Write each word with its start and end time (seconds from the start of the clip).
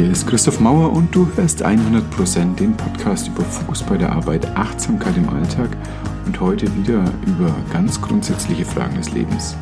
Hier 0.00 0.12
ist 0.12 0.26
Christoph 0.26 0.60
Mauer 0.60 0.94
und 0.94 1.14
du 1.14 1.28
hörst 1.36 1.62
100% 1.62 2.54
den 2.54 2.74
Podcast 2.74 3.28
über 3.28 3.44
Fokus 3.44 3.82
bei 3.82 3.98
der 3.98 4.10
Arbeit, 4.10 4.46
Achtsamkeit 4.56 5.14
im 5.18 5.28
Alltag 5.28 5.76
und 6.24 6.40
heute 6.40 6.74
wieder 6.74 7.04
über 7.26 7.54
ganz 7.70 8.00
grundsätzliche 8.00 8.64
Fragen 8.64 8.96
des 8.96 9.12
Lebens. 9.12 9.58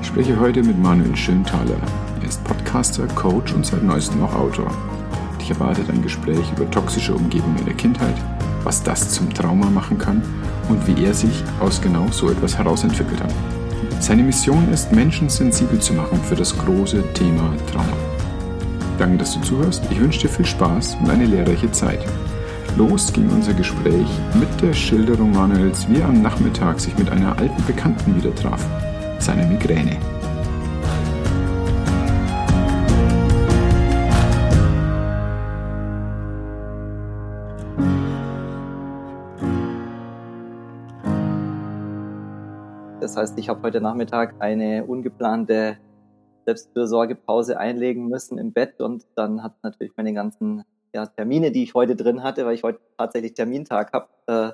Ich 0.00 0.06
spreche 0.06 0.38
heute 0.38 0.62
mit 0.62 0.80
Manuel 0.80 1.16
Schönthaler. 1.16 1.74
Er 2.22 2.28
ist 2.28 2.44
Podcaster, 2.44 3.04
Coach 3.16 3.52
und 3.52 3.66
seit 3.66 3.82
neuestem 3.82 4.22
auch 4.22 4.32
Autor. 4.32 4.70
Dich 5.40 5.50
erwartet 5.50 5.90
ein 5.90 6.02
Gespräch 6.02 6.52
über 6.56 6.70
toxische 6.70 7.12
Umgebung 7.12 7.56
in 7.58 7.64
der 7.64 7.74
Kindheit, 7.74 8.14
was 8.62 8.84
das 8.84 9.10
zum 9.10 9.34
Trauma 9.34 9.70
machen 9.70 9.98
kann 9.98 10.22
und 10.68 10.86
wie 10.86 11.04
er 11.04 11.14
sich 11.14 11.42
aus 11.58 11.82
genau 11.82 12.06
so 12.12 12.30
etwas 12.30 12.56
herausentwickelt 12.56 13.20
hat. 13.20 13.34
Seine 13.98 14.22
Mission 14.22 14.68
ist, 14.72 14.92
Menschen 14.92 15.28
sensibel 15.28 15.80
zu 15.80 15.94
machen 15.94 16.20
für 16.22 16.36
das 16.36 16.56
große 16.56 17.02
Thema 17.12 17.52
Trauma. 17.72 18.09
Danke, 19.00 19.16
dass 19.16 19.32
du 19.32 19.40
zuhörst. 19.40 19.82
Ich 19.90 19.98
wünsche 19.98 20.20
dir 20.20 20.28
viel 20.28 20.44
Spaß 20.44 20.98
und 21.00 21.08
eine 21.08 21.24
lehrreiche 21.24 21.72
Zeit. 21.72 22.04
Los 22.76 23.10
ging 23.10 23.30
unser 23.30 23.54
Gespräch 23.54 24.06
mit 24.38 24.60
der 24.60 24.74
Schilderung 24.74 25.32
Manuels, 25.32 25.88
wie 25.88 26.00
er 26.00 26.08
am 26.10 26.20
Nachmittag 26.20 26.78
sich 26.78 26.98
mit 26.98 27.08
einer 27.08 27.38
alten 27.38 27.64
Bekannten 27.64 28.14
wieder 28.14 28.34
traf, 28.34 28.62
seiner 29.18 29.46
Migräne. 29.46 29.96
Das 43.00 43.16
heißt, 43.16 43.38
ich 43.38 43.48
habe 43.48 43.62
heute 43.62 43.80
Nachmittag 43.80 44.34
eine 44.40 44.84
ungeplante 44.84 45.78
Selbstfürsorgepause 46.50 47.58
einlegen 47.58 48.08
müssen 48.08 48.38
im 48.38 48.52
Bett 48.52 48.80
und 48.80 49.06
dann 49.14 49.42
hat 49.42 49.54
natürlich 49.62 49.92
meine 49.96 50.12
ganzen 50.12 50.64
ja, 50.92 51.06
Termine, 51.06 51.52
die 51.52 51.62
ich 51.62 51.74
heute 51.74 51.94
drin 51.94 52.22
hatte, 52.22 52.44
weil 52.44 52.54
ich 52.54 52.64
heute 52.64 52.80
tatsächlich 52.98 53.34
Termintag 53.34 53.92
habe, 53.92 54.08
äh, 54.26 54.52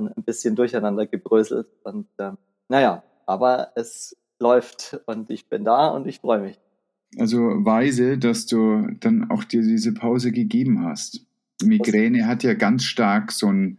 ein 0.00 0.24
bisschen 0.24 0.56
durcheinander 0.56 1.06
gebröselt. 1.06 1.66
Und 1.84 2.06
äh, 2.16 2.32
naja, 2.68 3.02
aber 3.26 3.72
es 3.74 4.16
läuft 4.40 5.00
und 5.06 5.30
ich 5.30 5.48
bin 5.48 5.64
da 5.64 5.88
und 5.88 6.06
ich 6.06 6.20
freue 6.20 6.40
mich. 6.40 6.58
Also 7.18 7.38
weise, 7.38 8.16
dass 8.16 8.46
du 8.46 8.88
dann 9.00 9.30
auch 9.30 9.44
dir 9.44 9.60
diese 9.60 9.92
Pause 9.92 10.32
gegeben 10.32 10.82
hast. 10.82 11.26
Migräne 11.62 12.26
hat 12.26 12.42
ja 12.42 12.54
ganz 12.54 12.84
stark 12.84 13.32
so 13.32 13.48
einen, 13.48 13.78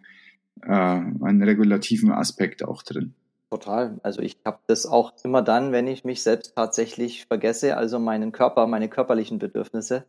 äh, 0.61 0.71
einen 0.71 1.41
regulativen 1.41 2.11
Aspekt 2.11 2.63
auch 2.63 2.83
drin. 2.83 3.15
Total. 3.53 3.99
Also 4.01 4.23
ich 4.23 4.39
habe 4.45 4.57
das 4.65 4.87
auch 4.87 5.13
immer 5.23 5.43
dann, 5.43 5.71
wenn 5.71 5.85
ich 5.85 6.03
mich 6.03 6.23
selbst 6.23 6.55
tatsächlich 6.55 7.27
vergesse, 7.27 7.77
also 7.77 7.99
meinen 7.99 8.31
Körper, 8.31 8.65
meine 8.65 8.89
körperlichen 8.89 9.37
Bedürfnisse. 9.37 10.05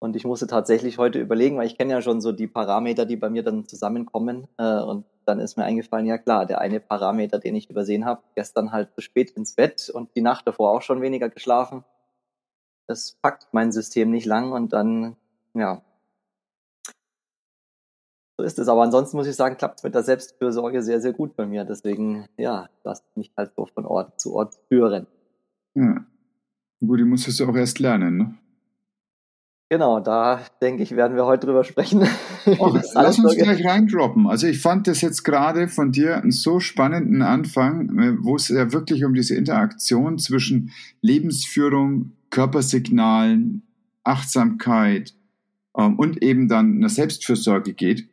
Und 0.00 0.16
ich 0.16 0.24
musste 0.24 0.48
tatsächlich 0.48 0.98
heute 0.98 1.20
überlegen, 1.20 1.56
weil 1.58 1.68
ich 1.68 1.78
kenne 1.78 1.92
ja 1.92 2.02
schon 2.02 2.20
so 2.20 2.32
die 2.32 2.48
Parameter, 2.48 3.06
die 3.06 3.14
bei 3.14 3.30
mir 3.30 3.44
dann 3.44 3.68
zusammenkommen. 3.68 4.48
Äh, 4.58 4.80
und 4.80 5.04
dann 5.26 5.38
ist 5.38 5.56
mir 5.56 5.62
eingefallen, 5.62 6.06
ja 6.06 6.18
klar, 6.18 6.44
der 6.44 6.60
eine 6.60 6.80
Parameter, 6.80 7.38
den 7.38 7.54
ich 7.54 7.70
übersehen 7.70 8.04
habe, 8.04 8.22
gestern 8.34 8.72
halt 8.72 8.92
zu 8.96 9.00
spät 9.00 9.30
ins 9.30 9.52
Bett 9.52 9.88
und 9.88 10.16
die 10.16 10.20
Nacht 10.20 10.48
davor 10.48 10.72
auch 10.72 10.82
schon 10.82 11.00
weniger 11.00 11.28
geschlafen. 11.28 11.84
Das 12.88 13.16
packt 13.22 13.46
mein 13.52 13.70
System 13.70 14.10
nicht 14.10 14.26
lang 14.26 14.50
und 14.50 14.72
dann, 14.72 15.14
ja, 15.54 15.82
so 18.36 18.44
ist 18.44 18.58
es. 18.58 18.68
Aber 18.68 18.82
ansonsten 18.82 19.16
muss 19.16 19.26
ich 19.26 19.36
sagen, 19.36 19.56
klappt 19.56 19.78
es 19.78 19.84
mit 19.84 19.94
der 19.94 20.02
Selbstfürsorge 20.02 20.82
sehr, 20.82 21.00
sehr 21.00 21.12
gut 21.12 21.36
bei 21.36 21.46
mir. 21.46 21.64
Deswegen, 21.64 22.26
ja, 22.36 22.68
lasst 22.84 23.04
mich 23.16 23.32
halt 23.36 23.52
so 23.56 23.66
von 23.66 23.86
Ort 23.86 24.20
zu 24.20 24.34
Ort 24.34 24.54
führen. 24.68 25.06
Ja. 25.74 26.04
Gut, 26.80 27.00
die 27.00 27.04
musstest 27.04 27.40
du 27.40 27.46
auch 27.46 27.56
erst 27.56 27.78
lernen, 27.78 28.16
ne? 28.16 28.34
Genau, 29.68 29.98
da 29.98 30.42
denke 30.62 30.84
ich, 30.84 30.94
werden 30.94 31.16
wir 31.16 31.26
heute 31.26 31.46
drüber 31.46 31.64
sprechen. 31.64 32.02
Och, 32.60 32.80
lass 32.94 33.18
uns 33.18 33.36
gleich 33.36 33.64
reindroppen. 33.64 34.28
Also 34.28 34.46
ich 34.46 34.60
fand 34.60 34.86
das 34.86 35.00
jetzt 35.00 35.24
gerade 35.24 35.66
von 35.66 35.90
dir 35.90 36.18
einen 36.18 36.30
so 36.30 36.60
spannenden 36.60 37.20
Anfang, 37.22 37.98
äh, 37.98 38.16
wo 38.20 38.36
es 38.36 38.48
ja 38.48 38.72
wirklich 38.72 39.04
um 39.04 39.12
diese 39.12 39.34
Interaktion 39.34 40.18
zwischen 40.18 40.70
Lebensführung, 41.00 42.12
Körpersignalen, 42.30 43.62
Achtsamkeit 44.04 45.14
ähm, 45.76 45.98
und 45.98 46.22
eben 46.22 46.46
dann 46.46 46.76
einer 46.76 46.88
Selbstfürsorge 46.88 47.74
geht 47.74 48.08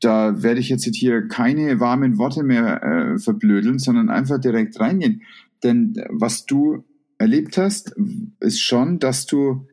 da 0.00 0.42
werde 0.42 0.60
ich 0.60 0.68
jetzt 0.68 0.84
hier 0.94 1.28
keine 1.28 1.80
warmen 1.80 2.18
Worte 2.18 2.42
mehr 2.42 2.82
äh, 2.82 3.18
verblödeln, 3.18 3.78
sondern 3.78 4.10
einfach 4.10 4.38
direkt 4.38 4.78
reingehen. 4.78 5.22
Denn 5.62 5.94
was 6.10 6.46
du 6.46 6.84
erlebt 7.18 7.56
hast, 7.56 7.94
ist 8.40 8.60
schon, 8.60 8.98
dass 8.98 9.26
du 9.26 9.66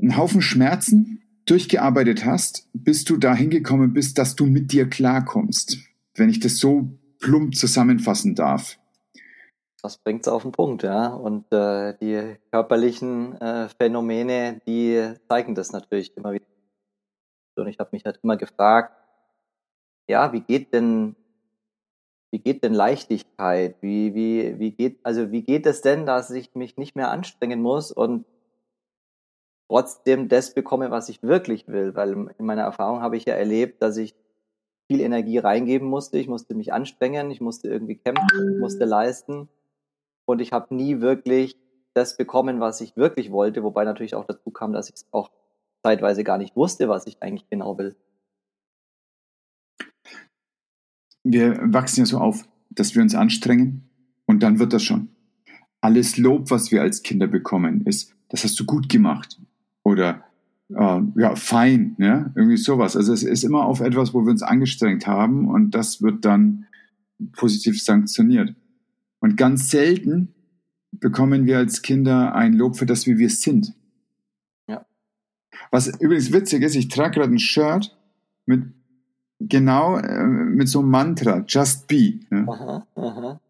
einen 0.00 0.16
Haufen 0.16 0.42
Schmerzen 0.42 1.22
durchgearbeitet 1.46 2.24
hast, 2.24 2.68
bis 2.72 3.04
du 3.04 3.16
dahin 3.16 3.50
gekommen 3.50 3.92
bist, 3.92 4.18
dass 4.18 4.34
du 4.34 4.46
mit 4.46 4.72
dir 4.72 4.88
klarkommst. 4.88 5.78
Wenn 6.14 6.28
ich 6.28 6.40
das 6.40 6.58
so 6.58 6.98
plump 7.20 7.54
zusammenfassen 7.54 8.34
darf. 8.34 8.78
Das 9.82 9.98
bringt 9.98 10.22
es 10.22 10.28
auf 10.28 10.42
den 10.42 10.52
Punkt, 10.52 10.82
ja. 10.82 11.08
Und 11.08 11.52
äh, 11.52 11.94
die 12.00 12.36
körperlichen 12.50 13.40
äh, 13.40 13.68
Phänomene, 13.68 14.60
die 14.66 15.12
zeigen 15.28 15.54
das 15.54 15.72
natürlich 15.72 16.16
immer 16.16 16.32
wieder. 16.32 16.46
Und 17.58 17.68
ich 17.68 17.78
habe 17.78 17.90
mich 17.92 18.04
halt 18.04 18.20
immer 18.22 18.36
gefragt, 18.36 18.92
ja, 20.08 20.32
wie 20.32 20.40
geht 20.40 20.72
denn, 20.72 21.16
wie 22.30 22.38
geht 22.38 22.62
denn 22.62 22.74
Leichtigkeit? 22.74 23.76
Wie, 23.80 24.14
wie, 24.14 24.58
wie 24.58 24.72
geht, 24.72 24.98
also 25.02 25.32
wie 25.32 25.42
geht 25.42 25.66
es 25.66 25.80
denn, 25.80 26.06
dass 26.06 26.30
ich 26.30 26.54
mich 26.54 26.76
nicht 26.76 26.96
mehr 26.96 27.10
anstrengen 27.10 27.60
muss 27.60 27.90
und 27.90 28.24
trotzdem 29.68 30.28
das 30.28 30.54
bekomme, 30.54 30.90
was 30.90 31.08
ich 31.08 31.22
wirklich 31.22 31.66
will? 31.68 31.94
Weil 31.94 32.12
in 32.38 32.46
meiner 32.46 32.62
Erfahrung 32.62 33.00
habe 33.00 33.16
ich 33.16 33.24
ja 33.24 33.34
erlebt, 33.34 33.82
dass 33.82 33.96
ich 33.96 34.14
viel 34.88 35.00
Energie 35.00 35.38
reingeben 35.38 35.88
musste. 35.88 36.18
Ich 36.18 36.28
musste 36.28 36.54
mich 36.54 36.72
anstrengen, 36.72 37.30
ich 37.30 37.40
musste 37.40 37.68
irgendwie 37.68 37.96
kämpfen, 37.96 38.54
ich 38.54 38.60
musste 38.60 38.84
leisten. 38.84 39.48
Und 40.24 40.40
ich 40.40 40.52
habe 40.52 40.74
nie 40.74 41.00
wirklich 41.00 41.56
das 41.94 42.16
bekommen, 42.16 42.60
was 42.60 42.80
ich 42.80 42.96
wirklich 42.96 43.32
wollte, 43.32 43.62
wobei 43.62 43.84
natürlich 43.84 44.14
auch 44.14 44.26
dazu 44.26 44.50
kam, 44.50 44.72
dass 44.72 44.88
ich 44.88 44.96
es 44.96 45.06
auch 45.12 45.30
zeitweise 45.86 46.24
gar 46.24 46.36
nicht 46.36 46.56
wusste, 46.56 46.88
was 46.88 47.06
ich 47.06 47.22
eigentlich 47.22 47.48
genau 47.48 47.78
will. 47.78 47.94
Wir 51.22 51.60
wachsen 51.62 52.00
ja 52.00 52.06
so 52.06 52.18
auf, 52.18 52.44
dass 52.70 52.96
wir 52.96 53.02
uns 53.02 53.14
anstrengen 53.14 53.88
und 54.26 54.42
dann 54.42 54.58
wird 54.58 54.72
das 54.72 54.82
schon. 54.82 55.10
Alles 55.80 56.16
Lob, 56.16 56.50
was 56.50 56.72
wir 56.72 56.82
als 56.82 57.04
Kinder 57.04 57.28
bekommen, 57.28 57.82
ist, 57.86 58.12
das 58.28 58.42
hast 58.42 58.58
du 58.58 58.64
gut 58.64 58.88
gemacht 58.88 59.40
oder 59.84 60.24
äh, 60.70 61.00
ja, 61.16 61.36
fein, 61.36 61.94
ne? 61.98 62.32
irgendwie 62.34 62.56
sowas. 62.56 62.96
Also 62.96 63.12
es 63.12 63.22
ist 63.22 63.44
immer 63.44 63.64
auf 63.64 63.80
etwas, 63.80 64.12
wo 64.12 64.22
wir 64.22 64.32
uns 64.32 64.42
angestrengt 64.42 65.06
haben 65.06 65.48
und 65.48 65.70
das 65.70 66.02
wird 66.02 66.24
dann 66.24 66.66
positiv 67.32 67.80
sanktioniert. 67.80 68.56
Und 69.20 69.36
ganz 69.36 69.70
selten 69.70 70.34
bekommen 70.90 71.46
wir 71.46 71.58
als 71.58 71.82
Kinder 71.82 72.34
ein 72.34 72.54
Lob 72.54 72.76
für 72.76 72.86
das, 72.86 73.06
wie 73.06 73.18
wir 73.18 73.30
sind. 73.30 73.72
Was 75.76 75.88
übrigens 75.88 76.32
witzig 76.32 76.62
ist, 76.62 76.74
ich 76.74 76.88
trage 76.88 77.16
gerade 77.16 77.34
ein 77.34 77.38
Shirt 77.38 77.94
mit 78.46 78.62
genau 79.38 79.98
äh, 79.98 80.24
mit 80.24 80.70
so 80.70 80.78
einem 80.78 80.88
Mantra, 80.88 81.44
Just 81.46 81.86
Be. 81.86 82.20
Ne? 82.30 82.46
Aha, 82.48 82.86
aha. 82.94 83.40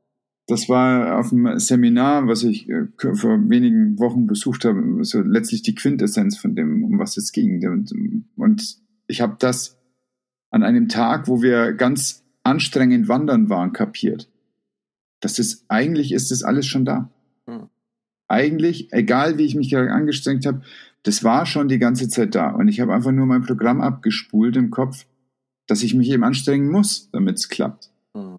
Das 0.49 0.69
war 0.69 1.21
auf 1.21 1.31
einem 1.31 1.57
Seminar, 1.61 2.27
was 2.27 2.43
ich 2.43 2.69
äh, 2.69 2.89
vor 2.97 3.49
wenigen 3.49 4.01
Wochen 4.01 4.27
besucht 4.27 4.65
habe, 4.65 5.05
so 5.05 5.21
letztlich 5.21 5.63
die 5.63 5.77
Quintessenz 5.77 6.37
von 6.37 6.57
dem, 6.57 6.83
um 6.83 6.99
was 6.99 7.17
es 7.17 7.31
ging. 7.31 7.65
Und, 7.65 7.95
und 8.37 8.77
ich 9.07 9.21
habe 9.21 9.37
das 9.39 9.79
an 10.51 10.65
einem 10.65 10.89
Tag, 10.89 11.29
wo 11.29 11.43
wir 11.43 11.75
ganz 11.75 12.25
anstrengend 12.43 13.07
wandern 13.07 13.51
waren, 13.51 13.73
kapiert. 13.73 14.29
Das 15.21 15.39
ist 15.39 15.65
eigentlich 15.69 16.11
ist 16.11 16.33
das 16.33 16.43
alles 16.43 16.67
schon 16.67 16.85
da. 16.85 17.09
Hm. 17.47 17.69
Eigentlich, 18.27 18.93
egal 18.93 19.39
wie 19.39 19.45
ich 19.45 19.55
mich 19.55 19.71
gerade 19.71 19.93
angestrengt 19.93 20.45
habe, 20.45 20.63
das 21.03 21.23
war 21.25 21.47
schon 21.47 21.69
die 21.69 21.79
ganze 21.79 22.09
Zeit 22.09 22.35
da. 22.35 22.51
Und 22.51 22.69
ich 22.69 22.81
habe 22.81 22.95
einfach 22.95 23.13
nur 23.13 23.27
mein 23.27 23.43
Programm 23.43 23.81
abgespult 23.81 24.57
im 24.57 24.71
Kopf, 24.71 25.07
dass 25.67 25.83
ich 25.83 25.95
mich 25.95 26.11
eben 26.11 26.25
anstrengen 26.25 26.71
muss, 26.71 27.11
damit 27.11 27.37
es 27.37 27.49
klappt. 27.49 27.91
Mhm. 28.15 28.39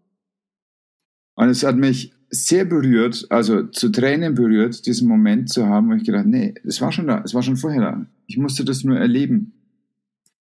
Und 1.35 1.49
es 1.49 1.63
hat 1.63 1.77
mich 1.77 2.13
sehr 2.29 2.65
berührt, 2.65 3.27
also 3.29 3.63
zu 3.67 3.89
Tränen 3.89 4.35
berührt, 4.35 4.85
diesen 4.85 5.07
Moment 5.07 5.49
zu 5.49 5.67
haben, 5.67 5.89
wo 5.89 5.93
ich 5.93 6.03
gedacht, 6.03 6.25
nee, 6.25 6.55
es 6.63 6.81
war 6.81 6.91
schon 6.91 7.07
da, 7.07 7.21
es 7.23 7.33
war 7.33 7.41
schon 7.41 7.57
vorher 7.57 7.81
da. 7.81 8.05
Ich 8.25 8.37
musste 8.37 8.65
das 8.65 8.83
nur 8.83 8.97
erleben, 8.97 9.53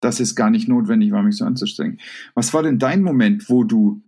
dass 0.00 0.20
es 0.20 0.34
gar 0.34 0.50
nicht 0.50 0.68
notwendig 0.68 1.12
war, 1.12 1.22
mich 1.22 1.36
so 1.36 1.44
anzustrengen. 1.44 1.98
Was 2.34 2.52
war 2.52 2.62
denn 2.62 2.78
dein 2.78 3.02
Moment, 3.02 3.48
wo 3.48 3.64
du 3.64 4.02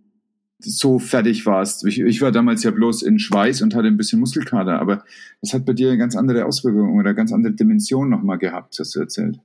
so 0.63 0.99
fertig 0.99 1.45
warst. 1.45 1.85
Ich, 1.85 1.99
ich, 1.99 2.21
war 2.21 2.31
damals 2.31 2.63
ja 2.63 2.71
bloß 2.71 3.03
in 3.03 3.19
Schweiß 3.19 3.61
und 3.61 3.75
hatte 3.75 3.87
ein 3.87 3.97
bisschen 3.97 4.19
Muskelkater, 4.19 4.79
aber 4.79 5.03
das 5.41 5.53
hat 5.53 5.65
bei 5.65 5.73
dir 5.73 5.89
eine 5.89 5.97
ganz 5.97 6.15
andere 6.15 6.45
Auswirkungen 6.45 6.99
oder 6.99 7.13
ganz 7.13 7.31
andere 7.31 7.53
Dimension 7.53 8.09
nochmal 8.09 8.37
gehabt, 8.37 8.77
hast 8.79 8.95
du 8.95 8.99
erzählt. 8.99 9.39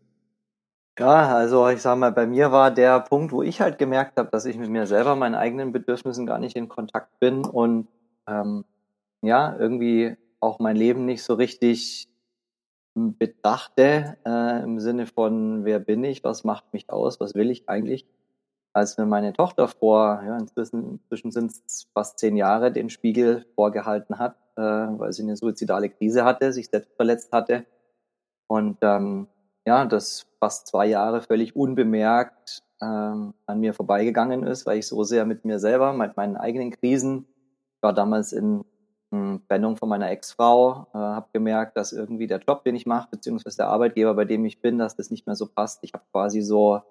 Ja, 0.99 1.37
also 1.37 1.69
ich 1.69 1.81
sag 1.81 1.97
mal, 1.97 2.11
bei 2.11 2.27
mir 2.27 2.51
war 2.51 2.73
der 2.73 3.01
Punkt, 3.01 3.33
wo 3.33 3.43
ich 3.43 3.61
halt 3.61 3.79
gemerkt 3.79 4.19
habe, 4.19 4.31
dass 4.33 4.47
ich 4.47 4.59
mit 4.59 4.69
mir 4.69 4.87
selber, 4.87 5.15
meinen 5.15 5.37
eigenen 5.37 5.73
Bedürfnissen 5.73 6.27
gar 6.27 6.41
nicht 6.41 6.57
in 6.57 6.69
Kontakt 6.69 7.21
bin 7.21 7.45
und 7.45 7.87
ähm, 8.27 8.65
ja, 9.23 9.57
irgendwie 9.59 10.17
auch 10.41 10.59
mein 10.59 10.77
Leben 10.77 11.05
nicht 11.05 11.23
so 11.23 11.35
richtig 11.35 12.09
betrachte, 12.95 14.17
äh, 14.27 14.63
im 14.63 14.81
Sinne 14.81 15.07
von, 15.07 15.65
wer 15.65 15.79
bin 15.79 16.03
ich, 16.03 16.25
was 16.25 16.45
macht 16.45 16.73
mich 16.73 16.91
aus, 16.91 17.21
was 17.21 17.35
will 17.35 17.51
ich 17.51 17.69
eigentlich, 17.69 18.07
als 18.79 18.99
mir 18.99 19.07
meine 19.07 19.33
Tochter 19.33 19.69
vor, 19.69 20.23
ja, 20.25 20.37
inzwischen, 20.39 20.93
inzwischen 20.93 21.31
sind 21.31 21.53
es 21.53 21.87
fast 21.95 22.19
zehn 22.19 22.37
Jahre, 22.37 22.73
den 22.73 22.91
Spiegel 22.91 23.47
vorgehalten 23.55 24.19
hat, 24.19 24.37
äh, 24.57 24.63
weil 24.63 25.13
sie 25.13 25.23
eine 25.23 25.37
suizidale 25.37 25.91
Krise 25.91 26.25
hatte, 26.25 26.53
sich 26.53 26.69
selbst 26.69 26.95
verletzt 26.97 27.33
hatte. 27.33 27.67
Und 28.47 28.79
ähm, 28.83 29.29
ja, 29.67 29.85
das 29.85 30.27
fast 30.41 30.67
zwei 30.69 30.87
Jahre 30.87 31.21
völlig 31.21 31.55
unbemerkt 31.55 32.63
ähm, 32.81 33.35
an 33.47 33.61
mir 33.61 33.75
vorbeigegangen 33.75 34.47
ist, 34.47 34.67
weil 34.67 34.79
ich 34.79 34.87
so 34.87 35.05
sehr 35.05 35.27
mit 35.27 35.45
mir 35.45 35.59
selber, 35.59 35.93
mit 35.93 36.17
meinen 36.17 36.37
eigenen 36.37 36.71
Krisen, 36.71 37.27
ich 37.77 37.83
war 37.83 37.93
damals 37.93 38.33
in 38.33 38.65
hm, 39.11 39.43
Trennung 39.49 39.77
von 39.77 39.89
meiner 39.89 40.11
Ex-Frau, 40.11 40.87
äh, 40.95 40.99
habe 40.99 41.29
gemerkt, 41.33 41.77
dass 41.77 41.93
irgendwie 41.93 42.27
der 42.27 42.41
Job, 42.41 42.65
den 42.65 42.77
ich 42.77 42.87
mache, 42.87 43.09
beziehungsweise 43.11 43.59
der 43.59 43.69
Arbeitgeber, 43.69 44.15
bei 44.15 44.25
dem 44.25 44.45
ich 44.45 44.61
bin, 44.61 44.79
dass 44.79 44.97
das 44.97 45.11
nicht 45.11 45.27
mehr 45.27 45.37
so 45.37 45.47
passt. 45.47 45.81
Ich 45.83 45.93
habe 45.95 46.05
quasi 46.13 46.43
so, 46.43 46.83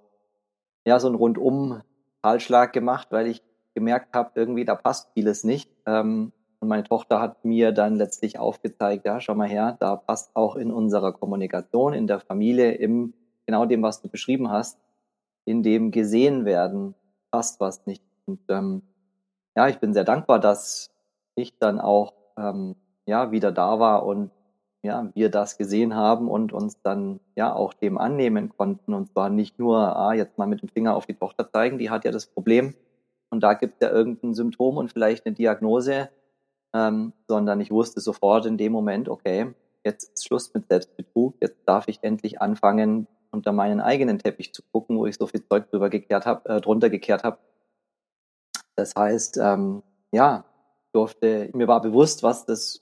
ja, 0.87 1.01
so 1.01 1.07
einen 1.07 1.17
rundum 1.17 1.81
Halschlag 2.23 2.71
gemacht, 2.71 3.09
weil 3.11 3.27
ich 3.27 3.43
gemerkt 3.75 4.15
habe, 4.15 4.31
irgendwie 4.35 4.63
da 4.63 4.73
passt 4.73 5.09
vieles 5.13 5.43
nicht. 5.43 5.69
Ähm, 5.85 6.31
und 6.59 6.69
meine 6.69 6.83
Tochter 6.83 7.19
hat 7.19 7.43
mir 7.43 7.73
dann 7.73 7.95
letztlich 7.95 8.39
aufgezeigt, 8.39 9.05
ja, 9.05 9.19
schau 9.19 9.35
mal 9.35 9.49
her, 9.49 9.75
da 9.81 9.97
passt 9.97 10.33
auch 10.33 10.55
in 10.55 10.71
unserer 10.71 11.11
Kommunikation, 11.11 11.93
in 11.93 12.07
der 12.07 12.21
Familie, 12.21 12.71
im 12.71 13.13
genau 13.45 13.65
dem, 13.65 13.83
was 13.83 14.01
du 14.01 14.07
beschrieben 14.07 14.49
hast, 14.49 14.79
in 15.43 15.61
dem 15.61 15.91
gesehen 15.91 16.45
werden, 16.45 16.95
passt 17.31 17.59
was 17.59 17.85
nicht. 17.85 18.03
Und 18.25 18.39
ähm, 18.47 18.81
ja, 19.57 19.67
ich 19.67 19.79
bin 19.79 19.93
sehr 19.93 20.05
dankbar, 20.05 20.39
dass 20.39 20.89
ich 21.35 21.57
dann 21.59 21.81
auch 21.81 22.13
ähm, 22.37 22.77
ja 23.05 23.31
wieder 23.31 23.51
da 23.51 23.77
war 23.79 24.05
und 24.05 24.31
ja 24.87 25.09
wir 25.13 25.29
das 25.29 25.57
gesehen 25.57 25.95
haben 25.95 26.27
und 26.29 26.53
uns 26.53 26.81
dann 26.81 27.19
ja 27.35 27.53
auch 27.53 27.73
dem 27.73 27.97
annehmen 27.97 28.49
konnten 28.57 28.93
und 28.93 29.11
zwar 29.11 29.29
nicht 29.29 29.59
nur 29.59 29.95
ah, 29.95 30.13
jetzt 30.13 30.37
mal 30.37 30.47
mit 30.47 30.61
dem 30.61 30.69
Finger 30.69 30.95
auf 30.95 31.05
die 31.05 31.13
Tochter 31.13 31.49
zeigen, 31.51 31.77
die 31.77 31.89
hat 31.89 32.05
ja 32.05 32.11
das 32.11 32.25
Problem 32.25 32.73
und 33.29 33.41
da 33.41 33.53
gibt 33.53 33.75
es 33.75 33.87
ja 33.87 33.93
irgendein 33.93 34.33
Symptom 34.33 34.77
und 34.77 34.91
vielleicht 34.91 35.25
eine 35.25 35.35
Diagnose, 35.35 36.09
ähm, 36.73 37.13
sondern 37.27 37.61
ich 37.61 37.71
wusste 37.71 38.01
sofort 38.01 38.45
in 38.45 38.57
dem 38.57 38.71
Moment, 38.71 39.09
okay, 39.09 39.53
jetzt 39.83 40.13
ist 40.13 40.25
Schluss 40.25 40.53
mit 40.53 40.67
Selbstbetrug, 40.67 41.35
jetzt 41.41 41.59
darf 41.65 41.87
ich 41.87 41.99
endlich 42.01 42.41
anfangen, 42.41 43.07
unter 43.31 43.51
meinen 43.51 43.81
eigenen 43.81 44.19
Teppich 44.19 44.53
zu 44.53 44.61
gucken, 44.71 44.97
wo 44.97 45.05
ich 45.05 45.17
so 45.17 45.27
viel 45.27 45.45
Zeug 45.45 45.69
drüber 45.69 45.89
gekehrt 45.89 46.25
habe, 46.25 46.49
äh, 46.49 46.61
drunter 46.61 46.89
gekehrt 46.89 47.23
habe. 47.23 47.37
Das 48.75 48.95
heißt, 48.95 49.37
ähm, 49.37 49.83
ja, 50.11 50.45
durfte, 50.93 51.49
mir 51.53 51.67
war 51.67 51.81
bewusst, 51.81 52.23
was 52.23 52.45
das, 52.45 52.81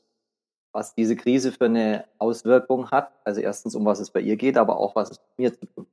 was 0.76 0.94
diese 0.94 1.16
Krise 1.16 1.54
für 1.54 1.66
eine 1.66 2.04
Auswirkung 2.18 2.92
hat. 2.92 3.14
Also 3.24 3.40
erstens, 3.40 3.76
um 3.76 3.86
was 3.86 4.02
es 4.02 4.12
bei 4.12 4.20
ihr 4.20 4.36
geht, 4.36 4.58
aber 4.58 4.78
auch 4.78 4.94
was 4.94 5.10
es 5.10 5.22
mir 5.38 5.54
zu 5.54 5.66
tun. 5.66 5.88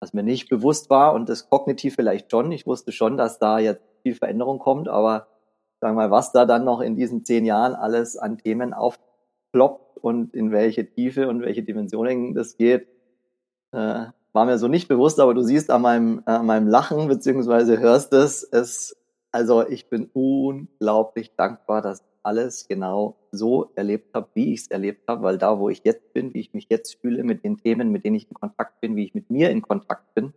Was 0.00 0.14
mir 0.14 0.22
nicht 0.22 0.48
bewusst 0.48 0.88
war 0.88 1.12
und 1.12 1.28
das 1.28 1.50
kognitiv 1.50 1.94
vielleicht 1.94 2.30
schon. 2.30 2.50
Ich 2.50 2.66
wusste 2.66 2.90
schon, 2.90 3.18
dass 3.18 3.38
da 3.38 3.58
jetzt 3.58 3.82
viel 4.02 4.14
Veränderung 4.14 4.58
kommt, 4.58 4.88
aber 4.88 5.26
sagen 5.78 5.94
wir 5.94 6.08
mal, 6.08 6.10
was 6.10 6.32
da 6.32 6.46
dann 6.46 6.64
noch 6.64 6.80
in 6.80 6.96
diesen 6.96 7.26
zehn 7.26 7.44
Jahren 7.44 7.74
alles 7.74 8.16
an 8.16 8.38
Themen 8.38 8.72
aufploppt 8.72 9.98
und 9.98 10.34
in 10.34 10.50
welche 10.52 10.90
Tiefe 10.90 11.28
und 11.28 11.42
welche 11.42 11.62
Dimensionen 11.62 12.32
das 12.34 12.56
geht, 12.56 12.88
äh, 13.72 14.06
war 14.32 14.46
mir 14.46 14.56
so 14.56 14.68
nicht 14.68 14.88
bewusst, 14.88 15.20
aber 15.20 15.34
du 15.34 15.42
siehst 15.42 15.70
an 15.70 15.82
meinem, 15.82 16.22
an 16.24 16.46
meinem 16.46 16.68
Lachen 16.68 17.08
beziehungsweise 17.08 17.78
hörst 17.78 18.14
es, 18.14 18.42
es, 18.42 18.96
also 19.32 19.68
ich 19.68 19.90
bin 19.90 20.08
unglaublich 20.14 21.36
dankbar, 21.36 21.82
dass 21.82 22.02
alles 22.24 22.66
genau 22.68 23.16
so 23.30 23.70
erlebt 23.74 24.14
habe, 24.14 24.28
wie 24.34 24.52
ich 24.54 24.62
es 24.62 24.66
erlebt 24.68 25.06
habe, 25.08 25.22
weil 25.22 25.38
da, 25.38 25.58
wo 25.58 25.68
ich 25.68 25.82
jetzt 25.84 26.12
bin, 26.12 26.34
wie 26.34 26.40
ich 26.40 26.54
mich 26.54 26.66
jetzt 26.70 27.00
fühle 27.00 27.22
mit 27.22 27.44
den 27.44 27.58
Themen, 27.58 27.90
mit 27.90 28.04
denen 28.04 28.16
ich 28.16 28.28
in 28.28 28.34
Kontakt 28.34 28.80
bin, 28.80 28.96
wie 28.96 29.04
ich 29.04 29.14
mit 29.14 29.30
mir 29.30 29.50
in 29.50 29.62
Kontakt 29.62 30.14
bin, 30.14 30.32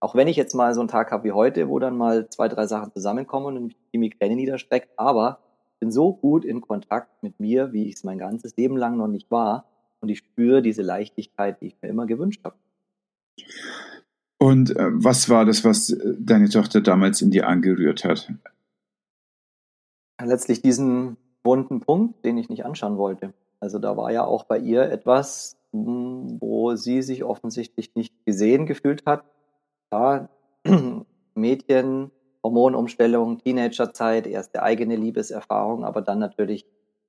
auch 0.00 0.14
wenn 0.14 0.28
ich 0.28 0.36
jetzt 0.36 0.54
mal 0.54 0.74
so 0.74 0.80
einen 0.80 0.88
Tag 0.88 1.10
habe 1.10 1.24
wie 1.24 1.32
heute, 1.32 1.68
wo 1.68 1.78
dann 1.78 1.96
mal 1.96 2.28
zwei, 2.30 2.48
drei 2.48 2.66
Sachen 2.66 2.92
zusammenkommen 2.92 3.56
und 3.56 3.76
die 3.92 3.98
Migräne 3.98 4.36
niederstreckt, 4.36 4.90
aber 4.96 5.40
bin 5.80 5.90
so 5.90 6.12
gut 6.12 6.44
in 6.44 6.60
Kontakt 6.60 7.22
mit 7.22 7.38
mir, 7.40 7.72
wie 7.72 7.86
ich 7.86 7.96
es 7.96 8.04
mein 8.04 8.18
ganzes 8.18 8.56
Leben 8.56 8.76
lang 8.76 8.96
noch 8.96 9.08
nicht 9.08 9.30
war. 9.30 9.66
Und 10.00 10.08
ich 10.08 10.18
spüre 10.18 10.62
diese 10.62 10.82
Leichtigkeit, 10.82 11.60
die 11.60 11.66
ich 11.66 11.76
mir 11.82 11.88
immer 11.88 12.06
gewünscht 12.06 12.44
habe. 12.44 12.56
Und 14.38 14.76
äh, 14.76 14.86
was 14.92 15.28
war 15.28 15.44
das, 15.44 15.64
was 15.64 15.90
äh, 15.90 16.14
deine 16.18 16.48
Tochter 16.48 16.80
damals 16.80 17.22
in 17.22 17.30
dir 17.30 17.48
angerührt 17.48 18.04
hat? 18.04 18.32
Letztlich 20.22 20.62
diesen 20.62 21.16
wunden 21.44 21.80
Punkt, 21.80 22.24
den 22.24 22.38
ich 22.38 22.48
nicht 22.48 22.64
anschauen 22.64 22.98
wollte. 22.98 23.32
Also 23.60 23.78
da 23.78 23.96
war 23.96 24.10
ja 24.12 24.24
auch 24.24 24.44
bei 24.44 24.58
ihr 24.58 24.82
etwas, 24.82 25.56
hm, 25.72 26.38
wo 26.40 26.74
sie 26.74 27.02
sich 27.02 27.24
offensichtlich 27.24 27.94
nicht 27.94 28.14
gesehen 28.24 28.66
gefühlt 28.66 29.06
hat, 29.06 29.24
ja, 29.92 30.28
Mädchen, 31.34 32.10
Hormonumstellung, 32.42 33.38
Teenagerzeit, 33.38 34.26
erste 34.26 34.62
eigene 34.62 34.96
Liebeserfahrung, 34.96 35.84
aber 35.84 36.02
dann 36.02 36.18
natürlich 36.18 36.66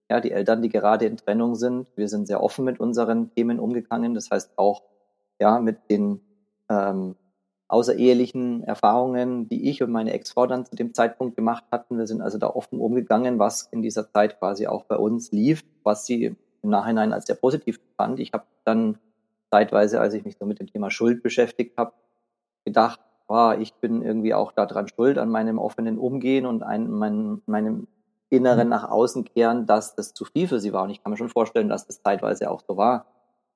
ja, 0.09 0.19
die 0.19 0.31
Eltern, 0.31 0.61
die 0.61 0.69
gerade 0.69 1.05
in 1.05 1.17
Trennung 1.17 1.55
sind. 1.55 1.87
Wir 1.95 2.07
sind 2.07 2.27
sehr 2.27 2.41
offen 2.41 2.65
mit 2.65 2.79
unseren 2.79 3.31
Themen 3.31 3.59
umgegangen. 3.59 4.15
Das 4.15 4.31
heißt 4.31 4.57
auch 4.57 4.83
ja 5.39 5.59
mit 5.59 5.89
den 5.89 6.21
ähm, 6.67 7.15
außerehelichen 7.69 8.63
Erfahrungen, 8.63 9.47
die 9.47 9.69
ich 9.69 9.81
und 9.81 9.91
meine 9.91 10.11
Ex-Frau 10.11 10.47
dann 10.47 10.65
zu 10.65 10.75
dem 10.75 10.93
Zeitpunkt 10.93 11.35
gemacht 11.35 11.63
hatten. 11.71 11.97
Wir 11.97 12.07
sind 12.07 12.21
also 12.21 12.37
da 12.37 12.47
offen 12.47 12.79
umgegangen, 12.79 13.39
was 13.39 13.69
in 13.71 13.81
dieser 13.81 14.11
Zeit 14.11 14.39
quasi 14.39 14.67
auch 14.67 14.85
bei 14.85 14.97
uns 14.97 15.31
lief, 15.31 15.63
was 15.83 16.05
sie 16.05 16.35
im 16.61 16.69
Nachhinein 16.69 17.13
als 17.13 17.27
sehr 17.27 17.35
positiv 17.35 17.79
fand. 17.95 18.19
Ich 18.19 18.33
habe 18.33 18.43
dann 18.65 18.97
zeitweise, 19.51 20.01
als 20.01 20.13
ich 20.15 20.25
mich 20.25 20.37
so 20.37 20.45
mit 20.45 20.59
dem 20.59 20.67
Thema 20.67 20.89
Schuld 20.89 21.21
beschäftigt 21.21 21.77
habe, 21.77 21.93
gedacht, 22.65 22.99
boah, 23.27 23.55
ich 23.57 23.75
bin 23.75 24.01
irgendwie 24.01 24.33
auch 24.33 24.51
daran 24.51 24.87
schuld, 24.87 25.19
an 25.19 25.29
meinem 25.29 25.59
offenen 25.59 25.99
Umgehen 25.99 26.47
und 26.47 26.63
ein, 26.63 26.89
mein, 26.89 27.41
meinem 27.45 27.87
Inneren 28.29 28.65
mhm. 28.65 28.71
nach 28.71 28.89
außen 28.89 29.25
kehren, 29.25 29.67
dass 29.67 29.95
das 29.95 30.13
zu 30.15 30.25
viel 30.25 30.47
für 30.47 30.59
sie 30.59 30.73
war. 30.73 30.83
Und 30.83 30.89
ich 30.89 31.03
kann 31.03 31.11
mir 31.11 31.17
schon 31.17 31.29
vorstellen, 31.29 31.69
dass 31.69 31.85
das 31.85 32.01
zeitweise 32.01 32.49
auch 32.49 32.61
so 32.67 32.77
war. 32.77 33.05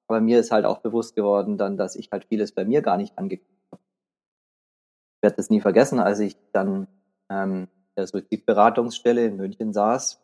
Aber 0.08 0.22
mir 0.22 0.40
ist 0.40 0.52
halt 0.52 0.66
auch 0.66 0.80
bewusst 0.80 1.16
geworden 1.16 1.58
dann, 1.58 1.78
dass 1.78 1.96
ich 1.96 2.12
halt 2.12 2.26
vieles 2.26 2.52
bei 2.52 2.66
mir 2.66 2.84
gar 2.84 2.98
nicht. 2.98 3.14
Ich 3.30 3.42
werde 5.24 5.38
das 5.38 5.50
nie 5.50 5.62
vergessen, 5.62 6.00
als 6.00 6.20
ich 6.20 6.38
dann 6.52 6.88
ähm, 7.30 7.68
der 7.98 8.08
Suizidberatungsstelle 8.08 9.26
in 9.26 9.38
München 9.38 9.74
saß. 9.74 10.22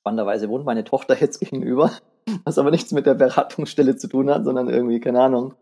Spannenderweise 0.00 0.48
wohnt 0.48 0.64
meine 0.64 0.84
Tochter 0.84 1.16
jetzt 1.16 1.38
gegenüber, 1.40 1.92
was 2.44 2.58
aber 2.58 2.70
nichts 2.70 2.92
mit 2.92 3.06
der 3.06 3.14
Beratungsstelle 3.14 3.96
zu 3.96 4.08
tun 4.08 4.30
hat, 4.30 4.44
sondern 4.44 4.68
irgendwie, 4.68 5.00
keine 5.00 5.20
Ahnung, 5.20 5.54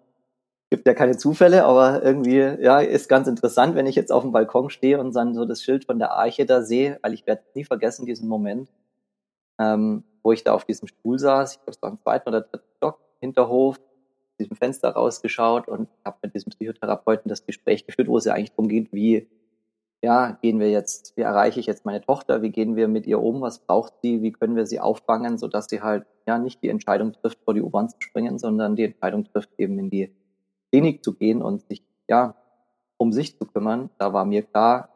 gibt 0.71 0.87
ja 0.87 0.95
keine 0.95 1.19
Zufälle, 1.19 1.65
aber 1.65 2.03
irgendwie, 2.03 2.39
ja, 2.39 2.81
ist 2.81 3.09
ganz 3.09 3.29
interessant, 3.29 3.75
wenn 3.75 3.87
ich 3.87 3.95
jetzt 3.95 4.11
auf 4.11 4.23
dem 4.23 4.33
Balkon 4.33 4.71
stehe 4.71 4.99
und 4.99 5.15
dann 5.15 5.35
so 5.35 5.45
das 5.45 5.63
Schild 5.63 5.85
von 5.85 5.99
der 5.99 6.13
Arche 6.13 6.47
da 6.47 6.63
sehe, 6.63 6.99
weil 7.03 7.13
ich 7.13 7.27
werde 7.27 7.43
nie 7.55 7.65
vergessen 7.65 8.07
diesen 8.07 8.27
Moment, 8.27 8.71
ähm, 9.61 10.05
wo 10.23 10.33
ich 10.33 10.45
da 10.45 10.55
auf 10.55 10.65
diesem 10.65 10.89
Stuhl 10.89 11.19
saß, 11.19 11.53
ich 11.53 11.59
glaube, 11.59 11.73
es 11.73 11.83
war 11.83 11.91
im 11.91 12.01
zweiten 12.01 12.29
oder 12.29 12.41
dritten 12.41 12.71
Stock, 12.79 12.99
Hinterhof, 13.21 13.79
diesem 14.43 14.57
Fenster 14.57 14.91
rausgeschaut 14.91 15.69
und 15.69 15.89
habe 16.05 16.19
mit 16.23 16.35
diesem 16.35 16.51
Psychotherapeuten 16.51 17.29
das 17.29 17.47
Gespräch 17.47 17.87
geführt, 17.87 18.09
wo 18.09 18.19
es 18.19 18.25
ja 18.25 18.35
eigentlich 18.35 18.51
darum 18.51 18.69
geht, 18.69 18.93
wie, 18.93 19.29
ja, 20.03 20.39
gehen 20.43 20.61
wir 20.61 20.71
jetzt, 20.71 21.17
wie 21.17 21.23
erreiche 21.23 21.61
ich 21.61 21.67
jetzt 21.67 21.85
meine 21.85 22.01
Tochter, 22.01 22.43
wie 22.43 22.51
gehen 22.51 22.77
wir 22.77 22.89
mit 22.89 23.07
ihr 23.07 23.21
um, 23.21 23.41
was 23.41 23.61
braucht 23.61 23.95
sie, 24.03 24.23
wie 24.23 24.33
können 24.33 24.57
wir 24.57 24.67
sie 24.67 24.81
auffangen, 24.81 25.39
sodass 25.39 25.67
sie 25.69 25.81
halt, 25.81 26.07
ja, 26.27 26.39
nicht 26.39 26.63
die 26.63 26.69
Entscheidung 26.69 27.13
trifft, 27.13 27.39
vor 27.45 27.55
die 27.55 27.63
U-Bahn 27.63 27.89
zu 27.89 27.97
springen, 28.01 28.39
sondern 28.39 28.77
die 28.77 28.85
Entscheidung 28.85 29.25
trifft, 29.25 29.51
eben 29.59 29.79
in 29.79 29.91
die 29.91 30.15
Klinik 30.71 31.05
zu 31.05 31.15
gehen 31.15 31.43
und 31.43 31.67
sich 31.69 31.83
ja 32.09 32.35
um 33.03 33.13
sich 33.13 33.37
zu 33.37 33.47
kümmern, 33.47 33.91
da 33.99 34.13
war 34.13 34.25
mir 34.25 34.43
klar, 34.43 34.89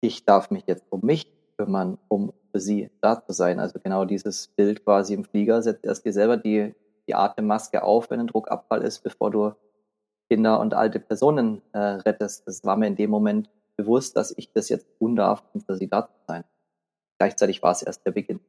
ich 0.00 0.24
darf 0.24 0.50
mich 0.50 0.64
jetzt 0.66 0.84
um 0.90 1.00
mich 1.02 1.30
kümmern, 1.58 1.98
um 2.08 2.32
für 2.50 2.60
sie 2.60 2.90
da 3.00 3.22
zu 3.24 3.32
sein. 3.32 3.60
Also 3.60 3.78
genau 3.78 4.04
dieses 4.04 4.48
Bild 4.48 4.84
quasi 4.84 5.14
im 5.14 5.24
Flieger, 5.24 5.62
setzt 5.62 5.84
erst 5.84 6.04
dir 6.04 6.12
selber 6.12 6.36
die, 6.36 6.74
die 7.08 7.14
Atemmaske 7.14 7.82
auf, 7.82 8.10
wenn 8.10 8.20
ein 8.20 8.26
Druckabfall 8.26 8.82
ist, 8.82 9.02
bevor 9.02 9.30
du 9.30 9.52
Kinder 10.30 10.60
und 10.60 10.74
alte 10.74 10.98
Personen 10.98 11.62
äh, 11.72 11.78
rettest. 11.78 12.46
Das 12.46 12.64
war 12.64 12.76
mir 12.76 12.86
in 12.86 12.96
dem 12.96 13.10
Moment 13.10 13.50
bewusst, 13.76 14.16
dass 14.16 14.32
ich 14.36 14.52
das 14.52 14.68
jetzt 14.68 14.86
tun 14.98 15.16
darf, 15.16 15.42
um 15.52 15.60
für 15.60 15.76
sie 15.76 15.88
da 15.88 16.06
zu 16.06 16.14
sein. 16.26 16.44
Gleichzeitig 17.18 17.62
war 17.62 17.72
es 17.72 17.82
erst 17.82 18.06
der 18.06 18.12
Beginn. 18.12 18.40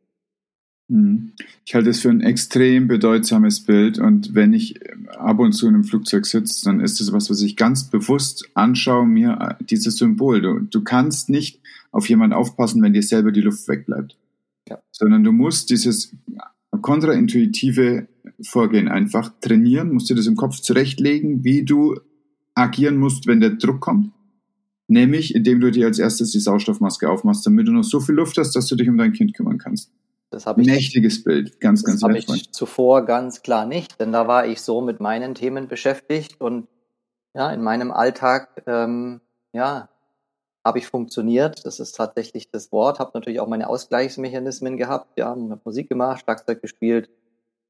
Mhm. 0.88 1.34
Ich 1.66 1.76
halte 1.76 1.90
es 1.90 2.02
für 2.02 2.10
ein 2.10 2.22
extrem 2.22 2.88
bedeutsames 2.88 3.66
Bild 3.66 4.00
und 4.00 4.36
wenn 4.36 4.54
ich 4.54 4.80
ab 5.18 5.40
und 5.40 5.54
zu 5.54 5.68
in 5.68 5.76
einem 5.76 5.84
Flugzeug 5.84 6.26
sitze, 6.26 6.66
dann 6.66 6.80
ist 6.82 7.00
es 7.00 7.14
was, 7.14 7.30
was 7.30 7.42
ich 7.42 7.56
ganz 7.56 7.90
bewusst 7.90 8.50
anschaue, 8.54 9.06
mir 9.06 9.58
äh, 9.60 9.64
dieses 9.64 9.98
Symbol. 9.98 10.42
Du, 10.42 10.60
du 10.60 10.84
kannst 10.84 11.30
nicht 11.30 11.62
auf 11.92 12.10
jemanden 12.10 12.34
aufpassen, 12.36 12.82
wenn 12.82 12.94
dir 12.94 13.04
selber 13.04 13.32
die 13.32 13.42
Luft 13.42 13.68
wegbleibt, 13.68 14.18
ja. 14.68 14.82
sondern 14.92 15.24
du 15.24 15.32
musst 15.32 15.70
dieses 15.70 16.16
kontraintuitive 16.82 18.08
Vorgehen 18.42 18.88
einfach 18.88 19.32
trainieren, 19.42 19.94
musst 19.94 20.10
dir 20.10 20.16
das 20.16 20.28
im 20.28 20.36
Kopf 20.36 20.60
zurechtlegen, 20.60 21.44
wie 21.44 21.64
du 21.64 21.96
agieren 22.56 22.98
musst, 22.98 23.28
wenn 23.28 23.40
der 23.40 23.52
Druck 23.52 23.80
kommt. 23.80 24.12
Nämlich, 24.88 25.34
indem 25.34 25.60
du 25.60 25.72
dir 25.72 25.88
als 25.88 26.00
erstes 26.00 26.32
die 26.32 26.40
Sauerstoffmaske 26.40 27.10
aufmachst, 27.10 27.46
damit 27.46 27.68
du 27.68 27.72
noch 27.72 27.84
so 27.84 28.00
viel 28.00 28.16
Luft 28.16 28.38
hast, 28.38 28.56
dass 28.56 28.68
du 28.68 28.76
dich 28.76 28.90
um 28.90 28.98
dein 28.98 29.14
Kind 29.14 29.34
kümmern 29.34 29.58
kannst. 29.58 29.92
das 30.30 30.46
habe 30.46 30.62
ich. 30.62 30.68
Mächtiges 30.68 31.24
Bild, 31.24 31.60
ganz, 31.60 31.84
ganz 31.84 32.02
Das 32.02 32.10
habe 32.10 32.18
ich 32.18 32.52
zuvor 32.52 33.06
ganz 33.06 33.42
klar 33.42 33.66
nicht, 33.66 34.00
denn 34.00 34.12
da 34.12 34.28
war 34.28 34.46
ich 34.46 34.62
so 34.62 34.82
mit 34.82 35.00
meinen 35.00 35.36
Themen 35.36 35.68
beschäftigt 35.68 36.40
und 36.42 36.68
ja, 37.34 37.52
in 37.52 37.64
meinem 37.64 37.92
Alltag, 37.92 38.64
ähm, 38.68 39.22
ja, 39.54 39.90
habe 40.66 40.80
ich 40.80 40.88
funktioniert. 40.88 41.66
Das 41.66 41.80
ist 41.80 41.94
tatsächlich 41.94 42.50
das 42.50 42.72
Wort. 42.72 43.00
Habe 43.00 43.12
natürlich 43.14 43.40
auch 43.40 43.48
meine 43.48 43.68
Ausgleichsmechanismen 43.68 44.78
gehabt. 44.78 45.18
Ja, 45.18 45.30
habe 45.30 45.60
Musik 45.64 45.90
gemacht, 45.90 46.22
Schlagzeug 46.22 46.62
gespielt. 46.62 47.10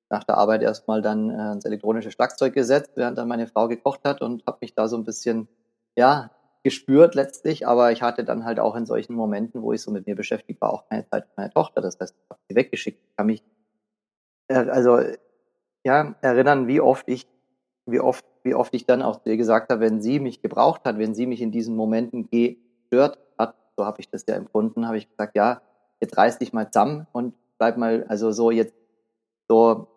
Nach 0.09 0.23
der 0.23 0.37
Arbeit 0.37 0.61
erstmal 0.61 1.01
dann 1.01 1.29
äh, 1.31 1.53
ins 1.53 1.65
elektronische 1.65 2.11
Schlagzeug 2.11 2.53
gesetzt, 2.53 2.91
während 2.95 3.17
dann 3.17 3.27
meine 3.27 3.47
Frau 3.47 3.67
gekocht 3.67 4.01
hat 4.03 4.21
und 4.21 4.45
habe 4.45 4.59
mich 4.61 4.75
da 4.75 4.87
so 4.87 4.95
ein 4.95 5.05
bisschen, 5.05 5.47
ja, 5.95 6.29
gespürt 6.61 7.15
letztlich. 7.15 7.67
Aber 7.67 7.91
ich 7.91 8.03
hatte 8.03 8.23
dann 8.23 8.45
halt 8.45 8.59
auch 8.59 8.75
in 8.75 8.85
solchen 8.85 9.15
Momenten, 9.15 9.63
wo 9.63 9.73
ich 9.73 9.81
so 9.81 9.89
mit 9.89 10.05
mir 10.05 10.15
beschäftigt 10.15 10.61
war, 10.61 10.71
auch 10.71 10.87
keine 10.87 11.07
Zeit 11.09 11.25
für 11.25 11.33
meine 11.37 11.51
Tochter. 11.51 11.81
Das 11.81 11.99
heißt, 11.99 12.15
ich 12.15 12.29
habe 12.29 12.39
sie 12.47 12.55
weggeschickt. 12.55 12.99
Ich 13.03 13.15
kann 13.17 13.25
mich, 13.25 13.43
äh, 14.49 14.69
also, 14.69 14.99
ja, 15.83 16.15
erinnern, 16.21 16.67
wie 16.67 16.79
oft 16.79 17.09
ich, 17.09 17.25
wie 17.87 17.99
oft, 17.99 18.23
wie 18.43 18.53
oft 18.53 18.73
ich 18.75 18.85
dann 18.85 19.01
auch 19.01 19.21
zu 19.21 19.29
ihr 19.29 19.37
gesagt 19.37 19.71
habe, 19.71 19.81
wenn 19.81 19.99
sie 20.01 20.19
mich 20.19 20.43
gebraucht 20.43 20.81
hat, 20.85 20.99
wenn 20.99 21.15
sie 21.15 21.25
mich 21.25 21.41
in 21.41 21.51
diesen 21.51 21.75
Momenten 21.75 22.29
ge 22.29 22.57
gestört 22.93 23.17
hat, 23.37 23.55
so 23.75 23.85
habe 23.85 23.99
ich 24.01 24.09
das 24.09 24.25
ja 24.27 24.35
empfunden, 24.35 24.87
habe 24.87 24.97
ich 24.97 25.09
gesagt, 25.09 25.35
ja, 25.35 25.61
jetzt 25.99 26.17
reiß 26.17 26.37
dich 26.37 26.53
mal 26.53 26.69
zusammen 26.71 27.07
und 27.11 27.33
bleib 27.57 27.77
mal, 27.77 28.05
also 28.07 28.31
so 28.31 28.51
jetzt, 28.51 28.73
so, 29.47 29.87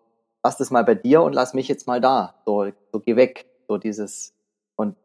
lass 0.43 0.57
das 0.57 0.71
mal 0.71 0.85
bei 0.85 0.95
dir 0.95 1.23
und 1.23 1.35
lass 1.35 1.55
mich 1.55 1.69
jetzt 1.69 1.87
mal 1.87 2.01
da. 2.01 2.35
So, 2.47 2.71
so 2.93 3.01
geh 3.01 3.17
weg. 3.17 3.47
So 3.69 3.79
dieses, 3.79 4.35
und 4.77 4.97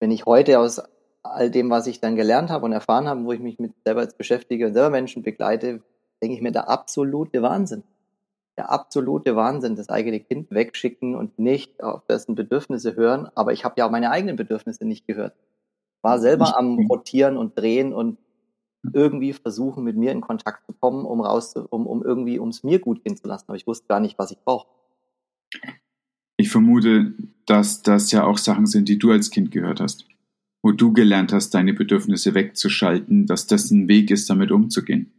wenn 0.00 0.10
ich 0.10 0.26
heute 0.26 0.58
aus 0.58 0.82
all 1.22 1.50
dem, 1.50 1.70
was 1.70 1.86
ich 1.86 2.00
dann 2.00 2.16
gelernt 2.16 2.50
habe 2.50 2.64
und 2.64 2.72
erfahren 2.72 3.08
habe, 3.08 3.24
wo 3.24 3.32
ich 3.32 3.40
mich 3.40 3.58
mit 3.58 3.72
selber 3.84 4.02
jetzt 4.02 4.18
beschäftige 4.18 4.66
und 4.66 4.74
selber 4.74 4.90
Menschen 4.90 5.22
begleite, 5.22 5.80
denke 6.20 6.36
ich 6.36 6.42
mir, 6.42 6.52
der 6.52 6.68
absolute 6.68 7.42
Wahnsinn. 7.42 7.84
Der 8.58 8.70
absolute 8.70 9.34
Wahnsinn, 9.34 9.76
das 9.76 9.88
eigene 9.88 10.20
Kind 10.20 10.50
wegschicken 10.50 11.14
und 11.14 11.38
nicht 11.38 11.82
auf 11.82 12.04
dessen 12.06 12.34
Bedürfnisse 12.34 12.96
hören. 12.96 13.30
Aber 13.34 13.52
ich 13.52 13.64
habe 13.64 13.76
ja 13.78 13.86
auch 13.86 13.90
meine 13.90 14.10
eigenen 14.10 14.36
Bedürfnisse 14.36 14.84
nicht 14.84 15.06
gehört 15.06 15.34
war 16.02 16.18
selber 16.18 16.58
am 16.58 16.78
Rotieren 16.86 17.36
und 17.36 17.56
Drehen 17.58 17.92
und 17.92 18.18
irgendwie 18.92 19.32
versuchen, 19.32 19.84
mit 19.84 19.96
mir 19.96 20.10
in 20.10 20.20
Kontakt 20.20 20.66
zu 20.66 20.72
kommen, 20.72 21.04
um 21.04 21.20
raus, 21.20 21.54
um, 21.54 21.86
um 21.86 22.02
irgendwie, 22.02 22.38
um 22.38 22.48
es 22.48 22.64
mir 22.64 22.80
gut 22.80 23.04
gehen 23.04 23.16
zu 23.16 23.28
lassen. 23.28 23.44
Aber 23.48 23.56
ich 23.56 23.66
wusste 23.66 23.86
gar 23.86 24.00
nicht, 24.00 24.18
was 24.18 24.32
ich 24.32 24.38
brauche. 24.40 24.66
Ich 26.36 26.50
vermute, 26.50 27.14
dass 27.46 27.82
das 27.82 28.10
ja 28.10 28.24
auch 28.24 28.38
Sachen 28.38 28.66
sind, 28.66 28.88
die 28.88 28.98
du 28.98 29.12
als 29.12 29.30
Kind 29.30 29.50
gehört 29.52 29.80
hast. 29.80 30.06
Wo 30.62 30.72
du 30.72 30.92
gelernt 30.92 31.32
hast, 31.32 31.50
deine 31.54 31.74
Bedürfnisse 31.74 32.34
wegzuschalten, 32.34 33.26
dass 33.26 33.46
das 33.46 33.70
ein 33.70 33.88
Weg 33.88 34.10
ist, 34.10 34.28
damit 34.30 34.50
umzugehen. 34.50 35.12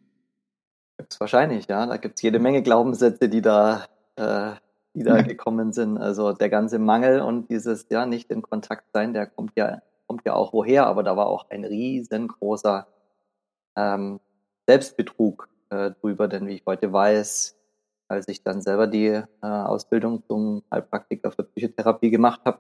Wahrscheinlich, 1.19 1.67
ja. 1.67 1.85
Da 1.85 1.97
gibt 1.97 2.17
es 2.17 2.21
jede 2.21 2.39
Menge 2.39 2.63
Glaubenssätze, 2.63 3.29
die 3.29 3.41
da, 3.41 3.85
äh, 4.15 4.53
die 4.93 5.03
da 5.03 5.17
ja. 5.17 5.21
gekommen 5.23 5.73
sind. 5.73 5.97
Also 5.97 6.33
der 6.33 6.49
ganze 6.49 6.79
Mangel 6.79 7.21
und 7.21 7.49
dieses, 7.49 7.87
ja, 7.89 8.05
nicht 8.05 8.31
in 8.31 8.41
Kontakt 8.41 8.85
sein, 8.93 9.13
der 9.13 9.27
kommt 9.27 9.51
ja 9.55 9.81
kommt 10.07 10.25
ja 10.25 10.33
auch 10.33 10.53
woher, 10.53 10.87
aber 10.87 11.03
da 11.03 11.15
war 11.17 11.27
auch 11.27 11.49
ein 11.49 11.65
riesengroßer 11.65 12.87
ähm, 13.75 14.19
Selbstbetrug 14.67 15.49
äh, 15.69 15.91
drüber, 15.91 16.27
denn 16.27 16.47
wie 16.47 16.55
ich 16.55 16.63
heute 16.65 16.91
weiß, 16.91 17.55
als 18.07 18.27
ich 18.27 18.43
dann 18.43 18.61
selber 18.61 18.87
die 18.87 19.07
äh, 19.07 19.25
Ausbildung 19.41 20.23
zum 20.27 20.63
Heilpraktiker 20.71 21.31
für 21.31 21.43
Psychotherapie 21.43 22.09
gemacht 22.09 22.41
habe, 22.45 22.59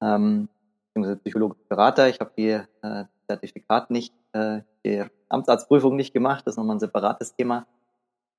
ähm, 0.00 0.48
beziehungsweise 0.88 1.16
psychologischer 1.18 1.68
Berater, 1.68 2.08
ich 2.08 2.20
habe 2.20 2.32
die 2.36 2.50
äh, 2.50 3.04
Zertifikat 3.26 3.90
nicht, 3.90 4.14
äh, 4.32 4.60
die 4.84 5.04
Amtsarztprüfung 5.28 5.96
nicht 5.96 6.12
gemacht, 6.12 6.46
das 6.46 6.54
ist 6.54 6.58
nochmal 6.58 6.76
ein 6.76 6.80
separates 6.80 7.34
Thema. 7.34 7.66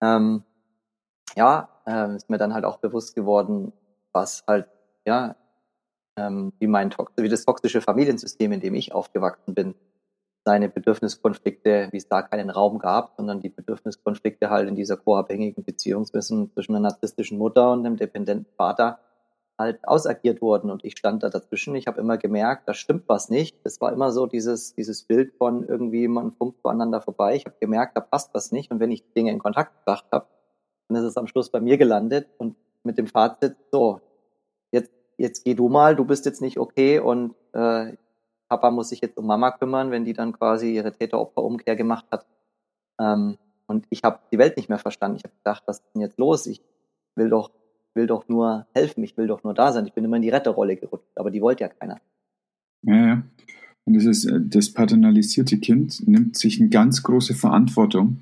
Ähm, 0.02 0.44
ja, 1.36 1.70
äh, 1.86 2.16
ist 2.16 2.30
mir 2.30 2.38
dann 2.38 2.54
halt 2.54 2.66
auch 2.66 2.78
bewusst 2.78 3.16
geworden, 3.16 3.72
was 4.12 4.44
halt 4.48 4.68
ja 5.06 5.36
ähm, 6.20 6.54
wie, 6.60 6.68
mein, 6.68 6.94
wie 7.18 7.30
das 7.30 7.46
toxische 7.46 7.82
Familiensystem, 7.82 8.52
in 8.52 8.60
dem 8.60 8.76
ich 8.76 8.94
aufgewachsen 8.94 9.54
bin, 9.54 9.76
seine 10.46 10.70
Bedürfniskonflikte, 10.70 11.90
wie 11.92 11.98
es 11.98 12.08
da 12.08 12.22
keinen 12.22 12.50
Raum 12.50 12.80
gab, 12.80 13.14
sondern 13.18 13.40
die 13.40 13.50
Bedürfniskonflikte 13.50 14.50
halt 14.50 14.68
in 14.68 14.76
dieser 14.76 14.98
co-abhängigen 14.98 15.64
Beziehung 15.64 16.06
zwischen, 16.06 16.52
zwischen 16.54 16.76
einer 16.76 16.90
narzisstischen 16.90 17.38
Mutter 17.38 17.72
und 17.72 17.86
einem 17.86 17.98
dependenten 17.98 18.52
Vater 18.56 19.00
halt 19.58 19.86
ausagiert 19.86 20.42
wurden 20.42 20.72
und 20.72 20.86
ich 20.86 20.98
stand 20.98 21.22
da 21.22 21.30
dazwischen. 21.30 21.76
Ich 21.76 21.86
habe 21.88 22.00
immer 22.00 22.18
gemerkt, 22.18 22.68
da 22.68 22.74
stimmt 22.74 23.04
was 23.08 23.30
nicht. 23.30 23.58
Es 23.66 23.82
war 23.82 23.92
immer 23.92 24.12
so 24.12 24.26
dieses, 24.26 24.74
dieses 24.74 25.04
Bild 25.04 25.34
von 25.34 25.68
irgendwie, 25.68 26.08
man 26.08 26.32
funkt 26.32 26.62
voneinander 26.62 27.02
vorbei. 27.02 27.36
Ich 27.36 27.46
habe 27.46 27.58
gemerkt, 27.60 27.98
da 27.98 28.02
passt 28.02 28.34
was 28.34 28.54
nicht 28.54 28.72
und 28.72 28.80
wenn 28.80 28.92
ich 28.92 29.12
Dinge 29.14 29.32
in 29.32 29.40
Kontakt 29.40 29.78
gebracht 29.80 30.06
habe, 30.12 30.28
dann 30.88 30.98
ist 30.98 31.04
es 31.04 31.18
am 31.18 31.28
Schluss 31.28 31.52
bei 31.52 31.60
mir 31.60 31.78
gelandet 31.78 32.30
und 32.38 32.56
mit 32.84 32.98
dem 32.98 33.08
Fazit, 33.08 33.58
so, 33.72 34.00
jetzt 34.72 34.92
geh 35.44 35.54
du 35.54 35.70
mal, 35.70 35.96
du 35.96 36.06
bist 36.06 36.26
jetzt 36.26 36.42
nicht 36.42 36.58
okay 36.58 37.00
und 37.00 37.36
äh, 37.54 37.94
Papa 38.48 38.72
muss 38.72 38.90
sich 38.90 39.02
jetzt 39.02 39.18
um 39.18 39.28
Mama 39.28 39.52
kümmern, 39.52 39.92
wenn 39.92 40.06
die 40.06 40.14
dann 40.14 40.34
quasi 40.34 40.74
ihre 40.74 40.92
Täter-Opfer-Umkehr 40.92 41.76
gemacht 41.76 42.06
hat. 42.12 42.26
Ähm, 43.00 43.38
und 43.68 43.86
ich 43.90 44.04
habe 44.04 44.20
die 44.32 44.40
Welt 44.40 44.58
nicht 44.58 44.70
mehr 44.70 44.80
verstanden. 44.80 45.18
Ich 45.18 45.24
habe 45.24 45.36
gedacht, 45.36 45.64
was 45.68 45.78
ist 45.78 45.86
denn 45.94 46.02
jetzt 46.02 46.18
los? 46.18 46.48
Ich 46.48 46.62
will 47.16 47.30
doch, 47.30 47.52
will 47.94 48.08
doch 48.08 48.28
nur 48.28 48.66
helfen, 48.74 49.04
ich 49.04 49.18
will 49.18 49.28
doch 49.28 49.44
nur 49.44 49.54
da 49.54 49.72
sein. 49.72 49.86
Ich 49.86 49.94
bin 49.94 50.04
immer 50.04 50.16
in 50.16 50.24
die 50.24 50.30
Retterrolle 50.30 50.76
gerutscht, 50.76 51.12
aber 51.16 51.30
die 51.30 51.42
wollte 51.42 51.66
ja 51.66 51.70
keiner. 51.70 52.00
Ja, 52.82 52.96
ja. 52.96 53.24
Und 53.86 53.94
das 53.96 54.06
ist, 54.06 54.26
äh, 54.26 54.40
das 54.42 54.74
paternalisierte 54.74 55.60
Kind 55.60 56.08
nimmt 56.08 56.38
sich 56.38 56.60
eine 56.60 56.70
ganz 56.70 57.04
große 57.04 57.36
Verantwortung, 57.36 58.20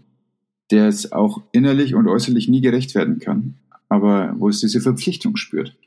der 0.72 0.88
es 0.88 1.12
auch 1.12 1.42
innerlich 1.52 1.96
und 1.96 2.08
äußerlich 2.08 2.50
nie 2.50 2.62
gerecht 2.62 2.96
werden 2.96 3.20
kann, 3.20 3.56
aber 3.88 4.36
wo 4.38 4.50
es 4.50 4.60
diese 4.60 4.82
Verpflichtung 4.82 5.38
spürt. 5.38 5.78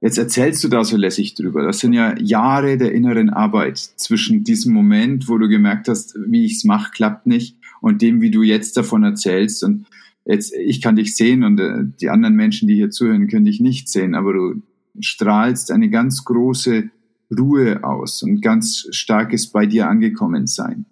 Jetzt 0.00 0.18
erzählst 0.18 0.64
du 0.64 0.68
da 0.68 0.84
so 0.84 0.96
lässig 0.96 1.34
drüber. 1.34 1.62
Das 1.62 1.80
sind 1.80 1.92
ja 1.92 2.16
Jahre 2.18 2.78
der 2.78 2.92
inneren 2.92 3.30
Arbeit 3.30 3.78
zwischen 3.78 4.44
diesem 4.44 4.72
Moment, 4.72 5.28
wo 5.28 5.38
du 5.38 5.48
gemerkt 5.48 5.88
hast, 5.88 6.16
wie 6.26 6.44
ich 6.44 6.56
es 6.56 6.64
mache, 6.64 6.92
klappt 6.92 7.26
nicht, 7.26 7.56
und 7.80 8.02
dem, 8.02 8.20
wie 8.20 8.30
du 8.30 8.42
jetzt 8.42 8.76
davon 8.76 9.04
erzählst. 9.04 9.62
Und 9.64 9.86
jetzt, 10.24 10.54
ich 10.54 10.80
kann 10.80 10.96
dich 10.96 11.16
sehen 11.16 11.44
und 11.44 11.60
äh, 11.60 11.84
die 12.00 12.10
anderen 12.10 12.34
Menschen, 12.34 12.68
die 12.68 12.76
hier 12.76 12.90
zuhören, 12.90 13.28
können 13.28 13.44
dich 13.44 13.60
nicht 13.60 13.88
sehen, 13.88 14.14
aber 14.14 14.32
du 14.32 14.62
strahlst 15.00 15.70
eine 15.70 15.90
ganz 15.90 16.24
große 16.24 16.90
Ruhe 17.36 17.84
aus 17.84 18.22
und 18.22 18.40
ganz 18.40 18.86
starkes 18.90 19.48
bei 19.48 19.66
dir 19.66 19.88
angekommen 19.88 20.46
sein. 20.46 20.86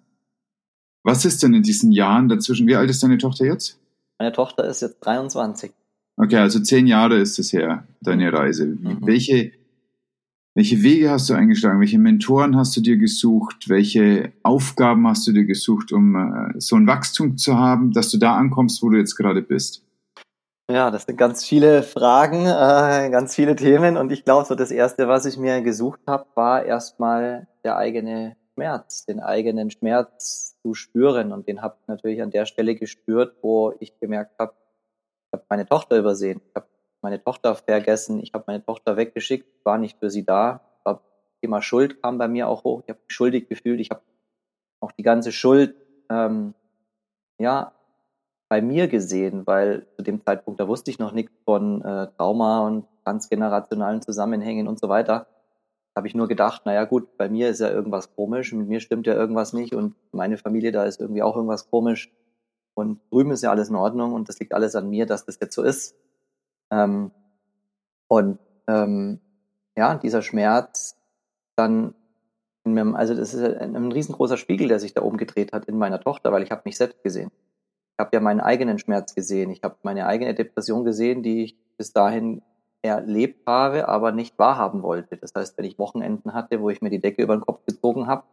Was 1.03 1.25
ist 1.25 1.41
denn 1.41 1.53
in 1.53 1.63
diesen 1.63 1.91
Jahren 1.91 2.29
dazwischen? 2.29 2.67
Wie 2.67 2.75
alt 2.75 2.89
ist 2.89 3.01
deine 3.01 3.17
Tochter 3.17 3.45
jetzt? 3.45 3.79
Meine 4.19 4.33
Tochter 4.33 4.65
ist 4.65 4.81
jetzt 4.81 4.99
23. 4.99 5.71
Okay, 6.19 6.37
also 6.37 6.59
zehn 6.59 6.87
Jahre 6.87 7.17
ist 7.17 7.37
es 7.37 7.53
her, 7.53 7.87
deine 8.01 8.33
Reise. 8.33 8.65
Mhm. 8.65 8.97
Welche, 9.01 9.51
welche 10.55 10.81
Wege 10.81 11.11
hast 11.11 11.29
du 11.29 11.35
eingeschlagen? 11.35 11.79
Welche 11.79 11.99
Mentoren 11.99 12.57
hast 12.57 12.75
du 12.75 12.81
dir 12.81 12.97
gesucht? 12.97 13.69
Welche 13.69 14.33
Aufgaben 14.41 15.07
hast 15.07 15.27
du 15.27 15.31
dir 15.31 15.45
gesucht, 15.45 15.91
um 15.91 16.15
äh, 16.15 16.59
so 16.59 16.75
ein 16.75 16.87
Wachstum 16.87 17.37
zu 17.37 17.55
haben, 17.55 17.91
dass 17.91 18.09
du 18.09 18.17
da 18.17 18.35
ankommst, 18.35 18.81
wo 18.81 18.89
du 18.89 18.97
jetzt 18.97 19.15
gerade 19.15 19.43
bist? 19.43 19.83
Ja, 20.69 20.89
das 20.89 21.03
sind 21.03 21.17
ganz 21.17 21.45
viele 21.45 21.83
Fragen, 21.83 22.45
äh, 22.45 23.09
ganz 23.11 23.35
viele 23.35 23.55
Themen. 23.55 23.95
Und 23.95 24.11
ich 24.11 24.25
glaube, 24.25 24.45
so 24.45 24.55
das 24.55 24.71
Erste, 24.71 25.07
was 25.07 25.25
ich 25.25 25.37
mir 25.37 25.61
gesucht 25.61 26.01
habe, 26.07 26.25
war 26.33 26.65
erstmal 26.65 27.47
der 27.63 27.77
eigene 27.77 28.35
Schmerz, 28.55 29.05
den 29.05 29.19
eigenen 29.19 29.69
Schmerz 29.69 30.57
zu 30.63 30.73
spüren. 30.73 31.31
Und 31.31 31.47
den 31.47 31.61
habe 31.61 31.77
ich 31.79 31.87
natürlich 31.87 32.23
an 32.23 32.31
der 32.31 32.47
Stelle 32.47 32.75
gespürt, 32.75 33.35
wo 33.43 33.75
ich 33.79 33.97
gemerkt 33.99 34.39
habe, 34.39 34.53
habe 35.37 35.45
meine 35.49 35.65
Tochter 35.65 35.97
übersehen, 35.97 36.41
ich 36.47 36.55
habe 36.55 36.67
meine 37.01 37.23
Tochter 37.23 37.55
vergessen, 37.55 38.19
ich 38.21 38.33
habe 38.33 38.45
meine 38.47 38.63
Tochter 38.63 38.97
weggeschickt, 38.97 39.47
war 39.63 39.77
nicht 39.77 39.99
für 39.99 40.09
sie 40.09 40.25
da. 40.25 40.61
War, 40.83 41.01
Thema 41.41 41.61
Schuld 41.61 42.01
kam 42.01 42.17
bei 42.17 42.27
mir 42.27 42.47
auch 42.47 42.63
hoch. 42.63 42.81
Ich 42.83 42.89
habe 42.89 42.99
mich 42.99 43.15
schuldig 43.15 43.47
gefühlt. 43.47 43.79
Ich 43.79 43.91
habe 43.91 44.01
auch 44.79 44.91
die 44.91 45.03
ganze 45.03 45.31
Schuld 45.31 45.75
ähm, 46.09 46.53
ja 47.39 47.73
bei 48.49 48.61
mir 48.61 48.87
gesehen, 48.87 49.45
weil 49.45 49.87
zu 49.95 50.03
dem 50.03 50.23
Zeitpunkt 50.23 50.59
da 50.59 50.67
wusste 50.67 50.89
ich 50.89 50.99
noch 50.99 51.11
nichts 51.11 51.33
von 51.45 51.81
äh, 51.83 52.07
Trauma 52.17 52.65
und 52.65 52.85
transgenerationalen 53.03 54.01
Zusammenhängen 54.01 54.67
und 54.67 54.79
so 54.79 54.89
weiter. 54.89 55.27
Habe 55.95 56.07
ich 56.07 56.15
nur 56.15 56.27
gedacht, 56.27 56.65
naja 56.65 56.85
gut, 56.85 57.17
bei 57.17 57.27
mir 57.27 57.49
ist 57.49 57.59
ja 57.59 57.69
irgendwas 57.69 58.13
komisch, 58.15 58.53
mit 58.53 58.67
mir 58.67 58.79
stimmt 58.79 59.07
ja 59.07 59.15
irgendwas 59.15 59.53
nicht 59.53 59.73
und 59.73 59.95
meine 60.11 60.37
Familie 60.37 60.71
da 60.71 60.83
ist 60.83 61.01
irgendwie 61.01 61.23
auch 61.23 61.35
irgendwas 61.35 61.69
komisch. 61.69 62.11
Und 62.77 62.99
drüben 63.09 63.31
ist 63.31 63.41
ja 63.41 63.49
alles 63.49 63.69
in 63.69 63.75
Ordnung 63.75 64.13
und 64.13 64.29
das 64.29 64.39
liegt 64.39 64.53
alles 64.53 64.75
an 64.75 64.87
mir, 64.87 65.07
dass 65.07 65.25
das 65.25 65.39
jetzt 65.41 65.55
so 65.55 65.63
ist. 65.63 65.95
Ähm, 66.69 67.09
und 68.07 68.37
ähm, 68.67 69.19
ja, 69.75 69.95
dieser 69.95 70.21
Schmerz 70.21 70.95
dann 71.55 71.95
in 72.65 72.75
meinem, 72.75 72.93
also 72.93 73.15
das 73.15 73.33
ist 73.33 73.43
ein, 73.43 73.75
ein 73.75 73.91
riesengroßer 73.91 74.37
Spiegel, 74.37 74.67
der 74.67 74.79
sich 74.79 74.93
da 74.93 75.01
oben 75.01 75.17
gedreht 75.17 75.53
hat 75.53 75.65
in 75.65 75.79
meiner 75.79 75.99
Tochter, 75.99 76.31
weil 76.31 76.43
ich 76.43 76.51
habe 76.51 76.61
mich 76.65 76.77
selbst 76.77 77.01
gesehen. 77.01 77.31
Ich 77.93 77.99
habe 77.99 78.11
ja 78.13 78.19
meinen 78.19 78.41
eigenen 78.41 78.77
Schmerz 78.77 79.15
gesehen. 79.15 79.49
Ich 79.49 79.63
habe 79.63 79.77
meine 79.81 80.05
eigene 80.05 80.35
Depression 80.35 80.85
gesehen, 80.85 81.23
die 81.23 81.45
ich 81.45 81.57
bis 81.77 81.93
dahin 81.93 82.43
erlebt 82.83 83.47
habe, 83.47 83.87
aber 83.87 84.11
nicht 84.11 84.37
wahrhaben 84.37 84.83
wollte. 84.83 85.17
Das 85.17 85.33
heißt, 85.35 85.57
wenn 85.57 85.65
ich 85.65 85.79
Wochenenden 85.79 86.35
hatte, 86.35 86.61
wo 86.61 86.69
ich 86.69 86.83
mir 86.83 86.91
die 86.91 87.01
Decke 87.01 87.23
über 87.23 87.35
den 87.35 87.41
Kopf 87.41 87.65
gezogen 87.65 88.05
habe, 88.05 88.23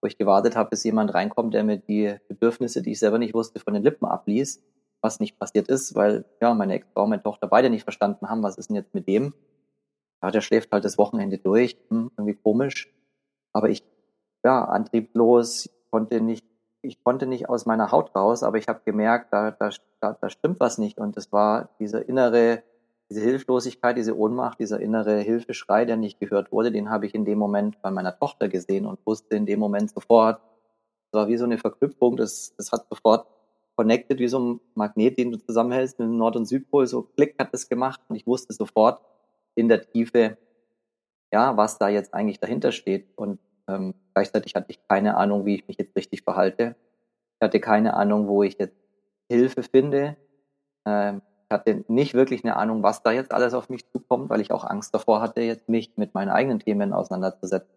wo 0.00 0.06
ich 0.06 0.18
gewartet 0.18 0.56
habe, 0.56 0.70
bis 0.70 0.84
jemand 0.84 1.14
reinkommt, 1.14 1.54
der 1.54 1.64
mir 1.64 1.76
die 1.76 2.16
Bedürfnisse, 2.28 2.82
die 2.82 2.92
ich 2.92 2.98
selber 2.98 3.18
nicht 3.18 3.34
wusste, 3.34 3.60
von 3.60 3.74
den 3.74 3.82
Lippen 3.82 4.06
abliest, 4.06 4.62
was 5.02 5.20
nicht 5.20 5.38
passiert 5.38 5.68
ist, 5.68 5.94
weil 5.94 6.24
ja 6.40 6.54
meine 6.54 6.74
Ex-Frau 6.74 7.04
und 7.04 7.10
meine 7.10 7.22
Tochter 7.22 7.46
beide 7.46 7.70
nicht 7.70 7.84
verstanden 7.84 8.28
haben, 8.28 8.42
was 8.42 8.58
ist 8.58 8.68
denn 8.68 8.76
jetzt 8.76 8.94
mit 8.94 9.08
dem? 9.08 9.34
Ja, 10.22 10.30
der 10.30 10.40
schläft 10.40 10.72
halt 10.72 10.84
das 10.84 10.98
Wochenende 10.98 11.38
durch, 11.38 11.76
hm, 11.88 12.10
irgendwie 12.16 12.34
komisch. 12.34 12.92
Aber 13.52 13.68
ich, 13.68 13.82
ja, 14.44 14.64
antriebslos, 14.64 15.70
konnte 15.90 16.20
nicht, 16.20 16.46
ich 16.82 17.02
konnte 17.02 17.26
nicht 17.26 17.48
aus 17.48 17.66
meiner 17.66 17.90
Haut 17.90 18.14
raus, 18.14 18.42
aber 18.42 18.58
ich 18.58 18.68
habe 18.68 18.80
gemerkt, 18.84 19.32
da, 19.32 19.50
da, 19.50 19.70
da, 20.00 20.16
da 20.20 20.30
stimmt 20.30 20.60
was 20.60 20.78
nicht. 20.78 20.98
Und 20.98 21.16
es 21.16 21.32
war 21.32 21.70
dieser 21.78 22.08
innere 22.08 22.62
diese 23.10 23.22
Hilflosigkeit, 23.22 23.96
diese 23.96 24.16
Ohnmacht, 24.16 24.60
dieser 24.60 24.80
innere 24.80 25.18
Hilfeschrei, 25.18 25.84
der 25.84 25.96
nicht 25.96 26.20
gehört 26.20 26.52
wurde, 26.52 26.70
den 26.70 26.90
habe 26.90 27.06
ich 27.06 27.14
in 27.14 27.24
dem 27.24 27.38
Moment 27.38 27.82
bei 27.82 27.90
meiner 27.90 28.16
Tochter 28.16 28.48
gesehen 28.48 28.86
und 28.86 29.04
wusste 29.04 29.34
in 29.36 29.46
dem 29.46 29.58
Moment 29.58 29.90
sofort, 29.90 30.40
es 31.06 31.18
war 31.18 31.26
wie 31.26 31.36
so 31.36 31.44
eine 31.44 31.58
Verknüpfung, 31.58 32.16
das, 32.16 32.54
das 32.56 32.70
hat 32.70 32.86
sofort 32.88 33.26
connected, 33.74 34.20
wie 34.20 34.28
so 34.28 34.38
ein 34.38 34.60
Magnet, 34.74 35.18
den 35.18 35.32
du 35.32 35.38
zusammenhältst 35.38 35.98
mit 35.98 36.06
dem 36.06 36.16
Nord- 36.16 36.36
und 36.36 36.46
Südpol, 36.46 36.86
so 36.86 37.02
klick 37.02 37.34
hat 37.40 37.52
das 37.52 37.68
gemacht 37.68 38.00
und 38.08 38.14
ich 38.14 38.26
wusste 38.26 38.52
sofort 38.52 39.00
in 39.56 39.68
der 39.68 39.90
Tiefe, 39.90 40.38
ja, 41.32 41.56
was 41.56 41.78
da 41.78 41.88
jetzt 41.88 42.14
eigentlich 42.14 42.38
dahinter 42.38 42.70
steht 42.70 43.08
und 43.16 43.40
ähm, 43.66 43.94
gleichzeitig 44.14 44.54
hatte 44.54 44.66
ich 44.68 44.86
keine 44.86 45.16
Ahnung, 45.16 45.46
wie 45.46 45.56
ich 45.56 45.66
mich 45.66 45.78
jetzt 45.78 45.96
richtig 45.96 46.22
verhalte. 46.22 46.76
Ich 47.40 47.44
hatte 47.44 47.58
keine 47.58 47.94
Ahnung, 47.94 48.28
wo 48.28 48.42
ich 48.42 48.56
jetzt 48.58 48.76
Hilfe 49.28 49.62
finde. 49.62 50.16
Ähm, 50.86 51.22
hatte 51.50 51.84
nicht 51.88 52.14
wirklich 52.14 52.44
eine 52.44 52.56
Ahnung, 52.56 52.82
was 52.82 53.02
da 53.02 53.12
jetzt 53.12 53.32
alles 53.32 53.54
auf 53.54 53.68
mich 53.68 53.90
zukommt, 53.90 54.30
weil 54.30 54.40
ich 54.40 54.52
auch 54.52 54.64
Angst 54.64 54.94
davor 54.94 55.20
hatte, 55.20 55.40
jetzt 55.40 55.68
mich 55.68 55.96
mit 55.96 56.14
meinen 56.14 56.30
eigenen 56.30 56.60
Themen 56.60 56.92
auseinanderzusetzen. 56.92 57.74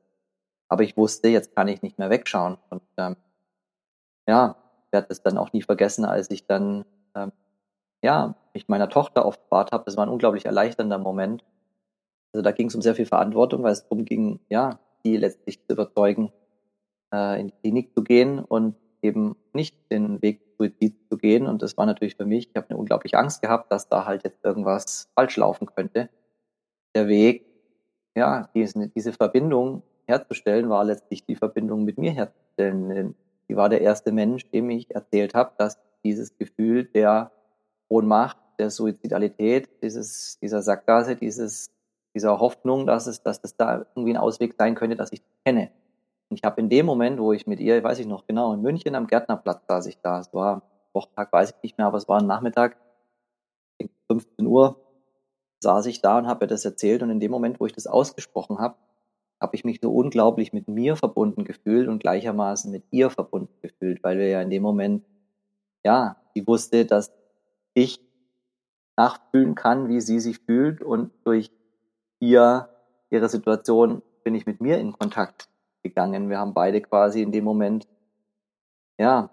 Aber 0.68 0.84
ich 0.84 0.98
wusste, 0.98 1.28
jetzt 1.28 1.56
kann 1.56 1.68
ich 1.68 1.82
nicht 1.82 2.00
mehr 2.00 2.10
wegschauen. 2.10 2.58
Und 2.70 2.84
ähm, 2.98 3.16
ja, 4.28 4.56
werde 4.92 5.08
es 5.10 5.22
dann 5.22 5.38
auch 5.38 5.54
nie 5.54 5.62
vergessen, 5.62 6.06
als 6.06 6.30
ich 6.30 6.46
dann 6.46 6.86
ähm, 7.16 7.32
ja 8.02 8.36
mich 8.54 8.68
meiner 8.68 8.90
Tochter 8.90 9.26
offenbart 9.26 9.72
habe. 9.72 9.84
Das 9.86 9.98
war 9.98 10.06
ein 10.06 10.12
unglaublich 10.12 10.46
erleichternder 10.46 10.98
Moment. 10.98 11.44
Also 12.34 12.44
da 12.44 12.52
ging 12.52 12.68
es 12.68 12.76
um 12.76 12.82
sehr 12.82 12.96
viel 12.96 13.06
Verantwortung, 13.06 13.64
weil 13.64 13.74
es 13.74 13.84
darum 13.84 14.06
ging, 14.06 14.40
ja, 14.50 14.80
die 15.04 15.18
letztlich 15.18 15.66
zu 15.66 15.74
überzeugen, 15.74 16.32
äh, 17.14 17.40
in 17.40 17.48
die 17.48 17.54
Klinik 17.62 17.94
zu 17.94 18.04
gehen 18.04 18.40
und 18.40 18.76
eben 19.02 19.36
nicht 19.54 19.92
den 19.92 20.22
Weg 20.22 20.53
Suizid 20.64 20.96
zu 21.10 21.18
gehen. 21.18 21.48
Und 21.48 21.62
das 21.62 21.78
war 21.78 21.86
natürlich 21.86 22.16
für 22.16 22.26
mich, 22.26 22.50
ich 22.50 22.56
habe 22.56 22.70
eine 22.70 22.78
unglaubliche 22.78 23.18
Angst 23.18 23.42
gehabt, 23.42 23.72
dass 23.72 23.90
da 23.90 24.06
halt 24.06 24.24
jetzt 24.24 24.44
irgendwas 24.44 25.10
falsch 25.16 25.38
laufen 25.38 25.68
könnte. 25.68 26.10
Der 26.96 27.08
Weg, 27.08 27.46
ja, 28.16 28.50
diese, 28.54 28.90
diese 28.90 29.14
Verbindung 29.14 29.84
herzustellen, 30.06 30.70
war 30.70 30.84
letztlich 30.84 31.26
die 31.26 31.36
Verbindung 31.36 31.84
mit 31.84 31.98
mir 31.98 32.12
herzustellen. 32.12 33.16
Sie 33.48 33.56
war 33.56 33.70
der 33.70 33.82
erste 33.82 34.12
Mensch, 34.12 34.50
dem 34.52 34.70
ich 34.70 34.94
erzählt 34.94 35.34
habe, 35.34 35.52
dass 35.58 35.80
dieses 36.04 36.38
Gefühl 36.38 36.86
der 36.86 37.32
Ohnmacht, 37.88 38.38
der 38.60 38.70
Suizidalität, 38.70 39.70
dieses, 39.82 40.38
dieser 40.40 40.62
Sackgasse, 40.62 41.16
dieses, 41.16 41.72
dieser 42.14 42.40
Hoffnung, 42.40 42.86
dass 42.86 43.08
es, 43.08 43.24
dass 43.24 43.40
es 43.44 43.56
da 43.56 43.86
irgendwie 43.96 44.14
ein 44.14 44.18
Ausweg 44.18 44.56
sein 44.58 44.76
könnte, 44.76 44.96
dass 44.96 45.12
ich 45.12 45.22
kenne. 45.46 45.72
Und 46.34 46.40
ich 46.40 46.44
habe 46.46 46.60
in 46.60 46.68
dem 46.68 46.88
Moment, 46.88 47.20
wo 47.20 47.32
ich 47.32 47.46
mit 47.46 47.60
ihr, 47.60 47.84
weiß 47.84 48.00
ich 48.00 48.08
noch 48.08 48.26
genau, 48.26 48.56
in 48.56 48.62
München 48.64 48.96
am 48.96 49.06
Gärtnerplatz 49.06 49.68
saß 49.68 49.86
ich 49.86 50.00
da. 50.02 50.20
Es 50.20 50.34
war 50.34 50.64
Wochentag, 50.92 51.32
weiß 51.32 51.52
ich 51.52 51.62
nicht 51.62 51.78
mehr, 51.78 51.86
aber 51.86 52.00
es 52.00 52.08
war 52.08 52.20
ein 52.20 52.26
Nachmittag, 52.26 52.76
15 54.08 54.48
Uhr, 54.48 54.82
saß 55.60 55.86
ich 55.86 56.02
da 56.02 56.18
und 56.18 56.26
habe 56.26 56.46
ihr 56.46 56.48
das 56.48 56.66
erzählt. 56.66 57.04
Und 57.04 57.12
in 57.12 57.20
dem 57.20 57.30
Moment, 57.30 57.60
wo 57.60 57.68
ich 57.68 57.74
das 57.74 57.86
ausgesprochen 57.86 58.58
habe, 58.58 58.78
habe 59.40 59.56
ich 59.56 59.64
mich 59.64 59.78
so 59.80 59.94
unglaublich 59.94 60.54
mit 60.54 60.68
mir 60.68 60.96
verbunden 60.96 61.44
gefühlt 61.44 61.88
und 61.88 62.00
gleichermaßen 62.00 62.72
mit 62.72 62.84
ihr 62.90 63.12
verbunden 63.12 63.54
gefühlt, 63.62 64.04
weil 64.04 64.18
wir 64.18 64.28
ja 64.28 64.42
in 64.42 64.50
dem 64.50 64.64
Moment, 64.64 65.06
ja, 65.86 66.18
sie 66.34 66.48
wusste, 66.48 66.88
dass 66.88 67.14
ich 67.76 68.00
nachfühlen 68.98 69.54
kann, 69.54 69.88
wie 69.88 70.02
sie 70.02 70.20
sich 70.20 70.40
fühlt 70.40 70.82
und 70.82 71.12
durch 71.26 71.52
ihr, 72.20 72.70
ihre 73.12 73.30
Situation 73.30 74.02
bin 74.24 74.34
ich 74.34 74.48
mit 74.48 74.62
mir 74.62 74.80
in 74.80 74.94
Kontakt 74.94 75.48
gegangen. 75.84 76.30
Wir 76.30 76.40
haben 76.40 76.54
beide 76.54 76.82
quasi 76.82 77.22
in 77.22 77.32
dem 77.32 77.44
Moment, 77.44 77.88
ja, 78.98 79.30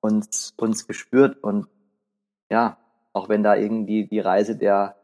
uns, 0.00 0.54
uns 0.56 0.86
gespürt 0.86 1.42
und 1.42 1.66
ja, 2.50 2.78
auch 3.12 3.28
wenn 3.28 3.42
da 3.42 3.56
irgendwie 3.56 4.06
die 4.06 4.20
Reise 4.20 4.56
der 4.56 4.96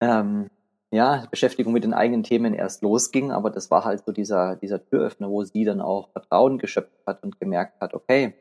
ähm, 0.00 0.48
ja, 0.90 1.26
Beschäftigung 1.30 1.72
mit 1.72 1.84
den 1.84 1.94
eigenen 1.94 2.22
Themen 2.22 2.54
erst 2.54 2.82
losging, 2.82 3.30
aber 3.30 3.50
das 3.50 3.70
war 3.70 3.84
halt 3.84 4.04
so 4.04 4.12
dieser, 4.12 4.56
dieser 4.56 4.84
Türöffner, 4.84 5.28
wo 5.28 5.44
sie 5.44 5.64
dann 5.64 5.80
auch 5.80 6.10
Vertrauen 6.10 6.58
geschöpft 6.58 6.98
hat 7.06 7.22
und 7.22 7.38
gemerkt 7.38 7.80
hat, 7.80 7.94
okay, 7.94 8.34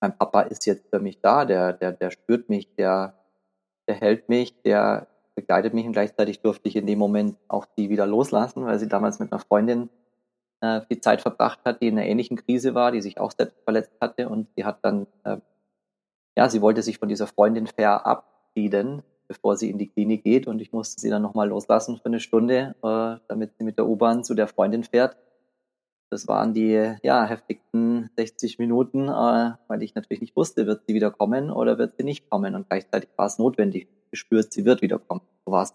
mein 0.00 0.16
Papa 0.16 0.42
ist 0.42 0.66
jetzt 0.66 0.88
für 0.90 0.98
mich 0.98 1.20
da, 1.20 1.44
der, 1.44 1.72
der, 1.72 1.92
der 1.92 2.10
spürt 2.10 2.48
mich, 2.48 2.74
der, 2.74 3.14
der 3.86 3.94
hält 3.96 4.28
mich, 4.28 4.60
der 4.62 5.06
begleitet 5.34 5.74
mich 5.74 5.86
und 5.86 5.92
gleichzeitig 5.92 6.40
durfte 6.40 6.68
ich 6.68 6.76
in 6.76 6.86
dem 6.86 6.98
Moment 6.98 7.36
auch 7.48 7.66
die 7.76 7.88
wieder 7.88 8.06
loslassen, 8.06 8.64
weil 8.64 8.78
sie 8.78 8.88
damals 8.88 9.20
mit 9.20 9.32
einer 9.32 9.40
Freundin 9.40 9.90
äh, 10.60 10.80
viel 10.82 11.00
Zeit 11.00 11.20
verbracht 11.20 11.60
hat, 11.64 11.80
die 11.80 11.88
in 11.88 11.98
einer 11.98 12.06
ähnlichen 12.06 12.36
Krise 12.36 12.74
war, 12.74 12.92
die 12.92 13.00
sich 13.00 13.18
auch 13.18 13.32
selbst 13.32 13.56
verletzt 13.64 13.92
hatte 14.00 14.28
und 14.28 14.48
sie 14.56 14.64
hat 14.64 14.78
dann, 14.82 15.06
äh, 15.24 15.38
ja, 16.36 16.48
sie 16.48 16.62
wollte 16.62 16.82
sich 16.82 16.98
von 16.98 17.08
dieser 17.08 17.26
Freundin 17.26 17.66
verabschieden, 17.66 19.02
bevor 19.28 19.56
sie 19.56 19.70
in 19.70 19.78
die 19.78 19.88
Klinik 19.88 20.24
geht 20.24 20.46
und 20.46 20.60
ich 20.60 20.72
musste 20.72 21.00
sie 21.00 21.10
dann 21.10 21.22
nochmal 21.22 21.48
loslassen 21.48 21.98
für 21.98 22.06
eine 22.06 22.20
Stunde, 22.20 22.74
äh, 22.82 23.20
damit 23.28 23.52
sie 23.58 23.64
mit 23.64 23.78
der 23.78 23.86
U-Bahn 23.86 24.24
zu 24.24 24.34
der 24.34 24.48
Freundin 24.48 24.84
fährt. 24.84 25.16
Das 26.10 26.26
waren 26.26 26.52
die 26.52 26.96
ja, 27.04 27.24
heftigsten 27.24 28.10
60 28.16 28.58
Minuten, 28.58 29.08
äh, 29.08 29.52
weil 29.68 29.82
ich 29.82 29.94
natürlich 29.94 30.20
nicht 30.20 30.34
wusste, 30.34 30.66
wird 30.66 30.82
sie 30.86 30.94
wieder 30.94 31.12
kommen 31.12 31.50
oder 31.50 31.78
wird 31.78 31.96
sie 31.96 32.02
nicht 32.02 32.28
kommen. 32.28 32.56
Und 32.56 32.68
gleichzeitig 32.68 33.10
war 33.16 33.26
es 33.26 33.38
notwendig, 33.38 33.86
gespürt, 34.10 34.52
sie 34.52 34.64
wird 34.64 34.82
wiederkommen. 34.82 35.20
So 35.46 35.52
war 35.52 35.62
es. 35.62 35.74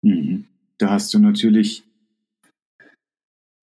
Mhm. 0.00 0.46
Da 0.78 0.90
hast 0.90 1.12
du 1.12 1.18
natürlich 1.18 1.84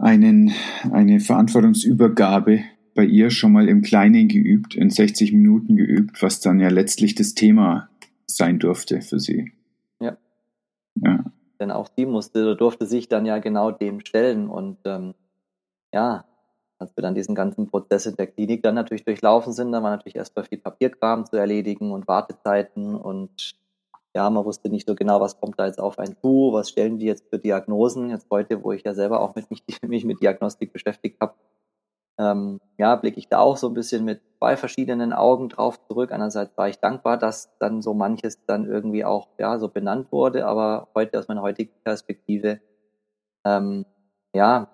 einen, 0.02 0.52
eine 0.92 1.20
Verantwortungsübergabe 1.20 2.64
bei 2.96 3.06
ihr 3.06 3.30
schon 3.30 3.54
mal 3.54 3.70
im 3.70 3.82
Kleinen 3.82 4.28
geübt, 4.28 4.76
in 4.76 4.90
60 4.90 5.32
Minuten 5.32 5.76
geübt, 5.76 6.22
was 6.22 6.40
dann 6.40 6.60
ja 6.60 6.70
letztlich 6.70 7.16
das 7.16 7.34
Thema 7.34 7.90
sein 8.26 8.60
durfte 8.60 9.02
für 9.02 9.20
sie. 9.20 9.54
Ja. 10.00 10.18
Ja. 10.96 11.24
Denn 11.60 11.72
auch 11.72 11.90
sie 11.96 12.06
musste, 12.06 12.56
durfte 12.56 12.86
sich 12.86 13.08
dann 13.08 13.26
ja 13.26 13.38
genau 13.38 13.72
dem 13.72 14.00
stellen 14.02 14.48
und 14.48 14.80
ähm, 14.86 15.14
ja, 15.94 16.26
als 16.80 16.98
wir 16.98 17.04
dann 17.04 17.14
diesen 17.14 17.36
ganzen 17.36 17.68
Prozess 17.68 18.08
in 18.08 18.16
der 18.16 18.28
Klinik 18.28 18.64
dann 18.64 18.74
natürlich 18.74 19.06
durchlaufen 19.06 19.54
sind, 19.54 19.72
da 19.72 19.84
war 19.84 19.92
natürlich 19.92 20.16
erstmal 20.16 20.46
viel 20.46 20.58
Papierkram 20.58 21.26
zu 21.26 21.38
erledigen 21.38 21.92
und 21.92 22.08
Wartezeiten 22.08 22.96
und 22.96 23.54
ja, 24.14 24.30
man 24.30 24.44
wusste 24.44 24.70
nicht 24.70 24.88
so 24.88 24.96
genau, 24.96 25.22
was 25.22 25.40
kommt 25.40 25.60
da 25.60 25.66
jetzt 25.66 25.80
auf 25.80 25.98
einen 25.98 26.18
zu, 26.18 26.50
was 26.52 26.70
stellen 26.70 27.00
die 27.00 27.06
jetzt 27.06 27.30
für 27.30 27.40
Diagnosen. 27.40 28.10
Jetzt 28.10 28.28
heute, 28.30 28.64
wo 28.64 28.74
ich 28.74 28.84
ja 28.84 28.94
selber 28.94 29.22
auch 29.22 29.36
mit 29.36 29.50
mich, 29.52 29.64
mich 29.82 30.06
mit 30.06 30.22
Diagnostik 30.22 30.74
beschäftigt 30.74 31.20
habe, 31.22 31.34
ähm, 32.18 32.60
ja, 32.78 32.96
blicke 32.98 33.20
ich 33.20 33.30
da 33.30 33.40
auch 33.40 33.58
so 33.58 33.68
ein 33.68 33.74
bisschen 33.74 34.04
mit 34.04 34.22
zwei 34.38 34.58
verschiedenen 34.58 35.14
Augen 35.14 35.50
drauf 35.50 35.80
zurück. 35.88 36.12
Einerseits 36.12 36.58
war 36.58 36.68
ich 36.68 36.80
dankbar, 36.80 37.18
dass 37.18 37.50
dann 37.60 37.82
so 37.82 37.94
manches 37.94 38.46
dann 38.46 38.66
irgendwie 38.66 39.06
auch 39.06 39.30
ja 39.40 39.58
so 39.60 39.70
benannt 39.70 40.12
wurde, 40.12 40.46
aber 40.46 40.90
heute 40.94 41.18
aus 41.18 41.28
meiner 41.28 41.42
heutigen 41.42 41.74
Perspektive, 41.84 42.60
ähm, 43.46 43.86
ja, 44.34 44.68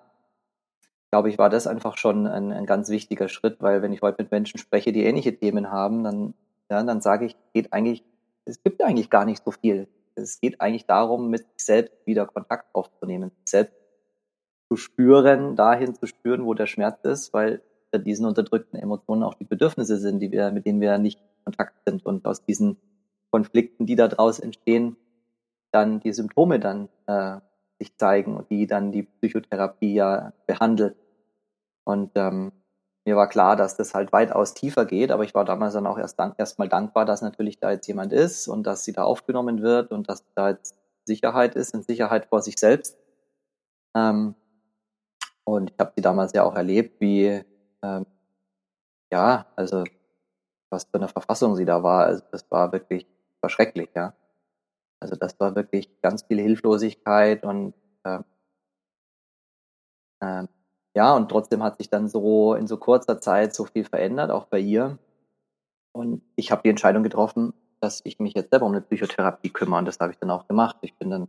glaube 1.10 1.30
ich, 1.30 1.38
war 1.38 1.48
das 1.48 1.66
einfach 1.66 1.96
schon 1.96 2.26
ein, 2.26 2.52
ein 2.52 2.66
ganz 2.66 2.90
wichtiger 2.90 3.28
Schritt, 3.28 3.58
weil 3.60 3.82
wenn 3.82 3.92
ich 3.92 4.02
heute 4.02 4.22
mit 4.22 4.30
Menschen 4.30 4.58
spreche, 4.58 4.92
die 4.92 5.04
ähnliche 5.04 5.38
Themen 5.38 5.70
haben, 5.70 6.04
dann, 6.04 6.34
ja, 6.70 6.82
dann 6.82 7.00
sage 7.00 7.26
ich, 7.26 7.36
geht 7.54 7.72
eigentlich 7.72 8.04
es 8.48 8.62
gibt 8.62 8.82
eigentlich 8.82 9.10
gar 9.10 9.24
nicht 9.24 9.44
so 9.44 9.50
viel. 9.50 9.88
Es 10.14 10.40
geht 10.40 10.60
eigentlich 10.60 10.86
darum, 10.86 11.30
mit 11.30 11.42
sich 11.42 11.64
selbst 11.64 11.94
wieder 12.06 12.26
Kontakt 12.26 12.74
aufzunehmen, 12.74 13.30
sich 13.30 13.50
selbst 13.50 13.76
zu 14.68 14.76
spüren, 14.76 15.54
dahin 15.54 15.94
zu 15.94 16.06
spüren, 16.06 16.44
wo 16.44 16.54
der 16.54 16.66
Schmerz 16.66 17.04
ist, 17.04 17.32
weil 17.32 17.62
diesen 17.94 18.26
unterdrückten 18.26 18.78
Emotionen 18.78 19.22
auch 19.22 19.34
die 19.34 19.44
Bedürfnisse 19.44 19.96
sind, 19.96 20.20
die 20.20 20.30
wir, 20.30 20.50
mit 20.50 20.66
denen 20.66 20.80
wir 20.80 20.98
nicht 20.98 21.20
in 21.20 21.44
Kontakt 21.44 21.74
sind 21.86 22.04
und 22.04 22.26
aus 22.26 22.44
diesen 22.44 22.76
Konflikten, 23.30 23.86
die 23.86 23.96
da 23.96 24.08
draus 24.08 24.38
entstehen, 24.38 24.96
dann 25.70 26.00
die 26.00 26.12
Symptome 26.12 26.60
dann 26.60 26.88
äh, 27.06 27.40
sich 27.78 27.96
zeigen 27.96 28.36
und 28.36 28.50
die 28.50 28.66
dann 28.66 28.92
die 28.92 29.04
Psychotherapie 29.04 29.94
ja 29.94 30.32
behandelt. 30.46 30.96
Und 31.84 32.10
ähm, 32.16 32.52
mir 33.08 33.16
war 33.16 33.28
klar, 33.28 33.56
dass 33.56 33.74
das 33.76 33.94
halt 33.94 34.12
weitaus 34.12 34.52
tiefer 34.52 34.84
geht, 34.84 35.10
aber 35.10 35.24
ich 35.24 35.34
war 35.34 35.46
damals 35.46 35.72
dann 35.72 35.86
auch 35.86 35.98
erst 35.98 36.18
dank, 36.18 36.34
erstmal 36.38 36.68
dankbar, 36.68 37.06
dass 37.06 37.22
natürlich 37.22 37.58
da 37.58 37.70
jetzt 37.70 37.86
jemand 37.86 38.12
ist 38.12 38.48
und 38.48 38.64
dass 38.64 38.84
sie 38.84 38.92
da 38.92 39.04
aufgenommen 39.04 39.62
wird 39.62 39.92
und 39.92 40.10
dass 40.10 40.24
da 40.34 40.50
jetzt 40.50 40.76
Sicherheit 41.06 41.54
ist, 41.54 41.74
in 41.74 41.82
Sicherheit 41.82 42.26
vor 42.26 42.42
sich 42.42 42.58
selbst. 42.58 42.98
Ähm, 43.96 44.34
und 45.44 45.70
ich 45.70 45.78
habe 45.78 45.92
sie 45.96 46.02
damals 46.02 46.34
ja 46.34 46.44
auch 46.44 46.54
erlebt, 46.54 47.00
wie 47.00 47.42
ähm, 47.82 48.06
ja, 49.10 49.46
also 49.56 49.84
was 50.70 50.84
für 50.84 50.98
eine 50.98 51.08
Verfassung 51.08 51.56
sie 51.56 51.64
da 51.64 51.82
war. 51.82 52.04
Also 52.04 52.22
das 52.30 52.50
war 52.50 52.72
wirklich 52.72 53.06
war 53.40 53.48
schrecklich, 53.48 53.88
ja. 53.94 54.14
Also 55.00 55.16
das 55.16 55.40
war 55.40 55.54
wirklich 55.56 55.88
ganz 56.02 56.24
viel 56.24 56.40
Hilflosigkeit 56.40 57.44
und 57.44 57.72
ähm, 58.04 58.24
ähm, 60.20 60.48
ja, 60.94 61.14
und 61.14 61.28
trotzdem 61.28 61.62
hat 61.62 61.78
sich 61.78 61.90
dann 61.90 62.08
so 62.08 62.54
in 62.54 62.66
so 62.66 62.76
kurzer 62.76 63.20
Zeit 63.20 63.54
so 63.54 63.64
viel 63.64 63.84
verändert, 63.84 64.30
auch 64.30 64.46
bei 64.46 64.58
ihr. 64.58 64.98
Und 65.92 66.22
ich 66.36 66.50
habe 66.50 66.62
die 66.64 66.70
Entscheidung 66.70 67.02
getroffen, 67.02 67.54
dass 67.80 68.00
ich 68.04 68.18
mich 68.18 68.34
jetzt 68.34 68.50
selber 68.50 68.66
um 68.66 68.72
eine 68.72 68.80
Psychotherapie 68.80 69.50
kümmere. 69.50 69.80
Und 69.80 69.84
das 69.86 70.00
habe 70.00 70.12
ich 70.12 70.18
dann 70.18 70.30
auch 70.30 70.48
gemacht. 70.48 70.76
Ich 70.82 70.96
bin 70.96 71.10
dann 71.10 71.28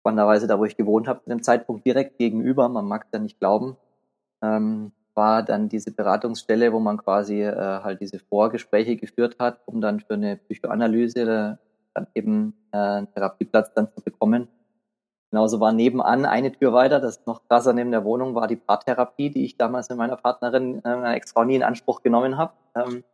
spannenderweise 0.00 0.46
da, 0.46 0.58
wo 0.58 0.64
ich 0.64 0.76
gewohnt 0.76 1.08
habe, 1.08 1.20
zu 1.22 1.30
dem 1.30 1.42
Zeitpunkt 1.42 1.84
direkt 1.84 2.18
gegenüber, 2.18 2.68
man 2.68 2.86
mag 2.86 3.04
es 3.06 3.10
ja 3.12 3.18
nicht 3.18 3.40
glauben, 3.40 3.76
ähm, 4.40 4.92
war 5.14 5.42
dann 5.42 5.68
diese 5.68 5.90
Beratungsstelle, 5.90 6.72
wo 6.72 6.78
man 6.78 6.98
quasi 6.98 7.42
äh, 7.42 7.54
halt 7.54 8.00
diese 8.00 8.20
Vorgespräche 8.20 8.96
geführt 8.96 9.36
hat, 9.40 9.60
um 9.66 9.80
dann 9.80 10.00
für 10.00 10.14
eine 10.14 10.36
Psychoanalyse 10.36 11.20
äh, 11.22 11.56
dann 11.94 12.06
eben 12.14 12.54
äh, 12.70 12.76
einen 12.76 13.12
Therapieplatz 13.12 13.72
dann 13.74 13.88
zu 13.92 14.02
bekommen. 14.02 14.46
Genauso 15.30 15.58
war 15.58 15.72
nebenan 15.72 16.24
eine 16.24 16.52
Tür 16.52 16.72
weiter, 16.72 17.00
das 17.00 17.18
ist 17.18 17.26
noch 17.26 17.42
krasser 17.48 17.72
neben 17.72 17.90
der 17.90 18.04
Wohnung, 18.04 18.34
war 18.34 18.46
die 18.46 18.56
Paartherapie, 18.56 19.30
die 19.30 19.44
ich 19.44 19.56
damals 19.56 19.88
mit 19.88 19.98
meiner 19.98 20.16
Partnerin, 20.16 20.84
äh, 20.84 20.96
meiner 20.96 21.16
Ex-Frau 21.16 21.44
nie 21.44 21.56
in 21.56 21.62
Anspruch 21.64 22.02
genommen 22.02 22.38
habe. 22.38 22.52
Ähm, 22.76 23.04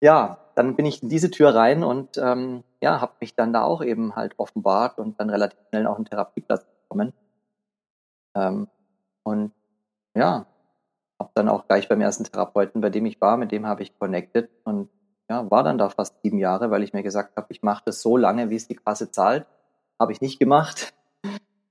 ja, 0.00 0.38
dann 0.54 0.76
bin 0.76 0.86
ich 0.86 1.02
in 1.02 1.08
diese 1.08 1.30
Tür 1.30 1.54
rein 1.54 1.82
und 1.82 2.16
ähm, 2.16 2.62
ja, 2.80 3.00
habe 3.00 3.12
mich 3.20 3.34
dann 3.34 3.52
da 3.52 3.64
auch 3.64 3.82
eben 3.82 4.14
halt 4.14 4.34
offenbart 4.38 4.98
und 4.98 5.18
dann 5.20 5.30
relativ 5.30 5.58
schnell 5.68 5.86
auch 5.86 5.96
einen 5.96 6.04
Therapieplatz 6.04 6.64
bekommen. 6.64 7.12
Ähm, 8.36 8.68
und 9.24 9.52
ja, 10.14 10.46
habe 11.18 11.30
dann 11.34 11.48
auch 11.48 11.66
gleich 11.66 11.88
beim 11.88 12.00
ersten 12.00 12.24
Therapeuten, 12.24 12.80
bei 12.80 12.90
dem 12.90 13.04
ich 13.04 13.20
war, 13.20 13.36
mit 13.36 13.52
dem 13.52 13.66
habe 13.66 13.82
ich 13.82 13.98
connected 13.98 14.48
und 14.64 14.88
ja, 15.28 15.50
war 15.50 15.64
dann 15.64 15.76
da 15.76 15.88
fast 15.88 16.22
sieben 16.22 16.38
Jahre, 16.38 16.70
weil 16.70 16.82
ich 16.82 16.92
mir 16.92 17.02
gesagt 17.02 17.36
habe, 17.36 17.48
ich 17.50 17.62
mache 17.62 17.82
das 17.84 18.00
so 18.00 18.16
lange, 18.16 18.48
wie 18.50 18.56
es 18.56 18.68
die 18.68 18.76
Kasse 18.76 19.10
zahlt. 19.10 19.46
Habe 19.98 20.12
ich 20.12 20.20
nicht 20.20 20.38
gemacht 20.38 20.94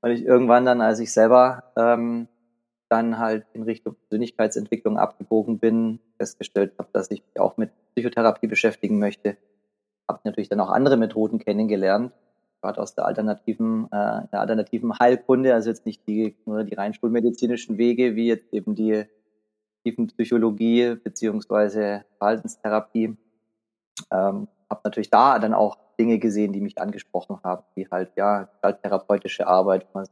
weil 0.02 0.14
ich 0.14 0.24
irgendwann 0.24 0.66
dann, 0.66 0.82
als 0.82 1.00
ich 1.00 1.12
selber 1.12 1.64
ähm, 1.76 2.28
dann 2.90 3.20
halt 3.20 3.46
in 3.54 3.64
Richtung 3.64 3.96
Persönlichkeitsentwicklung 3.96 4.98
abgebogen 4.98 5.60
bin, 5.60 6.00
festgestellt 6.18 6.74
habe, 6.80 6.90
dass 6.92 7.12
ich 7.12 7.24
mich 7.24 7.40
auch 7.40 7.58
mit 7.58 7.72
Psychotherapie 7.94 8.48
beschäftigen 8.48 9.00
möchte. 9.00 9.38
Habe 10.08 10.22
natürlich 10.24 10.50
dann 10.50 10.60
auch 10.60 10.70
andere 10.70 10.98
Methoden 10.98 11.38
kennengelernt, 11.40 12.14
gerade 12.62 12.82
aus 12.82 12.96
der 12.96 13.06
alternativen, 13.06 13.86
äh, 13.86 14.28
der 14.32 14.40
alternativen 14.40 14.98
Heilkunde, 14.98 15.54
also 15.54 15.70
jetzt 15.70 15.86
nicht 15.86 16.08
die 16.08 16.36
nur 16.46 16.64
die 16.64 16.74
rein 16.74 16.94
schulmedizinischen 16.94 17.78
Wege, 17.78 18.16
wie 18.16 18.28
jetzt 18.28 18.52
eben 18.52 18.74
die 18.76 19.06
tiefen 19.84 20.08
Psychologie 20.08 20.96
beziehungsweise 20.96 22.06
Verhaltenstherapie. 22.18 23.16
Ähm, 24.12 24.48
habe 24.70 24.82
natürlich 24.84 25.10
da 25.10 25.40
dann 25.40 25.54
auch 25.54 25.78
Dinge 26.00 26.20
gesehen, 26.20 26.54
die 26.54 26.62
mich 26.62 26.80
angesprochen 26.80 27.40
haben, 27.44 27.64
wie 27.76 27.88
halt, 27.90 28.12
ja, 28.16 28.50
therapeutische 28.82 29.48
Arbeit, 29.48 29.88
man 29.94 30.06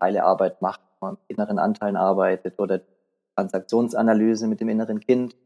Teilearbeit 0.00 0.60
macht, 0.62 0.80
man 1.00 1.12
mit 1.14 1.20
inneren 1.28 1.58
Anteilen 1.58 1.96
arbeitet 1.96 2.58
oder 2.58 2.80
Transaktionsanalyse 3.36 4.48
mit 4.48 4.60
dem 4.60 4.68
inneren 4.68 5.00
Kind. 5.00 5.36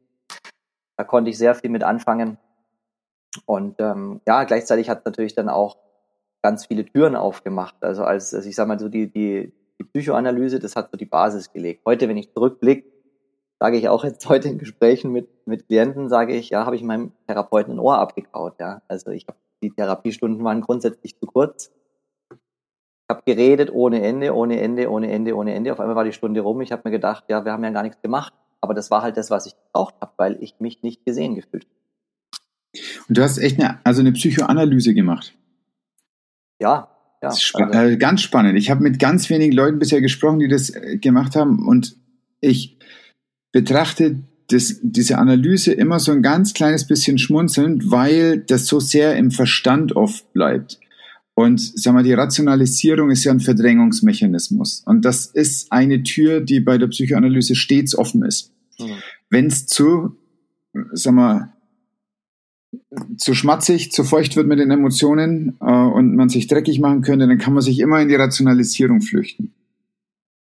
Da 0.97 1.05
konnte 1.05 1.31
ich 1.31 1.39
sehr 1.39 1.55
viel 1.55 1.71
mit 1.71 1.83
anfangen. 1.83 2.39
Und 3.47 3.81
ähm, 3.81 4.21
ja, 4.27 4.45
gleichzeitig 4.45 4.89
hat 4.91 5.05
natürlich 5.05 5.35
dann 5.35 5.49
auch 5.49 5.77
ganz 6.43 6.67
viele 6.67 6.85
Türen 6.85 7.17
aufgemacht. 7.17 7.77
Also 7.83 8.05
als, 8.05 8.35
also 8.35 8.49
ich 8.49 8.55
sage 8.55 8.69
mal 8.69 8.79
so, 8.79 8.89
die, 8.89 9.11
die, 9.11 9.53
die 9.79 9.85
Psychoanalyse, 9.85 10.59
das 10.59 10.77
hat 10.77 10.91
so 10.91 10.97
die 10.97 11.07
Basis 11.07 11.53
gelegt. 11.53 11.83
Heute, 11.87 12.09
wenn 12.09 12.17
ich 12.17 12.33
zurückblicke, 12.33 12.89
sage 13.61 13.77
ich 13.77 13.88
auch 13.88 14.05
jetzt 14.05 14.27
heute 14.29 14.49
in 14.49 14.59
Gesprächen 14.59 15.12
mit, 15.12 15.29
mit 15.46 15.68
Klienten, 15.68 16.09
sage 16.09 16.35
ich, 16.35 16.51
ja, 16.51 16.64
habe 16.64 16.77
ich 16.77 16.83
meinem 16.83 17.12
Therapeuten 17.29 17.75
ein 17.75 17.79
Ohr 17.79 17.99
abgekaut. 17.99 18.59
Ja. 18.59 18.83
Also 18.88 19.11
ich 19.11 19.27
habe 19.29 19.38
die 19.62 19.70
Therapiestunden 19.70 20.42
waren 20.42 20.62
grundsätzlich 20.62 21.18
zu 21.18 21.27
kurz. 21.27 21.70
Ich 22.31 22.37
habe 23.11 23.23
geredet 23.27 23.70
ohne 23.70 24.03
Ende, 24.03 24.35
ohne 24.35 24.61
Ende, 24.61 24.90
ohne 24.90 25.11
Ende, 25.11 25.37
ohne 25.37 25.55
Ende. 25.55 25.73
Auf 25.73 25.81
einmal 25.81 25.96
war 25.96 26.05
die 26.05 26.12
Stunde 26.12 26.40
rum. 26.40 26.62
Ich 26.62 26.73
habe 26.73 26.83
mir 26.85 26.92
gedacht, 26.92 27.25
ja, 27.29 27.44
wir 27.44 27.53
haben 27.53 27.62
ja 27.62 27.70
gar 27.70 27.83
nichts 27.83 28.01
gemacht. 28.01 28.33
Aber 28.62 28.73
das 28.73 28.90
war 28.90 29.03
halt 29.03 29.16
das, 29.16 29.31
was 29.31 29.46
ich 29.46 29.55
gebraucht 29.57 29.94
habe, 30.01 30.12
weil 30.16 30.38
ich 30.40 30.55
mich 30.61 30.83
nicht 30.83 31.05
gesehen 31.05 31.35
gefühlt 31.35 31.66
Und 33.09 33.18
du 33.18 33.23
hast 33.23 33.38
echt 33.38 33.61
eine, 33.61 33.81
also 33.85 34.01
eine 34.01 34.12
Psychoanalyse 34.12 34.94
gemacht. 34.94 35.35
Ja, 36.61 36.88
ja. 37.23 37.33
Spa 37.33 37.64
also. 37.64 37.79
äh, 37.79 37.96
ganz 37.99 38.23
spannend. 38.23 38.57
Ich 38.57 38.70
habe 38.70 38.83
mit 38.83 38.99
ganz 38.99 39.29
wenigen 39.29 39.53
Leuten 39.53 39.79
bisher 39.79 40.01
gesprochen, 40.01 40.38
die 40.38 40.49
das 40.49 40.70
äh, 40.70 40.96
gemacht 40.96 41.37
haben. 41.37 41.66
Und 41.66 41.96
ich 42.40 42.79
betrachte 43.53 44.21
das, 44.49 44.81
diese 44.83 45.19
Analyse 45.19 45.73
immer 45.73 46.01
so 46.01 46.13
ein 46.13 46.23
ganz 46.23 46.55
kleines 46.55 46.87
bisschen 46.87 47.19
schmunzelnd, 47.19 47.91
weil 47.91 48.39
das 48.39 48.67
so 48.67 48.81
sehr 48.81 49.17
im 49.17 49.31
Verstand 49.31 49.95
oft 49.95 50.33
bleibt. 50.33 50.81
Und 51.35 51.61
sag 51.61 51.95
mal, 51.95 52.03
die 52.03 52.13
Rationalisierung 52.13 53.11
ist 53.11 53.25
ja 53.25 53.33
ein 53.33 53.41
Verdrängungsmechanismus. 53.41 54.83
Und 54.85 55.05
das 55.05 55.27
ist 55.27 55.73
eine 55.73 56.03
Tür, 56.03 56.41
die 56.41 56.61
bei 56.61 56.77
der 56.77 56.89
Psychoanalyse 56.89 57.55
stets 57.55 57.97
offen 57.97 58.25
ist. 58.25 58.53
Mhm. 58.79 58.97
Wenn 59.31 59.47
es 59.47 59.67
zu, 59.67 60.17
sag 60.93 61.15
mal, 61.15 61.53
zu 63.17 63.35
schmatzig, 63.35 63.93
zu 63.93 64.05
feucht 64.05 64.37
wird 64.37 64.49
mit 64.49 64.59
den 64.59 64.71
Emotionen 64.71 65.57
äh, 65.61 65.73
und 65.73 66.15
man 66.15 66.29
sich 66.29 66.47
dreckig 66.47 66.81
machen 66.81 67.03
könnte, 67.03 67.27
dann 67.27 67.39
kann 67.39 67.55
man 67.55 67.63
sich 67.63 67.79
immer 67.79 68.01
in 68.01 68.09
die 68.09 68.17
Rationalisierung 68.17 69.01
flüchten. 69.01 69.55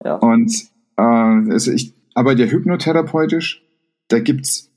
Ja. 0.03 0.15
Und 0.15 0.51
äh, 0.97 1.01
also 1.01 1.71
ich 1.71 1.94
arbeite 2.15 2.45
ja 2.45 2.49
hypnotherapeutisch 2.49 3.65
da 4.07 4.19
gibt's 4.19 4.71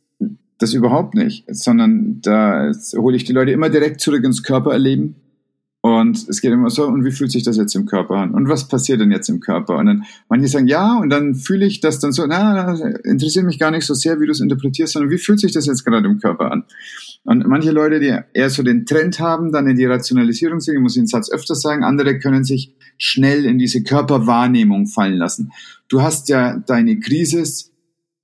das 0.58 0.74
überhaupt 0.74 1.14
nicht, 1.14 1.44
sondern 1.48 2.20
da 2.20 2.72
hole 2.96 3.16
ich 3.16 3.24
die 3.24 3.32
Leute 3.32 3.52
immer 3.52 3.70
direkt 3.70 4.00
zurück 4.00 4.24
ins 4.24 4.42
Körpererleben. 4.42 5.16
Und 5.80 6.28
es 6.28 6.40
geht 6.40 6.50
immer 6.50 6.70
so, 6.70 6.86
und 6.86 7.04
wie 7.04 7.12
fühlt 7.12 7.30
sich 7.30 7.44
das 7.44 7.56
jetzt 7.56 7.76
im 7.76 7.86
Körper 7.86 8.16
an? 8.16 8.34
Und 8.34 8.48
was 8.48 8.66
passiert 8.66 9.00
denn 9.00 9.12
jetzt 9.12 9.28
im 9.28 9.38
Körper? 9.38 9.76
Und 9.76 9.86
dann 9.86 10.04
manche 10.28 10.48
sagen, 10.48 10.66
ja, 10.66 10.98
und 10.98 11.08
dann 11.08 11.36
fühle 11.36 11.66
ich 11.66 11.80
das 11.80 12.00
dann 12.00 12.10
so, 12.10 12.26
na, 12.26 12.74
interessiert 13.04 13.44
mich 13.44 13.60
gar 13.60 13.70
nicht 13.70 13.86
so 13.86 13.94
sehr, 13.94 14.18
wie 14.18 14.26
du 14.26 14.32
es 14.32 14.40
interpretierst, 14.40 14.94
sondern 14.94 15.12
wie 15.12 15.18
fühlt 15.18 15.38
sich 15.38 15.52
das 15.52 15.66
jetzt 15.66 15.84
gerade 15.84 16.08
im 16.08 16.18
Körper 16.18 16.50
an? 16.50 16.64
Und 17.22 17.46
manche 17.46 17.70
Leute, 17.70 18.00
die 18.00 18.12
eher 18.34 18.50
so 18.50 18.64
den 18.64 18.86
Trend 18.86 19.20
haben, 19.20 19.52
dann 19.52 19.68
in 19.68 19.76
die 19.76 19.86
Rationalisierung 19.86 20.58
sind, 20.58 20.74
ich 20.74 20.80
muss 20.80 20.94
den 20.94 21.06
Satz 21.06 21.30
öfters 21.30 21.62
sagen, 21.62 21.84
andere 21.84 22.18
können 22.18 22.42
sich 22.42 22.74
schnell 22.96 23.44
in 23.44 23.58
diese 23.58 23.84
Körperwahrnehmung 23.84 24.88
fallen 24.88 25.16
lassen. 25.16 25.52
Du 25.88 26.02
hast 26.02 26.28
ja 26.28 26.58
deine 26.58 27.00
Krise 27.00 27.42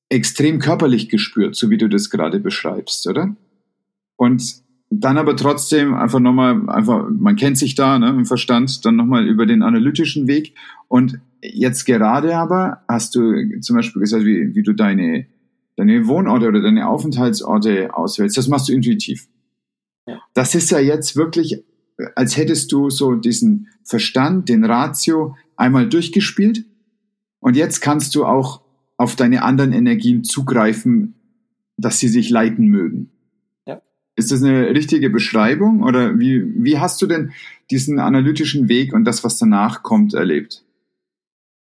extrem 0.08 0.58
körperlich 0.58 1.08
gespürt, 1.08 1.56
so 1.56 1.70
wie 1.70 1.78
du 1.78 1.88
das 1.88 2.10
gerade 2.10 2.40
beschreibst, 2.40 3.06
oder? 3.06 3.34
Und 4.16 4.62
dann 4.90 5.18
aber 5.18 5.36
trotzdem 5.36 5.94
einfach 5.94 6.20
nochmal, 6.20 6.68
einfach, 6.68 7.08
man 7.10 7.36
kennt 7.36 7.58
sich 7.58 7.74
da 7.74 7.98
ne, 7.98 8.10
im 8.10 8.26
Verstand, 8.26 8.84
dann 8.84 8.96
nochmal 8.96 9.26
über 9.26 9.46
den 9.46 9.62
analytischen 9.62 10.28
Weg. 10.28 10.54
Und 10.88 11.18
jetzt 11.42 11.84
gerade 11.84 12.36
aber 12.36 12.82
hast 12.88 13.14
du 13.14 13.58
zum 13.60 13.76
Beispiel 13.76 14.00
gesagt, 14.00 14.24
wie, 14.24 14.54
wie 14.54 14.62
du 14.62 14.72
deine, 14.72 15.26
deine 15.76 16.06
Wohnorte 16.06 16.48
oder 16.48 16.62
deine 16.62 16.88
Aufenthaltsorte 16.88 17.94
auswählst. 17.94 18.36
Das 18.36 18.48
machst 18.48 18.68
du 18.68 18.72
intuitiv. 18.72 19.26
Ja. 20.06 20.20
Das 20.34 20.54
ist 20.54 20.70
ja 20.70 20.78
jetzt 20.78 21.16
wirklich, 21.16 21.64
als 22.14 22.36
hättest 22.36 22.70
du 22.70 22.90
so 22.90 23.14
diesen 23.14 23.68
Verstand, 23.82 24.48
den 24.48 24.64
Ratio 24.64 25.36
einmal 25.56 25.88
durchgespielt. 25.88 26.64
Und 27.44 27.56
jetzt 27.56 27.82
kannst 27.82 28.14
du 28.14 28.24
auch 28.24 28.62
auf 28.96 29.16
deine 29.16 29.42
anderen 29.42 29.74
Energien 29.74 30.24
zugreifen, 30.24 31.14
dass 31.76 31.98
sie 31.98 32.08
sich 32.08 32.30
leiten 32.30 32.68
mögen. 32.68 33.10
Ja. 33.66 33.82
Ist 34.16 34.32
das 34.32 34.42
eine 34.42 34.70
richtige 34.70 35.10
Beschreibung 35.10 35.82
oder 35.82 36.18
wie, 36.18 36.42
wie 36.64 36.78
hast 36.78 37.02
du 37.02 37.06
denn 37.06 37.32
diesen 37.70 37.98
analytischen 37.98 38.70
Weg 38.70 38.94
und 38.94 39.04
das, 39.04 39.24
was 39.24 39.36
danach 39.36 39.82
kommt, 39.82 40.14
erlebt? 40.14 40.64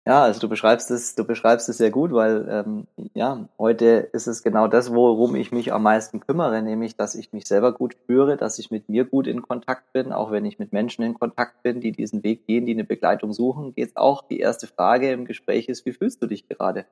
Ja, 0.05 0.23
also 0.23 0.41
du 0.41 0.49
beschreibst 0.49 0.91
es, 0.91 1.15
du 1.15 1.23
beschreibst 1.23 1.69
es 1.69 1.77
sehr 1.77 1.89
gut, 1.89 2.11
weil 2.11 2.45
ähm, 2.49 2.87
ja 3.13 3.47
heute 3.57 3.85
ist 4.11 4.27
es 4.27 4.43
genau 4.43 4.67
das, 4.67 4.93
worum 4.93 5.33
ich 5.35 5.53
mich 5.53 5.71
am 5.71 5.83
meisten 5.83 6.19
kümmere, 6.19 6.61
nämlich, 6.61 6.97
dass 6.97 7.15
ich 7.15 7.31
mich 7.31 7.47
selber 7.47 7.71
gut 7.71 7.93
spüre, 7.93 8.35
dass 8.35 8.59
ich 8.59 8.69
mit 8.69 8.89
mir 8.89 9.05
gut 9.05 9.27
in 9.27 9.41
Kontakt 9.41 9.93
bin, 9.93 10.11
auch 10.11 10.29
wenn 10.29 10.43
ich 10.43 10.59
mit 10.59 10.73
Menschen 10.73 11.03
in 11.05 11.13
Kontakt 11.13 11.63
bin, 11.63 11.79
die 11.79 11.93
diesen 11.93 12.21
Weg 12.23 12.45
gehen, 12.45 12.65
die 12.65 12.73
eine 12.73 12.83
Begleitung 12.83 13.31
suchen, 13.31 13.73
geht 13.75 13.95
auch. 13.95 14.27
Die 14.27 14.39
erste 14.39 14.67
Frage 14.67 15.09
im 15.09 15.23
Gespräch 15.23 15.69
ist, 15.69 15.85
wie 15.85 15.93
fühlst 15.93 16.21
du 16.21 16.27
dich 16.27 16.49
gerade? 16.49 16.85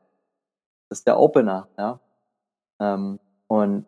Das 0.88 1.00
ist 1.00 1.08
der 1.08 1.19
Opener, 1.19 1.67
ja. 1.78 2.00
Ähm, 2.80 3.19
und 3.47 3.86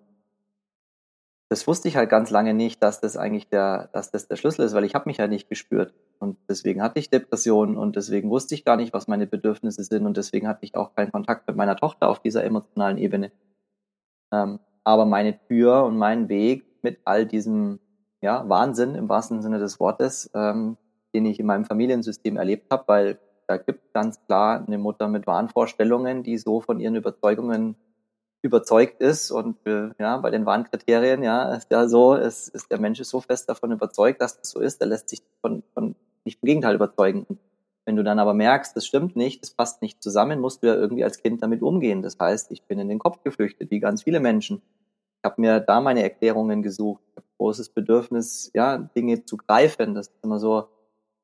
das 1.54 1.68
wusste 1.68 1.88
ich 1.88 1.96
halt 1.96 2.10
ganz 2.10 2.32
lange 2.32 2.56
nicht, 2.56 2.82
dass 2.82 3.00
das 3.00 3.16
eigentlich 3.16 3.48
der, 3.48 3.90
dass 3.94 4.10
das 4.10 4.28
der 4.28 4.38
Schlüssel 4.38 4.66
ist, 4.66 4.74
weil 4.74 4.86
ich 4.86 4.96
habe 4.96 5.08
mich 5.08 5.18
ja 5.18 5.28
nicht 5.28 5.50
gespürt. 5.50 5.94
Und 6.18 6.36
deswegen 6.50 6.82
hatte 6.82 6.98
ich 6.98 7.12
Depressionen 7.12 7.78
und 7.78 7.96
deswegen 7.96 8.32
wusste 8.32 8.56
ich 8.56 8.66
gar 8.66 8.76
nicht, 8.76 8.92
was 8.92 9.08
meine 9.08 9.28
Bedürfnisse 9.28 9.84
sind 9.84 10.08
und 10.08 10.18
deswegen 10.18 10.48
hatte 10.48 10.66
ich 10.66 10.76
auch 10.76 10.96
keinen 10.96 11.12
Kontakt 11.12 11.48
mit 11.48 11.56
meiner 11.56 11.76
Tochter 11.76 12.10
auf 12.10 12.20
dieser 12.20 12.44
emotionalen 12.44 12.98
Ebene. 12.98 13.32
Ähm, 14.32 14.62
aber 14.84 15.06
meine 15.06 15.38
Tür 15.46 15.84
und 15.84 15.96
mein 15.96 16.28
Weg 16.28 16.66
mit 16.82 17.02
all 17.06 17.28
diesem 17.28 17.80
ja, 18.20 18.50
Wahnsinn 18.50 18.96
im 18.96 19.08
wahrsten 19.08 19.44
Sinne 19.44 19.60
des 19.60 19.80
Wortes, 19.80 20.32
ähm, 20.34 20.78
den 21.14 21.28
ich 21.28 21.40
in 21.40 21.46
meinem 21.46 21.66
Familiensystem 21.66 22.36
erlebt 22.36 22.72
habe, 22.72 22.86
weil 22.88 23.20
da 23.46 23.58
gibt 23.58 23.94
ganz 23.94 24.26
klar 24.26 24.66
eine 24.66 24.80
Mutter 24.80 25.08
mit 25.08 25.28
Wahnvorstellungen, 25.28 26.24
die 26.24 26.40
so 26.40 26.62
von 26.62 26.80
ihren 26.80 26.96
Überzeugungen 26.96 27.76
überzeugt 28.44 29.02
ist 29.02 29.32
und 29.32 29.58
ja, 30.00 30.18
bei 30.18 30.30
den 30.30 30.46
Warnkriterien, 30.46 31.24
ja, 31.24 31.54
ist 31.56 31.72
ja 31.72 31.88
so, 31.88 32.14
ist, 32.14 32.50
ist 32.50 32.70
der 32.70 32.80
Mensch 32.80 33.00
ist 33.00 33.10
so 33.10 33.22
fest 33.22 33.50
davon 33.50 33.72
überzeugt, 33.72 34.22
dass 34.22 34.40
das 34.40 34.52
so 34.52 34.60
ist, 34.60 34.82
der 34.82 34.88
lässt 34.88 35.10
sich 35.10 35.22
von, 35.42 35.64
von 35.74 35.96
nicht 36.26 36.40
im 36.42 36.48
Gegenteil 36.48 36.76
überzeugen. 36.76 37.26
Wenn 37.86 37.96
du 37.96 38.04
dann 38.04 38.20
aber 38.20 38.34
merkst, 38.34 38.76
das 38.76 38.86
stimmt 38.86 39.16
nicht, 39.16 39.42
das 39.42 39.52
passt 39.52 39.82
nicht 39.82 40.02
zusammen, 40.02 40.40
musst 40.40 40.64
du 40.64 40.68
ja 40.68 40.76
irgendwie 40.76 41.04
als 41.04 41.22
Kind 41.22 41.42
damit 41.42 41.62
umgehen. 41.62 42.02
Das 42.02 42.18
heißt, 42.20 42.52
ich 42.52 42.64
bin 42.64 42.80
in 42.80 42.88
den 42.88 43.00
Kopf 43.00 43.24
geflüchtet, 43.24 43.72
wie 43.72 43.80
ganz 43.80 44.04
viele 44.04 44.20
Menschen. 44.20 44.62
Ich 45.18 45.30
habe 45.30 45.42
mir 45.42 45.60
da 45.60 45.82
meine 45.82 46.04
Erklärungen 46.04 46.62
gesucht. 46.64 47.02
Ich 47.12 47.18
habe 47.18 47.28
großes 47.38 47.70
Bedürfnis, 47.70 48.52
ja, 48.54 48.78
Dinge 48.78 49.26
zu 49.26 49.38
greifen. 49.38 49.96
Das 49.96 50.08
ist 50.08 50.16
immer 50.24 50.40
so 50.40 50.68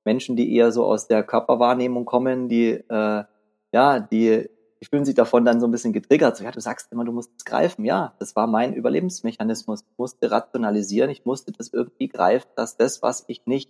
Menschen, 0.06 0.36
die 0.36 0.54
eher 0.56 0.72
so 0.72 0.86
aus 0.86 1.08
der 1.08 1.24
Körperwahrnehmung 1.24 2.06
kommen, 2.06 2.50
die 2.50 2.72
äh, 2.72 3.24
ja, 3.72 4.00
die 4.00 4.50
fühlen 4.88 5.04
sich 5.04 5.16
davon 5.16 5.44
dann 5.44 5.60
so 5.60 5.68
ein 5.68 5.72
bisschen 5.72 5.92
getriggert. 5.92 6.38
So, 6.38 6.46
ja, 6.46 6.52
du 6.52 6.62
sagst 6.62 6.92
immer, 6.92 7.04
du 7.04 7.12
musst 7.12 7.32
es 7.38 7.44
greifen. 7.44 7.84
Ja, 7.84 8.16
das 8.20 8.36
war 8.38 8.48
mein 8.48 8.74
Überlebensmechanismus. 8.74 9.82
Ich 9.82 9.98
musste 9.98 10.32
rationalisieren, 10.32 11.10
ich 11.10 11.26
musste 11.26 11.52
das 11.52 11.74
irgendwie 11.74 12.08
greifen, 12.08 12.48
dass 12.56 12.78
das, 12.78 13.02
was 13.02 13.26
ich 13.28 13.46
nicht, 13.46 13.70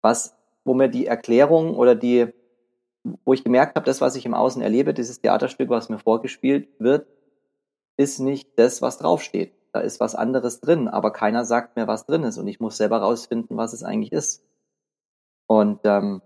was, 0.00 0.34
wo 0.64 0.72
mir 0.72 0.88
die 0.88 1.06
Erklärung 1.06 1.76
oder 1.76 1.94
die, 1.94 2.32
wo 3.24 3.34
ich 3.34 3.44
gemerkt 3.44 3.76
habe, 3.76 3.84
das, 3.84 4.00
was 4.00 4.16
ich 4.16 4.24
im 4.24 4.34
Außen 4.34 4.62
erlebe, 4.62 4.94
dieses 4.94 5.20
Theaterstück, 5.20 5.68
was 5.68 5.90
mir 5.90 5.98
vorgespielt 5.98 6.68
wird, 6.78 7.06
ist 7.98 8.20
nicht 8.20 8.58
das, 8.58 8.80
was 8.80 8.96
draufsteht. 8.96 9.52
Da 9.72 9.80
ist 9.80 10.00
was 10.00 10.14
anderes 10.14 10.60
drin, 10.60 10.88
aber 10.88 11.12
keiner 11.12 11.44
sagt 11.44 11.76
mir, 11.76 11.86
was 11.86 12.06
drin 12.06 12.24
ist 12.24 12.38
und 12.38 12.46
ich 12.46 12.60
muss 12.60 12.76
selber 12.78 12.98
rausfinden, 12.98 13.56
was 13.56 13.72
es 13.72 13.82
eigentlich 13.82 14.12
ist. 14.12 14.44
Und 15.46 15.80
ähm, 15.84 16.22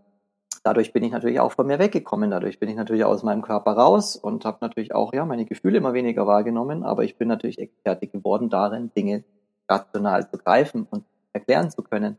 dadurch 0.67 0.93
bin 0.93 1.05
ich 1.05 1.13
natürlich 1.13 1.39
auch 1.39 1.53
von 1.53 1.69
mir 1.69 1.79
weggekommen. 1.79 2.33
Dadurch 2.33 2.59
bin 2.59 2.69
ich 2.69 2.75
natürlich 2.75 3.05
aus 3.05 3.23
meinem 3.23 3.41
Körper 3.41 3.73
raus 3.73 4.17
und 4.17 4.45
habe 4.45 4.59
natürlich 4.61 4.93
auch 4.95 5.15
ja 5.15 5.25
meine 5.25 5.45
Gefühle 5.45 5.79
immer 5.79 5.95
weniger 5.95 6.27
wahrgenommen. 6.27 6.83
Aber 6.83 7.05
ich 7.05 7.17
bin 7.17 7.29
natürlich 7.29 7.61
Experte 7.61 8.09
geworden 8.09 8.51
darin, 8.51 8.91
Dinge 8.97 9.23
rational 9.69 10.29
zu 10.29 10.39
greifen 10.39 10.85
und 10.91 11.05
erklären 11.33 11.71
zu 11.71 11.83
können. 11.83 12.19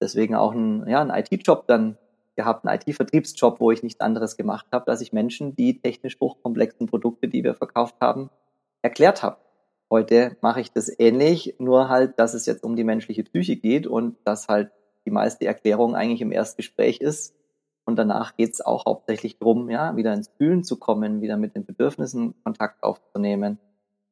Deswegen 0.00 0.34
auch 0.34 0.52
ein, 0.52 0.88
ja, 0.88 1.00
ein 1.00 1.10
IT-Job 1.10 1.68
dann 1.68 1.96
gehabt, 2.34 2.66
einen 2.66 2.76
IT-Vertriebsjob, 2.76 3.60
wo 3.60 3.70
ich 3.70 3.84
nichts 3.84 4.00
anderes 4.00 4.36
gemacht 4.36 4.66
habe, 4.72 4.84
dass 4.84 5.00
ich 5.00 5.12
Menschen 5.12 5.54
die 5.54 5.80
technisch 5.80 6.18
hochkomplexen 6.20 6.88
Produkte, 6.88 7.28
die 7.28 7.44
wir 7.44 7.54
verkauft 7.54 7.94
haben, 8.00 8.30
erklärt 8.82 9.22
habe. 9.22 9.36
Heute 9.90 10.36
mache 10.40 10.60
ich 10.60 10.72
das 10.72 10.92
ähnlich, 10.98 11.54
nur 11.60 11.88
halt, 11.88 12.18
dass 12.18 12.34
es 12.34 12.46
jetzt 12.46 12.64
um 12.64 12.74
die 12.74 12.84
menschliche 12.84 13.22
Psyche 13.22 13.54
geht 13.54 13.86
und 13.86 14.16
dass 14.24 14.48
halt 14.48 14.72
die 15.04 15.12
meiste 15.12 15.46
Erklärung 15.46 15.94
eigentlich 15.94 16.20
im 16.20 16.32
Erstgespräch 16.32 17.00
ist 17.00 17.35
und 17.86 17.96
danach 17.96 18.36
geht 18.36 18.52
es 18.52 18.60
auch 18.60 18.84
hauptsächlich 18.84 19.38
darum, 19.38 19.70
ja, 19.70 19.96
wieder 19.96 20.12
ins 20.12 20.28
Fühlen 20.36 20.64
zu 20.64 20.76
kommen, 20.76 21.22
wieder 21.22 21.36
mit 21.36 21.54
den 21.54 21.64
Bedürfnissen 21.64 22.34
Kontakt 22.42 22.82
aufzunehmen, 22.82 23.58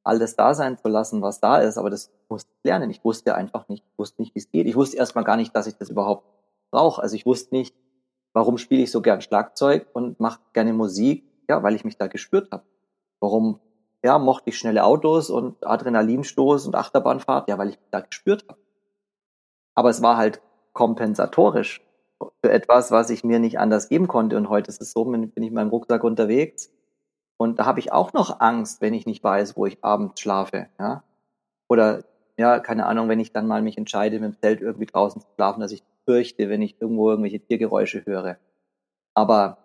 alles 0.04 0.36
da 0.36 0.54
sein 0.54 0.78
zu 0.78 0.88
lassen, 0.88 1.22
was 1.22 1.40
da 1.40 1.58
ist. 1.58 1.76
Aber 1.76 1.90
das 1.90 2.12
musste 2.28 2.50
ich 2.56 2.64
lernen. 2.64 2.90
Ich 2.90 3.04
wusste 3.04 3.34
einfach 3.34 3.68
nicht, 3.68 3.84
ich 3.90 3.98
wusste 3.98 4.22
nicht, 4.22 4.34
wie 4.34 4.38
es 4.38 4.50
geht. 4.50 4.66
Ich 4.66 4.76
wusste 4.76 4.96
erstmal 4.96 5.24
gar 5.24 5.36
nicht, 5.36 5.54
dass 5.56 5.66
ich 5.66 5.76
das 5.76 5.90
überhaupt 5.90 6.24
brauche. 6.70 7.02
Also 7.02 7.16
ich 7.16 7.26
wusste 7.26 7.54
nicht, 7.54 7.74
warum 8.32 8.58
spiele 8.58 8.82
ich 8.82 8.92
so 8.92 9.02
gern 9.02 9.20
Schlagzeug 9.20 9.88
und 9.92 10.20
mache 10.20 10.40
gerne 10.52 10.72
Musik, 10.72 11.24
ja, 11.48 11.62
weil 11.64 11.74
ich 11.74 11.84
mich 11.84 11.98
da 11.98 12.06
gespürt 12.06 12.52
habe. 12.52 12.62
Warum, 13.18 13.58
ja, 14.04 14.18
mochte 14.20 14.50
ich 14.50 14.58
schnelle 14.58 14.84
Autos 14.84 15.30
und 15.30 15.66
Adrenalinstoß 15.66 16.66
und 16.66 16.76
Achterbahnfahrt, 16.76 17.48
ja, 17.48 17.58
weil 17.58 17.70
ich 17.70 17.80
mich 17.80 17.90
da 17.90 18.00
gespürt 18.00 18.44
habe. 18.48 18.60
Aber 19.74 19.90
es 19.90 20.00
war 20.00 20.16
halt 20.16 20.40
kompensatorisch 20.72 21.80
für 22.44 22.52
etwas, 22.52 22.90
was 22.90 23.08
ich 23.08 23.24
mir 23.24 23.38
nicht 23.38 23.58
anders 23.58 23.88
geben 23.88 24.06
konnte. 24.06 24.36
Und 24.36 24.50
heute 24.50 24.68
ist 24.68 24.82
es 24.82 24.92
so, 24.92 25.06
bin 25.06 25.22
ich 25.22 25.34
mit 25.34 25.52
meinem 25.54 25.70
Rucksack 25.70 26.04
unterwegs 26.04 26.70
und 27.38 27.58
da 27.58 27.64
habe 27.64 27.80
ich 27.80 27.90
auch 27.90 28.12
noch 28.12 28.40
Angst, 28.40 28.82
wenn 28.82 28.92
ich 28.92 29.06
nicht 29.06 29.24
weiß, 29.24 29.56
wo 29.56 29.64
ich 29.64 29.82
abends 29.82 30.20
schlafe. 30.20 30.66
Ja? 30.78 31.04
Oder 31.70 32.04
ja, 32.36 32.60
keine 32.60 32.84
Ahnung, 32.84 33.08
wenn 33.08 33.18
ich 33.18 33.32
dann 33.32 33.46
mal 33.46 33.62
mich 33.62 33.78
entscheide, 33.78 34.20
mit 34.20 34.34
dem 34.34 34.40
Zelt 34.42 34.60
irgendwie 34.60 34.84
draußen 34.84 35.22
zu 35.22 35.28
schlafen, 35.36 35.60
dass 35.60 35.72
ich 35.72 35.82
fürchte, 36.04 36.50
wenn 36.50 36.60
ich 36.60 36.78
irgendwo 36.82 37.08
irgendwelche 37.08 37.40
Tiergeräusche 37.40 38.04
höre. 38.04 38.36
Aber 39.14 39.56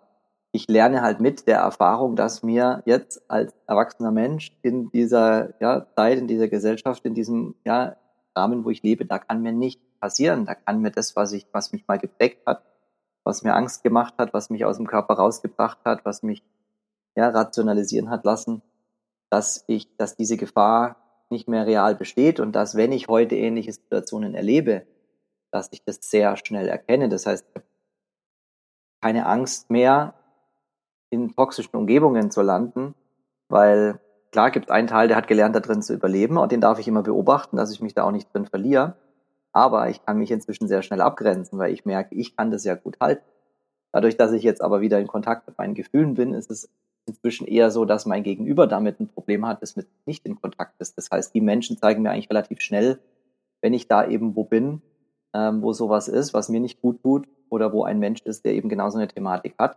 ich 0.50 0.66
lerne 0.66 1.02
halt 1.02 1.20
mit 1.20 1.46
der 1.46 1.58
Erfahrung, 1.58 2.16
dass 2.16 2.42
mir 2.42 2.82
jetzt 2.86 3.30
als 3.30 3.52
erwachsener 3.66 4.10
Mensch 4.10 4.56
in 4.62 4.90
dieser 4.90 5.52
ja, 5.60 5.86
Zeit, 5.96 6.16
in 6.16 6.28
dieser 6.28 6.48
Gesellschaft, 6.48 7.04
in 7.04 7.12
diesem 7.12 7.56
ja, 7.66 7.96
Rahmen, 8.34 8.64
wo 8.64 8.70
ich 8.70 8.82
lebe, 8.82 9.04
da 9.04 9.18
kann 9.18 9.42
mir 9.42 9.52
nicht 9.52 9.82
passieren. 10.00 10.46
Da 10.46 10.54
kann 10.54 10.80
mir 10.80 10.90
das, 10.90 11.14
was 11.14 11.32
ich, 11.32 11.46
was 11.52 11.72
mich 11.72 11.86
mal 11.86 11.98
geprägt 11.98 12.40
hat, 12.46 12.62
was 13.24 13.42
mir 13.42 13.54
Angst 13.54 13.82
gemacht 13.82 14.14
hat, 14.18 14.32
was 14.32 14.50
mich 14.50 14.64
aus 14.64 14.76
dem 14.76 14.86
Körper 14.86 15.14
rausgebracht 15.14 15.78
hat, 15.84 16.04
was 16.04 16.22
mich 16.22 16.42
ja, 17.16 17.28
rationalisieren 17.28 18.10
hat 18.10 18.24
lassen, 18.24 18.62
dass 19.30 19.64
ich, 19.66 19.94
dass 19.96 20.16
diese 20.16 20.36
Gefahr 20.36 20.96
nicht 21.30 21.48
mehr 21.48 21.66
real 21.66 21.94
besteht 21.94 22.40
und 22.40 22.52
dass, 22.52 22.74
wenn 22.74 22.92
ich 22.92 23.08
heute 23.08 23.36
ähnliche 23.36 23.72
Situationen 23.72 24.34
erlebe, 24.34 24.86
dass 25.50 25.68
ich 25.72 25.84
das 25.84 25.98
sehr 26.02 26.36
schnell 26.36 26.68
erkenne. 26.68 27.08
Das 27.08 27.26
heißt, 27.26 27.46
keine 29.00 29.26
Angst 29.26 29.70
mehr, 29.70 30.14
in 31.10 31.34
toxischen 31.34 31.76
Umgebungen 31.76 32.30
zu 32.30 32.42
landen, 32.42 32.94
weil 33.48 34.00
klar 34.30 34.50
gibt 34.50 34.66
es 34.66 34.70
einen 34.70 34.86
Teil, 34.86 35.08
der 35.08 35.16
hat 35.16 35.26
gelernt, 35.26 35.56
da 35.56 35.60
drin 35.60 35.82
zu 35.82 35.92
überleben 35.92 36.38
und 36.38 36.52
den 36.52 36.60
darf 36.60 36.78
ich 36.78 36.86
immer 36.86 37.02
beobachten, 37.02 37.56
dass 37.56 37.72
ich 37.72 37.80
mich 37.80 37.94
da 37.94 38.04
auch 38.04 38.12
nicht 38.12 38.32
drin 38.32 38.46
verliere. 38.46 38.94
Aber 39.52 39.90
ich 39.90 40.04
kann 40.04 40.18
mich 40.18 40.30
inzwischen 40.30 40.68
sehr 40.68 40.82
schnell 40.82 41.00
abgrenzen, 41.00 41.58
weil 41.58 41.72
ich 41.72 41.84
merke, 41.84 42.14
ich 42.14 42.36
kann 42.36 42.50
das 42.50 42.64
ja 42.64 42.74
gut 42.74 42.98
halten. 43.00 43.24
Dadurch, 43.92 44.16
dass 44.16 44.32
ich 44.32 44.42
jetzt 44.42 44.62
aber 44.62 44.80
wieder 44.80 45.00
in 45.00 45.08
Kontakt 45.08 45.48
mit 45.48 45.58
meinen 45.58 45.74
Gefühlen 45.74 46.14
bin, 46.14 46.34
ist 46.34 46.50
es 46.50 46.70
inzwischen 47.06 47.46
eher 47.46 47.70
so, 47.70 47.84
dass 47.84 48.06
mein 48.06 48.22
Gegenüber 48.22 48.66
damit 48.66 49.00
ein 49.00 49.08
Problem 49.08 49.46
hat, 49.46 49.62
das 49.62 49.74
mit 49.74 49.88
nicht 50.06 50.24
in 50.26 50.40
Kontakt 50.40 50.80
ist. 50.80 50.96
Das 50.96 51.10
heißt, 51.10 51.34
die 51.34 51.40
Menschen 51.40 51.76
zeigen 51.76 52.02
mir 52.02 52.10
eigentlich 52.10 52.30
relativ 52.30 52.60
schnell, 52.60 53.00
wenn 53.60 53.74
ich 53.74 53.88
da 53.88 54.06
eben 54.06 54.36
wo 54.36 54.44
bin, 54.44 54.82
ähm, 55.34 55.62
wo 55.62 55.72
sowas 55.72 56.06
ist, 56.06 56.34
was 56.34 56.48
mir 56.48 56.60
nicht 56.60 56.80
gut 56.80 57.02
tut, 57.02 57.26
oder 57.50 57.72
wo 57.72 57.84
ein 57.84 57.98
Mensch 57.98 58.22
ist, 58.22 58.44
der 58.44 58.54
eben 58.54 58.68
genau 58.68 58.88
so 58.90 58.98
eine 58.98 59.08
Thematik 59.08 59.54
hat, 59.58 59.76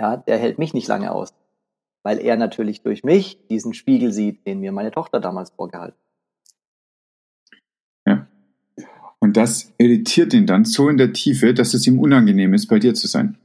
ja, 0.00 0.16
der 0.16 0.38
hält 0.38 0.58
mich 0.58 0.74
nicht 0.74 0.88
lange 0.88 1.12
aus. 1.12 1.34
Weil 2.02 2.18
er 2.18 2.36
natürlich 2.36 2.82
durch 2.82 3.04
mich 3.04 3.46
diesen 3.48 3.74
Spiegel 3.74 4.12
sieht, 4.12 4.46
den 4.46 4.60
mir 4.60 4.72
meine 4.72 4.90
Tochter 4.90 5.20
damals 5.20 5.50
vorgehalten 5.50 5.98
hat. 5.98 6.09
Und 9.20 9.36
das 9.36 9.72
irritiert 9.78 10.32
ihn 10.32 10.46
dann 10.46 10.64
so 10.64 10.88
in 10.88 10.96
der 10.96 11.12
Tiefe, 11.12 11.52
dass 11.52 11.74
es 11.74 11.86
ihm 11.86 11.98
unangenehm 11.98 12.54
ist, 12.54 12.68
bei 12.68 12.78
dir 12.78 12.94
zu 12.94 13.06
sein. 13.06 13.38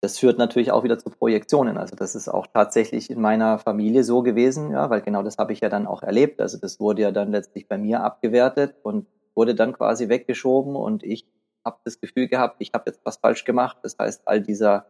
Das 0.00 0.18
führt 0.18 0.38
natürlich 0.38 0.70
auch 0.70 0.84
wieder 0.84 0.98
zu 0.98 1.10
Projektionen. 1.10 1.78
Also 1.78 1.96
das 1.96 2.14
ist 2.14 2.28
auch 2.28 2.46
tatsächlich 2.46 3.10
in 3.10 3.20
meiner 3.20 3.58
Familie 3.58 4.04
so 4.04 4.22
gewesen, 4.22 4.70
ja, 4.70 4.90
weil 4.90 5.00
genau 5.00 5.22
das 5.22 5.38
habe 5.38 5.52
ich 5.52 5.60
ja 5.60 5.68
dann 5.68 5.86
auch 5.86 6.02
erlebt. 6.02 6.40
Also 6.40 6.58
das 6.58 6.78
wurde 6.78 7.02
ja 7.02 7.10
dann 7.10 7.32
letztlich 7.32 7.68
bei 7.68 7.78
mir 7.78 8.02
abgewertet 8.02 8.76
und 8.82 9.06
wurde 9.34 9.54
dann 9.54 9.72
quasi 9.72 10.08
weggeschoben 10.08 10.76
und 10.76 11.02
ich 11.02 11.26
habe 11.64 11.78
das 11.84 12.00
Gefühl 12.00 12.28
gehabt, 12.28 12.56
ich 12.58 12.72
habe 12.74 12.84
jetzt 12.86 13.00
was 13.04 13.16
falsch 13.16 13.44
gemacht. 13.44 13.78
Das 13.82 13.96
heißt, 13.98 14.28
all 14.28 14.42
dieser 14.42 14.86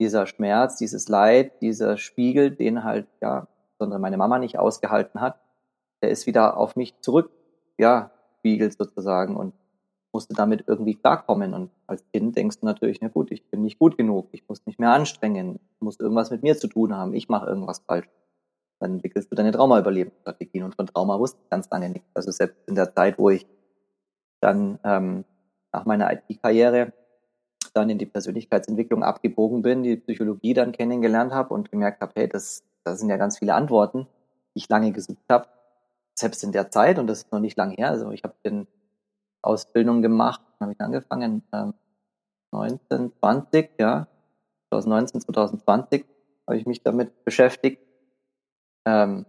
dieser 0.00 0.26
Schmerz, 0.26 0.76
dieses 0.76 1.08
Leid, 1.08 1.60
dieser 1.60 1.98
Spiegel, 1.98 2.50
den 2.50 2.84
halt 2.84 3.06
ja, 3.20 3.46
sondern 3.78 4.00
meine 4.00 4.16
Mama 4.16 4.38
nicht 4.38 4.58
ausgehalten 4.58 5.20
hat, 5.20 5.38
der 6.02 6.10
ist 6.10 6.26
wieder 6.26 6.56
auf 6.56 6.74
mich 6.74 6.98
zurück, 7.00 7.30
ja, 7.78 8.10
spiegelt 8.40 8.76
sozusagen 8.76 9.36
und 9.36 9.54
musste 10.12 10.34
damit 10.34 10.64
irgendwie 10.66 10.94
klarkommen. 10.94 11.54
Und 11.54 11.70
als 11.86 12.04
Kind 12.12 12.36
denkst 12.36 12.60
du 12.60 12.66
natürlich, 12.66 13.00
na 13.00 13.08
gut, 13.08 13.30
ich 13.30 13.48
bin 13.48 13.62
nicht 13.62 13.78
gut 13.78 13.96
genug, 13.96 14.28
ich 14.32 14.48
muss 14.48 14.64
mich 14.66 14.78
mehr 14.78 14.92
anstrengen, 14.92 15.60
ich 15.74 15.80
muss 15.80 16.00
irgendwas 16.00 16.30
mit 16.30 16.42
mir 16.42 16.56
zu 16.56 16.66
tun 16.66 16.94
haben, 16.94 17.14
ich 17.14 17.28
mache 17.28 17.46
irgendwas 17.46 17.80
falsch. 17.80 18.08
Dann 18.80 18.94
entwickelst 18.94 19.30
du 19.30 19.36
deine 19.36 19.52
Traumaüberlebensstrategien 19.52 20.64
und 20.64 20.74
von 20.74 20.86
Trauma 20.86 21.18
wusste 21.18 21.38
ich 21.42 21.50
ganz 21.50 21.68
lange 21.70 21.90
nichts. 21.90 22.08
Also 22.14 22.30
selbst 22.30 22.56
in 22.66 22.74
der 22.74 22.92
Zeit, 22.94 23.18
wo 23.18 23.30
ich 23.30 23.46
dann 24.40 24.78
ähm, 24.84 25.24
nach 25.72 25.84
meiner 25.84 26.10
IT-Karriere 26.12 26.92
dann 27.74 27.90
in 27.90 27.98
die 27.98 28.06
Persönlichkeitsentwicklung 28.06 29.04
abgebogen 29.04 29.62
bin, 29.62 29.82
die 29.82 29.96
Psychologie 29.96 30.54
dann 30.54 30.72
kennengelernt 30.72 31.32
habe 31.32 31.54
und 31.54 31.70
gemerkt 31.70 32.00
habe, 32.00 32.12
hey, 32.16 32.28
das, 32.28 32.64
das 32.84 32.98
sind 32.98 33.10
ja 33.10 33.16
ganz 33.16 33.38
viele 33.38 33.54
Antworten, 33.54 34.08
die 34.54 34.58
ich 34.58 34.68
lange 34.68 34.92
gesucht 34.92 35.24
habe, 35.28 35.46
selbst 36.20 36.44
in 36.44 36.52
der 36.52 36.70
Zeit, 36.70 36.98
und 36.98 37.06
das 37.06 37.18
ist 37.18 37.32
noch 37.32 37.40
nicht 37.40 37.56
lange 37.56 37.74
her, 37.74 37.88
also 37.88 38.10
ich 38.10 38.22
habe 38.22 38.34
den 38.44 38.66
Ausbildung 39.42 40.02
gemacht, 40.02 40.42
habe 40.60 40.72
ich 40.72 40.80
angefangen, 40.80 41.42
ähm, 41.52 41.74
1920, 42.52 43.70
ja, 43.78 44.06
2019, 44.70 45.20
2020 45.22 46.04
habe 46.46 46.58
ich 46.58 46.66
mich 46.66 46.82
damit 46.82 47.24
beschäftigt. 47.24 47.80
Ähm, 48.86 49.26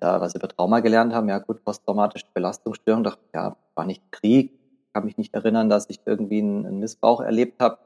da 0.00 0.20
was 0.20 0.34
über 0.34 0.48
Trauma 0.48 0.80
gelernt 0.80 1.12
haben, 1.12 1.28
ja 1.28 1.38
gut, 1.38 1.62
posttraumatische 1.64 2.26
Belastungsstörung, 2.32 3.04
dachte, 3.04 3.22
ja, 3.34 3.56
war 3.74 3.84
nicht 3.84 4.10
Krieg, 4.10 4.58
kann 4.92 5.04
mich 5.04 5.18
nicht 5.18 5.34
erinnern, 5.34 5.68
dass 5.68 5.88
ich 5.90 6.00
irgendwie 6.06 6.40
einen, 6.40 6.66
einen 6.66 6.78
Missbrauch 6.78 7.20
erlebt 7.20 7.60
habe, 7.60 7.78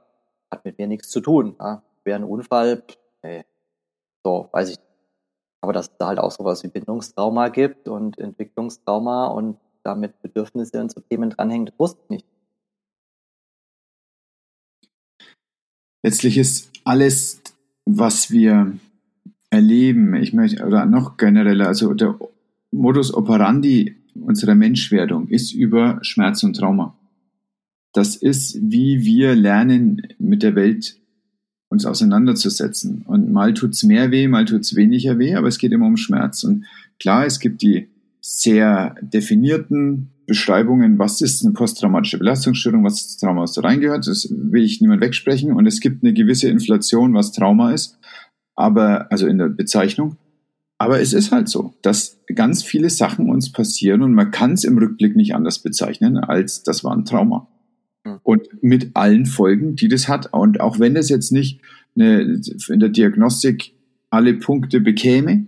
hat 0.51 0.65
mit 0.65 0.79
mir 0.79 0.87
nichts 0.87 1.11
zu 1.11 1.21
tun. 1.21 1.57
Ja. 1.59 1.83
Wäre 2.05 2.21
ein 2.21 2.25
Unfall, 2.25 2.85
nee. 3.23 3.45
so, 4.25 4.49
weiß 4.53 4.71
ich 4.71 4.86
aber 5.61 5.73
dass 5.73 5.89
es 5.89 5.97
da 5.99 6.09
halt 6.09 6.19
auch 6.19 6.31
sowas 6.31 6.63
wie 6.63 6.69
Bindungstrauma 6.69 7.49
gibt 7.49 7.89
und 7.89 8.19
Entwicklungstrauma 8.19 9.27
und 9.27 9.59
damit 9.83 10.21
Bedürfnisse 10.23 10.81
und 10.81 10.93
so 10.93 11.01
Themen 11.01 11.31
dranhängen, 11.31 11.67
das 11.67 11.79
wusste 11.79 12.01
ich 12.05 12.11
nicht. 12.11 12.27
Letztlich 16.03 16.39
ist 16.39 16.71
alles, 16.85 17.43
was 17.85 18.31
wir 18.31 18.79
erleben, 19.51 20.15
ich 20.15 20.33
möchte, 20.33 20.65
oder 20.65 20.87
noch 20.87 21.17
genereller, 21.17 21.69
also 21.69 21.95
der 21.95 22.19
Modus 22.71 23.13
operandi 23.15 23.97
unserer 24.15 24.55
Menschwerdung 24.55 25.29
ist 25.29 25.53
über 25.53 25.99
Schmerz 26.03 26.43
und 26.43 26.55
Trauma. 26.55 26.97
das 27.93 28.15
ist, 28.15 28.59
wie 28.61 29.05
wir 29.05 29.35
lernen, 29.35 30.03
mit 30.19 30.43
der 30.43 30.55
Welt 30.55 30.99
uns 31.69 31.85
auseinanderzusetzen. 31.85 33.03
Und 33.07 33.33
mal 33.33 33.55
tut's 33.55 33.83
mehr 33.83 34.11
weh, 34.11 34.29
mal 34.29 34.45
tut's 34.45 34.77
weniger 34.77 35.19
weh, 35.19 35.35
aber 35.35 35.49
es 35.49 35.59
geht 35.59 35.73
immer 35.73 35.87
um 35.87 35.97
Schmerz. 35.97 36.45
Und 36.45 36.65
klar, 36.99 37.27
es 37.27 37.41
gibt 37.41 37.63
die 37.63 37.89
sehr 38.21 38.95
definierten 39.01 40.11
Beschreibungen, 40.27 40.99
was 40.99 41.21
ist 41.21 41.45
eine 41.45 41.55
posttraumatische 41.55 42.19
Belastungsstörung, 42.19 42.85
was 42.85 43.01
ist 43.01 43.19
Trauma, 43.19 43.43
was 43.43 43.53
da 43.53 43.63
reingehört. 43.63 44.07
Das 44.07 44.29
will 44.31 44.65
ich 44.65 44.81
niemand 44.81 45.01
wegsprechen. 45.01 45.53
Und 45.53 45.67
es 45.67 45.81
gibt 45.81 46.03
eine 46.03 46.13
gewisse 46.13 46.49
Inflation, 46.49 47.15
was 47.15 47.33
Trauma 47.33 47.73
ist. 47.73 47.99
Aber, 48.55 49.11
also 49.13 49.27
in 49.27 49.39
der 49.39 49.49
Bezeichnung. 49.49 50.17
Aber 50.79 51.01
es 51.01 51.13
ist 51.13 51.33
halt 51.33 51.49
so, 51.49 51.75
dass 51.83 52.19
ganz 52.35 52.63
viele 52.63 52.91
Sachen 52.91 53.31
uns 53.31 53.51
passieren 53.51 54.03
und 54.03 54.13
man 54.13 54.31
kann 54.31 54.53
es 54.53 54.65
im 54.65 54.77
Rückblick 54.77 55.17
nicht 55.17 55.35
anders 55.35 55.61
bezeichnen, 55.61 56.19
als 56.19 56.65
das 56.65 56.85
war 56.85 56.95
ein 56.95 57.07
Trauma. 57.07 57.49
Und 58.23 58.63
mit 58.63 58.91
allen 58.95 59.27
Folgen, 59.27 59.77
die 59.77 59.89
das 59.89 60.09
hat. 60.09 60.33
Und 60.33 60.61
auch 60.61 60.79
wenn 60.79 60.95
das 60.95 61.09
jetzt 61.09 61.33
nicht 61.33 61.61
eine, 61.95 62.41
in 62.69 62.81
der 62.81 62.89
Diagnostik 62.89 63.73
alle 64.11 64.35
Punkte 64.35 64.81
bekäme, 64.81 65.47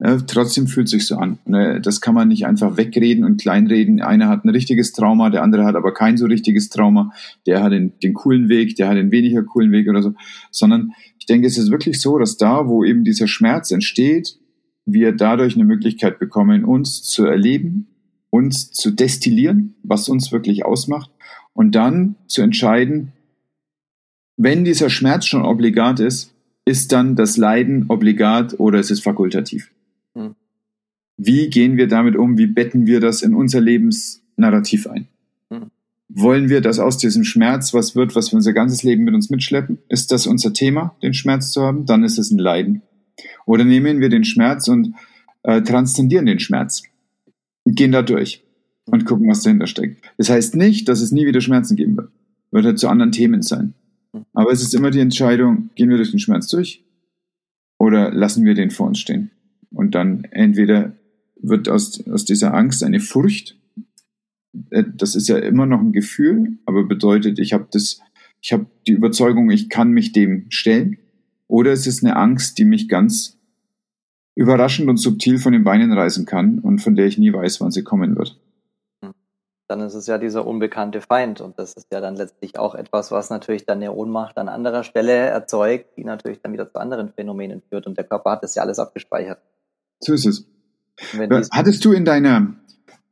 ja, 0.00 0.16
trotzdem 0.18 0.68
fühlt 0.68 0.88
sich 0.88 1.06
so 1.06 1.16
an. 1.16 1.38
Ne, 1.44 1.80
das 1.80 2.00
kann 2.00 2.14
man 2.14 2.28
nicht 2.28 2.46
einfach 2.46 2.76
wegreden 2.76 3.24
und 3.24 3.40
kleinreden. 3.40 4.00
Einer 4.00 4.28
hat 4.28 4.44
ein 4.44 4.48
richtiges 4.50 4.92
Trauma, 4.92 5.28
der 5.28 5.42
andere 5.42 5.64
hat 5.64 5.74
aber 5.74 5.92
kein 5.92 6.16
so 6.16 6.26
richtiges 6.26 6.68
Trauma. 6.68 7.12
Der 7.46 7.62
hat 7.62 7.72
den, 7.72 7.98
den 8.00 8.14
coolen 8.14 8.48
Weg, 8.48 8.76
der 8.76 8.88
hat 8.88 8.96
den 8.96 9.10
weniger 9.10 9.42
coolen 9.42 9.72
Weg 9.72 9.88
oder 9.88 10.02
so. 10.02 10.14
Sondern 10.52 10.92
ich 11.18 11.26
denke, 11.26 11.48
es 11.48 11.58
ist 11.58 11.72
wirklich 11.72 12.00
so, 12.00 12.16
dass 12.18 12.36
da, 12.36 12.68
wo 12.68 12.84
eben 12.84 13.02
dieser 13.02 13.26
Schmerz 13.26 13.72
entsteht, 13.72 14.38
wir 14.86 15.12
dadurch 15.12 15.56
eine 15.56 15.64
Möglichkeit 15.64 16.20
bekommen, 16.20 16.64
uns 16.64 17.02
zu 17.02 17.24
erleben, 17.24 17.88
uns 18.30 18.70
zu 18.70 18.92
destillieren, 18.92 19.74
was 19.82 20.08
uns 20.08 20.30
wirklich 20.30 20.64
ausmacht 20.64 21.10
und 21.58 21.74
dann 21.74 22.14
zu 22.28 22.40
entscheiden, 22.42 23.12
wenn 24.36 24.64
dieser 24.64 24.90
Schmerz 24.90 25.26
schon 25.26 25.42
obligat 25.42 25.98
ist, 25.98 26.32
ist 26.64 26.92
dann 26.92 27.16
das 27.16 27.36
Leiden 27.36 27.86
obligat 27.88 28.60
oder 28.60 28.78
ist 28.78 28.92
es 28.92 29.00
fakultativ? 29.00 29.72
Hm. 30.14 30.36
Wie 31.16 31.50
gehen 31.50 31.76
wir 31.76 31.88
damit 31.88 32.14
um? 32.14 32.38
Wie 32.38 32.46
betten 32.46 32.86
wir 32.86 33.00
das 33.00 33.22
in 33.22 33.34
unser 33.34 33.60
Lebensnarrativ 33.60 34.86
ein? 34.86 35.08
Hm. 35.50 35.72
Wollen 36.08 36.48
wir, 36.48 36.60
dass 36.60 36.78
aus 36.78 36.96
diesem 36.96 37.24
Schmerz 37.24 37.74
was 37.74 37.96
wird, 37.96 38.14
was 38.14 38.30
wir 38.30 38.36
unser 38.36 38.52
ganzes 38.52 38.84
Leben 38.84 39.02
mit 39.02 39.14
uns 39.14 39.28
mitschleppen? 39.28 39.78
Ist 39.88 40.12
das 40.12 40.28
unser 40.28 40.52
Thema, 40.52 40.94
den 41.02 41.12
Schmerz 41.12 41.50
zu 41.50 41.62
haben? 41.62 41.86
Dann 41.86 42.04
ist 42.04 42.18
es 42.18 42.30
ein 42.30 42.38
Leiden. 42.38 42.82
Oder 43.46 43.64
nehmen 43.64 43.98
wir 43.98 44.10
den 44.10 44.22
Schmerz 44.22 44.68
und 44.68 44.94
äh, 45.42 45.60
transzendieren 45.62 46.26
den 46.26 46.38
Schmerz 46.38 46.84
und 47.64 47.74
gehen 47.74 47.90
da 47.90 48.02
durch 48.02 48.44
und 48.90 49.04
gucken, 49.04 49.28
was 49.28 49.42
dahinter 49.42 49.66
steckt. 49.66 50.02
Das 50.16 50.30
heißt 50.30 50.56
nicht, 50.56 50.88
dass 50.88 51.00
es 51.00 51.12
nie 51.12 51.26
wieder 51.26 51.40
Schmerzen 51.40 51.76
geben 51.76 51.96
wird. 51.96 52.10
Wird 52.50 52.64
halt 52.64 52.78
zu 52.78 52.88
anderen 52.88 53.12
Themen 53.12 53.42
sein. 53.42 53.74
Aber 54.32 54.50
es 54.52 54.62
ist 54.62 54.74
immer 54.74 54.90
die 54.90 55.00
Entscheidung, 55.00 55.70
gehen 55.74 55.90
wir 55.90 55.96
durch 55.96 56.10
den 56.10 56.20
Schmerz 56.20 56.48
durch 56.48 56.82
oder 57.78 58.10
lassen 58.12 58.44
wir 58.44 58.54
den 58.54 58.70
vor 58.70 58.86
uns 58.86 58.98
stehen. 58.98 59.30
Und 59.70 59.94
dann 59.94 60.24
entweder 60.24 60.92
wird 61.40 61.68
aus, 61.68 62.06
aus 62.08 62.24
dieser 62.24 62.54
Angst 62.54 62.82
eine 62.82 63.00
Furcht, 63.00 63.56
äh, 64.70 64.84
das 64.94 65.14
ist 65.14 65.28
ja 65.28 65.38
immer 65.38 65.66
noch 65.66 65.80
ein 65.80 65.92
Gefühl, 65.92 66.58
aber 66.66 66.84
bedeutet, 66.84 67.38
ich 67.38 67.52
habe 67.52 67.68
das, 67.70 68.00
ich 68.40 68.52
habe 68.52 68.66
die 68.86 68.92
Überzeugung, 68.92 69.50
ich 69.50 69.68
kann 69.68 69.92
mich 69.92 70.12
dem 70.12 70.46
stellen. 70.48 70.98
Oder 71.46 71.72
es 71.72 71.86
ist 71.86 72.04
eine 72.04 72.16
Angst, 72.16 72.58
die 72.58 72.64
mich 72.64 72.88
ganz 72.88 73.38
überraschend 74.34 74.88
und 74.88 74.98
subtil 74.98 75.38
von 75.38 75.52
den 75.52 75.64
Beinen 75.64 75.92
reißen 75.92 76.26
kann 76.26 76.58
und 76.58 76.80
von 76.80 76.94
der 76.94 77.06
ich 77.06 77.18
nie 77.18 77.32
weiß, 77.32 77.60
wann 77.60 77.70
sie 77.70 77.82
kommen 77.82 78.16
wird. 78.16 78.38
Dann 79.68 79.80
ist 79.80 79.94
es 79.94 80.06
ja 80.06 80.16
dieser 80.16 80.46
unbekannte 80.46 81.02
Feind 81.02 81.42
und 81.42 81.58
das 81.58 81.74
ist 81.74 81.92
ja 81.92 82.00
dann 82.00 82.16
letztlich 82.16 82.58
auch 82.58 82.74
etwas, 82.74 83.10
was 83.12 83.28
natürlich 83.28 83.66
dann 83.66 83.78
eine 83.78 83.92
Ohnmacht 83.92 84.38
an 84.38 84.48
anderer 84.48 84.82
Stelle 84.82 85.12
erzeugt, 85.12 85.96
die 85.96 86.04
natürlich 86.04 86.40
dann 86.42 86.52
wieder 86.54 86.70
zu 86.70 86.80
anderen 86.80 87.12
Phänomenen 87.12 87.62
führt 87.68 87.86
und 87.86 87.96
der 87.96 88.04
Körper 88.04 88.32
hat 88.32 88.42
das 88.42 88.54
ja 88.54 88.62
alles 88.62 88.78
abgespeichert. 88.78 89.38
So 90.00 90.14
ist 90.14 90.26
es. 90.26 90.46
Hattest 91.52 91.84
du 91.84 91.92
in 91.92 92.04
deiner, 92.04 92.54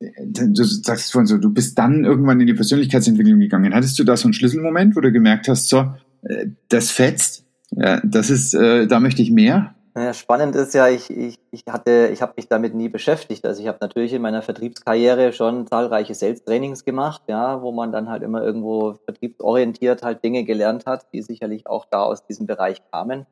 du 0.01 0.64
sagst 0.64 1.12
vorhin 1.12 1.27
so, 1.27 1.38
du 1.38 1.51
bist 1.51 1.79
dann 1.79 2.05
irgendwann 2.05 2.40
in 2.40 2.47
die 2.47 2.55
Persönlichkeitsentwicklung 2.55 3.38
gegangen. 3.38 3.75
Hattest 3.75 3.99
du 3.99 4.05
da 4.05 4.16
so 4.16 4.25
einen 4.25 4.33
Schlüsselmoment, 4.33 4.97
wo 4.97 5.01
du 5.01 5.12
gemerkt 5.12 5.49
hast, 5.49 5.69
so, 5.69 5.95
äh, 6.23 6.47
das 6.69 6.90
fetzt, 6.90 7.45
ja, 7.71 8.01
das 8.03 8.31
ist, 8.31 8.55
äh, 8.55 8.87
da 8.87 8.99
möchte 8.99 9.23
ich 9.23 9.31
mehr? 9.31 9.76
Naja, 9.97 10.13
spannend 10.13 10.55
ist 10.57 10.75
ja, 10.75 10.89
ich, 10.89 11.09
ich, 11.09 11.39
ich 11.51 11.63
hatte, 11.71 12.11
ich 12.13 12.21
habe 12.21 12.35
mich 12.37 12.49
damit 12.49 12.75
nie 12.75 12.91
beschäftigt. 12.91 13.47
Also 13.47 13.63
ich 13.63 13.67
habe 13.67 13.79
natürlich 13.81 14.13
in 14.13 14.21
meiner 14.21 14.43
Vertriebskarriere 14.43 15.33
schon 15.33 15.67
zahlreiche 15.67 16.15
Sales-Trainings 16.15 16.85
gemacht, 16.85 17.23
ja, 17.29 17.63
wo 17.63 17.73
man 17.73 17.93
dann 17.93 18.11
halt 18.11 18.23
immer 18.23 18.43
irgendwo 18.43 18.99
vertriebsorientiert 19.07 20.03
halt 20.03 20.23
Dinge 20.23 20.45
gelernt 20.45 20.85
hat, 20.85 21.11
die 21.15 21.23
sicherlich 21.23 21.67
auch 21.67 21.87
da 21.87 22.03
aus 22.03 22.27
diesem 22.27 22.47
Bereich 22.47 22.83
kamen. 22.91 23.25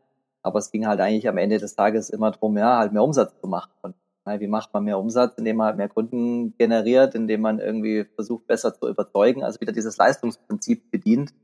Aber 0.43 0.59
es 0.59 0.71
ging 0.71 0.87
halt 0.87 1.01
eigentlich 1.01 1.29
am 1.29 1.37
Ende 1.37 1.59
des 1.59 1.77
Tages 1.77 2.09
immer 2.09 2.31
darum, 2.31 2.57
ja, 2.57 2.79
halt 2.79 2.95
mehr 2.95 3.05
Umsatz 3.05 3.39
zu 3.43 3.47
machen. 3.47 3.71
Und 3.83 3.95
wie 4.41 4.49
macht 4.49 4.73
man 4.73 4.85
mehr 4.85 4.99
Umsatz? 4.99 5.35
Indem 5.37 5.57
man 5.57 5.67
halt 5.67 5.77
mehr 5.77 5.91
Kunden 5.91 6.57
generiert, 6.57 7.15
indem 7.15 7.43
man 7.43 7.59
irgendwie 7.59 8.07
versucht, 8.15 8.47
besser 8.47 8.73
zu 8.73 8.89
überzeugen, 8.89 9.45
also 9.45 9.61
wieder 9.61 9.73
dieses 9.73 9.99
Leistungsprinzip 9.99 10.91
bedient 10.91 11.35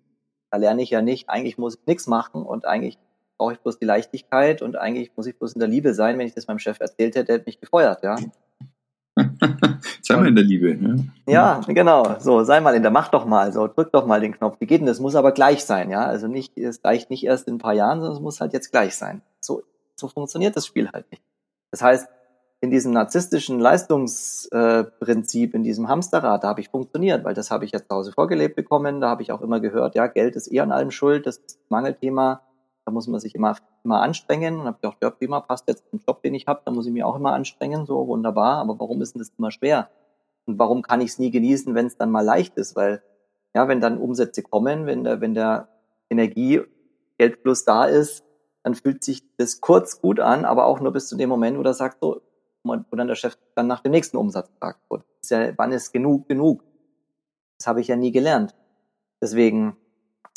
da 0.50 0.58
lerne 0.58 0.82
ich 0.82 0.90
ja 0.90 1.00
nicht, 1.00 1.28
eigentlich 1.28 1.58
muss 1.58 1.76
ich 1.76 1.86
nichts 1.86 2.06
machen 2.06 2.42
und 2.42 2.66
eigentlich 2.66 2.98
brauche 3.40 3.54
ich 3.54 3.60
bloß 3.60 3.78
die 3.78 3.86
Leichtigkeit 3.86 4.60
und 4.60 4.76
eigentlich 4.76 5.12
muss 5.16 5.26
ich 5.26 5.38
bloß 5.38 5.54
in 5.54 5.60
der 5.60 5.68
Liebe 5.68 5.94
sein. 5.94 6.18
Wenn 6.18 6.26
ich 6.26 6.34
das 6.34 6.46
meinem 6.46 6.58
Chef 6.58 6.78
erzählt 6.78 7.14
hätte, 7.16 7.24
der 7.24 7.36
hätte 7.36 7.46
mich 7.46 7.58
gefeuert, 7.58 8.02
ja. 8.02 8.16
sei 10.02 10.16
mal 10.16 10.28
in 10.28 10.34
der 10.34 10.44
Liebe, 10.44 10.76
ne? 10.76 11.08
Ja, 11.26 11.62
genau. 11.66 12.16
So, 12.20 12.44
sei 12.44 12.60
mal 12.60 12.74
in 12.74 12.82
der, 12.82 12.90
mach 12.90 13.08
doch 13.08 13.24
mal, 13.24 13.50
so, 13.50 13.66
drück 13.66 13.92
doch 13.92 14.04
mal 14.04 14.20
den 14.20 14.34
Knopf. 14.34 14.56
Wie 14.60 14.66
geht 14.66 14.80
denn 14.80 14.86
das? 14.86 15.00
Muss 15.00 15.14
aber 15.14 15.32
gleich 15.32 15.64
sein, 15.64 15.90
ja. 15.90 16.04
Also 16.04 16.28
nicht, 16.28 16.58
es 16.58 16.84
reicht 16.84 17.08
nicht 17.08 17.24
erst 17.24 17.48
in 17.48 17.54
ein 17.54 17.58
paar 17.58 17.72
Jahren, 17.72 18.00
sondern 18.00 18.18
es 18.18 18.22
muss 18.22 18.42
halt 18.42 18.52
jetzt 18.52 18.72
gleich 18.72 18.94
sein. 18.94 19.22
So, 19.40 19.62
so 19.96 20.08
funktioniert 20.08 20.54
das 20.54 20.66
Spiel 20.66 20.90
halt 20.92 21.10
nicht. 21.10 21.22
Das 21.70 21.80
heißt, 21.80 22.08
in 22.60 22.70
diesem 22.70 22.92
narzisstischen 22.92 23.58
Leistungsprinzip, 23.58 25.54
in 25.54 25.62
diesem 25.62 25.88
Hamsterrad, 25.88 26.44
da 26.44 26.48
habe 26.48 26.60
ich 26.60 26.68
funktioniert, 26.68 27.24
weil 27.24 27.32
das 27.32 27.50
habe 27.50 27.64
ich 27.64 27.72
jetzt 27.72 27.88
zu 27.88 27.96
Hause 27.96 28.12
vorgelebt 28.12 28.54
bekommen. 28.54 29.00
Da 29.00 29.08
habe 29.08 29.22
ich 29.22 29.32
auch 29.32 29.40
immer 29.40 29.60
gehört, 29.60 29.94
ja, 29.94 30.08
Geld 30.08 30.36
ist 30.36 30.46
eher 30.46 30.64
an 30.64 30.72
allem 30.72 30.90
schuld, 30.90 31.26
das 31.26 31.38
ist 31.38 31.58
Mangelthema. 31.70 32.42
Da 32.90 32.92
muss 32.92 33.06
man 33.06 33.20
sich 33.20 33.36
immer, 33.36 33.56
immer 33.84 34.02
anstrengen. 34.02 34.58
Und 34.58 34.66
habe 34.66 34.78
ich 34.82 34.88
auch 34.88 34.96
ja, 35.00 35.10
prima, 35.10 35.38
passt 35.38 35.68
jetzt 35.68 35.88
zum 35.90 36.00
Job, 36.04 36.22
den 36.22 36.34
ich 36.34 36.48
habe, 36.48 36.62
da 36.64 36.72
muss 36.72 36.86
ich 36.86 36.92
mich 36.92 37.04
auch 37.04 37.14
immer 37.14 37.32
anstrengen, 37.32 37.86
so 37.86 38.08
wunderbar. 38.08 38.56
Aber 38.56 38.80
warum 38.80 39.00
ist 39.00 39.14
denn 39.14 39.20
das 39.20 39.32
immer 39.38 39.52
schwer? 39.52 39.90
Und 40.46 40.58
warum 40.58 40.82
kann 40.82 41.00
ich 41.00 41.10
es 41.10 41.18
nie 41.20 41.30
genießen, 41.30 41.76
wenn 41.76 41.86
es 41.86 41.96
dann 41.96 42.10
mal 42.10 42.24
leicht 42.24 42.56
ist? 42.56 42.74
Weil, 42.74 43.00
ja, 43.54 43.68
wenn 43.68 43.80
dann 43.80 43.98
Umsätze 43.98 44.42
kommen, 44.42 44.86
wenn 44.86 45.04
der, 45.04 45.20
wenn 45.20 45.34
der 45.34 45.68
Energie, 46.08 46.62
Geldfluss 47.16 47.64
da 47.64 47.84
ist, 47.84 48.24
dann 48.64 48.74
fühlt 48.74 49.04
sich 49.04 49.22
das 49.36 49.60
kurz 49.60 50.00
gut 50.00 50.18
an, 50.18 50.44
aber 50.44 50.66
auch 50.66 50.80
nur 50.80 50.92
bis 50.92 51.06
zu 51.06 51.16
dem 51.16 51.28
Moment, 51.28 51.56
wo 51.56 51.62
er 51.62 51.74
sagt, 51.74 51.98
so, 52.00 52.22
wo 52.64 52.96
dann 52.96 53.06
der 53.06 53.14
Chef 53.14 53.38
dann 53.54 53.68
nach 53.68 53.82
dem 53.82 53.92
nächsten 53.92 54.16
Umsatz 54.16 54.50
fragt. 54.58 54.80
Ist 55.22 55.30
ja, 55.30 55.56
wann 55.56 55.70
ist 55.70 55.92
genug 55.92 56.26
genug? 56.26 56.64
Das 57.58 57.68
habe 57.68 57.80
ich 57.82 57.86
ja 57.86 57.94
nie 57.94 58.10
gelernt. 58.10 58.56
Deswegen, 59.22 59.76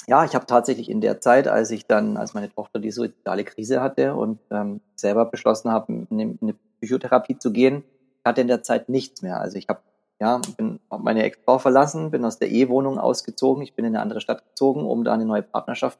ja, 0.07 0.25
ich 0.25 0.35
habe 0.35 0.45
tatsächlich 0.45 0.89
in 0.89 1.01
der 1.01 1.21
Zeit, 1.21 1.47
als 1.47 1.71
ich 1.71 1.87
dann, 1.87 2.17
als 2.17 2.33
meine 2.33 2.53
Tochter 2.53 2.79
die 2.79 2.91
soziale 2.91 3.43
Krise 3.43 3.81
hatte 3.81 4.15
und 4.15 4.39
ähm, 4.51 4.81
selber 4.95 5.25
beschlossen 5.25 5.71
habe, 5.71 5.93
in 6.09 6.37
eine 6.41 6.55
Psychotherapie 6.81 7.37
zu 7.37 7.51
gehen, 7.51 7.83
hatte 8.25 8.41
in 8.41 8.47
der 8.47 8.63
Zeit 8.63 8.89
nichts 8.89 9.21
mehr. 9.21 9.39
Also 9.39 9.57
ich 9.57 9.67
habe 9.69 9.81
ja, 10.19 10.39
bin 10.57 10.79
meine 10.89 11.23
Ex-Frau 11.23 11.57
verlassen, 11.57 12.11
bin 12.11 12.23
aus 12.23 12.39
der 12.39 12.49
Ehewohnung 12.49 12.97
ausgezogen, 12.97 13.61
ich 13.63 13.75
bin 13.75 13.83
in 13.83 13.95
eine 13.95 14.01
andere 14.01 14.21
Stadt 14.21 14.45
gezogen, 14.45 14.85
um 14.85 15.03
da 15.03 15.13
eine 15.13 15.25
neue 15.25 15.41
Partnerschaft 15.41 15.99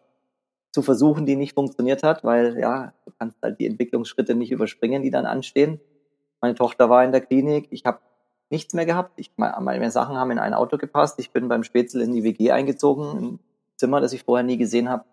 zu 0.71 0.81
versuchen, 0.81 1.25
die 1.25 1.35
nicht 1.35 1.53
funktioniert 1.53 2.03
hat, 2.03 2.23
weil 2.23 2.57
ja, 2.57 2.93
du 3.05 3.11
kannst 3.19 3.37
halt 3.41 3.59
die 3.59 3.67
Entwicklungsschritte 3.67 4.33
nicht 4.33 4.51
überspringen, 4.51 5.03
die 5.03 5.11
dann 5.11 5.25
anstehen. 5.25 5.79
Meine 6.41 6.55
Tochter 6.55 6.89
war 6.89 7.03
in 7.03 7.11
der 7.11 7.21
Klinik. 7.21 7.67
Ich 7.69 7.85
habe 7.85 7.99
nichts 8.49 8.73
mehr 8.73 8.85
gehabt. 8.85 9.11
Ich, 9.17 9.31
meine 9.37 9.91
Sachen 9.91 10.15
haben 10.15 10.31
in 10.31 10.39
ein 10.39 10.53
Auto 10.53 10.77
gepasst. 10.77 11.19
Ich 11.19 11.31
bin 11.31 11.47
beim 11.47 11.63
Spätzle 11.63 12.03
in 12.03 12.13
die 12.13 12.23
WG 12.23 12.51
eingezogen, 12.51 13.17
ein 13.17 13.39
Zimmer, 13.77 14.01
das 14.01 14.13
ich 14.13 14.23
vorher 14.23 14.43
nie 14.43 14.57
gesehen 14.57 14.89
habe. 14.89 15.05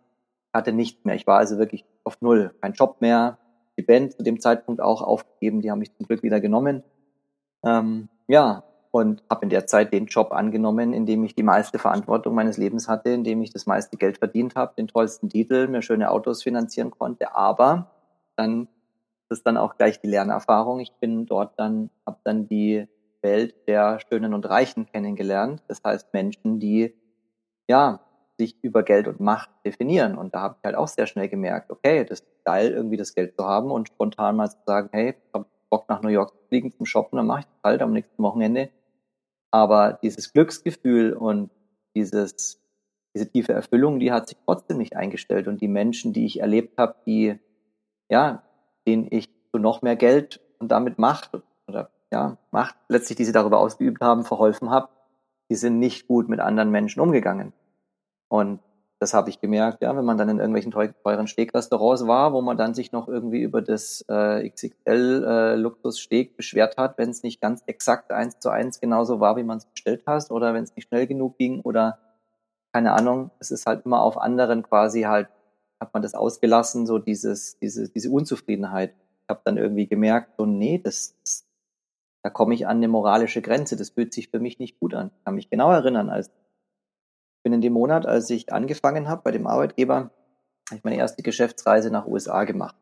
Hatte 0.53 0.73
nichts 0.73 1.05
mehr. 1.05 1.15
Ich 1.15 1.27
war 1.27 1.39
also 1.39 1.59
wirklich 1.59 1.85
auf 2.05 2.21
Null. 2.21 2.55
Kein 2.61 2.73
Job 2.73 3.01
mehr. 3.01 3.39
Die 3.79 3.83
Band 3.83 4.13
zu 4.13 4.23
dem 4.23 4.41
Zeitpunkt 4.41 4.81
auch 4.81 5.03
aufgegeben. 5.03 5.61
Die 5.61 5.71
haben 5.71 5.79
mich 5.79 5.95
zum 5.95 6.07
Glück 6.07 6.23
wieder 6.23 6.41
genommen. 6.41 6.83
Ähm, 7.65 8.09
ja, 8.27 8.65
und 8.91 9.23
habe 9.31 9.45
in 9.45 9.51
der 9.51 9.67
Zeit 9.67 9.93
den 9.93 10.07
Job 10.07 10.33
angenommen, 10.33 10.93
in 10.93 11.07
dem 11.07 11.23
ich 11.25 11.35
die 11.35 11.45
meiste 11.45 11.79
Verantwortung 11.79 12.35
meines 12.35 12.57
Lebens 12.57 12.89
hatte, 12.89 13.11
in 13.11 13.23
dem 13.23 13.41
ich 13.43 13.53
das 13.53 13.67
meiste 13.67 13.97
Geld 13.97 14.19
verdient 14.19 14.57
habe, 14.57 14.75
den 14.77 14.89
tollsten 14.89 15.29
Titel, 15.29 15.69
mir 15.69 15.83
schöne 15.83 16.11
Autos 16.11 16.43
finanzieren 16.43 16.91
konnte. 16.91 17.35
Aber 17.37 17.93
dann 18.37 18.69
das 19.31 19.39
ist 19.39 19.47
dann 19.47 19.57
auch 19.57 19.77
gleich 19.77 20.01
die 20.01 20.09
Lernerfahrung. 20.09 20.81
Ich 20.81 20.93
bin 20.95 21.25
dort 21.25 21.57
dann, 21.57 21.91
habe 22.05 22.19
dann 22.25 22.49
die 22.49 22.89
Welt 23.23 23.55
der 23.69 24.01
Schönen 24.01 24.35
und 24.35 24.45
Reichen 24.45 24.87
kennengelernt. 24.87 25.63
Das 25.69 25.83
heißt 25.85 26.13
Menschen, 26.13 26.59
die 26.59 26.97
ja 27.69 28.01
sich 28.41 28.57
über 28.63 28.83
Geld 28.83 29.07
und 29.07 29.21
Macht 29.21 29.51
definieren. 29.65 30.17
Und 30.17 30.35
da 30.35 30.41
habe 30.41 30.57
ich 30.59 30.65
halt 30.65 30.75
auch 30.75 30.89
sehr 30.89 31.07
schnell 31.07 31.29
gemerkt, 31.29 31.71
okay, 31.71 32.05
das 32.05 32.21
ist 32.21 32.45
geil, 32.45 32.71
irgendwie 32.71 32.97
das 32.97 33.15
Geld 33.15 33.37
zu 33.37 33.45
haben 33.45 33.71
und 33.71 33.89
spontan 33.89 34.37
mal 34.37 34.49
zu 34.49 34.57
sagen, 34.67 34.89
hey, 34.93 35.11
ich 35.11 35.35
habe 35.35 35.47
Bock 35.69 35.89
nach 35.89 36.03
New 36.03 36.09
York 36.09 36.31
zu 36.31 36.39
fliegen 36.49 36.73
zum 36.73 36.87
Shoppen, 36.87 37.17
dann 37.19 37.27
mache 37.27 37.41
ich 37.41 37.47
das 37.47 37.63
halt 37.63 37.83
am 37.83 37.93
nächsten 37.93 38.23
Wochenende. 38.23 38.71
Aber 39.51 39.99
dieses 40.03 40.33
Glücksgefühl 40.33 41.13
und 41.13 41.51
dieses, 41.95 42.61
diese 43.15 43.31
tiefe 43.31 43.53
Erfüllung, 43.53 44.01
die 44.01 44.11
hat 44.11 44.29
sich 44.29 44.39
trotzdem 44.47 44.79
nicht 44.79 44.97
eingestellt. 44.97 45.47
Und 45.47 45.61
die 45.61 45.69
Menschen, 45.69 46.13
die 46.13 46.25
ich 46.25 46.41
erlebt 46.41 46.79
habe, 46.79 46.95
die, 47.07 47.39
ja, 48.09 48.43
denen 48.87 49.07
ich 49.11 49.29
so 49.53 49.59
noch 49.59 49.83
mehr 49.83 49.97
Geld 49.97 50.41
und 50.59 50.71
damit 50.71 50.99
Macht 50.99 51.31
oder 51.69 51.91
ja, 52.13 52.39
Macht 52.51 52.77
letztlich, 52.89 53.17
die 53.17 53.25
sie 53.25 53.33
darüber 53.33 53.59
ausgeübt 53.59 54.01
haben, 54.01 54.25
verholfen 54.25 54.71
habe, 54.71 54.89
die 55.51 55.57
sind 55.57 55.79
nicht 55.79 56.07
gut 56.07 56.29
mit 56.29 56.41
anderen 56.41 56.71
Menschen 56.71 57.01
umgegangen. 57.01 57.53
Und 58.31 58.61
das 59.01 59.13
habe 59.13 59.29
ich 59.31 59.41
gemerkt, 59.41 59.83
ja, 59.83 59.97
wenn 59.97 60.05
man 60.05 60.19
dann 60.19 60.29
in 60.29 60.39
irgendwelchen 60.39 60.73
teuren 60.73 61.27
Steakrestaurants 61.27 62.07
war, 62.07 62.33
wo 62.33 62.43
man 62.43 62.57
dann 62.57 62.75
sich 62.75 62.93
noch 62.93 63.09
irgendwie 63.09 63.41
über 63.41 63.61
das 63.61 64.05
äh, 64.09 64.49
XXL 64.49 65.57
äh, 65.59 66.25
beschwert 66.37 66.77
hat, 66.77 66.97
wenn 66.99 67.11
es 67.11 67.23
nicht 67.23 67.41
ganz 67.41 67.63
exakt 67.67 68.13
eins 68.13 68.39
zu 68.39 68.51
eins 68.51 68.79
genauso 68.79 69.19
war, 69.19 69.37
wie 69.37 69.43
man 69.43 69.59
es 69.59 69.65
bestellt 69.65 70.05
hast, 70.07 70.31
oder 70.31 70.55
wenn 70.55 70.65
es 70.65 70.77
nicht 70.77 70.89
schnell 70.89 71.07
genug 71.07 71.39
ging, 71.39 71.61
oder 71.63 71.99
keine 72.73 72.93
Ahnung, 72.93 73.31
es 73.41 73.51
ist 73.51 73.67
halt 73.67 73.85
immer 73.85 74.03
auf 74.03 74.17
anderen 74.19 74.63
quasi 74.63 75.03
halt, 75.03 75.29
hat 75.81 75.93
man 75.93 76.03
das 76.03 76.15
ausgelassen, 76.15 76.87
so 76.87 76.99
dieses, 76.99 77.59
diese, 77.59 77.89
diese 77.89 78.11
Unzufriedenheit. 78.11 78.95
Ich 79.23 79.29
habe 79.31 79.41
dann 79.45 79.57
irgendwie 79.57 79.89
gemerkt, 79.89 80.37
so, 80.37 80.45
nee, 80.45 80.79
das, 80.79 81.17
das 81.25 81.47
da 82.23 82.29
komme 82.29 82.53
ich 82.55 82.67
an 82.67 82.77
eine 82.77 82.89
moralische 82.89 83.41
Grenze, 83.41 83.77
das 83.77 83.91
fühlt 83.91 84.13
sich 84.13 84.29
für 84.29 84.41
mich 84.41 84.59
nicht 84.59 84.79
gut 84.79 84.95
an. 84.95 85.11
Ich 85.17 85.25
kann 85.25 85.35
mich 85.35 85.49
genau 85.49 85.73
erinnern, 85.73 86.11
als 86.11 86.31
bin 87.43 87.53
in 87.53 87.61
dem 87.61 87.73
Monat, 87.73 88.07
als 88.07 88.31
ich 88.31 88.53
angefangen 88.53 89.09
habe 89.09 89.23
bei 89.23 89.31
dem 89.31 89.47
Arbeitgeber, 89.47 90.11
habe 90.69 90.79
ich 90.79 90.85
meine 90.85 90.97
erste 90.97 91.23
Geschäftsreise 91.23 91.91
nach 91.91 92.07
USA 92.07 92.45
gemacht. 92.45 92.77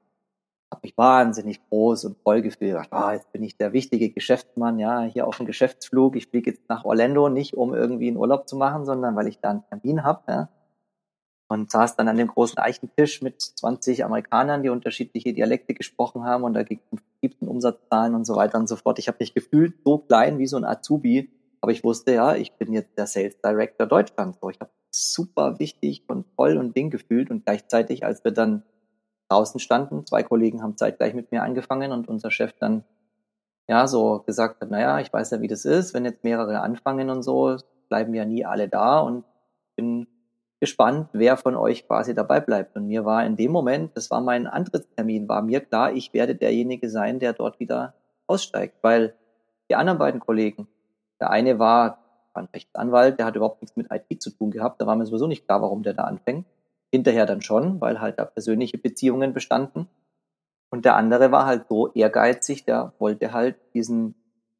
Habe 0.71 0.81
mich 0.83 0.99
wahnsinnig 0.99 1.67
groß 1.69 2.05
und 2.05 2.19
voll 2.23 2.43
gefühlt. 2.43 2.77
Ah, 2.91 3.15
jetzt 3.15 3.33
bin 3.33 3.43
ich 3.43 3.57
der 3.57 3.73
wichtige 3.73 4.11
Geschäftsmann, 4.11 4.79
ja, 4.79 5.03
hier 5.03 5.27
auf 5.27 5.39
dem 5.39 5.47
Geschäftsflug. 5.47 6.15
Ich 6.17 6.27
fliege 6.27 6.51
jetzt 6.51 6.69
nach 6.69 6.85
Orlando, 6.85 7.31
nicht 7.31 7.55
um 7.55 7.75
irgendwie 7.75 8.09
einen 8.09 8.19
Urlaub 8.19 8.47
zu 8.49 8.57
machen, 8.57 8.85
sondern 8.85 9.17
weil 9.17 9.29
ich 9.29 9.41
da 9.41 9.51
einen 9.51 9.65
Termin 9.67 10.05
habe. 10.05 10.23
Ja. 10.29 10.49
Und 11.49 11.71
saß 11.71 11.97
dann 11.97 12.09
an 12.09 12.19
dem 12.19 12.29
großen 12.29 12.59
Eichentisch 12.59 13.23
mit 13.23 13.41
20 13.41 14.05
Amerikanern, 14.05 14.63
die 14.63 14.69
unterschiedliche 14.69 15.33
Dialekte 15.33 15.73
gesprochen 15.73 16.25
haben 16.25 16.45
und 16.45 16.53
da 16.53 16.63
ging 16.63 16.81
es 17.23 17.33
um 17.41 17.49
Umsatzzahlen 17.49 18.15
und 18.15 18.27
so 18.27 18.37
weiter 18.37 18.59
und 18.59 18.69
so 18.69 18.77
fort. 18.77 18.99
Ich 18.99 19.09
habe 19.09 19.17
mich 19.21 19.33
gefühlt 19.33 19.77
so 19.83 19.97
klein 19.97 20.39
wie 20.39 20.47
so 20.47 20.59
ein 20.59 20.65
Azubi, 20.65 21.31
aber 21.61 21.73
ich 21.73 21.85
wusste 21.85 22.13
ja, 22.15 22.35
ich 22.35 22.53
bin 22.55 22.73
jetzt 22.73 22.97
der 22.97 23.07
Sales 23.07 23.41
Director 23.41 23.87
Deutschland. 23.87 24.37
So, 24.41 24.51
ich 24.51 24.61
habe 24.61 24.71
super 24.91 25.59
wichtig 25.59 26.05
und 26.09 26.27
voll 26.37 26.57
und 26.57 26.77
Ding 26.77 26.91
gefühlt 26.91 27.31
und 27.31 27.45
gleichzeitig, 27.45 28.05
als 28.05 28.25
wir 28.25 28.33
dann 28.33 28.63
draußen 29.29 29.61
standen, 29.61 30.07
zwei 30.07 30.23
Kollegen 30.23 30.63
haben 30.63 30.77
zeitgleich 30.77 31.15
mit 31.15 31.33
mir 31.33 31.43
angefangen 31.43 31.93
und 31.93 32.09
unser 32.09 32.31
Chef 32.31 32.53
dann 32.59 32.85
ja 33.69 33.87
so 33.87 34.21
gesagt 34.21 34.61
hat, 34.61 34.71
naja, 34.71 34.99
ich 35.01 35.13
weiß 35.13 35.31
ja, 35.33 35.41
wie 35.41 35.49
das 35.49 35.65
ist, 35.65 35.93
wenn 35.93 36.05
jetzt 36.05 36.25
mehrere 36.25 36.61
anfangen 36.61 37.11
und 37.11 37.23
so, 37.23 37.57
bleiben 37.89 38.15
ja 38.15 38.25
nie 38.25 38.45
alle 38.45 38.69
da 38.69 39.01
und 39.01 39.25
bin 39.77 40.07
gespannt, 40.61 41.11
wer 41.13 41.37
von 41.37 41.55
euch 41.55 41.87
quasi 41.87 42.15
dabei 42.15 42.41
bleibt. 42.41 42.75
Und 42.77 42.87
mir 42.87 43.05
war 43.05 43.25
in 43.25 43.37
dem 43.37 43.53
Moment, 43.53 43.97
das 43.97 44.11
war 44.11 44.21
mein 44.21 44.47
Antrittstermin, 44.47 45.29
war 45.29 45.43
mir 45.43 45.61
klar, 45.61 45.93
ich 45.93 46.13
werde 46.13 46.35
derjenige 46.35 46.89
sein, 46.89 47.21
der 47.21 47.33
dort 47.33 47.61
wieder 47.61 47.95
aussteigt, 48.27 48.77
weil 48.83 49.15
die 49.71 49.77
anderen 49.77 49.99
beiden 49.99 50.21
Kollegen, 50.21 50.67
der 51.21 51.31
eine 51.31 51.59
war 51.59 51.99
ein 52.39 52.49
Rechtsanwalt, 52.53 53.19
der 53.19 53.27
hat 53.27 53.37
überhaupt 53.37 53.63
nichts 53.63 53.77
mit 53.77 53.89
IT 53.91 54.23
zu 54.23 54.31
tun 54.31 54.51
gehabt. 54.51 54.81
Da 54.81 54.87
war 54.87 54.97
mir 54.97 55.07
sowieso 55.07 55.27
nicht 55.27 55.47
klar, 55.47 55.63
warum 55.63 55.83
der 55.83 55.95
da 55.95 56.05
anfängt. 56.05 56.47
Hinterher 56.91 57.27
dann 57.27 57.43
schon, 57.43 57.81
weil 57.81 58.01
halt 58.01 58.19
da 58.19 58.25
persönliche 58.25 58.79
Beziehungen 58.79 59.35
bestanden. 59.35 59.89
Und 60.71 60.85
der 60.85 60.97
andere 60.97 61.33
war 61.33 61.47
halt 61.47 61.67
so 61.69 61.93
ehrgeizig, 61.93 62.65
der 62.65 62.93
wollte 62.99 63.33
halt 63.33 63.57
diesen, 63.75 64.15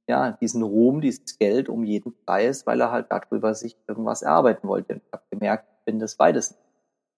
ja, 0.09 0.33
diesen 0.33 0.63
Ruhm, 0.63 1.01
dieses 1.01 1.39
Geld 1.39 1.69
um 1.69 1.85
jeden 1.85 2.15
Preis, 2.25 2.67
weil 2.67 2.81
er 2.81 2.91
halt 2.91 3.07
darüber 3.11 3.55
sich 3.55 3.77
irgendwas 3.87 4.23
erarbeiten 4.23 4.69
wollte. 4.69 4.95
Und 4.95 5.03
ich 5.07 5.13
habe 5.13 5.23
gemerkt, 5.31 5.67
ich 5.79 5.85
bin 5.85 5.99
das 5.99 6.17
beides. 6.17 6.59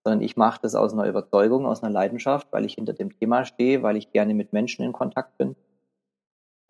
Sondern 0.04 0.22
ich 0.22 0.36
mache 0.36 0.60
das 0.62 0.74
aus 0.74 0.92
einer 0.92 1.06
Überzeugung, 1.06 1.66
aus 1.66 1.82
einer 1.82 1.92
Leidenschaft, 1.92 2.48
weil 2.52 2.64
ich 2.64 2.74
hinter 2.74 2.92
dem 2.92 3.16
Thema 3.18 3.44
stehe, 3.44 3.82
weil 3.82 3.96
ich 3.96 4.12
gerne 4.12 4.34
mit 4.34 4.52
Menschen 4.52 4.84
in 4.84 4.92
Kontakt 4.92 5.36
bin 5.38 5.56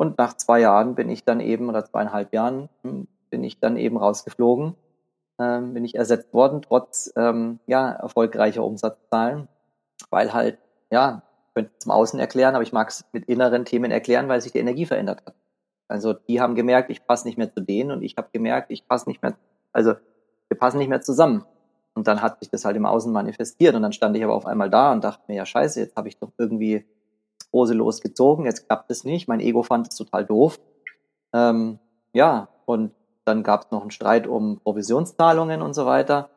und 0.01 0.17
nach 0.17 0.35
zwei 0.35 0.61
Jahren 0.61 0.95
bin 0.95 1.11
ich 1.11 1.25
dann 1.25 1.41
eben, 1.41 1.69
oder 1.69 1.85
zweieinhalb 1.85 2.33
Jahren, 2.33 2.71
hm, 2.85 3.07
bin 3.29 3.45
ich 3.45 3.61
dann 3.61 3.77
eben 3.77 3.99
rausgeflogen, 3.99 4.75
ähm, 5.39 5.75
bin 5.75 5.85
ich 5.85 5.95
ersetzt 5.95 6.33
worden, 6.33 6.63
trotz 6.63 7.13
ähm, 7.17 7.61
ja, 7.67 7.91
erfolgreicher 7.91 8.65
Umsatzzahlen, 8.65 9.47
weil 10.09 10.33
halt, 10.33 10.57
ja, 10.91 11.21
könnte 11.55 11.73
zum 11.77 11.93
Außen 11.93 12.19
erklären, 12.19 12.55
aber 12.55 12.63
ich 12.63 12.73
mag 12.73 12.89
es 12.89 13.05
mit 13.13 13.27
inneren 13.27 13.67
Themen 13.67 13.91
erklären, 13.91 14.27
weil 14.31 14.41
sich 14.41 14.53
die 14.53 14.61
Energie 14.61 14.87
verändert 14.87 15.21
hat. 15.27 15.35
Also 15.87 16.15
die 16.15 16.41
haben 16.41 16.55
gemerkt, 16.55 16.89
ich 16.89 17.07
passe 17.07 17.29
nicht 17.29 17.37
mehr 17.37 17.53
zu 17.53 17.61
denen 17.61 17.91
und 17.91 18.01
ich 18.01 18.17
habe 18.17 18.29
gemerkt, 18.33 18.71
ich 18.71 18.89
passe 18.89 19.07
nicht 19.07 19.21
mehr, 19.21 19.35
also 19.71 19.97
wir 20.49 20.57
passen 20.57 20.79
nicht 20.79 20.89
mehr 20.89 21.03
zusammen. 21.03 21.45
Und 21.93 22.09
dann 22.09 22.23
hat 22.23 22.41
sich 22.41 22.49
das 22.49 22.65
halt 22.65 22.77
im 22.77 22.87
Außen 22.87 23.13
manifestiert 23.13 23.75
und 23.75 23.83
dann 23.83 23.93
stand 23.93 24.17
ich 24.17 24.25
aber 24.25 24.33
auf 24.33 24.47
einmal 24.47 24.71
da 24.71 24.93
und 24.93 25.05
dachte 25.05 25.25
mir, 25.29 25.35
ja 25.35 25.45
scheiße, 25.45 25.79
jetzt 25.79 25.97
habe 25.97 26.09
ich 26.09 26.17
doch 26.17 26.33
irgendwie 26.39 26.87
Große 27.53 27.75
losgezogen, 27.75 28.45
jetzt 28.45 28.67
klappt 28.67 28.91
es 28.91 29.05
nicht, 29.05 29.29
mein 29.29 29.41
Ego 29.41 29.63
fand 29.63 29.89
es 29.89 29.97
total 29.97 30.25
doof. 30.25 30.59
Ähm, 31.33 31.79
ja, 32.13 32.49
und 32.65 32.93
dann 33.25 33.43
gab 33.43 33.65
es 33.65 33.71
noch 33.71 33.83
einen 33.83 33.91
Streit 33.91 34.27
um 34.27 34.61
Provisionszahlungen 34.61 35.63
und 35.63 35.75
so 35.75 35.87
weiter. 35.87 36.31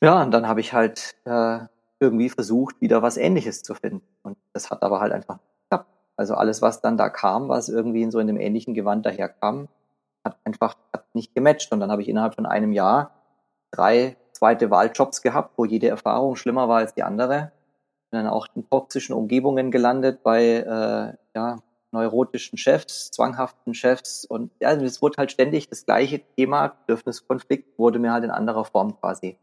Ja, 0.00 0.22
und 0.22 0.30
dann 0.30 0.48
habe 0.48 0.60
ich 0.60 0.72
halt 0.72 1.16
äh, 1.24 1.60
irgendwie 2.00 2.28
versucht, 2.28 2.80
wieder 2.80 3.02
was 3.02 3.16
Ähnliches 3.16 3.62
zu 3.62 3.74
finden. 3.74 4.06
Und 4.22 4.36
das 4.52 4.70
hat 4.70 4.82
aber 4.82 5.00
halt 5.00 5.12
einfach 5.12 5.36
nicht 5.36 5.62
geklappt. 5.62 5.88
Also 6.16 6.34
alles, 6.34 6.62
was 6.62 6.80
dann 6.80 6.96
da 6.96 7.08
kam, 7.08 7.48
was 7.48 7.68
irgendwie 7.68 8.02
in 8.02 8.10
so 8.10 8.18
in 8.18 8.26
dem 8.26 8.38
ähnlichen 8.38 8.74
Gewand 8.74 9.06
daherkam, 9.06 9.68
hat 10.24 10.36
einfach 10.44 10.76
hat 10.92 11.06
nicht 11.14 11.34
gematcht. 11.34 11.72
Und 11.72 11.80
dann 11.80 11.90
habe 11.90 12.02
ich 12.02 12.08
innerhalb 12.08 12.34
von 12.34 12.46
einem 12.46 12.72
Jahr 12.72 13.12
drei 13.70 14.16
zweite 14.32 14.70
Wahljobs 14.70 15.22
gehabt, 15.22 15.52
wo 15.56 15.64
jede 15.64 15.88
Erfahrung 15.88 16.36
schlimmer 16.36 16.68
war 16.68 16.78
als 16.78 16.94
die 16.94 17.02
andere 17.02 17.52
dann 18.14 18.26
auch 18.26 18.46
in 18.54 18.68
toxischen 18.68 19.14
Umgebungen 19.14 19.70
gelandet 19.70 20.22
bei 20.22 20.44
äh, 20.44 21.16
ja, 21.34 21.58
neurotischen 21.92 22.58
Chefs, 22.58 23.10
zwanghaften 23.10 23.74
Chefs 23.74 24.24
und 24.24 24.50
ja, 24.60 24.72
es 24.72 25.00
wurde 25.00 25.16
halt 25.18 25.32
ständig 25.32 25.68
das 25.68 25.86
gleiche 25.86 26.20
Thema, 26.36 26.68
Bedürfniskonflikt, 26.68 27.78
wurde 27.78 27.98
mir 27.98 28.12
halt 28.12 28.24
in 28.24 28.30
anderer 28.30 28.64
Form 28.64 28.98
quasi 29.00 29.38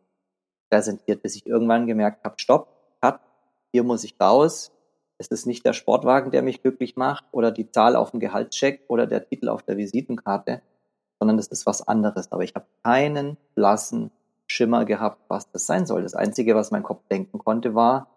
präsentiert, 0.70 1.22
bis 1.24 1.36
ich 1.36 1.46
irgendwann 1.46 1.88
gemerkt 1.88 2.24
habe, 2.24 2.36
stopp, 2.38 2.98
cut, 3.02 3.20
hier 3.72 3.84
muss 3.84 4.04
ich 4.04 4.16
raus. 4.20 4.72
Es 5.18 5.28
ist 5.28 5.46
nicht 5.46 5.66
der 5.66 5.74
Sportwagen, 5.74 6.32
der 6.32 6.42
mich 6.42 6.62
glücklich 6.62 6.96
macht 6.96 7.26
oder 7.32 7.52
die 7.52 7.70
Zahl 7.70 7.96
auf 7.96 8.12
dem 8.12 8.20
Gehaltscheck 8.20 8.84
oder 8.88 9.06
der 9.06 9.28
Titel 9.28 9.50
auf 9.50 9.64
der 9.64 9.78
Visitenkarte, 9.78 10.62
sondern 11.20 11.38
das 11.38 11.48
ist 11.48 11.66
was 11.66 11.88
anderes. 11.88 12.32
Aber 12.32 12.44
ich 12.44 12.56
habe 12.56 12.66
keinen 12.84 13.38
blassen 13.54 14.12
Schimmer 14.48 14.86
gehabt, 14.86 15.22
was 15.28 15.52
das 15.52 15.66
sein 15.66 15.86
soll. 15.86 16.02
Das 16.02 16.16
Einzige, 16.16 16.56
was 16.56 16.72
mein 16.72 16.84
Kopf 16.84 17.08
denken 17.10 17.38
konnte, 17.38 17.76
war, 17.76 18.08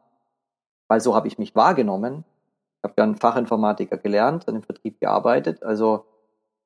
weil 0.88 1.00
so 1.00 1.14
habe 1.14 1.28
ich 1.28 1.38
mich 1.38 1.54
wahrgenommen. 1.54 2.24
Ich 2.82 2.90
habe 2.90 2.94
ja 2.98 3.14
Fachinformatiker 3.14 3.96
gelernt, 3.96 4.46
dann 4.46 4.56
im 4.56 4.62
Vertrieb 4.62 5.00
gearbeitet, 5.00 5.62
also 5.62 6.04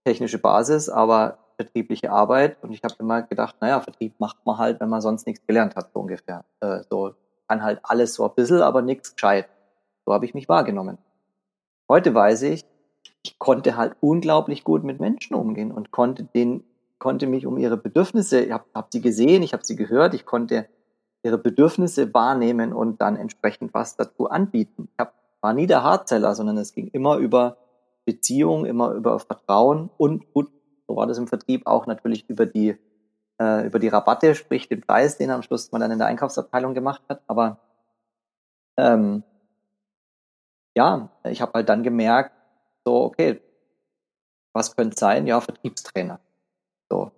technische 0.05 0.39
Basis, 0.39 0.89
aber 0.89 1.39
vertriebliche 1.57 2.11
Arbeit. 2.11 2.57
Und 2.63 2.73
ich 2.73 2.83
habe 2.83 2.95
immer 2.99 3.23
gedacht, 3.23 3.57
naja, 3.61 3.81
Vertrieb 3.81 4.19
macht 4.19 4.39
man 4.45 4.59
halt, 4.59 4.81
wenn 4.81 4.89
man 4.89 5.01
sonst 5.01 5.27
nichts 5.27 5.47
gelernt 5.47 5.77
hat, 5.77 5.91
so 5.93 6.01
ungefähr. 6.01 6.45
Äh, 6.61 6.81
so 6.89 7.15
kann 7.49 7.63
halt 7.63 7.81
alles 7.83 8.15
so 8.15 8.25
ein 8.25 8.35
bisschen, 8.35 8.63
aber 8.63 8.83
nichts 8.83 9.15
gescheit. 9.15 9.49
So 10.07 10.13
habe 10.13 10.25
ich 10.25 10.35
mich 10.35 10.49
wahrgenommen. 10.49 10.99
Heute 11.89 12.15
weiß 12.15 12.43
ich, 12.43 12.65
ich 13.23 13.39
konnte 13.39 13.77
halt 13.77 13.97
unglaublich 14.01 14.65
gut 14.65 14.85
mit 14.85 15.01
Menschen 15.01 15.35
umgehen 15.35 15.73
und 15.73 15.91
konnte 15.91 16.25
den, 16.25 16.65
konnte 16.99 17.27
mich 17.27 17.47
um 17.47 17.59
ihre 17.59 17.77
Bedürfnisse, 17.77 18.41
ich 18.41 18.53
habe 18.53 18.65
hab 18.75 18.93
sie 18.93 19.01
gesehen, 19.01 19.43
ich 19.43 19.53
habe 19.53 19.65
sie 19.65 19.77
gehört, 19.77 20.15
ich 20.15 20.27
konnte 20.27 20.69
ihre 21.23 21.39
Bedürfnisse 21.39 22.13
wahrnehmen 22.15 22.73
und 22.73 23.01
dann 23.01 23.17
entsprechend 23.17 23.75
was 23.75 23.97
dazu 23.97 24.29
anbieten. 24.29 24.89
Ich 24.93 24.99
hab, 24.99 25.15
war 25.41 25.53
nie 25.53 25.67
der 25.67 25.83
Hardseller, 25.83 26.35
sondern 26.35 26.59
es 26.59 26.73
ging 26.73 26.89
immer 26.89 27.17
über 27.17 27.59
Beziehung, 28.05 28.65
immer 28.65 28.93
über 28.93 29.19
Vertrauen 29.19 29.91
und 29.99 30.33
gut, 30.33 30.51
so 30.87 30.97
war 30.97 31.07
das 31.07 31.19
im 31.19 31.27
Vertrieb 31.27 31.67
auch 31.67 31.87
natürlich 31.87 32.29
über 32.29 32.47
die 32.47 32.77
äh, 33.41 33.67
über 33.67 33.79
die 33.79 33.89
Rabatte, 33.89 34.35
sprich 34.35 34.69
den 34.69 34.81
Preis, 34.81 35.19
den 35.19 35.31
am 35.31 35.43
Schluss 35.43 35.71
man 35.71 35.81
dann 35.81 35.91
in 35.91 35.99
der 35.99 36.09
Einkaufsabteilung 36.09 36.75
gemacht 36.75 37.03
hat. 37.09 37.23
Aber 37.27 37.59
ähm, 38.77 39.23
ja, 40.75 41.11
ich 41.25 41.43
habe 41.43 41.53
halt 41.55 41.69
dann 41.69 41.83
gemerkt, 41.83 42.33
so 42.85 43.05
okay, 43.05 43.41
was 44.55 44.75
könnte 44.75 44.97
sein? 44.99 45.27
Ja, 45.27 45.41
Vertriebstrainer. 45.41 46.21
So, 46.91 47.13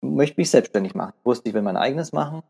möchte 0.00 0.40
mich 0.40 0.50
selbstständig 0.50 0.94
machen. 0.94 1.12
Wusste, 1.22 1.48
ich 1.48 1.54
will 1.54 1.62
mein 1.62 1.76
eigenes 1.76 2.12
machen 2.12 2.42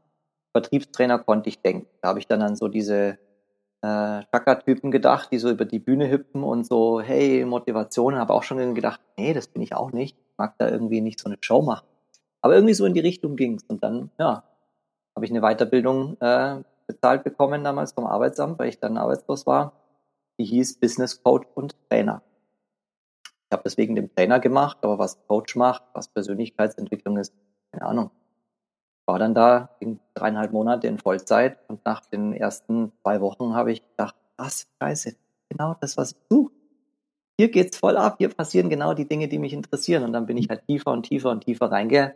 Vertriebstrainer 0.57 1.19
konnte 1.19 1.51
ich 1.51 1.61
denken. 1.61 1.87
Da 2.01 2.09
habe 2.09 2.19
ich 2.19 2.27
dann 2.27 2.41
an 2.41 2.57
so 2.57 2.69
diese 2.69 3.19
äh, 3.83 4.23
Chaka-Typen 4.33 4.91
gedacht, 4.91 5.31
die 5.31 5.39
so 5.39 5.51
über 5.51 5.67
die 5.67 5.79
Bühne 5.79 6.11
hüpfen 6.11 6.43
und 6.43 6.67
so, 6.67 7.01
hey, 7.01 7.45
Motivation, 7.45 8.17
habe 8.17 8.33
auch 8.33 8.43
schon 8.43 8.75
gedacht, 8.75 9.01
nee, 9.19 9.35
das 9.35 9.49
bin 9.49 9.61
ich 9.61 9.75
auch 9.75 9.93
nicht. 9.93 10.17
Ich 10.17 10.39
mag 10.39 10.55
da 10.59 10.69
irgendwie 10.69 11.03
nicht 11.03 11.21
so 11.21 11.29
eine 11.29 11.37
Show 11.41 11.61
machen. 11.61 11.87
Aber 12.41 12.55
irgendwie 12.55 12.73
so 12.73 12.87
in 12.87 12.95
die 12.95 13.01
Richtung 13.01 13.37
ging's. 13.37 13.65
Und 13.69 13.85
dann, 13.85 14.11
ja, 14.19 14.45
habe 15.15 15.27
ich 15.27 15.31
eine 15.31 15.43
Weiterbildung 15.43 16.19
äh, 16.21 16.63
bezahlt 16.87 17.23
bekommen 17.23 17.63
damals 17.63 17.93
vom 17.93 18.07
Arbeitsamt, 18.07 18.59
weil 18.59 18.71
ich 18.71 18.81
dann 18.81 18.97
arbeitslos 18.97 19.47
war. 19.47 19.73
Die 20.39 20.45
hieß 20.45 20.81
Business 20.81 21.23
Coach 21.23 21.47
und 21.55 21.77
Trainer. 21.91 22.23
Ich 23.25 23.53
habe 23.53 23.63
deswegen 23.65 23.95
den 23.95 24.15
Trainer 24.15 24.41
gemacht, 24.41 24.79
aber 24.83 24.99
was 24.99 25.19
Coach 25.27 25.55
macht, 25.55 25.83
was 25.93 26.09
Persönlichkeitsentwicklung 26.09 27.19
ist, 27.19 27.35
keine 27.73 27.87
Ahnung. 27.87 28.11
War 29.07 29.19
dann 29.19 29.35
da 29.35 29.71
in 29.81 30.01
dreieinhalb 30.15 30.53
Monate 30.53 30.89
in 30.89 30.99
Vollzeit 30.99 31.59
und 31.69 31.85
nach 31.85 32.05
den 32.07 32.33
ersten 32.33 32.93
zwei 33.03 33.21
Wochen 33.21 33.55
habe 33.55 33.73
ich 33.73 33.83
gedacht, 33.89 34.17
was 34.37 34.67
scheiße, 34.83 35.17
genau 35.49 35.77
das, 35.81 35.97
was 35.97 36.13
ich 36.13 36.19
suche. 36.29 36.53
Hier 37.39 37.51
geht's 37.51 37.77
voll 37.77 37.97
ab, 37.97 38.17
hier 38.19 38.31
passieren 38.31 38.71
genau 38.71 38.95
die 38.95 39.07
Dinge, 39.07 39.29
die 39.29 39.39
mich 39.39 39.53
interessieren. 39.53 40.05
Und 40.05 40.13
dann 40.13 40.27
bin 40.27 40.39
ich 40.39 40.49
halt 40.49 40.67
tiefer 40.67 40.91
und 40.91 41.05
tiefer 41.05 41.31
und 41.31 41.45
tiefer 41.45 41.71
reinge, 41.71 42.15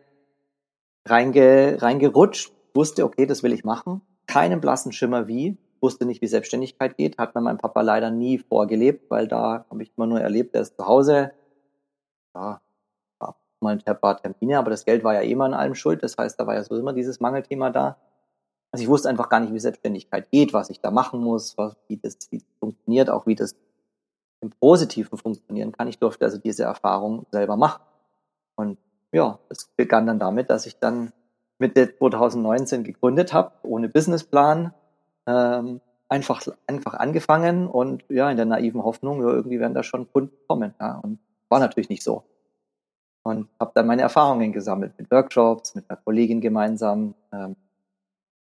reinge, 1.07 1.81
reingerutscht, 1.81 2.53
wusste, 2.75 3.05
okay, 3.05 3.27
das 3.27 3.43
will 3.43 3.53
ich 3.53 3.65
machen. 3.65 4.01
Keinen 4.27 4.61
blassen 4.61 4.93
Schimmer 4.93 5.29
wie, 5.29 5.59
wusste 5.81 6.07
nicht, 6.07 6.23
wie 6.23 6.27
Selbstständigkeit 6.27 6.97
geht, 6.97 7.19
hat 7.19 7.35
mir 7.35 7.41
mein 7.43 7.59
Papa 7.59 7.83
leider 7.83 8.11
nie 8.11 8.39
vorgelebt, 8.39 9.11
weil 9.11 9.29
da 9.29 9.67
habe 9.71 9.83
ich 9.83 9.93
immer 9.97 10.07
nur 10.07 10.21
erlebt, 10.21 10.55
er 10.55 10.63
ist 10.63 10.77
zu 10.77 10.87
Hause, 10.87 11.33
ja, 12.35 12.61
mal 13.61 13.79
ein 13.85 14.01
paar 14.01 14.21
Termine, 14.21 14.59
aber 14.59 14.71
das 14.71 14.85
Geld 14.85 15.05
war 15.05 15.15
ja 15.15 15.23
eh 15.23 15.35
mal 15.35 15.47
an 15.47 15.55
allem 15.55 15.75
schuld. 15.75 16.03
Das 16.03 16.17
heißt, 16.17 16.39
da 16.39 16.47
war 16.47 16.55
ja 16.55 16.65
so 16.65 16.77
immer 16.77 16.93
dieses 16.93 17.21
Mangelthema 17.21 17.71
da. 17.71 17.97
Also 18.73 18.83
ich 18.83 18.89
wusste 18.89 19.09
einfach 19.09 19.29
gar 19.29 19.41
nicht, 19.41 19.53
wie 19.53 19.59
Selbstständigkeit 19.59 20.31
geht, 20.31 20.53
was 20.53 20.71
ich 20.71 20.81
da 20.81 20.91
machen 20.91 21.21
muss, 21.21 21.59
was, 21.59 21.77
wie, 21.89 21.97
das, 21.97 22.17
wie 22.31 22.39
das 22.39 22.47
funktioniert, 22.59 23.11
auch 23.11 23.27
wie 23.27 23.35
das 23.35 23.55
im 24.41 24.51
Positiven 24.51 25.19
funktionieren 25.19 25.73
kann. 25.73 25.89
Ich 25.89 25.99
durfte 25.99 26.25
also 26.25 26.39
diese 26.39 26.65
Erfahrung 26.65 27.27
selber 27.31 27.57
machen. 27.57 27.83
Und 28.55 28.79
ja, 29.13 29.39
es 29.49 29.67
begann 29.77 30.07
dann 30.07 30.19
damit, 30.19 30.51
dass 30.51 30.67
ich 30.67 30.79
dann 30.79 31.13
Mitte 31.59 31.95
2019 31.97 32.85
gegründet 32.85 33.33
habe, 33.33 33.53
ohne 33.63 33.89
Businessplan, 33.89 34.73
ähm, 35.27 35.81
einfach, 36.09 36.43
einfach 36.67 36.95
angefangen 36.95 37.67
und 37.67 38.05
ja, 38.09 38.31
in 38.31 38.37
der 38.37 38.47
naiven 38.47 38.83
Hoffnung, 38.83 39.21
ja, 39.23 39.29
irgendwie 39.29 39.61
werden 39.61 39.75
da 39.75 39.83
schon 39.83 40.11
Kunden 40.11 40.37
kommen. 40.47 40.75
Ja, 40.81 40.99
und 41.03 41.19
war 41.49 41.61
natürlich 41.61 41.89
nicht 41.89 42.03
so 42.03 42.25
und 43.23 43.49
habe 43.59 43.73
dann 43.75 43.87
meine 43.87 44.03
Erfahrungen 44.03 44.53
gesammelt 44.53 44.93
mit 44.99 45.11
Workshops, 45.11 45.75
mit 45.75 45.89
einer 45.89 46.01
Kollegin 46.03 46.41
gemeinsam. 46.41 47.15
Ähm, 47.33 47.57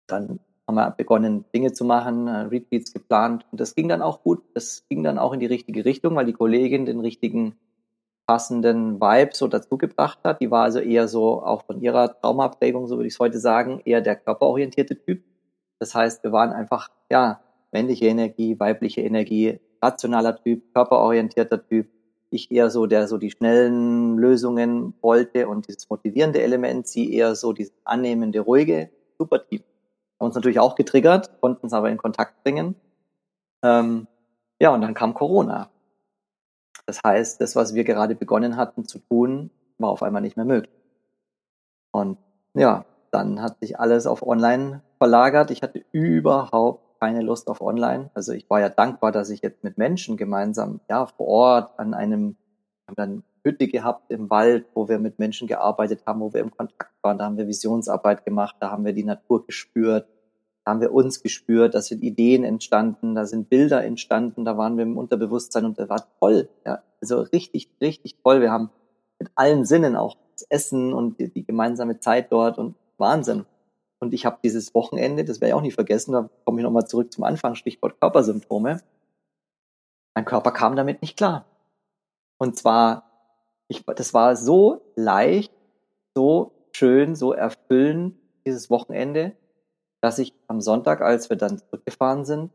dann 0.07 0.41
haben 0.67 0.75
wir 0.75 0.91
begonnen, 0.91 1.45
Dinge 1.55 1.73
zu 1.73 1.85
machen, 1.85 2.27
äh, 2.27 2.41
Retweets 2.43 2.93
geplant 2.93 3.45
und 3.51 3.61
das 3.61 3.75
ging 3.75 3.89
dann 3.89 4.03
auch 4.03 4.23
gut. 4.23 4.43
Das 4.55 4.85
ging 4.89 5.03
dann 5.03 5.19
auch 5.19 5.33
in 5.33 5.41
die 5.41 5.47
richtige 5.47 5.85
Richtung, 5.85 6.17
weil 6.17 6.27
die 6.27 6.33
Kollegin 6.33 6.87
den 6.87 7.01
richtigen 7.01 7.57
passenden 8.27 9.01
Vibe 9.01 9.35
so 9.35 9.49
dazu 9.49 9.77
gebracht 9.77 10.21
hat. 10.25 10.41
Die 10.41 10.51
war 10.51 10.65
also 10.65 10.81
eher 10.81 11.09
so, 11.09 11.43
auch 11.43 11.65
von 11.65 11.81
ihrer 11.83 12.19
Traumabprägung, 12.21 12.87
so 12.87 12.97
würde 12.97 13.09
ich 13.09 13.15
es 13.15 13.21
heute 13.21 13.39
sagen, 13.39 13.83
eher 13.85 14.01
der 14.01 14.17
körperorientierte 14.17 14.99
Typ. 14.99 15.23
Das 15.79 15.95
heißt, 15.95 16.25
wir 16.25 16.33
waren 16.33 16.53
einfach, 16.53 16.91
ja, 17.11 17.41
männliche 17.73 18.07
Energie, 18.07 18.59
weibliche 18.59 19.03
Energie, 19.03 19.61
rationaler 19.83 20.41
Typ, 20.43 20.73
körperorientierter 20.73 21.67
Typ, 21.67 21.89
ich 22.35 22.51
eher 22.51 22.71
so, 22.71 22.87
der 22.87 23.07
so 23.09 23.19
die 23.19 23.31
schnellen 23.31 24.19
Lösungen 24.19 24.95
wollte 25.01 25.49
und 25.49 25.69
dieses 25.69 25.89
motivierende 25.89 26.43
Element, 26.43 26.87
sie 26.87 27.13
eher 27.15 27.35
so 27.35 27.53
dieses 27.53 27.75
annehmende, 27.85 28.41
ruhige, 28.41 28.91
super 29.19 29.47
Team. 29.47 29.63
Haben 30.19 30.27
uns 30.27 30.35
natürlich 30.35 30.59
auch 30.59 30.75
getriggert, 30.75 31.41
konnten 31.41 31.67
es 31.67 31.73
aber 31.73 31.91
in 31.91 31.97
Kontakt 31.97 32.43
bringen. 32.43 32.75
Ähm, 33.63 34.07
ja, 34.61 34.75
und 34.75 34.81
dann 34.81 34.95
kam 34.95 35.15
Corona. 35.15 35.71
Das 36.87 37.01
heißt, 37.03 37.41
das, 37.41 37.57
was 37.57 37.75
wir 37.75 37.85
gerade 37.85 38.15
begonnen 38.15 38.57
hatten 38.57 38.85
zu 38.85 38.99
tun, 38.99 39.51
war 39.79 39.91
auf 39.91 40.03
einmal 40.03 40.23
nicht 40.23 40.37
mehr 40.37 40.45
möglich. 40.45 40.75
Und 41.93 42.19
ja, 42.55 42.85
dann 43.11 43.41
hat 43.41 43.59
sich 43.61 43.79
alles 43.79 44.07
auf 44.07 44.27
Online 44.27 44.83
verlagert. 44.99 45.51
Ich 45.51 45.63
hatte 45.63 45.85
überhaupt 45.93 46.94
keine 47.05 47.21
Lust 47.21 47.49
auf 47.49 47.61
Online. 47.61 48.11
Also 48.15 48.33
ich 48.33 48.49
war 48.49 48.61
ja 48.61 48.71
dankbar, 48.71 49.13
dass 49.13 49.29
ich 49.29 49.43
jetzt 49.43 49.63
mit 49.63 49.77
Menschen 49.77 50.17
gemeinsam, 50.17 50.81
ja, 50.89 51.05
vor 51.05 51.27
Ort 51.27 51.79
an 51.79 51.93
einem, 51.93 52.37
haben 52.87 52.97
dann 52.97 53.23
Hütte 53.45 53.69
gehabt 53.69 54.11
im 54.11 54.31
Wald, 54.31 54.65
wo 54.73 54.89
wir 54.89 54.99
mit 54.99 55.19
Menschen 55.19 55.47
gearbeitet 55.47 56.01
haben, 56.07 56.21
wo 56.21 56.33
wir 56.33 56.41
im 56.41 56.51
Kontakt 56.51 56.95
waren. 57.03 57.19
Da 57.19 57.27
haben 57.27 57.37
wir 57.37 57.47
Visionsarbeit 57.47 58.25
gemacht, 58.25 58.57
da 58.59 58.71
haben 58.71 58.87
wir 58.87 58.95
die 58.95 59.05
Natur 59.05 59.45
gespürt, 59.45 60.09
da 60.65 60.71
haben 60.71 60.81
wir 60.81 60.95
uns 60.95 61.23
gespürt, 61.23 61.75
da 61.75 61.83
sind 61.83 62.03
Ideen 62.03 62.43
entstanden, 62.43 63.15
da 63.15 63.27
sind 63.27 63.51
Bilder 63.51 63.85
entstanden, 63.85 64.47
da 64.47 64.57
waren 64.57 64.79
wir 64.79 64.85
im 64.85 64.97
Unterbewusstsein 64.97 65.67
und 65.67 65.79
das 65.79 65.91
war 65.91 66.07
toll. 66.21 66.49
Ja, 66.65 66.83
also 67.03 67.21
richtig, 67.21 67.69
richtig 67.83 68.17
toll. 68.23 68.41
Wir 68.41 68.51
haben 68.51 68.71
mit 69.19 69.31
allen 69.35 69.67
Sinnen 69.67 69.95
auch 69.95 70.17
das 70.33 70.47
Essen 70.49 70.95
und 70.95 71.21
die, 71.21 71.29
die 71.29 71.45
gemeinsame 71.45 72.01
Zeit 72.01 72.33
dort 72.33 72.57
und 72.57 72.77
Wahnsinn. 72.97 73.45
Und 74.05 74.13
ich 74.13 74.27
habe 74.27 74.39
dieses 74.45 74.75
Wochenende, 74.75 75.25
das 75.25 75.41
werde 75.41 75.49
ich 75.49 75.55
auch 75.55 75.63
nicht 75.63 75.77
vergessen, 75.77 76.13
da 76.13 76.29
komme 76.45 76.61
ich 76.61 76.63
nochmal 76.63 76.87
zurück 76.87 77.11
zum 77.11 77.25
Anfang, 77.25 77.55
Stichwort 77.55 77.99
Körpersymptome. 77.99 78.83
Mein 80.15 80.25
Körper 80.27 80.53
kam 80.53 80.77
damit 80.77 81.01
nicht 81.01 81.17
klar. 81.17 81.47
Und 82.37 82.55
zwar, 82.55 83.11
ich, 83.67 83.83
das 83.87 84.13
war 84.13 84.37
so 84.37 84.83
leicht, 84.95 85.55
so 86.15 86.53
schön, 86.73 87.17
so 87.17 87.33
erfüllend, 87.33 88.19
dieses 88.47 88.69
Wochenende, 88.69 89.35
dass 90.03 90.19
ich 90.19 90.35
am 90.49 90.61
Sonntag, 90.61 91.01
als 91.01 91.31
wir 91.31 91.39
dann 91.39 91.57
zurückgefahren 91.57 92.27
sind, 92.27 92.51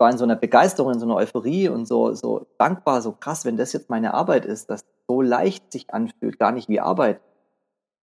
war 0.00 0.10
in 0.10 0.18
so 0.18 0.24
einer 0.24 0.34
Begeisterung, 0.34 0.94
in 0.94 0.98
so 0.98 1.06
einer 1.06 1.14
Euphorie 1.14 1.68
und 1.68 1.86
so, 1.86 2.12
so 2.12 2.48
dankbar, 2.58 3.02
so 3.02 3.12
krass, 3.12 3.44
wenn 3.44 3.56
das 3.56 3.72
jetzt 3.72 3.88
meine 3.88 4.14
Arbeit 4.14 4.46
ist, 4.46 4.68
dass 4.68 4.84
so 5.06 5.22
leicht 5.22 5.70
sich 5.70 5.94
anfühlt, 5.94 6.40
gar 6.40 6.50
nicht 6.50 6.68
wie 6.68 6.80
Arbeit, 6.80 7.20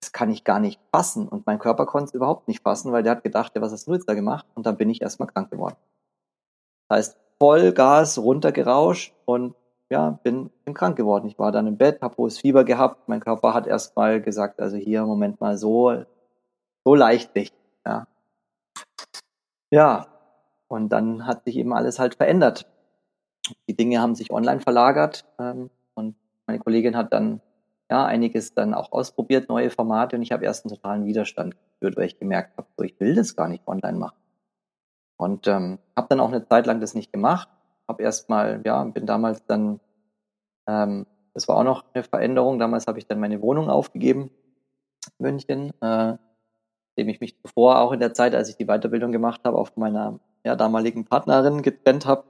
das 0.02 0.12
kann 0.12 0.30
ich 0.30 0.44
gar 0.44 0.60
nicht 0.60 0.80
fassen. 0.92 1.28
Und 1.28 1.46
mein 1.46 1.60
Körper 1.60 1.86
konnte 1.86 2.10
es 2.10 2.14
überhaupt 2.14 2.48
nicht 2.48 2.64
fassen, 2.64 2.92
weil 2.92 3.04
der 3.04 3.14
hat 3.14 3.24
gedacht, 3.24 3.56
ja, 3.56 3.62
was 3.62 3.72
hast 3.72 3.88
du 3.88 3.94
jetzt 3.94 4.08
da 4.08 4.14
gemacht? 4.14 4.46
Und 4.56 4.66
dann 4.66 4.78
bin 4.78 4.90
ich 4.90 5.02
erstmal 5.02 5.28
krank 5.28 5.50
geworden. 5.52 5.76
Das 6.88 6.98
heißt, 6.98 7.18
Vollgas 7.40 8.18
runtergerauscht 8.18 9.14
und 9.26 9.56
ja, 9.90 10.20
bin, 10.24 10.52
bin 10.66 10.74
krank 10.74 10.96
geworden. 10.98 11.28
Ich 11.28 11.40
war 11.40 11.52
dann 11.52 11.68
im 11.68 11.78
Bett, 11.78 12.02
habe 12.02 12.18
hohes 12.18 12.38
Fieber 12.40 12.64
gehabt. 12.64 13.08
Mein 13.08 13.22
Körper 13.22 13.54
hat 13.54 13.66
erstmal 13.66 14.22
gesagt, 14.22 14.60
also 14.60 14.78
hier, 14.78 15.06
Moment 15.06 15.42
mal, 15.42 15.58
so, 15.58 16.04
so 16.84 16.96
leicht 16.96 17.34
nicht. 17.36 17.56
Ja. 17.86 18.08
ja, 19.72 20.08
und 20.68 20.90
dann 20.90 21.26
hat 21.26 21.44
sich 21.46 21.58
eben 21.58 21.74
alles 21.74 21.98
halt 21.98 22.16
verändert. 22.16 22.68
Die 23.68 23.76
Dinge 23.76 24.00
haben 24.00 24.16
sich 24.16 24.32
online 24.32 24.60
verlagert 24.60 25.26
ähm, 25.40 25.72
und 25.96 26.16
meine 26.46 26.60
Kollegin 26.60 26.96
hat 26.96 27.14
dann 27.14 27.42
ja, 27.90 28.06
einiges 28.06 28.54
dann 28.54 28.74
auch 28.74 28.92
ausprobiert, 28.92 29.50
neue 29.50 29.70
Formate 29.70 30.16
und 30.16 30.22
ich 30.22 30.32
habe 30.32 30.46
erst 30.46 30.66
einen 30.66 30.76
totalen 30.76 31.06
Widerstand 31.06 31.56
gespürt, 31.58 31.98
weil 31.98 32.06
ich 32.06 32.20
gemerkt 32.20 32.58
habe, 32.58 32.68
so, 32.78 32.84
ich 32.84 33.00
will 33.00 33.16
das 33.16 33.36
gar 33.36 33.48
nicht 33.48 33.68
online 33.68 33.98
machen. 33.98 34.18
Und 35.18 35.48
ähm, 35.48 35.80
habe 35.96 36.08
dann 36.10 36.20
auch 36.20 36.30
eine 36.30 36.48
Zeit 36.48 36.66
lang 36.66 36.80
das 36.80 36.94
nicht 36.94 37.12
gemacht, 37.12 37.50
habe 37.88 38.04
erstmal, 38.04 38.62
ja, 38.64 38.84
bin 38.84 39.06
damals 39.06 39.44
dann, 39.46 39.80
ähm, 40.68 41.08
das 41.34 41.48
war 41.48 41.58
auch 41.58 41.64
noch 41.64 41.84
eine 41.94 42.04
Veränderung, 42.04 42.60
damals 42.60 42.88
habe 42.88 43.00
ich 43.00 43.08
dann 43.08 43.20
meine 43.20 43.42
Wohnung 43.42 43.70
aufgegeben, 43.70 44.30
München, 45.18 45.74
äh, 45.82 46.18
dem 46.98 47.10
ich 47.10 47.20
mich 47.20 47.42
zuvor 47.42 47.80
auch 47.80 47.92
in 47.92 48.00
der 48.00 48.14
Zeit, 48.14 48.36
als 48.36 48.50
ich 48.50 48.58
die 48.58 48.66
Weiterbildung 48.66 49.12
gemacht 49.12 49.42
habe, 49.46 49.58
auf 49.58 49.76
meiner 49.78 50.20
ja, 50.44 50.56
damaligen 50.56 51.06
Partnerin 51.06 51.64
getrennt 51.64 52.06
habe. 52.06 52.24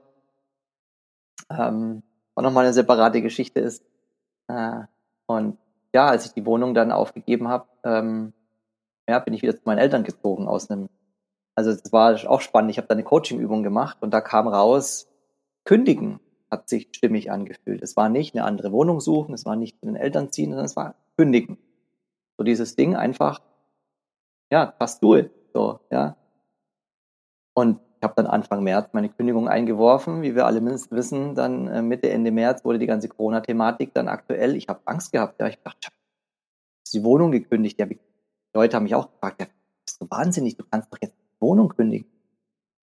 Ähm, 1.50 2.02
auch 2.34 2.42
nochmal 2.42 2.64
eine 2.64 2.72
separate 2.72 3.20
Geschichte 3.20 3.60
ist, 3.60 3.84
äh, 4.48 4.82
und 5.36 5.58
ja, 5.94 6.08
als 6.08 6.26
ich 6.26 6.32
die 6.32 6.46
Wohnung 6.46 6.74
dann 6.74 6.92
aufgegeben 6.92 7.48
habe, 7.48 7.66
ähm, 7.84 8.32
ja, 9.08 9.18
bin 9.18 9.34
ich 9.34 9.42
wieder 9.42 9.56
zu 9.56 9.62
meinen 9.64 9.78
Eltern 9.78 10.04
gezogen 10.04 10.48
aus 10.48 10.70
einem. 10.70 10.88
Also 11.54 11.70
es 11.70 11.92
war 11.92 12.16
auch 12.28 12.40
spannend. 12.40 12.70
Ich 12.70 12.78
habe 12.78 12.88
da 12.88 12.94
eine 12.94 13.02
Coaching-Übung 13.02 13.62
gemacht 13.62 13.98
und 14.00 14.12
da 14.14 14.20
kam 14.20 14.48
raus, 14.48 15.08
kündigen 15.64 16.20
hat 16.50 16.68
sich 16.68 16.88
stimmig 16.92 17.30
angefühlt. 17.30 17.82
Es 17.82 17.96
war 17.96 18.08
nicht 18.08 18.34
eine 18.34 18.44
andere 18.44 18.72
Wohnung 18.72 19.00
suchen, 19.00 19.34
es 19.34 19.44
war 19.44 19.56
nicht 19.56 19.78
zu 19.78 19.86
den 19.86 19.96
Eltern 19.96 20.32
ziehen, 20.32 20.50
sondern 20.50 20.66
es 20.66 20.74
war 20.74 20.96
kündigen. 21.16 21.58
So 22.36 22.44
dieses 22.44 22.74
Ding 22.74 22.96
einfach, 22.96 23.40
ja, 24.50 24.74
fast 24.78 25.02
du 25.02 25.22
So, 25.52 25.80
ja. 25.90 26.16
Und 27.54 27.80
ich 28.00 28.02
habe 28.02 28.14
dann 28.16 28.26
Anfang 28.26 28.64
März 28.64 28.94
meine 28.94 29.10
Kündigung 29.10 29.46
eingeworfen. 29.46 30.22
Wie 30.22 30.34
wir 30.34 30.46
alle 30.46 30.64
wissen, 30.64 31.34
dann 31.34 31.68
äh, 31.68 31.82
Mitte, 31.82 32.08
Ende 32.08 32.30
März 32.30 32.64
wurde 32.64 32.78
die 32.78 32.86
ganze 32.86 33.08
Corona-Thematik 33.08 33.92
dann 33.92 34.08
aktuell. 34.08 34.56
Ich 34.56 34.68
habe 34.68 34.80
Angst 34.86 35.12
gehabt. 35.12 35.38
Ja, 35.38 35.48
ich 35.48 35.58
dachte, 35.62 35.88
ist 36.82 36.94
die 36.94 37.04
Wohnung 37.04 37.30
gekündigt. 37.30 37.78
Ja, 37.78 37.84
die 37.84 38.00
Leute 38.54 38.76
haben 38.76 38.84
mich 38.84 38.94
auch 38.94 39.12
gefragt, 39.12 39.42
ja, 39.42 39.48
bist 39.84 40.00
du 40.00 40.06
wahnsinnig, 40.08 40.56
du 40.56 40.64
kannst 40.64 40.90
doch 40.90 40.98
jetzt 41.02 41.14
die 41.14 41.40
Wohnung 41.42 41.68
kündigen. 41.68 42.10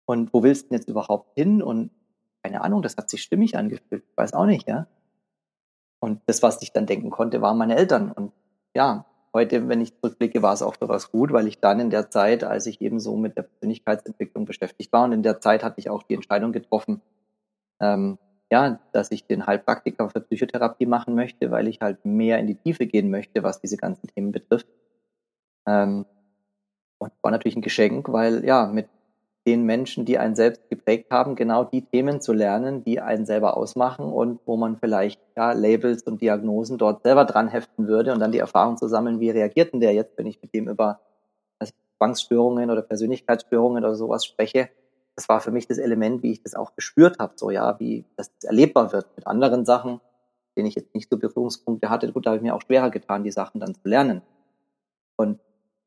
Und 0.05 0.31
wo 0.31 0.43
willst 0.43 0.65
du 0.65 0.69
denn 0.69 0.77
jetzt 0.77 0.87
überhaupt 0.87 1.33
hin? 1.33 1.63
Und 1.63 1.89
keine 2.43 2.61
Ahnung, 2.61 2.83
das 2.83 2.95
hat 2.95 3.09
sich 3.09 3.23
stimmig 3.23 3.57
angefühlt. 3.57 4.03
Ich 4.11 4.17
weiß 4.17 4.33
auch 4.33 4.45
nicht, 4.45 4.67
ja. 4.67 4.85
Und 5.99 6.21
das, 6.27 6.43
was 6.43 6.61
ich 6.61 6.71
dann 6.71 6.85
denken 6.85 7.09
konnte, 7.09 7.41
waren 7.41 7.57
meine 7.57 7.75
Eltern. 7.77 8.11
Und 8.11 8.31
ja, 8.75 9.05
heute, 9.33 9.67
wenn 9.67 9.81
ich 9.81 9.95
zurückblicke, 9.95 10.41
war 10.41 10.53
es 10.53 10.61
auch 10.61 10.75
was 10.79 11.11
gut, 11.11 11.31
weil 11.31 11.47
ich 11.47 11.59
dann 11.59 11.79
in 11.79 11.89
der 11.89 12.09
Zeit, 12.09 12.43
als 12.43 12.65
ich 12.65 12.81
eben 12.81 12.99
so 12.99 13.15
mit 13.15 13.37
der 13.37 13.43
Persönlichkeitsentwicklung 13.43 14.45
beschäftigt 14.45 14.91
war 14.91 15.03
und 15.03 15.11
in 15.11 15.23
der 15.23 15.39
Zeit 15.39 15.63
hatte 15.63 15.79
ich 15.79 15.89
auch 15.89 16.03
die 16.03 16.15
Entscheidung 16.15 16.51
getroffen, 16.51 17.01
ähm, 17.79 18.17
ja, 18.51 18.79
dass 18.91 19.11
ich 19.11 19.25
den 19.25 19.45
Heilpraktiker 19.45 20.09
für 20.09 20.21
Psychotherapie 20.21 20.87
machen 20.87 21.13
möchte, 21.13 21.51
weil 21.51 21.67
ich 21.67 21.81
halt 21.81 22.03
mehr 22.03 22.39
in 22.39 22.47
die 22.47 22.55
Tiefe 22.55 22.87
gehen 22.87 23.11
möchte, 23.11 23.43
was 23.43 23.61
diese 23.61 23.77
ganzen 23.77 24.07
Themen 24.07 24.31
betrifft. 24.31 24.67
Ähm, 25.67 26.05
und 26.97 27.11
war 27.21 27.31
natürlich 27.31 27.55
ein 27.55 27.61
Geschenk, 27.61 28.11
weil 28.11 28.43
ja, 28.43 28.65
mit 28.67 28.89
den 29.47 29.63
Menschen, 29.63 30.05
die 30.05 30.17
einen 30.17 30.35
selbst 30.35 30.69
geprägt 30.69 31.11
haben, 31.11 31.35
genau 31.35 31.63
die 31.63 31.81
Themen 31.81 32.21
zu 32.21 32.33
lernen, 32.33 32.83
die 32.83 32.99
einen 32.99 33.25
selber 33.25 33.57
ausmachen 33.57 34.05
und 34.05 34.39
wo 34.45 34.57
man 34.57 34.77
vielleicht 34.77 35.19
ja, 35.35 35.53
Labels 35.53 36.03
und 36.03 36.21
Diagnosen 36.21 36.77
dort 36.77 37.03
selber 37.03 37.25
dran 37.25 37.47
heften 37.47 37.87
würde 37.87 38.13
und 38.13 38.19
dann 38.19 38.31
die 38.31 38.39
Erfahrung 38.39 38.77
zu 38.77 38.87
sammeln, 38.87 39.19
wie 39.19 39.29
reagiert 39.29 39.73
denn 39.73 39.79
der 39.79 39.93
jetzt, 39.93 40.17
wenn 40.17 40.27
ich 40.27 40.41
mit 40.41 40.53
dem 40.53 40.67
über 40.67 40.99
Zwangsstörungen 41.99 42.71
oder 42.71 42.81
Persönlichkeitsstörungen 42.81 43.83
oder 43.83 43.95
sowas 43.95 44.25
spreche, 44.25 44.69
das 45.15 45.27
war 45.27 45.41
für 45.41 45.51
mich 45.51 45.67
das 45.67 45.77
Element, 45.77 46.23
wie 46.23 46.31
ich 46.31 46.41
das 46.41 46.55
auch 46.55 46.75
gespürt 46.75 47.19
habe, 47.19 47.33
so 47.35 47.51
ja, 47.51 47.77
wie 47.79 48.05
das 48.15 48.31
erlebbar 48.43 48.93
wird 48.93 49.05
mit 49.17 49.27
anderen 49.27 49.65
Sachen, 49.65 49.99
denen 50.55 50.67
ich 50.67 50.75
jetzt 50.75 50.95
nicht 50.95 51.09
so 51.09 51.17
Berührungspunkte 51.17 51.89
hatte. 51.89 52.11
Gut, 52.11 52.25
da 52.25 52.31
habe 52.31 52.37
ich 52.37 52.43
mir 52.43 52.55
auch 52.55 52.61
schwerer 52.61 52.89
getan, 52.89 53.23
die 53.23 53.31
Sachen 53.31 53.59
dann 53.59 53.75
zu 53.75 53.81
lernen. 53.83 54.21
Und 55.17 55.39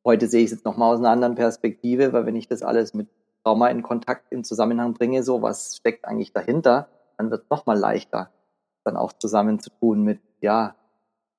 heute 0.05 0.29
sehe 0.29 0.41
ich 0.41 0.47
es 0.47 0.53
jetzt 0.53 0.65
nochmal 0.67 0.93
aus 0.93 0.99
einer 0.99 1.11
anderen 1.11 1.35
Perspektive, 1.35 2.13
weil 2.13 2.27
wenn 2.27 2.37
ich 2.37 2.47
das 2.47 2.63
alles 2.63 2.93
mit 2.93 3.09
Trauma 3.45 3.69
in 3.69 3.83
Kontakt, 3.83 4.33
in 4.33 4.45
Zusammenhang 4.45 4.95
bringe, 4.95 5.23
so 5.23 5.43
was 5.43 5.77
steckt 5.77 6.05
eigentlich 6.05 6.33
dahinter, 6.33 6.89
dann 7.17 7.31
wird 7.31 7.45
es 7.45 7.51
nochmal 7.51 7.79
leichter, 7.79 8.31
dann 8.85 8.97
auch 8.97 9.13
zusammenzutun 9.13 10.03
mit, 10.03 10.21
ja, 10.41 10.75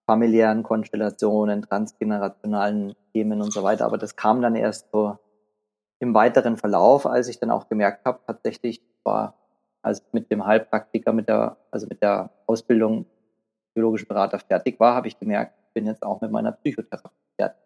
familiären 0.05 0.63
Konstellationen, 0.63 1.61
transgenerationalen 1.61 2.93
Themen 3.13 3.41
und 3.41 3.53
so 3.53 3.63
weiter. 3.63 3.85
Aber 3.85 3.97
das 3.97 4.15
kam 4.15 4.41
dann 4.41 4.55
erst 4.55 4.91
so 4.91 5.17
im 5.99 6.13
weiteren 6.13 6.57
Verlauf, 6.57 7.05
als 7.05 7.29
ich 7.29 7.39
dann 7.39 7.49
auch 7.49 7.69
gemerkt 7.69 8.05
habe, 8.05 8.19
tatsächlich 8.27 8.81
war, 9.03 9.35
als 9.81 9.99
ich 9.99 10.13
mit 10.13 10.29
dem 10.31 10.45
Heilpraktiker, 10.45 11.13
mit 11.13 11.29
der, 11.29 11.57
also 11.71 11.87
mit 11.87 12.01
der 12.01 12.29
Ausbildung 12.45 13.05
biologischen 13.73 14.07
Berater 14.07 14.39
fertig 14.39 14.79
war, 14.79 14.95
habe 14.95 15.07
ich 15.07 15.17
gemerkt, 15.17 15.57
ich 15.67 15.73
bin 15.73 15.85
jetzt 15.85 16.03
auch 16.03 16.21
mit 16.21 16.31
meiner 16.31 16.51
Psychotherapie 16.51 17.15
fertig. 17.37 17.63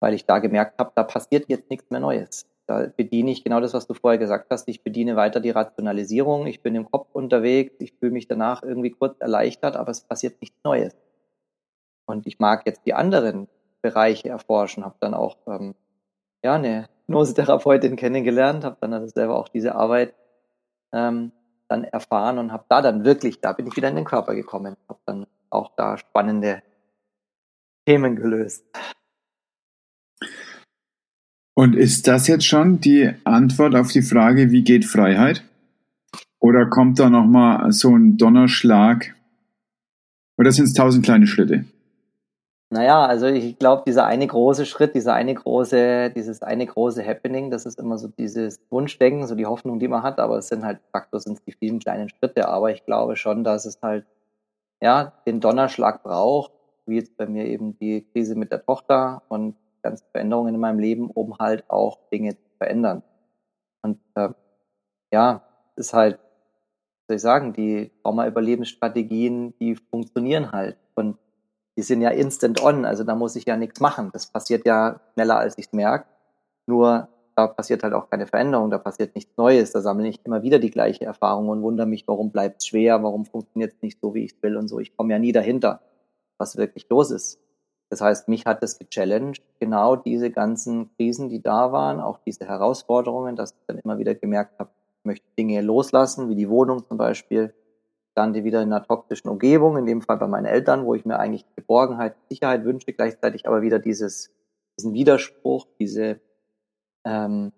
Weil 0.00 0.14
ich 0.14 0.26
da 0.26 0.38
gemerkt 0.38 0.78
habe, 0.78 0.92
da 0.94 1.02
passiert 1.02 1.48
jetzt 1.48 1.70
nichts 1.70 1.90
mehr 1.90 2.00
Neues. 2.00 2.46
Da 2.66 2.86
bediene 2.96 3.30
ich 3.30 3.44
genau 3.44 3.60
das, 3.60 3.74
was 3.74 3.86
du 3.86 3.94
vorher 3.94 4.18
gesagt 4.18 4.46
hast. 4.50 4.68
Ich 4.68 4.82
bediene 4.82 5.16
weiter 5.16 5.40
die 5.40 5.50
Rationalisierung. 5.50 6.46
Ich 6.46 6.62
bin 6.62 6.74
im 6.74 6.90
Kopf 6.90 7.08
unterwegs. 7.12 7.74
Ich 7.78 7.92
fühle 7.92 8.12
mich 8.12 8.26
danach 8.26 8.62
irgendwie 8.62 8.90
kurz 8.90 9.20
erleichtert, 9.20 9.76
aber 9.76 9.90
es 9.90 10.00
passiert 10.00 10.40
nichts 10.40 10.56
Neues. 10.64 10.96
Und 12.06 12.26
ich 12.26 12.38
mag 12.38 12.66
jetzt 12.66 12.86
die 12.86 12.94
anderen 12.94 13.48
Bereiche 13.82 14.30
erforschen. 14.30 14.84
Habe 14.84 14.96
dann 15.00 15.12
auch 15.12 15.36
ähm, 15.46 15.74
ja 16.42 16.54
eine 16.54 16.88
Hypnosetherapeutin 17.06 17.96
kennengelernt, 17.96 18.64
habe 18.64 18.76
dann 18.80 18.94
also 18.94 19.08
selber 19.08 19.38
auch 19.38 19.48
diese 19.48 19.74
Arbeit 19.74 20.14
ähm, 20.92 21.32
dann 21.68 21.84
erfahren 21.84 22.38
und 22.38 22.52
habe 22.52 22.64
da 22.68 22.80
dann 22.80 23.04
wirklich, 23.04 23.40
da 23.40 23.52
bin 23.52 23.66
ich 23.66 23.76
wieder 23.76 23.88
in 23.88 23.96
den 23.96 24.04
Körper 24.04 24.34
gekommen, 24.34 24.76
habe 24.88 25.00
dann 25.04 25.26
auch 25.50 25.72
da 25.76 25.98
spannende 25.98 26.62
Themen 27.86 28.16
gelöst. 28.16 28.66
Und 31.54 31.76
ist 31.76 32.08
das 32.08 32.26
jetzt 32.26 32.46
schon 32.46 32.80
die 32.80 33.12
Antwort 33.22 33.76
auf 33.76 33.92
die 33.92 34.02
Frage, 34.02 34.50
wie 34.50 34.64
geht 34.64 34.84
Freiheit? 34.84 35.44
Oder 36.40 36.66
kommt 36.66 36.98
da 36.98 37.08
nochmal 37.08 37.70
so 37.72 37.96
ein 37.96 38.16
Donnerschlag? 38.16 39.14
Oder 40.36 40.50
sind 40.50 40.64
es 40.64 40.74
tausend 40.74 41.04
kleine 41.04 41.26
Schritte? 41.28 41.64
Naja, 42.70 43.06
also 43.06 43.26
ich 43.26 43.56
glaube, 43.60 43.84
dieser 43.86 44.04
eine 44.06 44.26
große 44.26 44.66
Schritt, 44.66 44.96
dieser 44.96 45.14
eine 45.14 45.32
große, 45.32 46.10
dieses 46.10 46.42
eine 46.42 46.66
große 46.66 47.06
Happening, 47.06 47.52
das 47.52 47.66
ist 47.66 47.78
immer 47.78 47.98
so 47.98 48.08
dieses 48.08 48.60
Wunschdenken, 48.68 49.28
so 49.28 49.36
die 49.36 49.46
Hoffnung, 49.46 49.78
die 49.78 49.86
man 49.86 50.02
hat, 50.02 50.18
aber 50.18 50.38
es 50.38 50.48
sind 50.48 50.64
halt, 50.64 50.80
Faktor 50.90 51.20
sind 51.20 51.40
die 51.46 51.52
vielen 51.52 51.78
kleinen 51.78 52.08
Schritte, 52.08 52.48
aber 52.48 52.72
ich 52.72 52.84
glaube 52.84 53.14
schon, 53.14 53.44
dass 53.44 53.64
es 53.64 53.80
halt, 53.80 54.06
ja, 54.82 55.12
den 55.24 55.38
Donnerschlag 55.38 56.02
braucht, 56.02 56.50
wie 56.86 56.96
jetzt 56.96 57.16
bei 57.16 57.26
mir 57.26 57.44
eben 57.44 57.78
die 57.78 58.06
Krise 58.12 58.34
mit 58.34 58.50
der 58.50 58.64
Tochter 58.64 59.22
und 59.28 59.54
ganzen 59.84 60.06
Veränderungen 60.10 60.54
in 60.54 60.60
meinem 60.60 60.80
Leben, 60.80 61.10
um 61.10 61.38
halt 61.38 61.70
auch 61.70 61.98
Dinge 62.10 62.36
zu 62.36 62.50
verändern. 62.58 63.04
Und 63.82 64.00
äh, 64.16 64.30
ja, 65.12 65.42
ist 65.76 65.94
halt, 65.94 66.18
soll 67.06 67.16
ich 67.16 67.22
sagen, 67.22 67.52
die 67.52 67.92
Trauma-Überlebensstrategien, 68.02 69.54
die 69.60 69.76
funktionieren 69.76 70.50
halt. 70.50 70.76
Und 70.94 71.18
die 71.76 71.82
sind 71.82 72.00
ja 72.00 72.10
instant 72.10 72.62
on, 72.62 72.84
also 72.84 73.04
da 73.04 73.14
muss 73.14 73.36
ich 73.36 73.44
ja 73.44 73.56
nichts 73.56 73.80
machen. 73.80 74.10
Das 74.12 74.26
passiert 74.26 74.66
ja 74.66 75.00
schneller, 75.12 75.38
als 75.38 75.58
ich 75.58 75.66
es 75.66 75.72
merke. 75.72 76.06
Nur 76.66 77.08
da 77.36 77.48
passiert 77.48 77.82
halt 77.82 77.94
auch 77.94 78.08
keine 78.08 78.26
Veränderung, 78.26 78.70
da 78.70 78.78
passiert 78.78 79.14
nichts 79.14 79.36
Neues, 79.36 79.72
da 79.72 79.80
sammle 79.80 80.08
ich 80.08 80.24
immer 80.24 80.42
wieder 80.42 80.58
die 80.60 80.70
gleiche 80.70 81.04
Erfahrung 81.04 81.48
und 81.48 81.62
wundere 81.62 81.86
mich, 81.86 82.06
warum 82.06 82.30
bleibt 82.30 82.62
es 82.62 82.68
schwer, 82.68 83.02
warum 83.02 83.24
funktioniert 83.24 83.72
es 83.72 83.82
nicht 83.82 84.00
so, 84.00 84.14
wie 84.14 84.24
ich 84.24 84.40
will 84.42 84.56
und 84.56 84.68
so. 84.68 84.78
Ich 84.78 84.96
komme 84.96 85.12
ja 85.12 85.18
nie 85.18 85.32
dahinter, 85.32 85.80
was 86.38 86.56
wirklich 86.56 86.88
los 86.88 87.10
ist. 87.10 87.40
Das 87.94 88.00
heißt, 88.00 88.26
mich 88.26 88.44
hat 88.44 88.60
es 88.64 88.76
gechallenged, 88.76 89.40
genau 89.60 89.94
diese 89.94 90.28
ganzen 90.32 90.90
Krisen, 90.96 91.28
die 91.28 91.40
da 91.40 91.70
waren, 91.70 92.00
auch 92.00 92.18
diese 92.26 92.44
Herausforderungen, 92.44 93.36
dass 93.36 93.52
ich 93.52 93.66
dann 93.68 93.78
immer 93.78 93.98
wieder 93.98 94.16
gemerkt 94.16 94.58
habe, 94.58 94.70
ich 94.98 95.04
möchte 95.04 95.26
Dinge 95.38 95.60
loslassen, 95.60 96.28
wie 96.28 96.34
die 96.34 96.48
Wohnung 96.48 96.84
zum 96.88 96.98
Beispiel, 96.98 97.54
dann 98.16 98.34
wieder 98.34 98.62
in 98.62 98.72
einer 98.72 98.84
toxischen 98.84 99.30
Umgebung, 99.30 99.76
in 99.76 99.86
dem 99.86 100.02
Fall 100.02 100.16
bei 100.16 100.26
meinen 100.26 100.46
Eltern, 100.46 100.86
wo 100.86 100.96
ich 100.96 101.04
mir 101.04 101.20
eigentlich 101.20 101.46
Geborgenheit, 101.54 102.16
Sicherheit 102.28 102.64
wünsche, 102.64 102.92
gleichzeitig 102.92 103.46
aber 103.46 103.62
wieder 103.62 103.78
dieses, 103.78 104.32
diesen 104.76 104.92
Widerspruch, 104.92 105.68
diese, 105.78 106.18
ähm, 107.04 107.52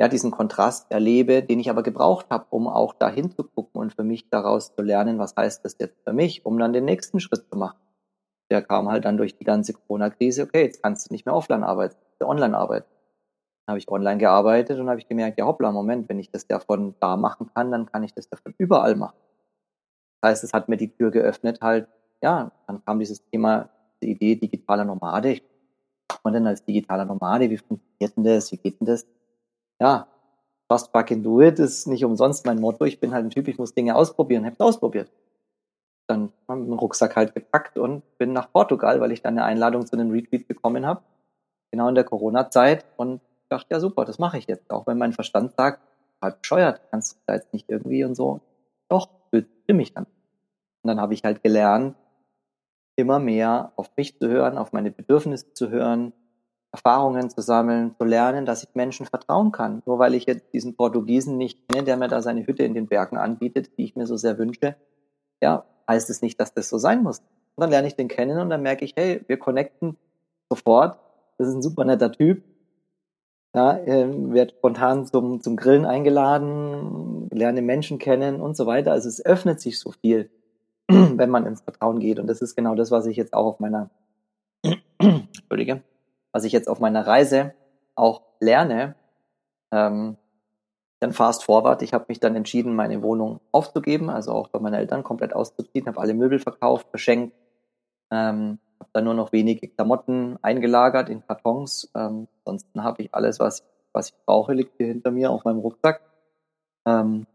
ja, 0.00 0.08
diesen 0.08 0.30
Kontrast 0.30 0.90
erlebe, 0.90 1.42
den 1.42 1.60
ich 1.60 1.68
aber 1.68 1.82
gebraucht 1.82 2.28
habe, 2.30 2.46
um 2.48 2.68
auch 2.68 2.94
dahin 2.94 3.32
zu 3.32 3.44
gucken 3.44 3.82
und 3.82 3.92
für 3.92 4.02
mich 4.02 4.30
daraus 4.30 4.74
zu 4.74 4.80
lernen, 4.80 5.18
was 5.18 5.36
heißt 5.36 5.62
das 5.62 5.76
jetzt 5.78 6.02
für 6.04 6.14
mich, 6.14 6.46
um 6.46 6.58
dann 6.58 6.72
den 6.72 6.86
nächsten 6.86 7.20
Schritt 7.20 7.44
zu 7.50 7.58
machen 7.58 7.83
der 8.50 8.62
kam 8.62 8.88
halt 8.88 9.04
dann 9.04 9.16
durch 9.16 9.36
die 9.36 9.44
ganze 9.44 9.72
Corona-Krise, 9.72 10.42
okay, 10.42 10.64
jetzt 10.64 10.82
kannst 10.82 11.08
du 11.08 11.14
nicht 11.14 11.26
mehr 11.26 11.34
offline 11.34 11.64
arbeiten, 11.64 11.96
online 12.20 12.56
arbeiten. 12.56 12.86
Dann 13.66 13.72
habe 13.72 13.78
ich 13.78 13.88
online 13.88 14.18
gearbeitet 14.18 14.78
und 14.78 14.88
habe 14.88 15.00
ich 15.00 15.08
gemerkt, 15.08 15.38
ja 15.38 15.46
hoppla, 15.46 15.72
Moment, 15.72 16.08
wenn 16.08 16.18
ich 16.18 16.30
das 16.30 16.46
ja 16.50 16.58
von 16.58 16.94
da 17.00 17.16
machen 17.16 17.50
kann, 17.54 17.70
dann 17.70 17.86
kann 17.86 18.02
ich 18.02 18.12
das 18.12 18.28
ja 18.30 18.38
von 18.42 18.54
überall 18.58 18.94
machen. 18.96 19.16
Das 20.20 20.32
heißt, 20.32 20.44
es 20.44 20.52
hat 20.52 20.68
mir 20.68 20.76
die 20.76 20.88
Tür 20.88 21.10
geöffnet, 21.10 21.60
halt, 21.62 21.88
ja, 22.22 22.52
dann 22.66 22.84
kam 22.84 22.98
dieses 22.98 23.24
Thema, 23.30 23.70
die 24.02 24.10
Idee 24.10 24.36
digitaler 24.36 24.84
Nomade. 24.84 25.40
Was 26.08 26.20
man 26.22 26.34
denn 26.34 26.46
als 26.46 26.64
digitaler 26.64 27.04
Nomade? 27.06 27.48
Wie 27.48 27.56
funktioniert 27.56 28.16
denn 28.16 28.24
das? 28.24 28.52
Wie 28.52 28.58
geht 28.58 28.80
denn 28.80 28.86
das? 28.86 29.06
Ja, 29.80 30.06
just 30.70 30.90
fucking 30.92 31.22
do 31.22 31.40
it 31.40 31.58
ist 31.58 31.86
nicht 31.86 32.04
umsonst 32.04 32.46
mein 32.46 32.60
Motto. 32.60 32.84
Ich 32.84 33.00
bin 33.00 33.12
halt 33.12 33.24
ein 33.26 33.30
Typ, 33.30 33.48
ich 33.48 33.58
muss 33.58 33.74
Dinge 33.74 33.96
ausprobieren, 33.96 34.44
habe 34.44 34.56
ausprobiert 34.60 35.10
dann 36.06 36.32
haben 36.48 36.66
den 36.66 36.74
Rucksack 36.74 37.16
halt 37.16 37.34
gepackt 37.34 37.78
und 37.78 38.02
bin 38.18 38.32
nach 38.32 38.52
Portugal, 38.52 39.00
weil 39.00 39.12
ich 39.12 39.22
dann 39.22 39.38
eine 39.38 39.44
Einladung 39.44 39.86
zu 39.86 39.96
einem 39.96 40.10
Retreat 40.10 40.46
bekommen 40.46 40.86
habe, 40.86 41.02
genau 41.70 41.88
in 41.88 41.94
der 41.94 42.04
Corona-Zeit 42.04 42.84
und 42.96 43.20
dachte, 43.48 43.68
ja 43.70 43.80
super, 43.80 44.04
das 44.04 44.18
mache 44.18 44.38
ich 44.38 44.46
jetzt, 44.46 44.70
auch 44.70 44.86
wenn 44.86 44.98
mein 44.98 45.12
Verstand 45.12 45.52
sagt, 45.56 45.80
halt 46.20 46.40
bescheuert, 46.42 46.80
kannst 46.90 47.14
du 47.14 47.20
da 47.26 47.34
jetzt 47.34 47.52
nicht 47.52 47.68
irgendwie 47.70 48.04
und 48.04 48.14
so. 48.14 48.40
Doch, 48.88 49.08
stimme 49.64 49.82
ich 49.82 49.94
dann. 49.94 50.04
Und 50.04 50.88
dann 50.88 51.00
habe 51.00 51.14
ich 51.14 51.24
halt 51.24 51.42
gelernt, 51.42 51.96
immer 52.96 53.18
mehr 53.18 53.72
auf 53.76 53.90
mich 53.96 54.18
zu 54.18 54.28
hören, 54.28 54.58
auf 54.58 54.72
meine 54.72 54.90
Bedürfnisse 54.90 55.52
zu 55.54 55.70
hören, 55.70 56.12
Erfahrungen 56.72 57.30
zu 57.30 57.40
sammeln, 57.40 57.94
zu 57.98 58.04
lernen, 58.04 58.46
dass 58.46 58.64
ich 58.64 58.74
Menschen 58.74 59.06
vertrauen 59.06 59.52
kann. 59.52 59.82
Nur 59.86 59.98
weil 59.98 60.14
ich 60.14 60.26
jetzt 60.26 60.52
diesen 60.52 60.76
Portugiesen 60.76 61.36
nicht 61.36 61.68
kenne, 61.68 61.84
der 61.84 61.96
mir 61.96 62.08
da 62.08 62.20
seine 62.20 62.46
Hütte 62.46 62.64
in 62.64 62.74
den 62.74 62.88
Bergen 62.88 63.16
anbietet, 63.16 63.78
die 63.78 63.84
ich 63.84 63.96
mir 63.96 64.06
so 64.06 64.16
sehr 64.16 64.38
wünsche, 64.38 64.76
ja, 65.44 65.66
heißt 65.86 66.08
es 66.08 66.22
nicht, 66.22 66.40
dass 66.40 66.54
das 66.54 66.70
so 66.70 66.78
sein 66.78 67.02
muss. 67.02 67.18
Und 67.18 67.60
dann 67.60 67.70
lerne 67.70 67.86
ich 67.86 67.96
den 67.96 68.08
kennen 68.08 68.40
und 68.40 68.48
dann 68.48 68.62
merke 68.62 68.84
ich, 68.84 68.94
hey, 68.96 69.22
wir 69.28 69.36
connecten 69.36 69.98
sofort. 70.48 70.98
Das 71.36 71.48
ist 71.48 71.54
ein 71.54 71.62
super 71.62 71.84
netter 71.84 72.10
Typ. 72.10 72.42
Ja, 73.54 73.78
ähm, 73.84 74.32
wird 74.32 74.52
spontan 74.52 75.06
zum, 75.06 75.42
zum 75.42 75.56
Grillen 75.56 75.84
eingeladen, 75.84 77.28
lerne 77.30 77.60
Menschen 77.60 77.98
kennen 77.98 78.40
und 78.40 78.56
so 78.56 78.66
weiter. 78.66 78.90
Also 78.90 79.08
es 79.08 79.24
öffnet 79.24 79.60
sich 79.60 79.78
so 79.78 79.92
viel, 79.92 80.30
wenn 80.88 81.28
man 81.28 81.46
ins 81.46 81.60
Vertrauen 81.60 82.00
geht. 82.00 82.18
Und 82.18 82.26
das 82.26 82.40
ist 82.40 82.56
genau 82.56 82.74
das, 82.74 82.90
was 82.90 83.04
ich 83.06 83.16
jetzt 83.16 83.34
auch 83.34 83.44
auf 83.44 83.60
meiner, 83.60 83.90
Entschuldige, 84.98 85.82
was 86.32 86.44
ich 86.44 86.52
jetzt 86.52 86.68
auf 86.68 86.80
meiner 86.80 87.06
Reise 87.06 87.52
auch 87.94 88.22
lerne, 88.40 88.96
ähm, 89.70 90.16
dann 91.04 91.12
fast 91.12 91.44
forward. 91.44 91.82
Ich 91.82 91.92
habe 91.92 92.06
mich 92.08 92.18
dann 92.18 92.34
entschieden, 92.34 92.74
meine 92.74 93.02
Wohnung 93.02 93.40
aufzugeben, 93.52 94.08
also 94.08 94.32
auch 94.32 94.48
bei 94.48 94.58
meinen 94.58 94.74
Eltern 94.74 95.04
komplett 95.04 95.34
auszuziehen, 95.34 95.86
habe 95.86 96.00
alle 96.00 96.14
Möbel 96.14 96.38
verkauft, 96.38 96.88
verschenkt, 96.88 97.36
ähm, 98.10 98.58
habe 98.80 98.90
dann 98.94 99.04
nur 99.04 99.12
noch 99.12 99.30
wenige 99.30 99.68
Klamotten 99.68 100.38
eingelagert 100.40 101.10
in 101.10 101.24
Kartons. 101.26 101.90
Ähm, 101.94 102.26
ansonsten 102.44 102.82
habe 102.82 103.02
ich 103.02 103.14
alles, 103.14 103.38
was, 103.38 103.62
was 103.92 104.08
ich 104.08 104.14
brauche, 104.24 104.54
liegt 104.54 104.78
hier 104.78 104.86
hinter 104.86 105.10
mir 105.10 105.30
auf 105.30 105.44
meinem 105.44 105.58
Rucksack. 105.58 106.00
Ähm, 106.86 107.26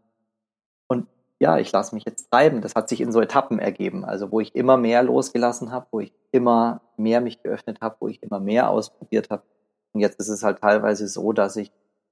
und 0.88 1.06
ja, 1.38 1.58
ich 1.58 1.70
lasse 1.70 1.94
mich 1.94 2.04
jetzt 2.04 2.28
treiben. 2.28 2.62
Das 2.62 2.74
hat 2.74 2.88
sich 2.88 3.00
in 3.00 3.12
so 3.12 3.20
Etappen 3.20 3.60
ergeben, 3.60 4.04
also 4.04 4.32
wo 4.32 4.40
ich 4.40 4.56
immer 4.56 4.78
mehr 4.78 5.04
losgelassen 5.04 5.70
habe, 5.70 5.86
wo 5.92 6.00
ich 6.00 6.12
immer 6.32 6.80
mehr 6.96 7.20
mich 7.20 7.40
geöffnet 7.40 7.80
habe, 7.80 7.96
wo 8.00 8.08
ich 8.08 8.20
immer 8.20 8.40
mehr 8.40 8.68
ausprobiert 8.68 9.30
habe. 9.30 9.44
Und 9.92 10.00
jetzt 10.00 10.18
ist 10.18 10.28
es 10.28 10.42
halt 10.42 10.60
teilweise 10.60 11.06
so, 11.06 11.32
dass 11.32 11.54
ich 11.56 11.70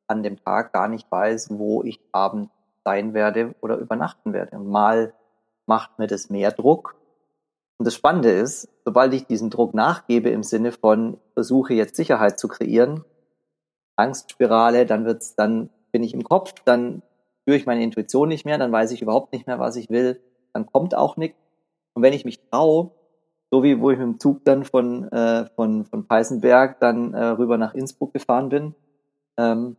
an 0.09 0.23
dem 0.23 0.37
Tag 0.43 0.73
gar 0.73 0.89
nicht 0.89 1.11
weiß, 1.11 1.51
wo 1.59 1.83
ich 1.85 2.01
abends 2.13 2.51
sein 2.85 3.15
werde 3.15 3.55
oder 3.61 3.77
übernachten 3.77 4.33
werde. 4.33 4.57
Und 4.57 4.69
mal 4.69 5.13
macht 5.67 5.99
mir 5.99 6.07
das 6.07 6.31
mehr 6.31 6.51
Druck. 6.51 6.97
Und 7.77 7.87
das 7.87 7.95
Spannende 7.95 8.31
ist, 8.31 8.69
sobald 8.85 9.15
ich 9.15 9.27
diesen 9.27 9.51
Druck 9.51 9.75
nachgebe 9.75 10.31
im 10.31 10.43
Sinne 10.43 10.73
von 10.73 11.19
versuche 11.35 11.75
jetzt 11.75 11.95
Sicherheit 11.95 12.39
zu 12.39 12.49
kreieren, 12.49 13.05
Angstspirale, 13.97 14.87
dann 14.87 15.05
wird's, 15.05 15.35
dann 15.37 15.71
bin 15.93 16.03
ich 16.03 16.15
im 16.15 16.25
Kopf, 16.25 16.55
dann 16.65 17.03
spüre 17.43 17.57
ich 17.57 17.67
meine 17.67 17.83
Intuition 17.83 18.29
nicht 18.29 18.45
mehr, 18.45 18.59
dann 18.59 18.73
weiß 18.73 18.91
ich 18.93 19.03
überhaupt 19.03 19.33
nicht 19.33 19.47
mehr, 19.47 19.59
was 19.59 19.77
ich 19.77 19.91
will, 19.91 20.21
dann 20.53 20.67
kommt 20.67 20.95
auch 20.95 21.17
nichts. 21.17 21.39
Und 21.95 22.03
wenn 22.03 22.13
ich 22.13 22.25
mich 22.25 22.41
traue, 22.51 22.91
so 23.51 23.63
wie 23.63 23.81
wo 23.81 23.91
ich 23.91 23.99
mit 23.99 24.07
dem 24.07 24.21
Zug 24.21 24.45
dann 24.45 24.65
von, 24.65 25.11
äh, 25.11 25.47
von, 25.57 25.85
von 25.85 26.07
Peißenberg 26.07 26.81
dann 26.81 27.15
äh, 27.15 27.25
rüber 27.25 27.59
nach 27.59 27.75
Innsbruck 27.75 28.13
gefahren 28.13 28.49
bin. 28.49 28.75
Ähm, 29.37 29.77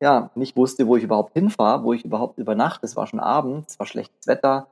ja, 0.00 0.30
nicht 0.34 0.56
wusste, 0.56 0.86
wo 0.86 0.96
ich 0.96 1.04
überhaupt 1.04 1.32
hinfahre, 1.32 1.84
wo 1.84 1.92
ich 1.92 2.04
überhaupt 2.04 2.38
übernachte. 2.38 2.84
Es 2.84 2.96
war 2.96 3.06
schon 3.06 3.20
Abend, 3.20 3.66
es 3.68 3.78
war 3.78 3.86
schlechtes 3.86 4.26
Wetter. 4.26 4.68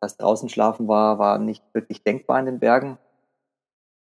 Das 0.00 0.16
draußen 0.16 0.48
schlafen 0.48 0.86
war, 0.86 1.18
war 1.18 1.38
nicht 1.38 1.64
wirklich 1.74 2.04
denkbar 2.04 2.38
in 2.38 2.46
den 2.46 2.60
Bergen. 2.60 2.98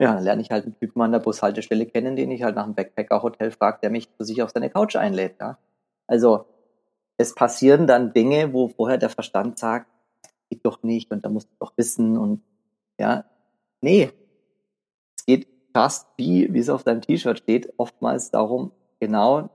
Ja, 0.01 0.15
dann 0.15 0.25
lerne 0.25 0.43
ich 0.43 0.51
halt 0.51 0.65
einen 0.65 0.79
Typen 0.79 1.01
an 1.01 1.13
der 1.13 1.21
Bushaltestelle 1.21 1.87
kennen, 1.87 2.17
den 2.17 2.31
ich 2.31 2.43
halt 2.43 2.57
nach 2.57 2.65
einem 2.65 2.75
Backpacker-Hotel 2.75 3.51
fragt, 3.53 3.83
der 3.83 3.91
mich 3.91 4.13
zu 4.17 4.25
sich 4.25 4.43
auf 4.43 4.51
seine 4.51 4.69
Couch 4.69 4.97
einlädt. 4.97 5.37
Ja. 5.41 5.59
Also 6.07 6.47
es 7.17 7.35
passieren 7.35 7.87
dann 7.87 8.13
Dinge, 8.13 8.53
wo 8.53 8.69
vorher 8.69 8.99
der 8.99 9.09
Verstand 9.09 9.59
sagt, 9.59 9.87
geht 10.51 10.67
doch 10.67 10.83
nicht 10.83 11.11
und 11.13 11.25
da 11.25 11.29
musst 11.29 11.49
du 11.51 11.57
doch 11.61 11.73
wissen 11.77 12.19
und 12.19 12.43
ja, 12.99 13.25
nee. 13.81 14.11
Es 15.17 15.25
geht 15.25 15.49
fast 15.73 16.09
wie, 16.17 16.53
wie 16.53 16.59
es 16.59 16.69
auf 16.69 16.85
deinem 16.85 17.01
T-Shirt 17.01 17.39
steht, 17.39 17.73
oftmals 17.79 18.31
darum, 18.31 18.73
genau 19.01 19.49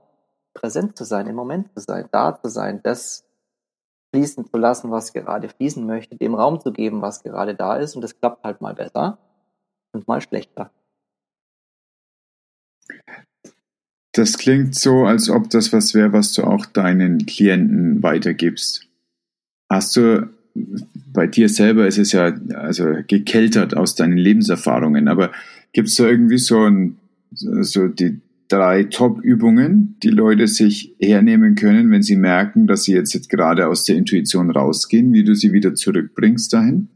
präsent 0.54 0.96
zu 0.96 1.04
sein, 1.04 1.26
im 1.26 1.36
Moment 1.36 1.68
zu 1.74 1.80
sein, 1.80 2.08
da 2.12 2.38
zu 2.40 2.48
sein, 2.48 2.80
das 2.82 3.24
fließen 4.14 4.46
zu 4.46 4.56
lassen, 4.58 4.90
was 4.90 5.12
gerade 5.12 5.48
fließen 5.48 5.86
möchte, 5.86 6.16
dem 6.16 6.34
Raum 6.34 6.60
zu 6.60 6.72
geben, 6.72 7.02
was 7.02 7.22
gerade 7.22 7.54
da 7.54 7.76
ist 7.76 7.96
und 7.96 8.02
das 8.02 8.18
klappt 8.18 8.44
halt 8.44 8.60
mal 8.60 8.74
besser 8.74 9.18
und 9.92 10.06
mal 10.06 10.20
schlechter. 10.20 10.70
Das 14.12 14.36
klingt 14.36 14.74
so, 14.74 15.06
als 15.06 15.30
ob 15.30 15.48
das 15.48 15.72
was 15.72 15.94
wäre, 15.94 16.12
was 16.12 16.34
du 16.34 16.44
auch 16.44 16.66
deinen 16.66 17.24
Klienten 17.24 18.02
weitergibst. 18.02 18.86
Hast 19.70 19.96
du, 19.96 20.28
bei 20.54 21.26
dir 21.26 21.48
selber 21.48 21.86
ist 21.86 21.96
es 21.96 22.12
ja 22.12 22.34
also 22.54 22.96
gekeltert 23.06 23.74
aus 23.74 23.94
deinen 23.94 24.18
Lebenserfahrungen, 24.18 25.08
aber 25.08 25.32
gibt 25.72 25.88
es 25.88 25.94
da 25.94 26.06
irgendwie 26.06 26.36
so 26.36 26.66
ein, 26.66 26.98
so 27.30 27.88
die 27.88 28.20
drei 28.52 28.84
Top-Übungen, 28.84 29.96
die 30.02 30.10
Leute 30.10 30.46
sich 30.46 30.94
hernehmen 31.00 31.54
können, 31.54 31.90
wenn 31.90 32.02
sie 32.02 32.16
merken, 32.16 32.66
dass 32.66 32.84
sie 32.84 32.92
jetzt 32.92 33.30
gerade 33.30 33.66
aus 33.66 33.84
der 33.84 33.96
Intuition 33.96 34.50
rausgehen, 34.50 35.12
wie 35.12 35.24
du 35.24 35.34
sie 35.34 35.52
wieder 35.52 35.74
zurückbringst 35.74 36.52
dahin? 36.52 36.88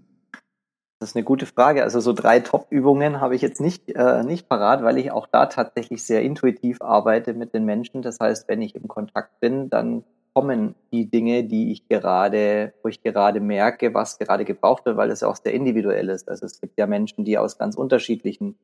Das 0.98 1.11
ist 1.11 1.16
eine 1.16 1.24
gute 1.24 1.46
Frage. 1.46 1.82
Also 1.82 2.00
so 2.00 2.12
drei 2.12 2.40
Top-Übungen 2.40 3.20
habe 3.20 3.34
ich 3.34 3.42
jetzt 3.42 3.61
nicht, 3.61 3.90
äh, 3.94 4.22
nicht 4.22 4.48
parat, 4.48 4.82
weil 4.82 4.98
ich 4.98 5.11
auch 5.11 5.26
da 5.26 5.46
tatsächlich 5.46 6.02
sehr 6.04 6.22
intuitiv 6.22 6.82
arbeite 6.82 7.32
mit 7.34 7.54
den 7.54 7.64
Menschen. 7.64 8.02
Das 8.02 8.18
heißt, 8.20 8.48
wenn 8.48 8.61
ich 8.61 8.74
im 8.74 8.88
Kontakt 8.88 9.40
bin, 9.40 9.70
dann 9.70 10.04
kommen 10.34 10.74
die 10.92 11.11
Dinge, 11.11 11.44
die 11.44 11.72
ich 11.72 11.88
gerade, 11.88 12.74
wo 12.82 12.88
ich 12.88 13.02
gerade 13.02 13.40
merke, 13.40 13.94
was 13.94 14.18
gerade 14.18 14.44
gebraucht 14.44 14.84
wird, 14.84 14.98
weil 14.98 15.11
es 15.11 15.22
ja 15.22 15.28
auch 15.28 15.36
sehr 15.36 15.54
individuell 15.54 16.11
ist. 16.11 16.28
Also 16.28 16.44
es 16.44 16.61
gibt 16.61 16.78
ja 16.78 16.86
Menschen, 16.86 17.24
die 17.24 17.38
aus 17.38 17.57
ganz 17.57 17.76
unterschiedlichen 17.76 18.59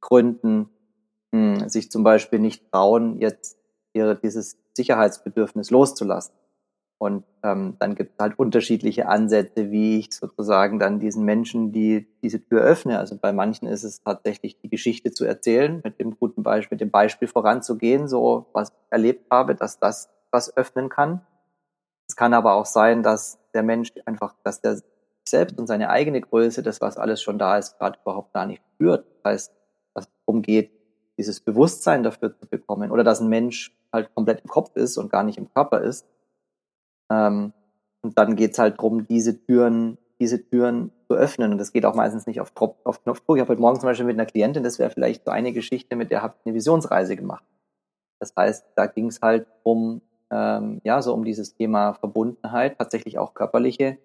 Gründen 0.00 0.70
mh, 1.32 1.68
sich 1.68 1.90
zum 1.90 2.02
Beispiel 2.02 2.38
nicht 2.38 2.70
trauen, 2.70 3.18
jetzt 3.18 3.58
ihre, 3.92 4.16
dieses 4.16 4.58
Sicherheitsbedürfnis 4.74 5.70
loszulassen. 5.70 6.34
Und 7.00 7.24
ähm, 7.44 7.76
dann 7.78 7.94
gibt 7.94 8.14
es 8.14 8.18
halt 8.18 8.38
unterschiedliche 8.38 9.06
Ansätze, 9.06 9.70
wie 9.70 10.00
ich 10.00 10.12
sozusagen 10.12 10.80
dann 10.80 10.98
diesen 10.98 11.24
Menschen 11.24 11.70
die 11.70 12.08
diese 12.22 12.44
Tür 12.44 12.62
öffne. 12.62 12.98
Also 12.98 13.16
bei 13.16 13.32
manchen 13.32 13.68
ist 13.68 13.84
es 13.84 14.02
tatsächlich 14.02 14.58
die 14.60 14.68
Geschichte 14.68 15.12
zu 15.12 15.24
erzählen, 15.24 15.80
mit 15.84 16.00
dem 16.00 16.18
guten 16.18 16.42
Beispiel, 16.42 16.74
mit 16.74 16.80
dem 16.80 16.90
Beispiel 16.90 17.28
voranzugehen, 17.28 18.08
so 18.08 18.46
was 18.52 18.70
ich 18.70 18.92
erlebt 18.92 19.30
habe, 19.30 19.54
dass 19.54 19.78
das 19.78 20.10
was 20.32 20.56
öffnen 20.56 20.88
kann. 20.88 21.20
Es 22.08 22.16
kann 22.16 22.34
aber 22.34 22.54
auch 22.54 22.66
sein, 22.66 23.04
dass 23.04 23.38
der 23.54 23.62
Mensch 23.62 23.92
einfach, 24.04 24.34
dass 24.42 24.60
der 24.60 24.80
selbst 25.28 25.58
und 25.58 25.68
seine 25.68 25.90
eigene 25.90 26.20
Größe, 26.20 26.62
das 26.64 26.80
was 26.80 26.96
alles 26.96 27.22
schon 27.22 27.38
da 27.38 27.58
ist, 27.58 27.78
gerade 27.78 27.98
überhaupt 28.02 28.32
gar 28.32 28.46
nicht 28.46 28.62
spürt. 28.74 29.06
Das 29.22 29.32
heißt, 29.32 29.52
es 29.94 30.08
darum 30.26 30.42
geht, 30.42 30.72
dieses 31.18 31.40
Bewusstsein 31.40 32.02
dafür 32.02 32.34
zu 32.38 32.46
bekommen 32.46 32.90
oder 32.90 33.04
dass 33.04 33.20
ein 33.20 33.28
Mensch 33.28 33.76
halt 33.92 34.14
komplett 34.14 34.40
im 34.40 34.48
Kopf 34.48 34.74
ist 34.76 34.96
und 34.96 35.10
gar 35.10 35.24
nicht 35.24 35.36
im 35.36 35.52
Körper 35.52 35.82
ist 35.82 36.06
ähm, 37.10 37.52
und 38.02 38.18
dann 38.18 38.36
geht's 38.36 38.58
halt 38.58 38.80
drum, 38.80 39.06
diese 39.06 39.44
Türen, 39.44 39.98
diese 40.20 40.42
Türen 40.48 40.92
zu 41.08 41.14
öffnen. 41.14 41.52
Und 41.52 41.58
das 41.58 41.72
geht 41.72 41.84
auch 41.84 41.94
meistens 41.94 42.26
nicht 42.26 42.40
auf, 42.40 42.50
Drop, 42.52 42.78
auf 42.84 43.02
Knopfdruck. 43.02 43.36
Ich 43.36 43.40
habe 43.40 43.50
heute 43.50 43.60
Morgen 43.60 43.80
zum 43.80 43.88
Beispiel 43.88 44.06
mit 44.06 44.16
einer 44.16 44.26
Klientin, 44.26 44.62
das 44.62 44.78
wäre 44.78 44.90
vielleicht 44.90 45.24
so 45.24 45.30
eine 45.30 45.52
Geschichte, 45.52 45.96
mit 45.96 46.10
der 46.10 46.22
habe 46.22 46.34
ich 46.38 46.46
eine 46.46 46.54
Visionsreise 46.54 47.16
gemacht. 47.16 47.44
Das 48.20 48.32
heißt, 48.36 48.66
da 48.76 48.86
ging 48.86 49.06
es 49.06 49.20
halt 49.20 49.46
um, 49.62 50.00
ähm, 50.30 50.80
ja, 50.84 51.02
so 51.02 51.14
um 51.14 51.24
dieses 51.24 51.54
Thema 51.54 51.94
Verbundenheit, 51.94 52.78
tatsächlich 52.78 53.18
auch 53.18 53.34
körperliche 53.34 53.98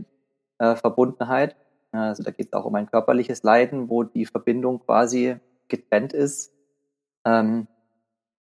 äh, 0.59 0.75
Verbundenheit. 0.75 1.55
Also 1.91 2.23
da 2.23 2.31
geht 2.31 2.47
es 2.47 2.53
auch 2.53 2.65
um 2.65 2.73
ein 2.75 2.89
körperliches 2.89 3.43
Leiden, 3.43 3.89
wo 3.89 4.03
die 4.03 4.25
Verbindung 4.25 4.79
quasi 4.79 5.37
getrennt 5.67 6.13
ist. 6.13 6.51
Ähm, 7.25 7.67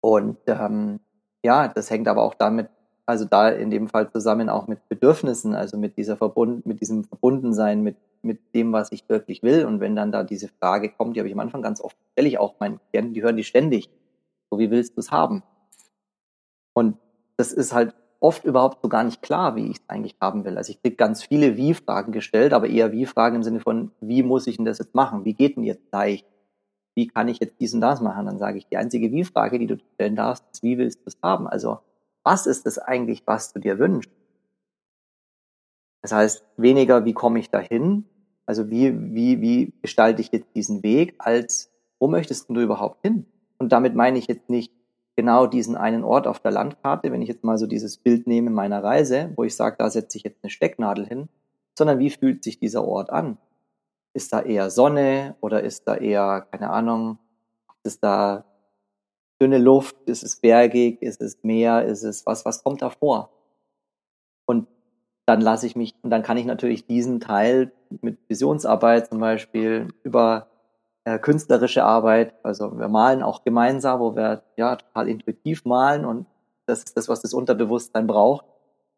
und 0.02 0.38
ähm, 0.48 1.00
ja, 1.44 1.68
das 1.68 1.90
hängt 1.90 2.08
aber 2.08 2.24
auch 2.24 2.36
damit 2.36 2.70
also 3.12 3.26
da 3.26 3.50
in 3.50 3.70
dem 3.70 3.88
Fall 3.90 4.10
zusammen 4.12 4.50
auch 4.50 4.68
mit 4.68 4.88
Bedürfnissen, 4.88 5.54
also 5.54 5.78
mit 5.78 5.98
dieser 5.98 6.18
Verbund, 6.18 6.66
mit 6.66 6.82
diesem 6.82 7.04
Verbundensein, 7.04 7.84
mit, 7.84 7.98
mit 8.22 8.40
dem, 8.56 8.72
was 8.72 8.92
ich 8.92 9.08
wirklich 9.10 9.44
will. 9.44 9.66
Und 9.66 9.80
wenn 9.80 9.96
dann 9.96 10.12
da 10.12 10.24
diese 10.24 10.48
Frage 10.48 10.90
kommt, 10.90 11.16
die 11.16 11.20
habe 11.20 11.28
ich 11.28 11.34
am 11.34 11.42
Anfang 11.42 11.62
ganz 11.62 11.82
oft, 11.82 11.98
stelle 12.14 12.28
ich 12.28 12.40
auch 12.40 12.60
meinen 12.60 12.80
Klienten, 12.90 13.14
die 13.14 13.22
hören 13.22 13.38
die 13.38 13.44
ständig. 13.44 13.90
So, 14.50 14.60
wie 14.60 14.72
willst 14.72 14.96
du 14.96 15.02
es 15.02 15.12
haben? 15.12 15.44
Und 16.74 16.98
das 17.38 17.52
ist 17.52 17.74
halt 17.74 17.96
oft 18.20 18.46
überhaupt 18.46 18.82
so 18.82 18.88
gar 18.88 19.04
nicht 19.04 19.22
klar, 19.22 19.56
wie 19.56 19.72
ich 19.72 19.78
es 19.78 19.90
eigentlich 19.90 20.16
haben 20.22 20.46
will. 20.46 20.58
Also 20.58 20.72
ich 20.72 20.82
kriege 20.82 20.96
ganz 20.96 21.24
viele 21.24 21.58
Wie-Fragen 21.58 22.12
gestellt, 22.12 22.54
aber 22.54 22.68
eher 22.68 22.92
Wie-Fragen 22.92 23.38
im 23.38 23.44
Sinne 23.44 23.60
von, 23.60 23.92
wie 24.00 24.24
muss 24.24 24.48
ich 24.48 24.58
denn 24.58 24.66
das 24.66 24.78
jetzt 24.78 24.94
machen? 24.94 25.26
Wie 25.26 25.34
geht 25.34 25.58
denn 25.58 25.64
jetzt 25.64 25.92
leicht? 25.92 26.26
Wie 27.02 27.08
kann 27.08 27.28
ich 27.30 27.40
jetzt 27.40 27.56
dies 27.60 27.74
und 27.74 27.82
das 27.82 28.00
machen? 28.00 28.28
Dann 28.28 28.38
sage 28.38 28.60
ich, 28.60 28.68
die 28.68 28.78
einzige 28.78 29.12
Wie-Frage, 29.12 29.58
die 29.58 29.66
du 29.66 29.80
stellen 29.96 30.16
darfst, 30.16 30.46
ist, 30.52 30.62
wie 30.62 30.78
willst 30.78 31.00
du 31.00 31.06
es 31.08 31.18
haben? 31.24 31.48
Also 31.48 31.80
was 32.22 32.46
ist 32.46 32.68
es 32.68 32.78
eigentlich, 32.78 33.24
was 33.26 33.54
du 33.54 33.60
dir 33.60 33.80
wünschst? 33.80 34.12
Das 36.04 36.12
heißt, 36.12 36.46
weniger, 36.58 37.04
wie 37.04 37.14
komme 37.14 37.40
ich 37.40 37.50
dahin? 37.50 38.06
Also 38.46 38.70
wie, 38.70 39.16
wie, 39.16 39.42
wie 39.42 39.74
gestalte 39.82 40.22
ich 40.22 40.32
jetzt 40.32 40.56
diesen 40.56 40.84
Weg, 40.84 41.16
als 41.18 41.72
wo 41.98 42.08
möchtest 42.08 42.52
du 42.52 42.62
überhaupt 42.62 43.02
hin? 43.02 43.26
Und 43.58 43.72
damit 43.72 43.96
meine 43.96 44.20
ich 44.20 44.28
jetzt 44.28 44.48
nicht 44.48 44.72
genau 45.16 45.48
diesen 45.48 45.76
einen 45.76 46.04
Ort 46.04 46.28
auf 46.28 46.40
der 46.40 46.52
Landkarte, 46.52 47.12
wenn 47.12 47.24
ich 47.24 47.30
jetzt 47.30 47.44
mal 47.44 47.58
so 47.58 47.66
dieses 47.66 47.98
Bild 47.98 48.28
nehme 48.28 48.52
meiner 48.52 48.84
Reise, 48.84 49.34
wo 49.38 49.44
ich 49.44 49.56
sage, 49.56 49.78
da 49.80 49.90
setze 49.90 50.20
ich 50.20 50.24
jetzt 50.24 50.44
eine 50.44 50.52
Stecknadel 50.52 51.08
hin, 51.08 51.30
sondern 51.76 51.98
wie 51.98 52.12
fühlt 52.12 52.44
sich 52.44 52.60
dieser 52.60 52.88
Ort 52.88 53.10
an? 53.10 53.40
Ist 54.14 54.34
da 54.34 54.42
eher 54.42 54.70
Sonne 54.70 55.36
oder 55.42 55.64
ist 55.64 55.88
da 55.88 55.96
eher, 55.96 56.48
keine 56.52 56.70
Ahnung, 56.70 57.18
ist 57.84 58.04
da 58.04 58.46
dünne 59.42 59.58
Luft, 59.58 59.96
ist 60.06 60.24
es 60.24 60.36
bergig, 60.36 61.02
ist 61.02 61.22
es 61.22 61.44
Meer, 61.44 61.86
ist 61.86 62.04
es 62.04 62.26
was, 62.26 62.46
was 62.46 62.64
kommt 62.64 62.82
da 62.82 62.90
vor? 62.90 63.32
Und 64.46 64.68
dann 65.26 65.42
lasse 65.42 65.66
ich 65.66 65.76
mich, 65.76 65.96
und 66.04 66.10
dann 66.12 66.24
kann 66.24 66.38
ich 66.38 66.46
natürlich 66.46 66.86
diesen 66.86 67.20
Teil 67.20 67.72
mit 68.02 68.18
Visionsarbeit 68.28 69.08
zum 69.08 69.20
Beispiel 69.20 69.88
über 70.04 70.48
äh, 71.06 71.18
künstlerische 71.18 71.84
Arbeit, 71.84 72.36
also 72.44 72.78
wir 72.78 72.88
malen 72.88 73.24
auch 73.24 73.44
gemeinsam, 73.44 74.00
wo 74.00 74.16
wir 74.16 74.44
ja 74.58 74.76
total 74.76 75.08
intuitiv 75.08 75.66
malen 75.66 76.06
und 76.06 76.28
das 76.68 76.80
ist 76.84 76.96
das, 76.96 77.10
was 77.10 77.22
das 77.22 77.34
Unterbewusstsein 77.34 78.06
braucht, 78.06 78.46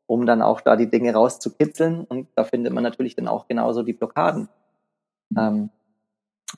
um 0.06 0.26
dann 0.26 0.42
auch 0.42 0.60
da 0.60 0.76
die 0.76 0.90
Dinge 0.90 1.14
rauszukitzeln 1.14 2.04
und 2.04 2.28
da 2.36 2.44
findet 2.44 2.74
man 2.74 2.84
natürlich 2.84 3.16
dann 3.16 3.30
auch 3.30 3.48
genauso 3.48 3.84
die 3.84 3.94
Blockaden. 3.94 4.50
Ähm, 5.38 5.70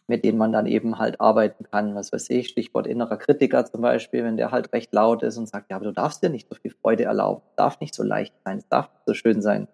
mit 0.07 0.23
denen 0.23 0.37
man 0.37 0.51
dann 0.51 0.65
eben 0.65 0.99
halt 0.99 1.19
arbeiten 1.21 1.65
kann. 1.65 1.95
Was 1.95 2.11
weiß 2.11 2.29
ich, 2.29 2.49
Stichwort 2.49 2.87
innerer 2.87 3.17
Kritiker 3.17 3.65
zum 3.65 3.81
Beispiel, 3.81 4.23
wenn 4.23 4.37
der 4.37 4.51
halt 4.51 4.73
recht 4.73 4.93
laut 4.93 5.23
ist 5.23 5.37
und 5.37 5.47
sagt, 5.47 5.69
ja, 5.69 5.77
aber 5.77 5.85
du 5.85 5.93
darfst 5.93 6.21
dir 6.21 6.29
nicht 6.29 6.49
so 6.49 6.55
viel 6.55 6.71
Freude 6.81 7.05
erlauben, 7.05 7.41
es 7.49 7.55
darf 7.55 7.79
nicht 7.79 7.95
so 7.95 8.03
leicht 8.03 8.33
sein, 8.43 8.57
es 8.57 8.67
darf 8.67 8.91
nicht 8.91 9.05
so 9.05 9.13
schön 9.13 9.41
sein. 9.41 9.67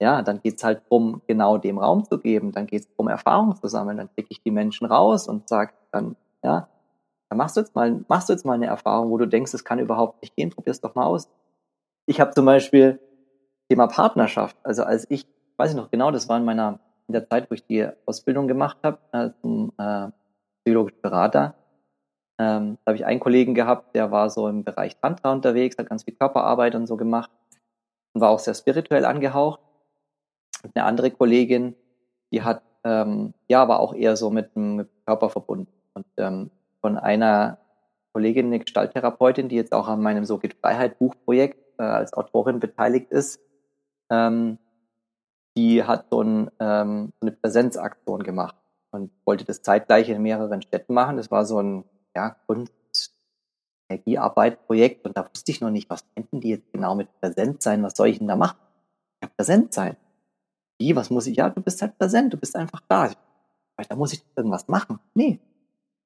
Ja, 0.00 0.22
dann 0.22 0.40
geht's 0.40 0.64
halt 0.64 0.82
drum, 0.88 1.20
genau 1.26 1.58
dem 1.58 1.78
Raum 1.78 2.04
zu 2.04 2.18
geben, 2.18 2.52
dann 2.52 2.66
geht's 2.66 2.88
drum, 2.94 3.08
Erfahrung 3.08 3.54
zu 3.56 3.68
sammeln, 3.68 3.98
dann 3.98 4.10
klicke 4.14 4.30
ich 4.30 4.42
die 4.42 4.50
Menschen 4.50 4.86
raus 4.86 5.28
und 5.28 5.48
sag 5.48 5.74
dann, 5.92 6.16
ja, 6.42 6.68
dann 7.28 7.36
machst 7.36 7.56
du 7.56 7.60
jetzt 7.60 7.74
mal, 7.74 8.04
machst 8.08 8.28
du 8.28 8.32
jetzt 8.32 8.46
mal 8.46 8.54
eine 8.54 8.66
Erfahrung, 8.66 9.10
wo 9.10 9.18
du 9.18 9.26
denkst, 9.26 9.52
es 9.52 9.64
kann 9.64 9.78
überhaupt 9.78 10.22
nicht 10.22 10.34
gehen, 10.36 10.50
probier's 10.50 10.80
doch 10.80 10.94
mal 10.94 11.04
aus. 11.04 11.28
Ich 12.06 12.20
habe 12.20 12.32
zum 12.32 12.46
Beispiel 12.46 12.98
Thema 13.68 13.86
Partnerschaft, 13.88 14.56
also 14.62 14.84
als 14.84 15.06
ich, 15.10 15.26
weiß 15.58 15.70
ich 15.70 15.76
noch 15.76 15.90
genau, 15.90 16.10
das 16.10 16.28
war 16.28 16.38
in 16.38 16.44
meiner 16.44 16.80
in 17.10 17.12
der 17.12 17.28
Zeit, 17.28 17.50
wo 17.50 17.54
ich 17.54 17.66
die 17.66 17.86
Ausbildung 18.06 18.48
gemacht 18.48 18.78
habe 18.82 18.98
äh, 19.12 19.30
zum 19.40 19.72
äh, 19.78 20.08
psychologischen 20.62 21.02
Berater, 21.02 21.54
ähm, 22.38 22.78
da 22.84 22.90
habe 22.90 22.96
ich 22.96 23.04
einen 23.04 23.20
Kollegen 23.20 23.54
gehabt, 23.54 23.94
der 23.94 24.10
war 24.10 24.30
so 24.30 24.48
im 24.48 24.64
Bereich 24.64 24.96
Tantra 24.96 25.32
unterwegs, 25.32 25.76
hat 25.76 25.88
ganz 25.88 26.04
viel 26.04 26.14
Körperarbeit 26.14 26.74
und 26.74 26.86
so 26.86 26.96
gemacht 26.96 27.30
und 28.14 28.20
war 28.20 28.30
auch 28.30 28.38
sehr 28.38 28.54
spirituell 28.54 29.04
angehaucht. 29.04 29.60
Und 30.62 30.74
eine 30.74 30.84
andere 30.84 31.10
Kollegin, 31.10 31.74
die 32.32 32.42
hat 32.42 32.62
ähm, 32.84 33.34
ja, 33.48 33.68
war 33.68 33.80
auch 33.80 33.94
eher 33.94 34.16
so 34.16 34.30
mit 34.30 34.54
dem, 34.54 34.76
mit 34.76 34.88
dem 34.88 35.04
Körper 35.04 35.30
verbunden. 35.30 35.72
Und 35.94 36.06
ähm, 36.16 36.50
von 36.80 36.96
einer 36.96 37.58
Kollegin, 38.12 38.46
eine 38.46 38.60
Gestalttherapeutin, 38.60 39.48
die 39.48 39.56
jetzt 39.56 39.72
auch 39.72 39.88
an 39.88 40.00
meinem 40.00 40.24
So 40.24 40.38
geht 40.38 40.54
Freiheit 40.54 40.98
Buchprojekt 40.98 41.58
äh, 41.78 41.82
als 41.82 42.14
Autorin 42.14 42.60
beteiligt 42.60 43.10
ist, 43.10 43.40
ähm, 44.10 44.58
die 45.56 45.84
hat 45.84 46.06
so, 46.10 46.22
ein, 46.22 46.50
ähm, 46.60 47.12
so 47.20 47.26
eine 47.26 47.32
Präsenzaktion 47.32 48.22
gemacht. 48.22 48.56
und 48.92 49.12
wollte 49.24 49.44
das 49.44 49.62
zeitgleich 49.62 50.08
in 50.08 50.20
mehreren 50.22 50.62
Städten 50.62 50.94
machen. 50.94 51.16
Das 51.16 51.30
war 51.30 51.44
so 51.44 51.60
ein 51.60 51.84
ja, 52.14 52.36
Kunst 52.46 52.72
Energiearbeit-Projekt 53.88 55.06
und 55.06 55.16
da 55.16 55.28
wusste 55.28 55.50
ich 55.52 55.60
noch 55.60 55.70
nicht, 55.70 55.90
was 55.90 56.04
meinten 56.14 56.40
die 56.40 56.50
jetzt 56.50 56.72
genau 56.72 56.94
mit 56.94 57.08
präsent 57.20 57.62
sein, 57.62 57.82
was 57.82 57.96
soll 57.96 58.08
ich 58.08 58.18
denn 58.18 58.28
da 58.28 58.36
machen? 58.36 58.58
Ja, 59.22 59.28
präsent 59.36 59.74
sein. 59.74 59.96
Wie, 60.78 60.96
was 60.96 61.10
muss 61.10 61.26
ich? 61.26 61.36
Ja, 61.36 61.50
du 61.50 61.60
bist 61.60 61.82
halt 61.82 61.98
präsent, 61.98 62.32
du 62.32 62.36
bist 62.36 62.56
einfach 62.56 62.80
da. 62.88 63.10
Da 63.88 63.96
muss 63.96 64.12
ich 64.12 64.24
irgendwas 64.36 64.68
machen. 64.68 64.98
Nee. 65.14 65.40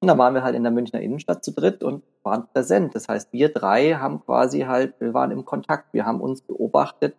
Und 0.01 0.09
da 0.09 0.19
waren 0.19 0.35
wir 0.35 0.43
halt 0.43 0.55
in 0.55 0.63
der 0.63 0.73
Münchner 0.73 1.01
Innenstadt 1.01 1.45
zu 1.45 1.53
dritt 1.53 1.83
und 1.83 2.05
waren 2.23 2.47
präsent. 2.53 2.95
Das 2.95 3.09
heißt, 3.09 3.33
wir 3.33 3.53
drei 3.53 3.95
haben 3.95 4.21
quasi 4.21 4.61
halt, 4.61 5.01
wir 5.01 5.15
waren 5.15 5.31
im 5.31 5.45
Kontakt, 5.45 5.93
wir 5.93 6.05
haben 6.05 6.21
uns 6.21 6.43
beobachtet, 6.43 7.17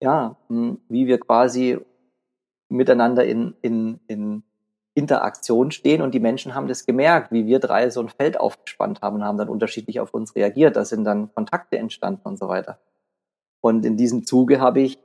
ja, 0.00 0.36
hm, 0.48 0.78
wie 0.88 1.06
wir 1.06 1.18
quasi 1.18 1.78
miteinander 2.68 3.24
in, 3.24 3.54
in, 3.62 4.00
in 4.06 4.42
Interaktion 4.94 5.70
stehen 5.70 6.00
und 6.00 6.14
die 6.14 6.20
Menschen 6.20 6.54
haben 6.54 6.68
das 6.68 6.86
gemerkt, 6.86 7.30
wie 7.30 7.46
wir 7.46 7.58
drei 7.58 7.90
so 7.90 8.00
ein 8.00 8.08
Feld 8.08 8.40
aufgespannt 8.40 9.02
haben 9.02 9.16
und 9.16 9.24
haben 9.24 9.38
dann 9.38 9.50
unterschiedlich 9.50 10.00
auf 10.00 10.14
uns 10.14 10.34
reagiert. 10.34 10.74
Da 10.74 10.84
sind 10.84 11.04
dann 11.04 11.32
Kontakte 11.34 11.76
entstanden 11.78 12.22
und 12.24 12.38
so 12.38 12.48
weiter. 12.48 12.78
Und 13.60 13.84
in 13.84 13.96
diesem 13.96 14.24
Zuge 14.24 14.60
habe 14.60 14.80
ich 14.80 14.98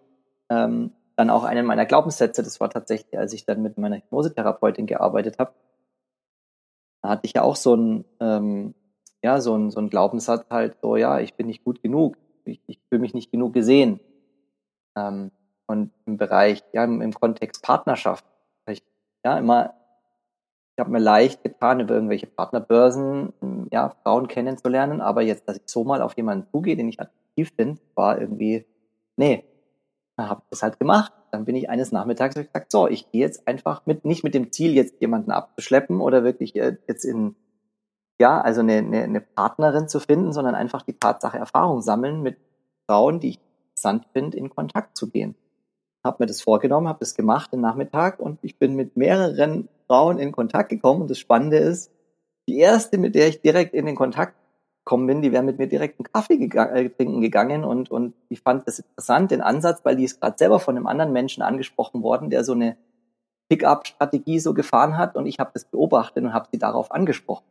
ähm, 0.49 0.91
dann 1.17 1.29
auch 1.29 1.43
einen 1.43 1.65
meiner 1.65 1.85
Glaubenssätze, 1.85 2.41
das 2.41 2.59
war 2.59 2.69
tatsächlich, 2.69 3.17
als 3.17 3.33
ich 3.33 3.45
dann 3.45 3.61
mit 3.61 3.77
meiner 3.77 3.97
Hypnosetherapeutin 3.97 4.87
gearbeitet 4.87 5.39
habe, 5.39 5.53
da 7.01 7.09
hatte 7.09 7.25
ich 7.25 7.33
ja 7.33 7.41
auch 7.41 7.55
so 7.55 7.75
ein, 7.75 8.05
ähm, 8.19 8.73
ja, 9.23 9.41
so 9.41 9.55
ein, 9.55 9.71
so 9.71 9.79
ein 9.79 9.89
Glaubenssatz 9.89 10.45
halt, 10.49 10.77
so, 10.81 10.95
ja, 10.95 11.19
ich 11.19 11.33
bin 11.33 11.47
nicht 11.47 11.63
gut 11.63 11.81
genug, 11.81 12.17
ich, 12.45 12.61
ich 12.67 12.79
fühle 12.87 13.01
mich 13.01 13.13
nicht 13.13 13.31
genug 13.31 13.53
gesehen. 13.53 13.99
Ähm, 14.95 15.31
und 15.67 15.91
im 16.05 16.17
Bereich, 16.17 16.63
ja, 16.73 16.83
im, 16.83 17.01
im 17.01 17.13
Kontext 17.13 17.63
Partnerschaft, 17.63 18.25
ich 18.67 18.83
ja 19.23 19.37
immer 19.37 19.73
habe 20.81 20.91
mir 20.91 20.99
leicht 20.99 21.43
getan, 21.43 21.79
über 21.79 21.93
irgendwelche 21.93 22.27
Partnerbörsen 22.27 23.67
ja, 23.71 23.95
Frauen 24.03 24.27
kennenzulernen, 24.27 24.99
aber 24.99 25.21
jetzt, 25.21 25.47
dass 25.47 25.57
ich 25.57 25.63
so 25.67 25.85
mal 25.85 26.01
auf 26.01 26.17
jemanden 26.17 26.47
zugehe, 26.51 26.75
den 26.75 26.89
ich 26.89 26.99
attraktiv 26.99 27.53
finde, 27.55 27.81
war 27.95 28.19
irgendwie, 28.19 28.65
nee, 29.15 29.45
dann 30.17 30.29
habe 30.29 30.41
ich 30.43 30.49
das 30.49 30.63
halt 30.63 30.79
gemacht. 30.79 31.13
Dann 31.31 31.45
bin 31.45 31.55
ich 31.55 31.69
eines 31.69 31.93
Nachmittags 31.93 32.35
gesagt, 32.35 32.71
so, 32.71 32.87
ich 32.87 33.09
gehe 33.11 33.21
jetzt 33.21 33.47
einfach 33.47 33.85
mit, 33.85 34.03
nicht 34.03 34.25
mit 34.25 34.33
dem 34.33 34.51
Ziel, 34.51 34.73
jetzt 34.73 34.99
jemanden 34.99 35.31
abzuschleppen 35.31 36.01
oder 36.01 36.25
wirklich 36.25 36.55
äh, 36.57 36.75
jetzt 36.87 37.05
in, 37.05 37.35
ja, 38.19 38.41
also 38.41 38.59
eine, 38.59 38.77
eine, 38.77 39.03
eine 39.03 39.21
Partnerin 39.21 39.87
zu 39.87 40.01
finden, 40.01 40.33
sondern 40.33 40.55
einfach 40.55 40.81
die 40.81 40.97
Tatsache 40.99 41.37
Erfahrung 41.37 41.81
sammeln 41.81 42.21
mit 42.21 42.37
Frauen, 42.85 43.21
die 43.21 43.29
ich 43.29 43.39
finde, 44.13 44.37
in 44.37 44.49
Kontakt 44.49 44.97
zu 44.97 45.09
gehen. 45.09 45.35
Habe 46.03 46.17
mir 46.19 46.27
das 46.27 46.41
vorgenommen, 46.41 46.87
habe 46.87 46.99
das 46.99 47.15
gemacht 47.15 47.53
den 47.53 47.61
Nachmittag 47.61 48.19
und 48.19 48.39
ich 48.41 48.57
bin 48.57 48.75
mit 48.75 48.97
mehreren 48.97 49.69
Frauen 49.87 50.19
in 50.19 50.31
Kontakt 50.31 50.69
gekommen. 50.69 51.01
Und 51.01 51.11
das 51.11 51.19
Spannende 51.19 51.57
ist, 51.57 51.91
die 52.47 52.57
erste, 52.57 52.97
mit 52.97 53.15
der 53.15 53.27
ich 53.27 53.41
direkt 53.41 53.73
in 53.73 53.85
den 53.85 53.95
Kontakt 53.95 54.35
gekommen 54.83 55.05
bin, 55.05 55.21
die 55.21 55.31
wäre 55.31 55.43
mit 55.43 55.59
mir 55.59 55.67
direkt 55.67 55.99
einen 55.99 56.11
Kaffee 56.11 56.37
gegangen, 56.37 56.75
äh, 56.75 56.89
trinken 56.89 57.21
gegangen 57.21 57.63
und, 57.63 57.91
und 57.91 58.15
ich 58.29 58.41
fand 58.41 58.67
das 58.67 58.79
interessant, 58.79 59.29
den 59.29 59.41
Ansatz, 59.41 59.81
weil 59.83 59.95
die 59.95 60.05
ist 60.05 60.19
gerade 60.19 60.37
selber 60.37 60.59
von 60.59 60.75
einem 60.75 60.87
anderen 60.87 61.13
Menschen 61.13 61.43
angesprochen 61.43 62.01
worden, 62.01 62.31
der 62.31 62.43
so 62.43 62.53
eine 62.53 62.77
Pick-up-Strategie 63.49 64.39
so 64.39 64.53
gefahren 64.53 64.97
hat 64.97 65.15
und 65.15 65.27
ich 65.27 65.37
habe 65.37 65.51
das 65.53 65.65
beobachtet 65.65 66.23
und 66.23 66.33
habe 66.33 66.47
sie 66.51 66.57
darauf 66.57 66.91
angesprochen. 66.91 67.45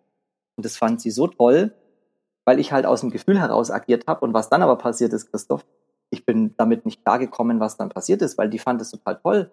Und 0.56 0.64
das 0.64 0.76
fand 0.76 1.00
sie 1.00 1.10
so 1.10 1.26
toll, 1.26 1.72
weil 2.44 2.58
ich 2.58 2.72
halt 2.72 2.84
aus 2.84 3.00
dem 3.00 3.10
Gefühl 3.10 3.38
heraus 3.38 3.70
agiert 3.70 4.06
habe. 4.06 4.24
Und 4.24 4.34
was 4.34 4.48
dann 4.48 4.62
aber 4.62 4.76
passiert 4.76 5.12
ist, 5.12 5.30
Christoph, 5.30 5.64
ich 6.10 6.26
bin 6.26 6.54
damit 6.56 6.84
nicht 6.84 7.04
klargekommen, 7.04 7.60
was 7.60 7.76
dann 7.76 7.88
passiert 7.88 8.22
ist, 8.22 8.36
weil 8.36 8.50
die 8.50 8.58
fand 8.58 8.80
es 8.80 8.90
total 8.90 9.20
toll 9.22 9.50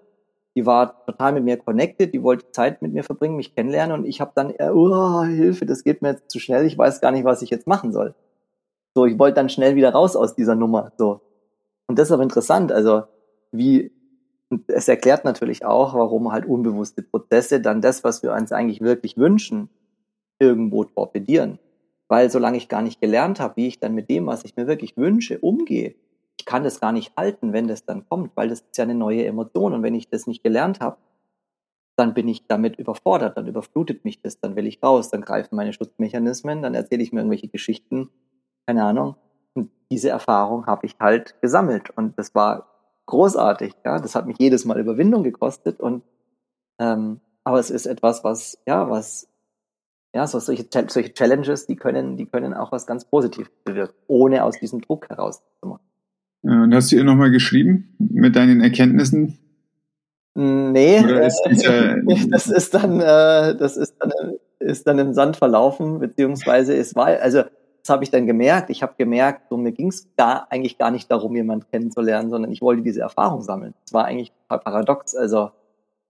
die 0.58 0.66
war 0.66 1.06
total 1.06 1.34
mit 1.34 1.44
mir 1.44 1.58
connected, 1.58 2.16
die 2.16 2.24
wollte 2.24 2.50
Zeit 2.52 2.82
mit 2.82 2.92
mir 2.92 3.04
verbringen, 3.04 3.36
mich 3.36 3.54
kennenlernen 3.54 4.00
und 4.00 4.06
ich 4.08 4.22
habe 4.22 4.32
dann, 4.34 4.52
oh, 4.74 5.22
Hilfe, 5.22 5.68
das 5.68 5.84
geht 5.84 6.02
mir 6.02 6.14
jetzt 6.14 6.32
zu 6.32 6.40
schnell, 6.40 6.66
ich 6.66 6.76
weiß 6.76 7.00
gar 7.00 7.12
nicht, 7.12 7.26
was 7.26 7.44
ich 7.44 7.52
jetzt 7.52 7.68
machen 7.68 7.94
soll. 7.94 8.16
So, 8.96 9.06
ich 9.06 9.20
wollte 9.20 9.36
dann 9.36 9.50
schnell 9.50 9.76
wieder 9.76 9.92
raus 9.92 10.16
aus 10.16 10.34
dieser 10.34 10.56
Nummer. 10.56 10.94
So. 10.98 11.22
Und 11.86 12.00
das 12.00 12.08
ist 12.08 12.12
aber 12.12 12.24
interessant, 12.24 12.72
also 12.72 13.04
wie, 13.52 13.92
es 14.66 14.88
erklärt 14.88 15.26
natürlich 15.26 15.64
auch, 15.64 15.94
warum 15.94 16.32
halt 16.32 16.48
unbewusste 16.48 17.04
Prozesse 17.04 17.62
dann 17.62 17.80
das, 17.80 18.04
was 18.04 18.24
wir 18.24 18.34
uns 18.34 18.52
eigentlich 18.52 18.82
wirklich 18.82 19.16
wünschen, 19.16 19.70
irgendwo 20.40 20.86
torpedieren. 20.86 21.60
Weil 22.08 22.32
solange 22.32 22.58
ich 22.58 22.68
gar 22.68 22.82
nicht 22.82 23.00
gelernt 23.00 23.40
habe, 23.40 23.58
wie 23.58 23.68
ich 23.68 23.80
dann 23.80 23.94
mit 23.94 24.10
dem, 24.10 24.26
was 24.26 24.44
ich 24.44 24.56
mir 24.56 24.66
wirklich 24.66 24.98
wünsche, 24.98 25.38
umgehe, 25.38 25.94
ich 26.40 26.46
kann 26.46 26.64
das 26.64 26.80
gar 26.80 26.92
nicht 26.92 27.16
halten, 27.18 27.54
wenn 27.54 27.68
das 27.68 27.86
dann 27.86 28.08
kommt, 28.08 28.32
weil 28.36 28.50
das 28.50 28.62
ist 28.62 28.78
ja 28.78 28.84
eine 28.84 28.96
neue 28.96 29.26
Emotion. 29.26 29.74
Und 29.74 29.84
wenn 29.84 29.96
ich 29.96 30.10
das 30.10 30.28
nicht 30.28 30.44
gelernt 30.44 30.80
habe, 30.80 30.98
dann 31.98 32.14
bin 32.14 32.28
ich 32.28 32.46
damit 32.46 32.78
überfordert, 32.78 33.38
dann 33.38 33.48
überflutet 33.48 34.06
mich 34.06 34.22
das, 34.22 34.40
dann 34.40 34.56
will 34.56 34.68
ich 34.68 34.84
raus, 34.84 35.10
dann 35.10 35.22
greifen 35.22 35.56
meine 35.56 35.74
Schutzmechanismen, 35.74 36.62
dann 36.62 36.76
erzähle 36.76 37.02
ich 37.02 37.12
mir 37.12 37.22
irgendwelche 37.22 37.48
Geschichten, 37.48 38.12
keine 38.68 38.84
Ahnung. 38.84 39.16
Und 39.56 39.72
diese 39.90 40.10
Erfahrung 40.10 40.68
habe 40.68 40.86
ich 40.86 40.96
halt 41.00 41.42
gesammelt 41.42 41.90
und 41.90 42.18
das 42.20 42.36
war 42.36 42.68
großartig. 43.08 43.74
Ja, 43.84 44.00
das 44.00 44.14
hat 44.14 44.28
mich 44.28 44.38
jedes 44.38 44.64
Mal 44.64 44.80
Überwindung 44.80 45.24
gekostet 45.24 45.80
und 45.80 46.04
ähm, 46.80 47.20
aber 47.44 47.58
es 47.58 47.72
ist 47.72 47.88
etwas, 47.88 48.24
was 48.24 48.60
ja 48.68 48.92
was 48.92 49.28
ja 50.14 50.28
so 50.28 50.40
solche, 50.40 50.68
solche 50.90 51.14
Challenges, 51.14 51.66
die 51.66 51.78
können 51.78 52.16
die 52.16 52.28
können 52.28 52.54
auch 52.54 52.72
was 52.72 52.86
ganz 52.86 53.06
Positives 53.06 53.50
bewirken, 53.64 53.96
ohne 54.06 54.44
aus 54.44 54.60
diesem 54.60 54.82
Druck 54.82 55.10
herauszumachen. 55.10 55.84
Und 56.42 56.74
hast 56.74 56.92
du 56.92 56.96
ihr 56.96 57.04
nochmal 57.04 57.32
geschrieben 57.32 57.96
mit 58.00 58.36
deinen 58.36 58.62
Erkenntnissen? 58.62 59.38
Nee, 60.36 60.98
ist 60.98 61.42
dieser, 61.50 61.98
das 62.30 62.48
ist 62.48 62.74
dann, 62.74 63.02
äh, 63.02 63.56
das 63.56 63.76
ist 63.76 63.96
dann, 64.00 64.12
ist 64.60 64.86
dann 64.86 65.00
im 65.00 65.14
Sand 65.14 65.36
verlaufen, 65.36 66.00
beziehungsweise 66.00 66.76
es 66.76 66.96
war, 66.96 67.08
also 67.08 67.44
das 67.88 67.94
habe 67.94 68.04
ich 68.04 68.12
dann 68.12 68.28
gemerkt. 68.28 68.70
Ich 68.70 68.84
habe 68.84 68.94
gemerkt, 68.98 69.50
so 69.50 69.58
mir 69.58 69.72
ging 69.72 69.88
es 69.88 70.14
gar, 70.16 70.52
eigentlich 70.52 70.78
gar 70.78 70.92
nicht 70.92 71.10
darum, 71.10 71.36
jemanden 71.36 71.66
kennenzulernen, 71.72 72.30
sondern 72.30 72.52
ich 72.52 72.62
wollte 72.62 72.84
diese 72.84 73.02
Erfahrung 73.02 73.42
sammeln. 73.42 73.74
Das 73.86 73.94
war 73.94 74.06
eigentlich 74.06 74.34
paradox. 74.48 75.16
Also 75.16 75.52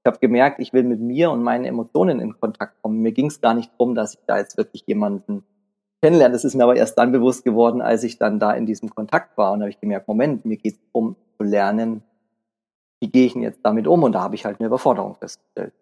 ich 0.01 0.05
habe 0.07 0.17
gemerkt, 0.19 0.59
ich 0.59 0.73
will 0.73 0.83
mit 0.83 0.99
mir 0.99 1.29
und 1.31 1.43
meinen 1.43 1.65
Emotionen 1.65 2.19
in 2.19 2.39
Kontakt 2.39 2.81
kommen. 2.81 3.01
Mir 3.01 3.11
ging 3.11 3.27
es 3.27 3.41
gar 3.41 3.53
nicht 3.53 3.71
darum, 3.73 3.93
dass 3.93 4.15
ich 4.15 4.19
da 4.25 4.39
jetzt 4.39 4.57
wirklich 4.57 4.83
jemanden 4.87 5.43
kennenlernen. 6.01 6.33
Das 6.33 6.45
ist 6.45 6.55
mir 6.55 6.63
aber 6.63 6.75
erst 6.75 6.97
dann 6.97 7.11
bewusst 7.11 7.43
geworden, 7.43 7.81
als 7.81 8.03
ich 8.03 8.17
dann 8.17 8.39
da 8.39 8.51
in 8.51 8.65
diesem 8.65 8.89
Kontakt 8.89 9.37
war. 9.37 9.53
Und 9.53 9.61
habe 9.61 9.69
ich 9.69 9.79
gemerkt, 9.79 10.07
Moment, 10.07 10.45
mir 10.45 10.57
geht 10.57 10.73
es 10.73 10.79
darum 10.91 11.15
zu 11.37 11.43
lernen, 11.43 12.03
wie 12.99 13.09
gehe 13.09 13.25
ich 13.25 13.33
denn 13.33 13.43
jetzt 13.43 13.59
damit 13.63 13.87
um? 13.87 14.03
Und 14.03 14.13
da 14.13 14.21
habe 14.21 14.35
ich 14.35 14.45
halt 14.45 14.59
eine 14.59 14.67
Überforderung 14.67 15.15
festgestellt. 15.15 15.73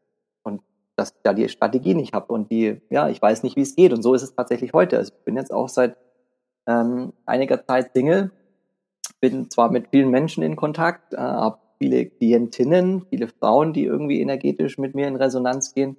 Und 0.44 0.62
dass 0.96 1.12
ich 1.12 1.22
da 1.24 1.34
die 1.34 1.50
Strategie 1.50 1.94
nicht 1.94 2.14
habe 2.14 2.32
und 2.34 2.52
die, 2.52 2.82
ja, 2.90 3.10
ich 3.10 3.22
weiß 3.22 3.44
nicht, 3.44 3.56
wie 3.56 3.62
es 3.62 3.76
geht. 3.76 3.94
Und 3.94 4.02
so 4.02 4.14
ist 4.14 4.24
es 4.24 4.36
tatsächlich 4.36 4.74
heute. 4.74 4.98
Also 4.98 5.14
ich 5.18 5.24
bin 5.24 5.36
jetzt 5.36 5.54
auch 5.54 5.70
seit 5.70 5.98
ähm, 6.68 7.14
einiger 7.26 7.66
Zeit 7.66 7.92
Single, 7.94 8.32
bin 9.22 9.50
zwar 9.50 9.72
mit 9.72 9.90
vielen 9.90 10.10
Menschen 10.10 10.44
in 10.44 10.56
Kontakt, 10.56 11.14
äh, 11.14 11.18
habe 11.18 11.60
viele 11.78 12.06
Klientinnen, 12.06 13.06
viele 13.10 13.28
Frauen, 13.28 13.74
die 13.74 13.84
irgendwie 13.84 14.22
energetisch 14.22 14.78
mit 14.78 14.96
mir 14.96 15.08
in 15.08 15.16
Resonanz 15.16 15.74
gehen 15.74 15.98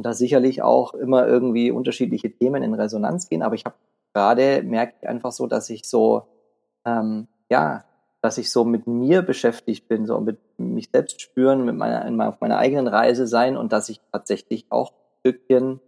und 0.00 0.04
da 0.04 0.14
sicherlich 0.14 0.62
auch 0.62 0.94
immer 0.94 1.28
irgendwie 1.28 1.70
unterschiedliche 1.70 2.30
Themen 2.30 2.62
in 2.62 2.72
Resonanz 2.72 3.28
gehen. 3.28 3.42
Aber 3.42 3.54
ich 3.54 3.66
habe 3.66 3.74
gerade 4.14 4.62
merke 4.62 4.94
ich 4.98 5.06
einfach 5.06 5.30
so, 5.30 5.46
dass 5.46 5.68
ich 5.68 5.86
so 5.86 6.22
ähm, 6.86 7.28
ja, 7.50 7.84
dass 8.22 8.38
ich 8.38 8.50
so 8.50 8.64
mit 8.64 8.86
mir 8.86 9.20
beschäftigt 9.20 9.88
bin, 9.88 10.06
so 10.06 10.18
mit 10.18 10.38
mich 10.56 10.88
selbst 10.90 11.20
spüren, 11.20 11.66
mit 11.66 11.76
meiner 11.76 12.26
auf 12.26 12.40
meiner 12.40 12.56
eigenen 12.56 12.88
Reise 12.88 13.26
sein 13.26 13.58
und 13.58 13.74
dass 13.74 13.90
ich 13.90 14.00
tatsächlich 14.10 14.64
auch 14.70 14.92
ein 14.92 15.18
Stückchen, 15.18 15.80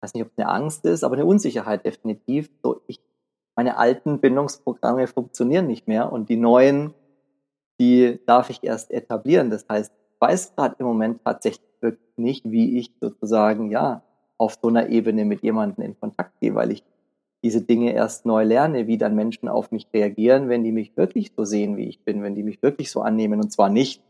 weiß 0.00 0.14
nicht, 0.14 0.22
ob 0.22 0.30
es 0.30 0.38
eine 0.38 0.48
Angst 0.48 0.84
ist, 0.84 1.02
aber 1.02 1.16
eine 1.16 1.26
Unsicherheit 1.26 1.84
definitiv. 1.84 2.48
So 2.62 2.82
ich 2.86 3.00
meine 3.56 3.78
alten 3.78 4.20
Bindungsprogramme 4.20 5.08
funktionieren 5.08 5.66
nicht 5.66 5.88
mehr 5.88 6.12
und 6.12 6.28
die 6.28 6.36
neuen, 6.36 6.94
die 7.80 8.20
darf 8.26 8.48
ich 8.48 8.62
erst 8.62 8.92
etablieren. 8.92 9.50
Das 9.50 9.66
heißt, 9.68 9.92
ich 9.92 10.20
weiß 10.20 10.54
gerade 10.54 10.76
im 10.78 10.86
Moment 10.86 11.24
tatsächlich 11.24 11.67
nicht, 12.18 12.50
wie 12.50 12.78
ich 12.78 12.92
sozusagen, 13.00 13.70
ja, 13.70 14.02
auf 14.36 14.58
so 14.60 14.68
einer 14.68 14.88
Ebene 14.88 15.24
mit 15.24 15.42
jemandem 15.42 15.84
in 15.84 15.98
Kontakt 15.98 16.38
gehe, 16.40 16.54
weil 16.54 16.70
ich 16.70 16.84
diese 17.42 17.62
Dinge 17.62 17.92
erst 17.92 18.26
neu 18.26 18.44
lerne, 18.44 18.86
wie 18.86 18.98
dann 18.98 19.14
Menschen 19.14 19.48
auf 19.48 19.70
mich 19.70 19.86
reagieren, 19.92 20.48
wenn 20.48 20.64
die 20.64 20.72
mich 20.72 20.96
wirklich 20.96 21.32
so 21.36 21.44
sehen, 21.44 21.76
wie 21.76 21.88
ich 21.88 22.04
bin, 22.04 22.22
wenn 22.22 22.34
die 22.34 22.42
mich 22.42 22.62
wirklich 22.62 22.90
so 22.90 23.02
annehmen 23.02 23.40
und 23.40 23.52
zwar 23.52 23.68
nicht 23.68 24.02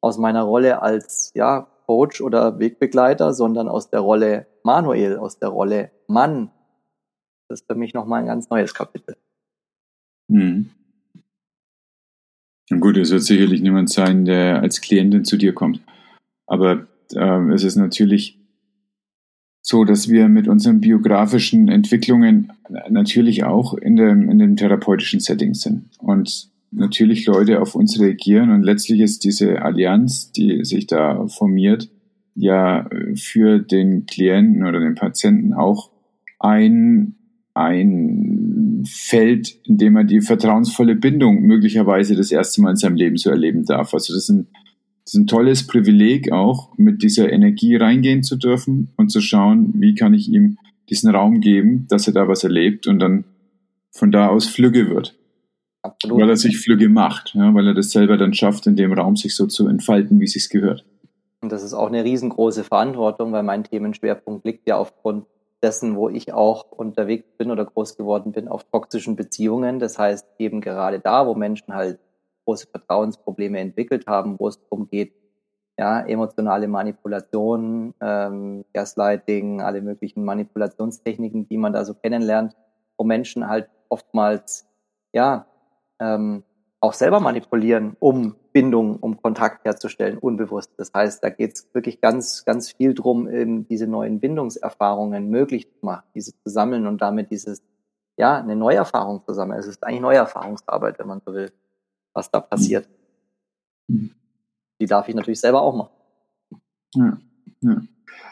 aus 0.00 0.18
meiner 0.18 0.42
Rolle 0.42 0.82
als, 0.82 1.32
ja, 1.34 1.66
Coach 1.86 2.20
oder 2.20 2.58
Wegbegleiter, 2.58 3.34
sondern 3.34 3.68
aus 3.68 3.90
der 3.90 4.00
Rolle 4.00 4.46
Manuel, 4.62 5.18
aus 5.18 5.38
der 5.38 5.50
Rolle 5.50 5.90
Mann. 6.06 6.50
Das 7.48 7.60
ist 7.60 7.66
für 7.66 7.74
mich 7.74 7.94
nochmal 7.94 8.20
ein 8.20 8.26
ganz 8.26 8.48
neues 8.48 8.74
Kapitel. 8.74 9.16
Hm. 10.30 10.70
Gut, 12.80 12.96
es 12.96 13.10
wird 13.10 13.22
sicherlich 13.22 13.60
niemand 13.60 13.90
sein, 13.90 14.24
der 14.24 14.60
als 14.62 14.80
Klientin 14.80 15.24
zu 15.24 15.36
dir 15.36 15.54
kommt. 15.54 15.80
Aber 16.46 16.86
äh, 17.14 17.52
es 17.52 17.64
ist 17.64 17.76
natürlich 17.76 18.38
so, 19.60 19.84
dass 19.84 20.10
wir 20.10 20.28
mit 20.28 20.46
unseren 20.46 20.80
biografischen 20.80 21.68
Entwicklungen 21.68 22.52
natürlich 22.90 23.44
auch 23.44 23.74
in 23.74 23.96
dem, 23.96 24.28
in 24.30 24.38
dem 24.38 24.56
therapeutischen 24.56 25.20
Setting 25.20 25.54
sind. 25.54 25.88
Und 25.98 26.50
natürlich 26.70 27.24
Leute 27.26 27.60
auf 27.60 27.74
uns 27.74 27.98
reagieren 27.98 28.50
und 28.50 28.62
letztlich 28.62 29.00
ist 29.00 29.24
diese 29.24 29.62
Allianz, 29.62 30.32
die 30.32 30.64
sich 30.64 30.86
da 30.86 31.26
formiert, 31.28 31.88
ja 32.34 32.88
für 33.14 33.58
den 33.58 34.06
Klienten 34.06 34.66
oder 34.66 34.80
den 34.80 34.96
Patienten 34.96 35.54
auch 35.54 35.90
ein, 36.40 37.14
ein 37.54 38.82
Feld, 38.86 39.56
in 39.64 39.78
dem 39.78 39.96
er 39.96 40.04
die 40.04 40.20
vertrauensvolle 40.20 40.96
Bindung 40.96 41.42
möglicherweise 41.42 42.16
das 42.16 42.30
erste 42.30 42.60
Mal 42.60 42.70
in 42.70 42.76
seinem 42.76 42.96
Leben 42.96 43.16
so 43.16 43.30
erleben 43.30 43.64
darf. 43.64 43.94
Also 43.94 44.12
das 44.12 44.28
ist 44.28 44.46
das 45.04 45.14
ist 45.14 45.20
ein 45.20 45.26
tolles 45.26 45.66
Privileg 45.66 46.32
auch, 46.32 46.70
mit 46.78 47.02
dieser 47.02 47.30
Energie 47.30 47.76
reingehen 47.76 48.22
zu 48.22 48.36
dürfen 48.36 48.92
und 48.96 49.10
zu 49.10 49.20
schauen, 49.20 49.74
wie 49.76 49.94
kann 49.94 50.14
ich 50.14 50.28
ihm 50.28 50.56
diesen 50.88 51.14
Raum 51.14 51.40
geben, 51.40 51.86
dass 51.88 52.06
er 52.06 52.14
da 52.14 52.26
was 52.26 52.42
erlebt 52.42 52.86
und 52.86 52.98
dann 53.00 53.24
von 53.90 54.10
da 54.10 54.28
aus 54.28 54.46
flügge 54.46 54.88
wird. 54.88 55.14
Absolut. 55.82 56.20
Weil 56.20 56.30
er 56.30 56.36
sich 56.36 56.58
flügge 56.58 56.88
macht, 56.88 57.34
ja, 57.34 57.54
weil 57.54 57.66
er 57.66 57.74
das 57.74 57.90
selber 57.90 58.16
dann 58.16 58.32
schafft, 58.32 58.66
in 58.66 58.76
dem 58.76 58.94
Raum 58.94 59.16
sich 59.16 59.34
so 59.34 59.46
zu 59.46 59.68
entfalten, 59.68 60.18
wie 60.20 60.24
es 60.24 60.32
sich 60.32 60.48
gehört. 60.48 60.84
Und 61.42 61.52
das 61.52 61.62
ist 61.62 61.74
auch 61.74 61.88
eine 61.88 62.04
riesengroße 62.04 62.64
Verantwortung, 62.64 63.32
weil 63.32 63.42
mein 63.42 63.64
Themenschwerpunkt 63.64 64.46
liegt 64.46 64.66
ja 64.66 64.78
aufgrund 64.78 65.26
dessen, 65.62 65.96
wo 65.96 66.08
ich 66.08 66.32
auch 66.32 66.70
unterwegs 66.70 67.26
bin 67.36 67.50
oder 67.50 67.66
groß 67.66 67.98
geworden 67.98 68.32
bin, 68.32 68.48
auf 68.48 68.64
toxischen 68.64 69.16
Beziehungen. 69.16 69.78
Das 69.78 69.98
heißt, 69.98 70.26
eben 70.38 70.62
gerade 70.62 71.00
da, 71.00 71.26
wo 71.26 71.34
Menschen 71.34 71.74
halt 71.74 71.98
große 72.44 72.66
Vertrauensprobleme 72.68 73.58
entwickelt 73.58 74.06
haben, 74.06 74.38
wo 74.38 74.48
es 74.48 74.60
darum 74.60 74.88
geht, 74.88 75.12
ja, 75.78 76.00
emotionale 76.00 76.68
Manipulation, 76.68 77.94
ähm, 78.00 78.64
Gaslighting, 78.72 79.60
alle 79.60 79.82
möglichen 79.82 80.24
Manipulationstechniken, 80.24 81.48
die 81.48 81.58
man 81.58 81.72
da 81.72 81.84
so 81.84 81.94
kennenlernt, 81.94 82.54
wo 82.96 83.04
Menschen 83.04 83.48
halt 83.48 83.68
oftmals, 83.88 84.68
ja, 85.12 85.46
ähm, 85.98 86.44
auch 86.80 86.92
selber 86.92 87.18
manipulieren, 87.18 87.96
um 87.98 88.36
Bindung, 88.52 88.96
um 88.96 89.20
Kontakt 89.20 89.64
herzustellen, 89.64 90.18
unbewusst. 90.18 90.70
Das 90.76 90.92
heißt, 90.94 91.24
da 91.24 91.30
geht 91.30 91.54
es 91.54 91.74
wirklich 91.74 92.00
ganz, 92.00 92.44
ganz 92.44 92.72
viel 92.72 92.94
drum, 92.94 93.28
eben 93.28 93.66
diese 93.66 93.86
neuen 93.86 94.20
Bindungserfahrungen 94.20 95.28
möglich 95.28 95.68
zu 95.72 95.84
machen, 95.84 96.04
diese 96.14 96.32
zu 96.32 96.50
sammeln 96.50 96.86
und 96.86 97.00
damit 97.00 97.30
dieses, 97.30 97.62
ja, 98.16 98.36
eine 98.38 98.54
Neuerfahrung 98.54 99.24
zu 99.24 99.32
sammeln. 99.32 99.58
Es 99.58 99.66
ist 99.66 99.82
eigentlich 99.82 100.02
Neuerfahrungsarbeit, 100.02 100.98
wenn 100.98 101.08
man 101.08 101.22
so 101.24 101.32
will, 101.32 101.50
was 102.14 102.30
da 102.30 102.40
passiert. 102.40 102.88
Die 103.88 104.86
darf 104.86 105.08
ich 105.08 105.14
natürlich 105.14 105.40
selber 105.40 105.62
auch 105.62 105.76
machen. 105.76 105.90
Ja, 106.94 107.18
ja. 107.60 107.82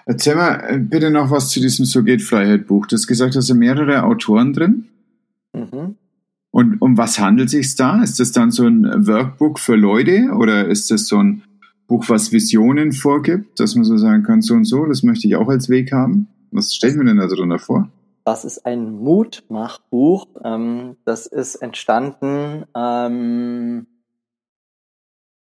Erzähl 0.06 0.34
mal 0.34 0.64
äh, 0.68 0.78
bitte 0.78 1.10
noch 1.10 1.30
was 1.30 1.50
zu 1.50 1.60
diesem 1.60 1.84
So 1.84 2.02
geht 2.02 2.22
Freiheit 2.22 2.66
Buch. 2.66 2.86
Du 2.86 2.96
hast 2.96 3.06
gesagt, 3.06 3.36
da 3.36 3.42
sind 3.42 3.58
mehrere 3.58 4.04
Autoren 4.04 4.52
drin. 4.52 4.88
Mhm. 5.52 5.96
Und 6.50 6.82
um 6.82 6.98
was 6.98 7.18
handelt 7.18 7.46
es 7.46 7.52
sich 7.52 7.74
da? 7.76 8.02
Ist 8.02 8.20
das 8.20 8.32
dann 8.32 8.50
so 8.50 8.66
ein 8.66 9.06
Workbook 9.06 9.58
für 9.58 9.76
Leute 9.76 10.32
oder 10.36 10.68
ist 10.68 10.90
das 10.90 11.06
so 11.06 11.18
ein 11.18 11.42
Buch, 11.86 12.08
was 12.08 12.32
Visionen 12.32 12.92
vorgibt, 12.92 13.58
dass 13.58 13.74
man 13.74 13.84
so 13.84 13.96
sagen 13.96 14.22
kann, 14.22 14.42
so 14.42 14.54
und 14.54 14.64
so, 14.64 14.86
das 14.86 15.02
möchte 15.02 15.26
ich 15.26 15.36
auch 15.36 15.48
als 15.48 15.68
Weg 15.68 15.92
haben? 15.92 16.28
Was 16.50 16.74
stellt 16.74 16.96
mir 16.96 17.04
denn 17.04 17.16
da 17.16 17.26
drunter 17.26 17.58
vor? 17.58 17.90
Das 18.24 18.44
ist 18.44 18.64
ein 18.66 18.92
Mutmachbuch. 19.02 20.26
Ähm, 20.44 20.96
das 21.04 21.26
ist 21.26 21.56
entstanden. 21.56 22.66
Ähm, 22.76 23.86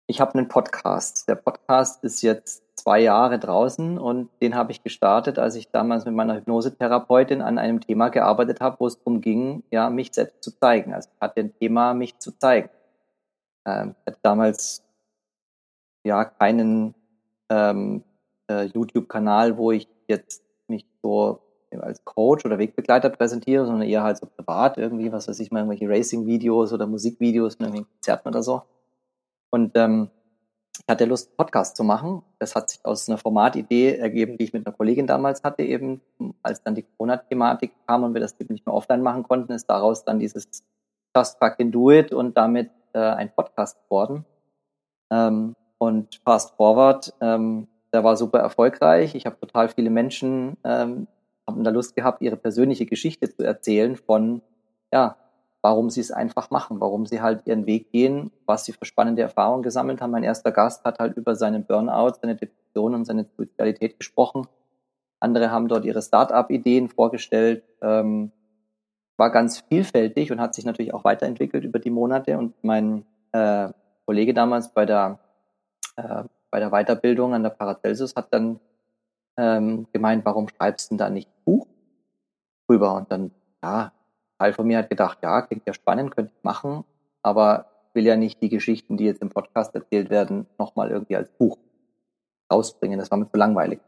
ich 0.06 0.20
habe 0.20 0.34
einen 0.34 0.48
Podcast. 0.48 1.28
Der 1.28 1.34
Podcast 1.34 2.04
ist 2.04 2.22
jetzt 2.22 2.62
zwei 2.76 3.00
Jahre 3.00 3.38
draußen 3.38 3.98
und 3.98 4.30
den 4.40 4.54
habe 4.54 4.72
ich 4.72 4.82
gestartet, 4.82 5.38
als 5.38 5.54
ich 5.54 5.70
damals 5.70 6.04
mit 6.04 6.14
meiner 6.14 6.36
Hypnosetherapeutin 6.36 7.42
an 7.42 7.58
einem 7.58 7.80
Thema 7.80 8.08
gearbeitet 8.08 8.60
habe, 8.60 8.76
wo 8.80 8.86
es 8.86 8.98
darum 8.98 9.20
ging, 9.20 9.62
ja, 9.70 9.90
mich 9.90 10.12
selbst 10.12 10.42
zu 10.42 10.50
zeigen. 10.58 10.92
Also 10.94 11.08
ich 11.14 11.20
hatte 11.20 11.40
ein 11.40 11.54
Thema, 11.58 11.94
mich 11.94 12.18
zu 12.18 12.32
zeigen. 12.32 12.70
Ähm, 13.66 13.94
hatte 14.06 14.18
damals 14.22 14.82
ja 16.04 16.24
keinen 16.24 16.94
ähm, 17.48 18.04
äh, 18.50 18.64
YouTube-Kanal, 18.64 19.56
wo 19.56 19.72
ich 19.72 19.88
jetzt 20.06 20.42
mich 20.68 20.86
so 21.02 21.43
als 21.80 22.04
Coach 22.04 22.44
oder 22.44 22.58
Wegbegleiter 22.58 23.10
präsentiere, 23.10 23.66
sondern 23.66 23.88
eher 23.88 24.02
halt 24.02 24.18
so 24.18 24.26
privat 24.26 24.78
irgendwie, 24.78 25.12
was 25.12 25.28
weiß 25.28 25.40
ich 25.40 25.50
mal, 25.50 25.60
irgendwelche 25.60 25.88
Racing-Videos 25.88 26.72
oder 26.72 26.86
Musikvideos 26.86 27.54
in 27.54 27.66
irgendwelchen 27.66 27.92
Konzerten 27.94 28.28
oder 28.28 28.42
so. 28.42 28.62
Und 29.50 29.72
ähm, 29.76 30.10
ich 30.76 30.84
hatte 30.88 31.04
Lust, 31.04 31.28
einen 31.28 31.36
Podcast 31.36 31.76
zu 31.76 31.84
machen. 31.84 32.22
Das 32.38 32.54
hat 32.54 32.70
sich 32.70 32.84
aus 32.84 33.08
einer 33.08 33.18
Formatidee 33.18 33.96
ergeben, 33.96 34.36
die 34.36 34.44
ich 34.44 34.52
mit 34.52 34.66
einer 34.66 34.74
Kollegin 34.76 35.06
damals 35.06 35.42
hatte, 35.44 35.62
eben 35.62 36.00
als 36.42 36.62
dann 36.62 36.74
die 36.74 36.82
Corona-Thematik 36.82 37.72
kam 37.86 38.02
und 38.02 38.14
wir 38.14 38.20
das 38.20 38.38
eben 38.40 38.52
nicht 38.52 38.66
mehr 38.66 38.74
offline 38.74 39.02
machen 39.02 39.22
konnten, 39.22 39.52
ist 39.52 39.66
daraus 39.66 40.04
dann 40.04 40.18
dieses 40.18 40.64
Just 41.16 41.38
Fucking 41.38 41.70
Do 41.70 41.90
It 41.90 42.12
und 42.12 42.36
damit 42.36 42.70
äh, 42.92 42.98
ein 42.98 43.32
Podcast 43.34 43.78
geworden. 43.84 44.24
Ähm, 45.12 45.54
und 45.78 46.20
Fast 46.24 46.56
Forward, 46.56 47.14
ähm, 47.20 47.68
der 47.92 48.02
war 48.02 48.16
super 48.16 48.40
erfolgreich. 48.40 49.14
Ich 49.14 49.26
habe 49.26 49.38
total 49.38 49.68
viele 49.68 49.90
Menschen, 49.90 50.56
ähm, 50.64 51.06
haben 51.46 51.64
da 51.64 51.70
Lust 51.70 51.94
gehabt, 51.94 52.22
ihre 52.22 52.36
persönliche 52.36 52.86
Geschichte 52.86 53.28
zu 53.34 53.42
erzählen 53.42 53.96
von, 53.96 54.42
ja, 54.92 55.16
warum 55.62 55.88
sie 55.90 56.00
es 56.00 56.10
einfach 56.10 56.50
machen, 56.50 56.80
warum 56.80 57.06
sie 57.06 57.22
halt 57.22 57.46
ihren 57.46 57.66
Weg 57.66 57.90
gehen, 57.90 58.30
was 58.44 58.64
sie 58.66 58.72
für 58.72 58.84
spannende 58.84 59.22
Erfahrungen 59.22 59.62
gesammelt 59.62 60.00
haben. 60.02 60.10
Mein 60.10 60.22
erster 60.22 60.52
Gast 60.52 60.84
hat 60.84 60.98
halt 60.98 61.16
über 61.16 61.36
seinen 61.36 61.64
Burnout, 61.64 62.14
seine 62.20 62.36
Depression 62.36 62.94
und 62.94 63.06
seine 63.06 63.26
Suizidalität 63.36 63.98
gesprochen. 63.98 64.46
Andere 65.20 65.50
haben 65.50 65.68
dort 65.68 65.86
ihre 65.86 66.02
Start-up-Ideen 66.02 66.90
vorgestellt. 66.90 67.64
Ähm, 67.80 68.30
war 69.16 69.30
ganz 69.30 69.60
vielfältig 69.60 70.32
und 70.32 70.40
hat 70.40 70.54
sich 70.54 70.64
natürlich 70.64 70.92
auch 70.92 71.04
weiterentwickelt 71.04 71.64
über 71.64 71.78
die 71.78 71.90
Monate. 71.90 72.36
Und 72.36 72.52
mein 72.62 73.06
äh, 73.32 73.68
Kollege 74.06 74.34
damals 74.34 74.72
bei 74.72 74.84
der, 74.84 75.18
äh, 75.96 76.24
bei 76.50 76.60
der 76.60 76.70
Weiterbildung 76.70 77.32
an 77.32 77.42
der 77.42 77.50
Paracelsus 77.50 78.16
hat 78.16 78.32
dann 78.32 78.60
ähm, 79.36 79.86
gemeint, 79.92 80.24
warum 80.24 80.48
schreibst 80.48 80.90
du 80.90 80.92
denn 80.92 80.98
da 80.98 81.10
nicht 81.10 81.28
ein 81.28 81.44
Buch 81.44 81.66
drüber? 82.66 82.94
Und 82.94 83.10
dann, 83.10 83.30
ja, 83.62 83.92
Teil 84.38 84.52
von 84.52 84.66
mir 84.66 84.78
hat 84.78 84.90
gedacht, 84.90 85.18
ja, 85.22 85.42
klingt 85.42 85.66
ja 85.66 85.74
spannend, 85.74 86.14
könnte 86.14 86.32
ich 86.36 86.42
machen, 86.42 86.84
aber 87.22 87.66
will 87.94 88.04
ja 88.04 88.16
nicht 88.16 88.42
die 88.42 88.48
Geschichten, 88.48 88.96
die 88.96 89.04
jetzt 89.04 89.22
im 89.22 89.30
Podcast 89.30 89.74
erzählt 89.74 90.10
werden, 90.10 90.46
nochmal 90.58 90.90
irgendwie 90.90 91.16
als 91.16 91.30
Buch 91.30 91.58
rausbringen. 92.52 92.98
Das 92.98 93.10
war 93.10 93.18
mir 93.18 93.30
zu 93.30 93.36
langweilig. 93.36 93.80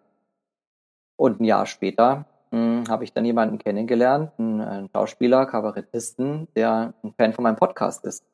Und 1.17 1.41
ein 1.41 1.45
Jahr 1.45 1.67
später 1.67 2.27
hm, 2.51 2.85
habe 2.89 3.05
ich 3.05 3.13
dann 3.13 3.25
jemanden 3.25 3.59
kennengelernt, 3.59 4.33
einen, 4.39 4.61
einen, 4.61 4.89
Schauspieler, 4.95 5.47
Kabarettisten, 5.47 6.49
der 6.55 6.95
ein 7.03 7.13
Fan 7.15 7.33
von 7.33 7.43
meinem 7.43 7.57
Podcast 7.57 8.05
ist, 8.05 8.25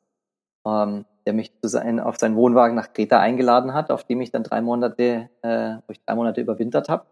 ähm, 0.66 1.04
der 1.24 1.32
mich 1.32 1.52
zu 1.60 1.68
sein, 1.68 2.00
auf 2.00 2.18
seinen 2.18 2.36
Wohnwagen 2.36 2.76
nach 2.76 2.92
Kreta 2.92 3.18
eingeladen 3.20 3.74
hat, 3.74 3.90
auf 3.90 4.04
dem 4.04 4.20
ich 4.20 4.30
dann 4.30 4.42
drei 4.42 4.60
Monate, 4.60 5.28
äh, 5.42 5.76
wo 5.86 5.92
ich 5.92 6.00
drei 6.04 6.14
Monate 6.14 6.40
überwintert 6.40 6.88
habe 6.88 7.04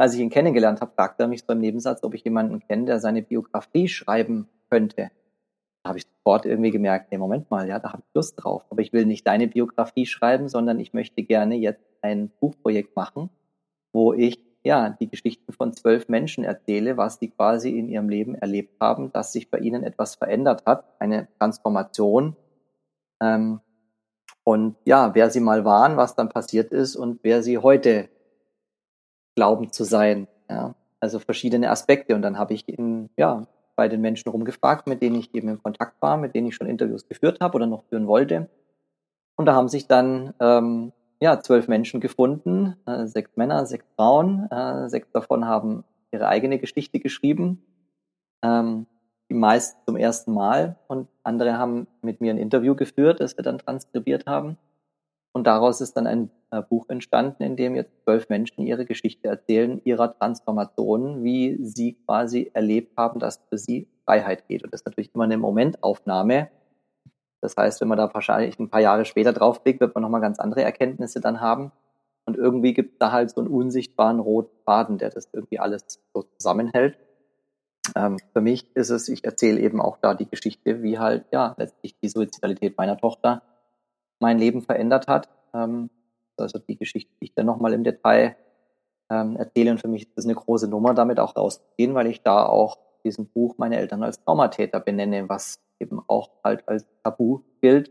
als 0.00 0.14
ich 0.14 0.20
ihn 0.20 0.30
kennengelernt 0.30 0.80
habe, 0.80 0.92
fragte 0.94 1.24
er 1.24 1.28
mich 1.28 1.42
so 1.46 1.52
im 1.52 1.60
Nebensatz, 1.60 2.02
ob 2.02 2.14
ich 2.14 2.24
jemanden 2.24 2.60
kenne, 2.60 2.86
der 2.86 3.00
seine 3.00 3.22
Biografie 3.22 3.86
schreiben 3.86 4.48
könnte. 4.70 5.10
Da 5.82 5.88
habe 5.88 5.98
ich 5.98 6.06
sofort 6.06 6.46
irgendwie 6.46 6.70
gemerkt, 6.70 7.10
nee, 7.10 7.18
Moment 7.18 7.50
mal, 7.50 7.68
ja, 7.68 7.78
da 7.78 7.92
habe 7.92 8.02
ich 8.06 8.14
Lust 8.14 8.34
drauf. 8.36 8.64
Aber 8.70 8.80
ich 8.80 8.92
will 8.92 9.04
nicht 9.04 9.26
deine 9.26 9.46
Biografie 9.46 10.06
schreiben, 10.06 10.48
sondern 10.48 10.80
ich 10.80 10.94
möchte 10.94 11.22
gerne 11.22 11.56
jetzt 11.56 11.84
ein 12.02 12.30
Buchprojekt 12.40 12.96
machen, 12.96 13.30
wo 13.92 14.14
ich 14.14 14.38
ja 14.62 14.90
die 14.90 15.08
Geschichten 15.08 15.52
von 15.52 15.72
zwölf 15.74 16.08
Menschen 16.08 16.44
erzähle, 16.44 16.96
was 16.96 17.18
sie 17.18 17.28
quasi 17.28 17.78
in 17.78 17.88
ihrem 17.88 18.08
Leben 18.08 18.34
erlebt 18.34 18.80
haben, 18.80 19.12
dass 19.12 19.32
sich 19.32 19.50
bei 19.50 19.58
ihnen 19.58 19.82
etwas 19.82 20.14
verändert 20.14 20.64
hat, 20.66 20.84
eine 20.98 21.28
Transformation. 21.38 22.36
Ähm, 23.20 23.60
und 24.44 24.76
ja, 24.84 25.14
wer 25.14 25.30
sie 25.30 25.40
mal 25.40 25.64
waren, 25.64 25.96
was 25.96 26.16
dann 26.16 26.28
passiert 26.28 26.72
ist 26.72 26.96
und 26.96 27.20
wer 27.22 27.42
sie 27.42 27.58
heute 27.58 28.08
glauben 29.36 29.72
zu 29.72 29.84
sein. 29.84 30.28
Ja? 30.48 30.74
Also 30.98 31.18
verschiedene 31.18 31.70
Aspekte. 31.70 32.14
Und 32.14 32.22
dann 32.22 32.38
habe 32.38 32.54
ich 32.54 32.68
in, 32.68 33.10
ja, 33.16 33.46
bei 33.76 33.88
den 33.88 34.00
Menschen 34.00 34.30
rumgefragt, 34.30 34.86
mit 34.86 35.00
denen 35.02 35.16
ich 35.16 35.34
eben 35.34 35.48
in 35.48 35.62
Kontakt 35.62 36.00
war, 36.02 36.16
mit 36.16 36.34
denen 36.34 36.48
ich 36.48 36.54
schon 36.54 36.66
Interviews 36.66 37.08
geführt 37.08 37.40
habe 37.40 37.56
oder 37.56 37.66
noch 37.66 37.84
führen 37.84 38.06
wollte. 38.06 38.48
Und 39.36 39.46
da 39.46 39.54
haben 39.54 39.68
sich 39.68 39.86
dann 39.86 40.34
ähm, 40.40 40.92
ja, 41.20 41.40
zwölf 41.40 41.68
Menschen 41.68 42.00
gefunden, 42.00 42.76
äh, 42.86 43.06
sechs 43.06 43.36
Männer, 43.36 43.66
sechs 43.66 43.86
Frauen. 43.96 44.50
Äh, 44.50 44.88
sechs 44.88 45.10
davon 45.12 45.46
haben 45.46 45.84
ihre 46.12 46.28
eigene 46.28 46.58
Geschichte 46.58 46.98
geschrieben. 46.98 47.62
Ähm, 48.42 48.86
die 49.30 49.34
meisten 49.34 49.80
zum 49.86 49.96
ersten 49.96 50.34
Mal 50.34 50.76
und 50.88 51.08
andere 51.22 51.56
haben 51.56 51.86
mit 52.02 52.20
mir 52.20 52.34
ein 52.34 52.38
Interview 52.38 52.74
geführt, 52.74 53.20
das 53.20 53.36
wir 53.36 53.44
dann 53.44 53.58
transkribiert 53.58 54.26
haben. 54.26 54.58
Und 55.32 55.46
daraus 55.46 55.80
ist 55.80 55.96
dann 55.96 56.08
ein 56.08 56.30
äh, 56.50 56.60
Buch 56.60 56.88
entstanden, 56.88 57.44
in 57.44 57.54
dem 57.54 57.76
jetzt 57.76 57.92
zwölf 58.02 58.28
Menschen 58.28 58.66
ihre 58.66 58.84
Geschichte 58.84 59.28
erzählen, 59.28 59.80
ihrer 59.84 60.12
Transformation, 60.18 61.22
wie 61.22 61.56
sie 61.64 61.92
quasi 62.04 62.50
erlebt 62.52 62.96
haben, 62.96 63.20
dass 63.20 63.40
für 63.48 63.56
sie 63.56 63.86
Freiheit 64.04 64.48
geht. 64.48 64.64
Und 64.64 64.72
das 64.72 64.80
ist 64.80 64.86
natürlich 64.86 65.14
immer 65.14 65.24
eine 65.24 65.38
Momentaufnahme. 65.38 66.50
Das 67.40 67.56
heißt, 67.56 67.80
wenn 67.80 67.88
man 67.88 67.98
da 67.98 68.12
wahrscheinlich 68.12 68.58
ein 68.58 68.68
paar 68.68 68.80
Jahre 68.80 69.04
später 69.04 69.32
draufblickt, 69.32 69.80
wird 69.80 69.94
man 69.94 70.02
nochmal 70.02 70.20
ganz 70.20 70.40
andere 70.40 70.64
Erkenntnisse 70.64 71.20
dann 71.20 71.40
haben. 71.40 71.70
Und 72.26 72.36
irgendwie 72.36 72.74
gibt 72.74 72.94
es 72.94 72.98
da 72.98 73.12
halt 73.12 73.30
so 73.30 73.40
einen 73.40 73.48
unsichtbaren 73.48 74.18
roten 74.18 74.56
Faden, 74.64 74.98
der 74.98 75.10
das 75.10 75.28
irgendwie 75.32 75.60
alles 75.60 76.00
so 76.12 76.22
zusammenhält. 76.22 76.98
Ähm, 77.96 78.18
für 78.32 78.40
mich 78.40 78.74
ist 78.74 78.90
es, 78.90 79.08
ich 79.08 79.24
erzähle 79.24 79.60
eben 79.60 79.80
auch 79.80 79.98
da 79.98 80.14
die 80.14 80.28
Geschichte, 80.28 80.82
wie 80.82 80.98
halt, 80.98 81.24
ja, 81.32 81.54
letztlich 81.58 81.98
die 82.00 82.08
Suizidalität 82.08 82.76
meiner 82.76 82.96
Tochter 82.96 83.42
mein 84.20 84.38
Leben 84.38 84.62
verändert 84.62 85.08
hat. 85.08 85.28
Ähm, 85.54 85.90
also 86.36 86.58
die 86.58 86.76
Geschichte, 86.76 87.10
die 87.20 87.26
ich 87.26 87.34
dann 87.34 87.46
nochmal 87.46 87.72
im 87.72 87.84
Detail 87.84 88.36
ähm, 89.10 89.36
erzähle. 89.36 89.72
Und 89.72 89.80
für 89.80 89.88
mich 89.88 90.02
ist 90.02 90.16
das 90.16 90.24
eine 90.24 90.34
große 90.34 90.68
Nummer, 90.68 90.94
damit 90.94 91.18
auch 91.18 91.36
rauszugehen, 91.36 91.94
weil 91.94 92.06
ich 92.06 92.22
da 92.22 92.46
auch 92.46 92.78
diesem 93.04 93.26
Buch 93.26 93.56
meine 93.58 93.78
Eltern 93.78 94.02
als 94.02 94.22
Traumatäter 94.22 94.80
benenne, 94.80 95.28
was 95.28 95.58
eben 95.78 96.02
auch 96.06 96.30
halt 96.44 96.68
als 96.68 96.86
Tabu 97.02 97.40
gilt. 97.60 97.90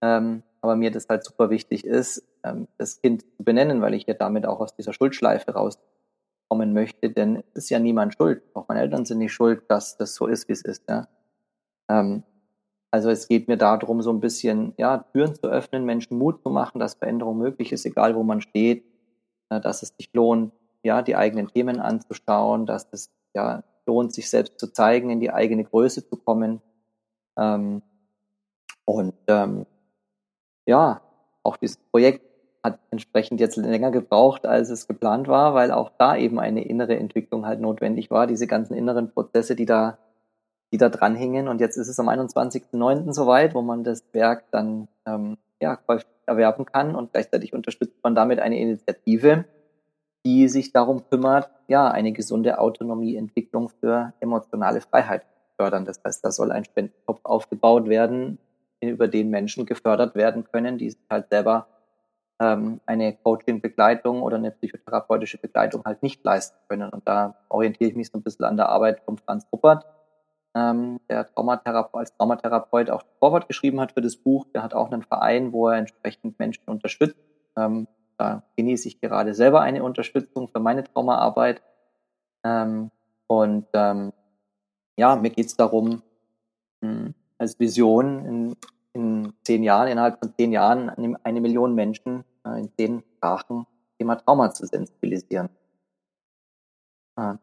Ähm, 0.00 0.42
aber 0.60 0.76
mir 0.76 0.90
das 0.90 1.08
halt 1.08 1.24
super 1.24 1.50
wichtig 1.50 1.84
ist, 1.84 2.24
ähm, 2.44 2.68
das 2.78 3.00
Kind 3.00 3.22
zu 3.22 3.44
benennen, 3.44 3.80
weil 3.80 3.94
ich 3.94 4.06
ja 4.06 4.14
damit 4.14 4.46
auch 4.46 4.60
aus 4.60 4.74
dieser 4.74 4.92
Schuldschleife 4.92 5.54
rauskommen 6.48 6.72
möchte, 6.72 7.10
denn 7.10 7.42
es 7.54 7.64
ist 7.64 7.70
ja 7.70 7.78
niemand 7.78 8.14
schuld. 8.14 8.42
Auch 8.54 8.68
meine 8.68 8.80
Eltern 8.80 9.04
sind 9.04 9.18
nicht 9.18 9.32
schuld, 9.32 9.62
dass 9.68 9.96
das 9.96 10.14
so 10.14 10.26
ist, 10.26 10.48
wie 10.48 10.52
es 10.52 10.62
ist. 10.62 10.84
Ja? 10.88 11.06
Ähm, 11.90 12.22
also 12.90 13.10
es 13.10 13.28
geht 13.28 13.48
mir 13.48 13.56
darum, 13.56 14.02
so 14.02 14.10
ein 14.10 14.20
bisschen 14.20 14.74
ja, 14.78 14.98
Türen 15.12 15.34
zu 15.34 15.48
öffnen, 15.48 15.84
Menschen 15.84 16.18
Mut 16.18 16.42
zu 16.42 16.50
machen, 16.50 16.78
dass 16.78 16.94
Veränderung 16.94 17.38
möglich 17.38 17.72
ist, 17.72 17.84
egal 17.84 18.14
wo 18.14 18.22
man 18.22 18.40
steht, 18.40 18.84
äh, 19.50 19.60
dass 19.60 19.82
es 19.82 19.94
sich 19.98 20.10
lohnt, 20.12 20.52
ja, 20.82 21.02
die 21.02 21.16
eigenen 21.16 21.48
Themen 21.48 21.80
anzuschauen, 21.80 22.66
dass 22.66 22.88
es 22.92 23.10
ja 23.34 23.62
lohnt, 23.86 24.12
sich 24.12 24.30
selbst 24.30 24.58
zu 24.58 24.72
zeigen, 24.72 25.10
in 25.10 25.20
die 25.20 25.30
eigene 25.30 25.64
Größe 25.64 26.08
zu 26.08 26.16
kommen. 26.16 26.62
Ähm, 27.36 27.82
und 28.84 29.14
ähm, 29.26 29.66
ja, 30.66 31.02
auch 31.42 31.56
dieses 31.56 31.76
Projekt 31.76 32.27
hat 32.62 32.78
entsprechend 32.90 33.40
jetzt 33.40 33.56
länger 33.56 33.90
gebraucht, 33.90 34.46
als 34.46 34.70
es 34.70 34.88
geplant 34.88 35.28
war, 35.28 35.54
weil 35.54 35.70
auch 35.70 35.90
da 35.98 36.16
eben 36.16 36.40
eine 36.40 36.64
innere 36.64 36.96
Entwicklung 36.96 37.46
halt 37.46 37.60
notwendig 37.60 38.10
war, 38.10 38.26
diese 38.26 38.46
ganzen 38.46 38.74
inneren 38.74 39.12
Prozesse, 39.12 39.54
die 39.54 39.66
da, 39.66 39.98
die 40.72 40.78
da 40.78 40.88
dranhingen. 40.88 41.48
Und 41.48 41.60
jetzt 41.60 41.76
ist 41.76 41.88
es 41.88 41.98
am 42.00 42.08
21.09. 42.08 43.12
soweit, 43.12 43.54
wo 43.54 43.62
man 43.62 43.84
das 43.84 44.02
Werk 44.12 44.44
dann 44.50 44.88
ähm, 45.06 45.38
ja, 45.60 45.78
erwerben 46.26 46.66
kann 46.66 46.94
und 46.94 47.12
gleichzeitig 47.12 47.54
unterstützt 47.54 47.96
man 48.02 48.14
damit 48.14 48.38
eine 48.40 48.58
Initiative, 48.58 49.44
die 50.26 50.48
sich 50.48 50.72
darum 50.72 51.08
kümmert, 51.08 51.50
ja, 51.68 51.90
eine 51.90 52.12
gesunde 52.12 52.58
Autonomieentwicklung 52.58 53.68
für 53.68 54.12
emotionale 54.20 54.80
Freiheit 54.80 55.24
fördern. 55.56 55.84
Das 55.84 56.00
heißt, 56.04 56.24
da 56.24 56.30
soll 56.30 56.52
ein 56.52 56.64
Spendenkopf 56.64 57.20
aufgebaut 57.24 57.88
werden, 57.88 58.38
über 58.80 59.08
den 59.08 59.30
Menschen 59.30 59.66
gefördert 59.66 60.14
werden 60.14 60.44
können, 60.44 60.78
die 60.78 60.90
sich 60.90 61.00
halt 61.10 61.28
selber 61.30 61.66
ähm, 62.40 62.80
eine 62.86 63.16
Coaching-Begleitung 63.16 64.22
oder 64.22 64.36
eine 64.36 64.50
psychotherapeutische 64.50 65.38
Begleitung 65.38 65.84
halt 65.84 66.02
nicht 66.02 66.24
leisten 66.24 66.56
können. 66.68 66.90
Und 66.90 67.06
da 67.06 67.36
orientiere 67.48 67.90
ich 67.90 67.96
mich 67.96 68.08
so 68.08 68.18
ein 68.18 68.22
bisschen 68.22 68.44
an 68.44 68.56
der 68.56 68.68
Arbeit 68.68 69.00
von 69.00 69.18
Franz 69.18 69.46
Ruppert, 69.52 69.84
ähm, 70.54 71.00
der 71.08 71.26
Traumatherapeut, 71.26 72.00
als 72.00 72.16
Traumatherapeut 72.16 72.90
auch 72.90 73.02
Vorwort 73.18 73.48
geschrieben 73.48 73.80
hat 73.80 73.92
für 73.92 74.02
das 74.02 74.16
Buch. 74.16 74.46
Der 74.54 74.62
hat 74.62 74.74
auch 74.74 74.90
einen 74.90 75.02
Verein, 75.02 75.52
wo 75.52 75.68
er 75.68 75.78
entsprechend 75.78 76.38
Menschen 76.38 76.64
unterstützt. 76.66 77.16
Ähm, 77.56 77.88
da 78.16 78.42
genieße 78.56 78.88
ich 78.88 79.00
gerade 79.00 79.34
selber 79.34 79.60
eine 79.60 79.82
Unterstützung 79.82 80.48
für 80.48 80.60
meine 80.60 80.84
Traumaarbeit. 80.84 81.62
Ähm, 82.44 82.90
und 83.26 83.66
ähm, 83.74 84.12
ja, 84.96 85.16
mir 85.16 85.30
geht 85.30 85.46
es 85.46 85.56
darum, 85.56 86.02
mh, 86.80 86.90
hm, 86.90 87.14
als 87.38 87.58
Vision 87.60 88.24
in, 88.24 88.56
in 88.98 89.32
zehn 89.44 89.62
Jahren, 89.62 89.88
innerhalb 89.88 90.18
von 90.18 90.34
zehn 90.36 90.52
Jahren 90.52 90.90
eine 90.90 91.40
Million 91.40 91.74
Menschen 91.74 92.24
äh, 92.44 92.60
in 92.60 92.70
zehn 92.76 93.02
Sprachen 93.16 93.66
Thema 93.98 94.16
Trauma 94.16 94.52
zu 94.52 94.66
sensibilisieren. 94.66 95.48
Ah. 97.16 97.38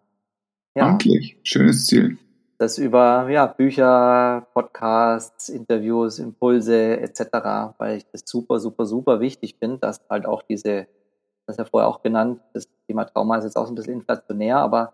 Ja. 0.75 0.87
Amtlich, 0.87 1.37
schönes 1.43 1.85
Ziel. 1.85 2.17
Das 2.57 2.77
über 2.77 3.29
ja, 3.29 3.47
Bücher, 3.47 4.47
Podcasts, 4.53 5.49
Interviews, 5.49 6.19
Impulse 6.19 6.97
etc., 6.99 7.73
weil 7.77 7.97
ich 7.97 8.05
das 8.11 8.23
super, 8.25 8.59
super, 8.59 8.85
super 8.85 9.19
wichtig 9.19 9.57
finde, 9.59 9.79
dass 9.79 10.01
halt 10.09 10.25
auch 10.25 10.41
diese, 10.43 10.87
das 11.45 11.57
ja 11.57 11.65
vorher 11.65 11.89
auch 11.89 12.01
genannt, 12.01 12.39
das 12.53 12.69
Thema 12.87 13.03
Trauma 13.03 13.37
ist 13.37 13.43
jetzt 13.43 13.57
auch 13.57 13.65
so 13.65 13.73
ein 13.73 13.75
bisschen 13.75 13.95
inflationär, 13.95 14.57
aber 14.57 14.93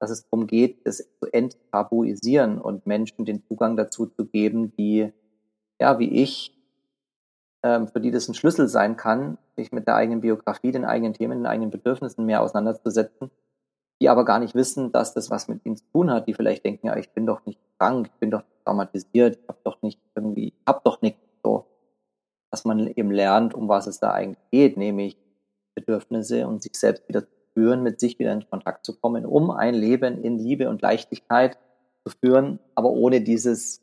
dass 0.00 0.10
es 0.10 0.24
darum 0.24 0.46
geht, 0.46 0.86
das 0.86 0.98
zu 1.20 1.32
enttabuisieren 1.32 2.58
und 2.58 2.86
Menschen 2.86 3.24
den 3.24 3.44
Zugang 3.46 3.76
dazu 3.76 4.06
zu 4.06 4.24
geben, 4.26 4.74
die, 4.76 5.12
ja, 5.82 5.98
wie 5.98 6.22
ich, 6.22 6.56
ähm, 7.64 7.88
für 7.88 8.00
die 8.00 8.12
das 8.12 8.28
ein 8.28 8.34
Schlüssel 8.34 8.68
sein 8.68 8.96
kann, 8.96 9.36
sich 9.56 9.72
mit 9.72 9.88
der 9.88 9.96
eigenen 9.96 10.20
Biografie, 10.20 10.70
den 10.70 10.84
eigenen 10.84 11.12
Themen, 11.12 11.38
den 11.38 11.46
eigenen 11.46 11.70
Bedürfnissen 11.70 12.24
mehr 12.24 12.40
auseinanderzusetzen, 12.40 13.32
die 14.00 14.08
aber 14.08 14.24
gar 14.24 14.38
nicht 14.38 14.54
wissen, 14.54 14.92
dass 14.92 15.12
das 15.12 15.28
was 15.28 15.48
mit 15.48 15.66
ihnen 15.66 15.76
zu 15.76 15.84
tun 15.92 16.12
hat, 16.12 16.28
die 16.28 16.34
vielleicht 16.34 16.64
denken, 16.64 16.86
ja, 16.86 16.96
ich 16.96 17.10
bin 17.10 17.26
doch 17.26 17.44
nicht 17.46 17.58
krank, 17.78 18.10
ich 18.12 18.20
bin 18.20 18.30
doch 18.30 18.44
traumatisiert, 18.64 19.40
ich 19.42 19.48
habe 19.48 19.58
doch 19.64 19.82
nicht 19.82 19.98
irgendwie, 20.14 20.48
ich 20.48 20.62
habe 20.68 20.82
doch 20.84 21.02
nichts 21.02 21.20
so, 21.42 21.66
dass 22.52 22.64
man 22.64 22.86
eben 22.86 23.10
lernt, 23.10 23.52
um 23.52 23.68
was 23.68 23.88
es 23.88 23.98
da 23.98 24.12
eigentlich 24.12 24.38
geht, 24.52 24.76
nämlich 24.76 25.16
Bedürfnisse 25.74 26.46
und 26.46 26.62
sich 26.62 26.76
selbst 26.76 27.08
wieder 27.08 27.22
zu 27.26 27.34
führen, 27.54 27.82
mit 27.82 27.98
sich 27.98 28.20
wieder 28.20 28.32
in 28.32 28.48
Kontakt 28.48 28.86
zu 28.86 28.96
kommen, 28.96 29.26
um 29.26 29.50
ein 29.50 29.74
Leben 29.74 30.22
in 30.22 30.38
Liebe 30.38 30.68
und 30.68 30.80
Leichtigkeit 30.80 31.58
zu 32.06 32.14
führen, 32.20 32.60
aber 32.76 32.90
ohne 32.90 33.20
dieses 33.20 33.82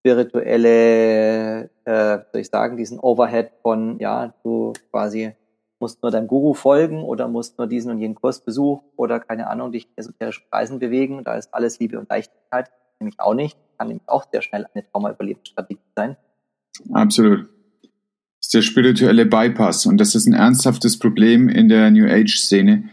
spirituelle, 0.00 1.70
äh, 1.84 2.18
soll 2.32 2.40
ich 2.40 2.48
sagen, 2.48 2.76
diesen 2.76 2.98
Overhead 2.98 3.50
von, 3.62 3.98
ja, 3.98 4.34
du 4.42 4.72
quasi 4.90 5.32
musst 5.80 6.02
nur 6.02 6.10
deinem 6.10 6.26
Guru 6.26 6.54
folgen 6.54 7.02
oder 7.02 7.28
musst 7.28 7.58
nur 7.58 7.66
diesen 7.66 7.92
und 7.92 7.98
jenen 7.98 8.14
Kurs 8.14 8.40
besuchen 8.40 8.82
oder 8.96 9.20
keine 9.20 9.48
Ahnung, 9.48 9.72
dich 9.72 9.88
esoterischen 9.96 10.44
Kreisen 10.50 10.78
bewegen. 10.78 11.22
Da 11.24 11.36
ist 11.36 11.52
alles 11.54 11.78
Liebe 11.78 11.98
und 11.98 12.08
Leichtigkeit. 12.10 12.70
Nämlich 13.00 13.20
auch 13.20 13.34
nicht. 13.34 13.56
Kann 13.78 13.88
nämlich 13.88 14.08
auch 14.08 14.26
sehr 14.32 14.42
schnell 14.42 14.66
eine 14.74 14.84
Trauma-Überlebensstrategie 14.90 15.80
sein. 15.94 16.16
Absolut 16.92 17.48
ist 18.40 18.54
der 18.54 18.62
spirituelle 18.62 19.26
Bypass. 19.26 19.86
Und 19.86 19.98
das 19.98 20.14
ist 20.14 20.26
ein 20.26 20.34
ernsthaftes 20.34 20.98
Problem 20.98 21.48
in 21.48 21.68
der 21.68 21.90
New 21.90 22.06
Age-Szene, 22.06 22.88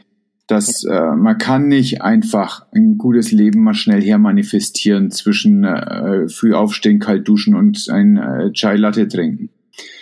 dass 0.47 0.83
äh, 0.83 1.15
man 1.15 1.37
kann 1.37 1.67
nicht 1.67 2.01
einfach 2.01 2.67
ein 2.71 2.97
gutes 2.97 3.31
Leben 3.31 3.63
mal 3.63 3.73
schnell 3.73 4.01
her 4.01 4.19
manifestieren 4.19 5.09
zwischen 5.09 5.63
äh, 5.63 6.29
früh 6.29 6.53
aufstehen, 6.53 6.99
kalt 6.99 7.27
duschen 7.27 7.55
und 7.55 7.87
ein 7.89 8.17
äh, 8.17 8.51
Chai 8.53 8.75
Latte 8.75 9.07
trinken. 9.07 9.49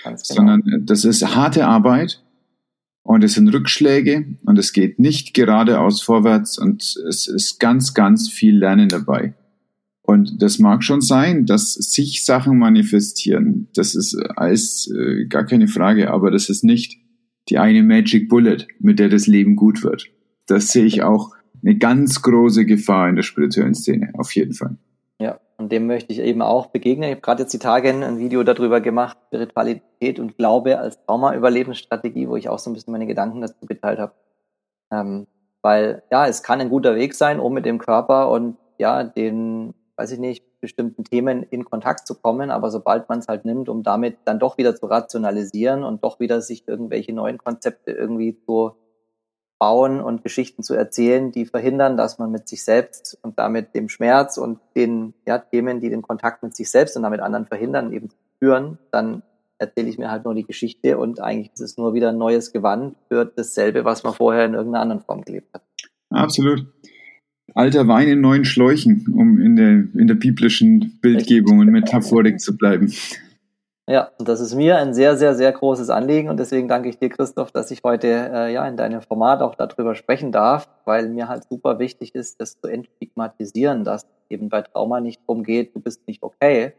Genau. 0.03 0.17
Sondern 0.21 0.61
äh, 0.61 0.79
das 0.81 1.05
ist 1.05 1.35
harte 1.35 1.65
Arbeit 1.65 2.21
und 3.03 3.23
es 3.23 3.33
sind 3.33 3.53
Rückschläge 3.53 4.37
und 4.45 4.59
es 4.59 4.73
geht 4.73 4.99
nicht 4.99 5.33
geradeaus 5.33 6.01
vorwärts 6.01 6.57
und 6.57 6.81
es 7.07 7.27
ist 7.27 7.59
ganz, 7.59 7.93
ganz 7.93 8.29
viel 8.29 8.57
Lernen 8.57 8.89
dabei. 8.89 9.33
Und 10.05 10.41
das 10.41 10.59
mag 10.59 10.83
schon 10.83 10.99
sein, 10.99 11.45
dass 11.45 11.75
sich 11.75 12.25
Sachen 12.25 12.57
manifestieren. 12.57 13.69
Das 13.73 13.95
ist 13.95 14.15
alles 14.35 14.91
äh, 14.93 15.25
gar 15.27 15.45
keine 15.45 15.69
Frage, 15.69 16.11
aber 16.11 16.29
das 16.29 16.49
ist 16.49 16.65
nicht 16.65 16.97
die 17.47 17.57
eine 17.57 17.83
Magic 17.83 18.28
Bullet, 18.28 18.67
mit 18.79 18.99
der 18.99 19.07
das 19.07 19.28
Leben 19.28 19.55
gut 19.55 19.82
wird. 19.83 20.09
Das 20.47 20.70
sehe 20.70 20.86
ich 20.86 21.03
auch 21.03 21.32
eine 21.63 21.75
ganz 21.78 22.21
große 22.21 22.65
Gefahr 22.65 23.09
in 23.09 23.15
der 23.15 23.24
spirituellen 23.24 23.75
Szene, 23.75 24.11
auf 24.17 24.33
jeden 24.36 24.53
Fall. 24.53 24.75
Ja, 25.20 25.39
und 25.57 25.71
dem 25.71 25.87
möchte 25.87 26.11
ich 26.11 26.20
eben 26.20 26.41
auch 26.41 26.67
begegnen. 26.67 27.09
Ich 27.09 27.15
habe 27.15 27.21
gerade 27.21 27.43
jetzt 27.43 27.53
die 27.53 27.59
Tage 27.59 27.89
ein 27.89 28.20
Video 28.20 28.43
darüber 28.43 28.82
gemacht, 28.82 29.17
Spiritualität 29.28 30.20
und 30.20 30.37
Glaube 30.37 30.79
als 30.79 31.03
Trauma-Überlebensstrategie, 31.05 32.28
wo 32.28 32.36
ich 32.36 32.49
auch 32.49 32.59
so 32.59 32.70
ein 32.70 32.74
bisschen 32.74 32.91
meine 32.91 33.07
Gedanken 33.07 33.41
dazu 33.41 33.65
geteilt 33.65 33.99
habe. 33.99 34.13
Ähm, 34.91 35.28
weil 35.61 36.03
ja, 36.11 36.28
es 36.28 36.43
kann 36.43 36.59
ein 36.59 36.70
guter 36.70 36.95
Weg 36.95 37.15
sein, 37.15 37.39
um 37.39 37.53
mit 37.53 37.65
dem 37.65 37.78
Körper 37.78 38.29
und 38.29 38.57
ja, 38.78 39.03
den 39.03 39.74
weiß 39.95 40.11
ich 40.11 40.20
nicht, 40.20 40.43
bestimmten 40.59 41.03
Themen 41.03 41.43
in 41.43 41.65
Kontakt 41.65 42.07
zu 42.07 42.15
kommen, 42.15 42.49
aber 42.49 42.71
sobald 42.71 43.09
man 43.09 43.20
es 43.20 43.28
halt 43.28 43.45
nimmt, 43.45 43.70
um 43.70 43.83
damit 43.83 44.17
dann 44.25 44.39
doch 44.39 44.57
wieder 44.57 44.75
zu 44.75 44.87
rationalisieren 44.87 45.83
und 45.83 46.03
doch 46.03 46.20
wieder 46.20 46.41
sich 46.41 46.67
irgendwelche 46.67 47.13
neuen 47.13 47.37
Konzepte 47.37 47.91
irgendwie 47.91 48.37
zu 48.45 48.75
bauen 49.63 50.01
und 50.01 50.23
Geschichten 50.23 50.61
zu 50.61 50.73
erzählen, 50.73 51.31
die 51.31 51.45
verhindern, 51.45 51.95
dass 51.95 52.19
man 52.19 52.29
mit 52.29 52.49
sich 52.49 52.65
selbst 52.65 53.17
und 53.21 53.39
damit 53.39 53.73
dem 53.73 53.87
Schmerz 53.87 54.37
und 54.37 54.59
den 54.75 55.13
ja, 55.25 55.37
Themen, 55.37 55.79
die 55.79 55.89
den 55.89 56.01
Kontakt 56.01 56.43
mit 56.43 56.53
sich 56.53 56.69
selbst 56.69 56.97
und 56.97 57.03
damit 57.03 57.21
anderen 57.21 57.45
verhindern, 57.45 57.93
eben 57.93 58.09
führen, 58.39 58.77
dann 58.91 59.23
erzähle 59.59 59.87
ich 59.87 59.97
mir 59.97 60.11
halt 60.11 60.25
nur 60.25 60.35
die 60.35 60.43
Geschichte 60.43 60.97
und 60.97 61.21
eigentlich 61.21 61.53
ist 61.53 61.61
es 61.61 61.77
nur 61.77 61.93
wieder 61.93 62.09
ein 62.09 62.17
neues 62.17 62.51
Gewand 62.51 62.97
für 63.07 63.23
dasselbe, 63.23 63.85
was 63.85 64.03
man 64.03 64.13
vorher 64.13 64.43
in 64.43 64.53
irgendeiner 64.53 64.81
anderen 64.81 65.01
Form 65.01 65.21
gelebt 65.21 65.53
hat. 65.53 65.61
Absolut 66.09 66.65
alter 67.55 67.87
Wein 67.87 68.09
in 68.09 68.19
neuen 68.19 68.43
Schläuchen, 68.43 69.05
um 69.15 69.39
in 69.39 69.55
der, 69.55 69.85
in 69.99 70.07
der 70.07 70.15
biblischen 70.15 70.97
Bildgebung 71.01 71.59
und 71.59 71.67
Metaphorik 71.67 72.41
zu 72.41 72.57
bleiben. 72.57 72.91
Ja, 73.86 74.12
das 74.18 74.39
ist 74.39 74.55
mir 74.55 74.78
ein 74.78 74.93
sehr, 74.93 75.18
sehr, 75.18 75.36
sehr 75.36 75.51
großes 75.51 75.89
Anliegen 75.89 76.30
und 76.30 76.38
deswegen 76.38 76.70
danke 76.70 76.88
ich 76.88 77.00
dir, 77.00 77.10
Christoph, 77.10 77.51
dass 77.51 77.70
ich 77.70 77.84
heute 77.84 78.08
äh, 78.08 78.54
ja 78.54 78.66
in 78.66 78.78
deinem 78.78 79.01
Format 79.01 79.42
auch 79.42 79.55
darüber 79.55 79.93
sprechen 79.93 80.32
darf, 80.32 80.70
weil 80.86 81.10
mir 81.10 81.28
halt 81.28 81.43
super 81.50 81.80
wichtig 81.80 82.16
ist, 82.16 82.39
das 82.39 82.58
zu 82.62 82.68
entstigmatisieren, 82.68 83.84
dass 83.84 84.08
eben 84.30 84.47
bei 84.47 84.62
Trauma 84.62 85.01
nicht 85.01 85.20
darum 85.28 85.43
geht, 85.43 85.76
du 85.76 85.82
bist 85.82 86.08
nicht 86.08 86.24
okay, 86.24 86.72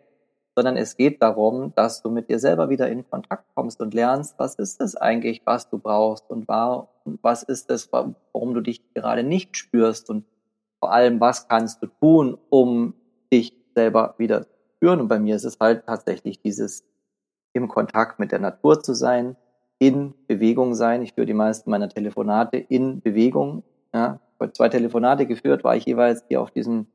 sondern 0.56 0.78
es 0.78 0.96
geht 0.96 1.20
darum, 1.20 1.74
dass 1.74 2.00
du 2.00 2.08
mit 2.08 2.30
dir 2.30 2.38
selber 2.38 2.70
wieder 2.70 2.88
in 2.88 3.06
Kontakt 3.10 3.44
kommst 3.54 3.82
und 3.82 3.92
lernst, 3.92 4.36
was 4.38 4.54
ist 4.54 4.80
es 4.80 4.96
eigentlich, 4.96 5.42
was 5.44 5.68
du 5.68 5.76
brauchst 5.78 6.30
und 6.30 6.48
war, 6.48 6.88
was 7.20 7.42
ist 7.42 7.70
es, 7.70 7.92
warum 7.92 8.54
du 8.54 8.62
dich 8.62 8.80
gerade 8.94 9.24
nicht 9.24 9.58
spürst 9.58 10.08
und 10.08 10.24
vor 10.80 10.90
allem, 10.90 11.20
was 11.20 11.48
kannst 11.48 11.82
du 11.82 11.86
tun, 12.00 12.38
um 12.48 12.94
dich 13.30 13.52
selber 13.74 14.14
wieder 14.16 14.44
zu 14.44 14.56
führen? 14.78 15.02
Und 15.02 15.08
bei 15.08 15.18
mir 15.18 15.36
ist 15.36 15.44
es 15.44 15.58
halt 15.60 15.84
tatsächlich 15.84 16.40
dieses 16.40 16.82
im 17.54 17.68
Kontakt 17.68 18.18
mit 18.18 18.32
der 18.32 18.40
Natur 18.40 18.82
zu 18.82 18.92
sein, 18.92 19.36
in 19.78 20.14
Bewegung 20.26 20.74
sein. 20.74 21.02
Ich 21.02 21.14
führe 21.14 21.26
die 21.26 21.34
meisten 21.34 21.70
meiner 21.70 21.88
Telefonate 21.88 22.58
in 22.58 23.00
Bewegung. 23.00 23.62
Ja, 23.94 24.20
zwei 24.52 24.68
Telefonate 24.68 25.26
geführt 25.26 25.64
war 25.64 25.76
ich 25.76 25.86
jeweils 25.86 26.24
hier 26.28 26.42
auf 26.42 26.50
diesem 26.50 26.86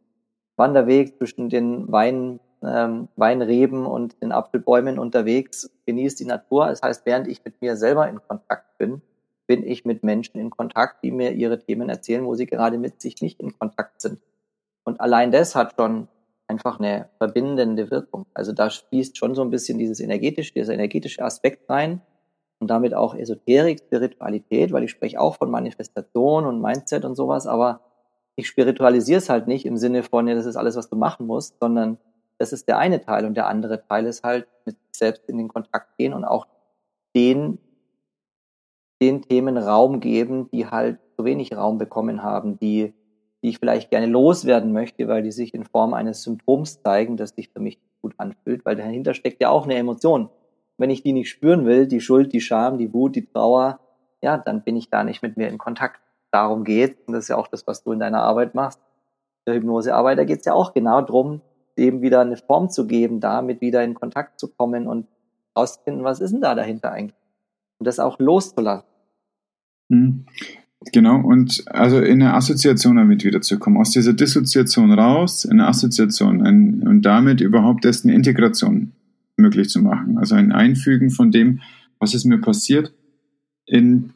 Wanderweg 0.56 1.18
zwischen 1.18 1.50
den 1.50 1.92
Wein, 1.92 2.40
ähm, 2.62 3.08
Weinreben 3.16 3.86
und 3.86 4.22
den 4.22 4.32
Apfelbäumen 4.32 5.00
unterwegs, 5.00 5.72
genieße 5.86 6.18
die 6.18 6.26
Natur. 6.26 6.68
Das 6.68 6.82
heißt, 6.82 7.06
während 7.06 7.28
ich 7.28 7.44
mit 7.44 7.62
mir 7.62 7.78
selber 7.78 8.08
in 8.10 8.20
Kontakt 8.28 8.78
bin, 8.78 9.02
bin 9.48 9.66
ich 9.66 9.86
mit 9.86 10.04
Menschen 10.04 10.40
in 10.40 10.50
Kontakt, 10.50 11.04
die 11.04 11.12
mir 11.12 11.32
ihre 11.32 11.58
Themen 11.60 11.90
erzählen, 11.90 12.26
wo 12.26 12.36
sie 12.36 12.46
gerade 12.46 12.78
mit 12.78 13.02
sich 13.02 13.22
nicht 13.22 13.40
in 13.40 13.58
Kontakt 13.58 14.02
sind. 14.02 14.20
Und 14.84 15.00
allein 15.00 15.32
das 15.32 15.56
hat 15.56 15.76
schon 15.80 16.08
einfach 16.50 16.80
eine 16.80 17.10
verbindende 17.18 17.92
Wirkung. 17.92 18.26
Also 18.34 18.52
da 18.52 18.70
fließt 18.70 19.18
schon 19.18 19.36
so 19.36 19.44
ein 19.44 19.52
bisschen 19.52 19.78
dieses 19.78 20.00
energetische, 20.00 20.54
dieser 20.54 20.74
energetische 20.74 21.24
Aspekt 21.24 21.70
rein 21.70 22.02
und 22.60 22.70
damit 22.70 22.94
auch 22.94 23.16
Esoterik, 23.16 23.80
Spiritualität, 23.80 24.72
weil 24.72 24.84
ich 24.84 24.92
spreche 24.92 25.20
auch 25.20 25.36
von 25.36 25.52
Manifestation 25.52 26.46
und 26.46 26.62
Mindset 26.62 27.06
und 27.06 27.16
sowas, 27.16 27.46
aber 27.46 27.82
ich 28.36 28.48
spiritualisiere 28.48 29.20
es 29.20 29.30
halt 29.30 29.48
nicht 29.48 29.66
im 29.66 29.78
Sinne 29.78 30.02
von, 30.02 30.28
ja, 30.28 30.34
das 30.34 30.46
ist 30.46 30.56
alles, 30.56 30.76
was 30.76 30.90
du 30.90 30.96
machen 30.96 31.28
musst, 31.28 31.60
sondern 31.60 31.98
das 32.38 32.52
ist 32.52 32.68
der 32.68 32.78
eine 32.78 33.02
Teil 33.02 33.26
und 33.26 33.36
der 33.36 33.48
andere 33.48 33.86
Teil 33.86 34.06
ist 34.06 34.24
halt 34.24 34.48
mit 34.66 34.76
sich 34.78 34.98
selbst 34.98 35.30
in 35.30 35.38
den 35.38 35.50
Kontakt 35.50 35.98
gehen 35.98 36.14
und 36.14 36.26
auch 36.26 36.48
den, 37.16 37.60
den 39.02 39.22
Themen 39.22 39.58
Raum 39.58 40.00
geben, 40.00 40.50
die 40.52 40.66
halt 40.66 41.00
zu 41.16 41.26
wenig 41.26 41.56
Raum 41.56 41.78
bekommen 41.78 42.24
haben, 42.24 42.58
die, 42.58 42.94
die 43.42 43.50
ich 43.50 43.60
vielleicht 43.60 43.90
gerne 43.90 44.08
loswerden 44.08 44.74
möchte, 44.74 45.08
weil 45.08 45.24
die 45.24 45.32
sich 45.32 45.54
in 45.54 45.66
Form 45.66 45.94
eines 45.94 46.24
Symptoms 46.24 46.82
zeigen, 46.82 47.18
das 47.18 47.32
sich 47.32 47.50
für 47.50 47.60
mich 47.60 47.80
gut 48.02 48.14
anfühlt, 48.18 48.66
weil 48.66 48.76
dahinter 48.76 49.14
steckt 49.14 49.42
ja 49.42 49.50
auch 49.50 49.66
eine 49.66 49.76
Emotion. 49.76 50.30
Wenn 50.78 50.90
ich 50.90 51.04
die 51.04 51.14
nicht 51.14 51.30
spüren 51.30 51.66
will, 51.66 51.88
die 51.88 52.02
Schuld, 52.02 52.34
die 52.34 52.42
Scham, 52.42 52.78
die 52.78 52.94
Wut, 52.94 53.16
die 53.16 53.26
Trauer, 53.26 53.80
ja, 54.22 54.38
dann 54.38 54.64
bin 54.64 54.76
ich 54.76 54.90
da 54.90 55.04
nicht 55.04 55.22
mit 55.22 55.38
mir 55.38 55.48
in 55.48 55.58
Kontakt. 55.58 56.02
Darum 56.32 56.64
geht, 56.64 56.98
und 57.08 57.14
das 57.14 57.26
ist 57.26 57.30
ja 57.30 57.38
auch 57.38 57.48
das, 57.48 57.66
was 57.68 57.84
du 57.84 57.92
in 57.92 58.00
deiner 58.00 58.22
Arbeit 58.22 58.56
machst, 58.56 58.80
der 59.48 59.56
Hypnosearbeit, 59.56 60.18
da 60.18 60.24
geht 60.26 60.40
es 60.40 60.46
ja 60.46 60.54
auch 60.54 60.74
genau 60.74 61.02
darum, 61.02 61.42
dem 61.78 62.02
wieder 62.02 62.22
eine 62.22 62.38
Form 62.38 62.70
zu 62.70 62.88
geben, 62.88 63.20
damit 63.20 63.62
wieder 63.62 63.84
in 63.84 63.94
Kontakt 63.96 64.40
zu 64.40 64.48
kommen 64.50 64.88
und 64.88 65.08
rauszufinden, 65.58 66.04
was 66.04 66.20
ist 66.20 66.32
denn 66.32 66.42
da 66.42 66.56
dahinter 66.56 66.92
eigentlich? 66.92 67.16
Und 67.80 67.88
das 67.88 68.00
auch 68.00 68.20
loszulassen. 68.20 68.86
Genau, 70.94 71.20
und 71.20 71.66
also 71.68 72.00
in 72.00 72.22
eine 72.22 72.34
Assoziation 72.34 72.96
damit 72.96 73.26
wiederzukommen, 73.26 73.80
aus 73.80 73.92
dieser 73.92 74.14
Dissoziation 74.14 74.94
raus, 74.94 75.44
in 75.44 75.60
eine 75.60 75.68
Assoziation 75.68 76.42
ein, 76.42 76.88
und 76.88 77.02
damit 77.02 77.42
überhaupt 77.42 77.84
erst 77.84 78.06
eine 78.06 78.16
Integration 78.16 78.94
möglich 79.36 79.70
zu 79.70 79.82
machen. 79.82 80.18
Also 80.18 80.36
ein 80.36 80.54
Einfügen 80.54 81.10
von 81.10 81.32
dem, 81.32 81.60
was 82.00 82.14
ist 82.14 82.26
mir 82.26 82.40
passiert, 82.40 82.94
in, 83.66 84.14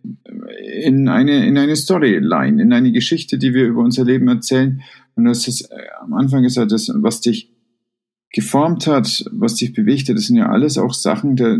in, 0.84 1.10
eine, 1.10 1.45
in 1.45 1.57
eine 1.57 1.76
Storyline, 1.76 2.61
in 2.61 2.73
eine 2.73 2.91
Geschichte, 2.91 3.38
die 3.38 3.53
wir 3.53 3.68
über 3.68 3.81
unser 3.81 4.06
Leben 4.06 4.27
erzählen. 4.27 4.81
Und 5.15 5.26
das 5.26 5.48
ist 5.48 5.69
äh, 5.69 5.76
am 6.02 6.14
Anfang 6.14 6.44
gesagt, 6.44 6.72
das, 6.72 6.90
was 6.94 7.22
dich 7.22 7.52
geformt 8.31 8.88
hat, 8.88 9.26
was 9.31 9.56
dich 9.56 9.73
bewegt 9.73 10.10
hat, 10.10 10.15
das 10.15 10.26
sind 10.26 10.38
ja 10.38 10.49
alles 10.49 10.77
auch 10.77 10.94
Sachen, 10.94 11.35
der, 11.35 11.60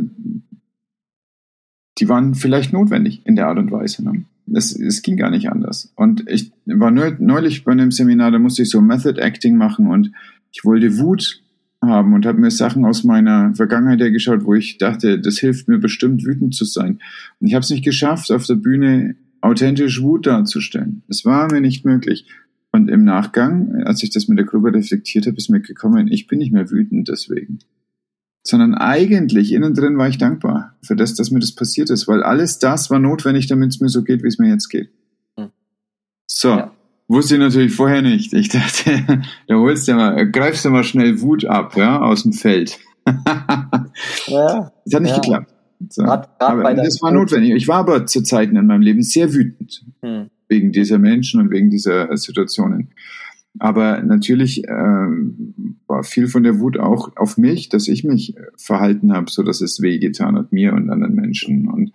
die 2.00 2.10
waren 2.10 2.34
vielleicht 2.34 2.74
notwendig 2.74 3.22
in 3.26 3.36
der 3.36 3.48
Art 3.48 3.60
und 3.60 3.72
Weise. 3.72 4.04
Ne? 4.04 4.26
Es, 4.52 4.78
es 4.78 5.02
ging 5.02 5.18
gar 5.18 5.30
nicht 5.30 5.50
anders. 5.50 5.92
Und 5.96 6.26
ich 6.28 6.52
war 6.66 6.92
neulich 6.92 7.64
bei 7.64 7.72
einem 7.72 7.92
Seminar, 7.92 8.32
da 8.32 8.40
musste 8.40 8.64
ich 8.64 8.70
so 8.70 8.82
Method 8.82 9.20
Acting 9.20 9.58
machen 9.58 9.88
und 9.88 10.12
ich 10.52 10.66
wollte 10.66 10.98
Wut 11.00 11.42
haben 11.82 12.14
und 12.14 12.26
habe 12.26 12.40
mir 12.40 12.52
Sachen 12.52 12.86
aus 12.86 13.04
meiner 13.04 13.54
Vergangenheit 13.56 14.00
hergeschaut, 14.00 14.46
wo 14.46 14.54
ich 14.54 14.78
dachte, 14.78 15.20
das 15.20 15.38
hilft 15.38 15.68
mir 15.68 15.80
bestimmt, 15.80 16.26
wütend 16.26 16.56
zu 16.56 16.66
sein. 16.66 17.00
Und 17.40 17.48
ich 17.48 17.54
habe 17.54 17.64
es 17.64 17.70
nicht 17.70 17.84
geschafft, 17.84 18.32
auf 18.32 18.46
der 18.46 18.56
Bühne 18.56 19.16
authentisch 19.42 20.02
Wut 20.02 20.26
darzustellen. 20.26 21.04
Es 21.08 21.26
war 21.26 21.52
mir 21.52 21.62
nicht 21.62 21.86
möglich. 21.86 22.26
Und 22.72 22.90
im 22.90 23.04
Nachgang, 23.04 23.84
als 23.84 24.02
ich 24.02 24.10
das 24.10 24.28
mit 24.28 24.40
der 24.40 24.46
Gruppe 24.46 24.74
reflektiert 24.74 25.28
habe, 25.28 25.38
ist 25.38 25.50
mir 25.50 25.60
gekommen, 25.60 26.08
ich 26.08 26.28
bin 26.28 26.40
nicht 26.40 26.52
mehr 26.52 26.72
wütend 26.72 27.08
deswegen. 27.08 27.60
Sondern 28.46 28.76
eigentlich 28.76 29.54
innen 29.54 29.74
drin 29.74 29.98
war 29.98 30.10
ich 30.10 30.18
dankbar 30.18 30.76
für 30.82 30.96
das, 30.96 31.14
dass 31.14 31.32
mir 31.32 31.40
das 31.40 31.54
passiert 31.54 31.90
ist, 31.90 32.08
weil 32.08 32.24
alles 32.24 32.60
das 32.60 32.90
war 32.90 33.00
notwendig, 33.00 33.48
damit 33.48 33.70
es 33.70 33.80
mir 33.80 33.90
so 33.90 34.04
geht, 34.04 34.22
wie 34.22 34.28
es 34.28 34.38
mir 34.38 34.50
jetzt 34.50 34.68
geht. 34.70 34.90
Hm. 35.38 35.50
So. 36.28 36.50
Ja. 36.50 36.72
Wusste 37.08 37.36
ich 37.36 37.40
natürlich 37.40 37.74
vorher 37.74 38.02
nicht. 38.02 38.34
Ich 38.34 38.50
dachte, 38.50 39.22
da 39.48 39.56
holst 39.56 39.88
du 39.88 39.94
mal, 39.94 40.30
greifst 40.30 40.66
du 40.66 40.70
mal 40.70 40.84
schnell 40.84 41.22
Wut 41.22 41.46
ab, 41.46 41.76
ja, 41.76 42.02
aus 42.02 42.24
dem 42.24 42.34
Feld. 42.34 42.80
ja, 44.28 44.72
das 44.86 44.94
hat 44.94 45.02
nicht 45.02 45.12
ja. 45.12 45.20
geklappt. 45.20 45.54
So. 45.90 46.04
Grad, 46.04 46.40
grad 46.40 46.52
aber 46.52 46.74
das 46.74 47.02
war 47.02 47.12
notwendig. 47.12 47.54
Ich 47.54 47.68
war 47.68 47.78
aber 47.78 48.06
zu 48.06 48.24
Zeiten 48.24 48.56
in 48.56 48.68
meinem 48.68 48.82
Leben 48.82 49.04
sehr 49.04 49.34
wütend. 49.34 49.86
Hm. 50.02 50.30
Wegen 50.48 50.72
dieser 50.72 51.00
Menschen 51.00 51.42
und 51.42 51.52
wegen 51.52 51.70
dieser 51.70 52.16
Situationen. 52.16 52.90
Aber 53.60 54.02
natürlich 54.02 54.64
äh, 54.64 54.72
war 55.88 56.04
viel 56.04 56.28
von 56.28 56.44
der 56.44 56.60
Wut 56.60 56.80
auch 56.80 57.16
auf 57.16 57.38
mich, 57.38 57.70
dass 57.70 57.88
ich 57.88 58.04
mich 58.04 58.36
verhalten 58.58 59.14
habe, 59.14 59.30
so 59.30 59.44
dass 59.44 59.62
es 59.62 59.82
wehgetan 59.82 60.36
hat, 60.36 60.52
mir 60.52 60.74
und 60.74 60.90
anderen 60.90 61.16
Menschen. 61.16 61.68
Und 61.68 61.92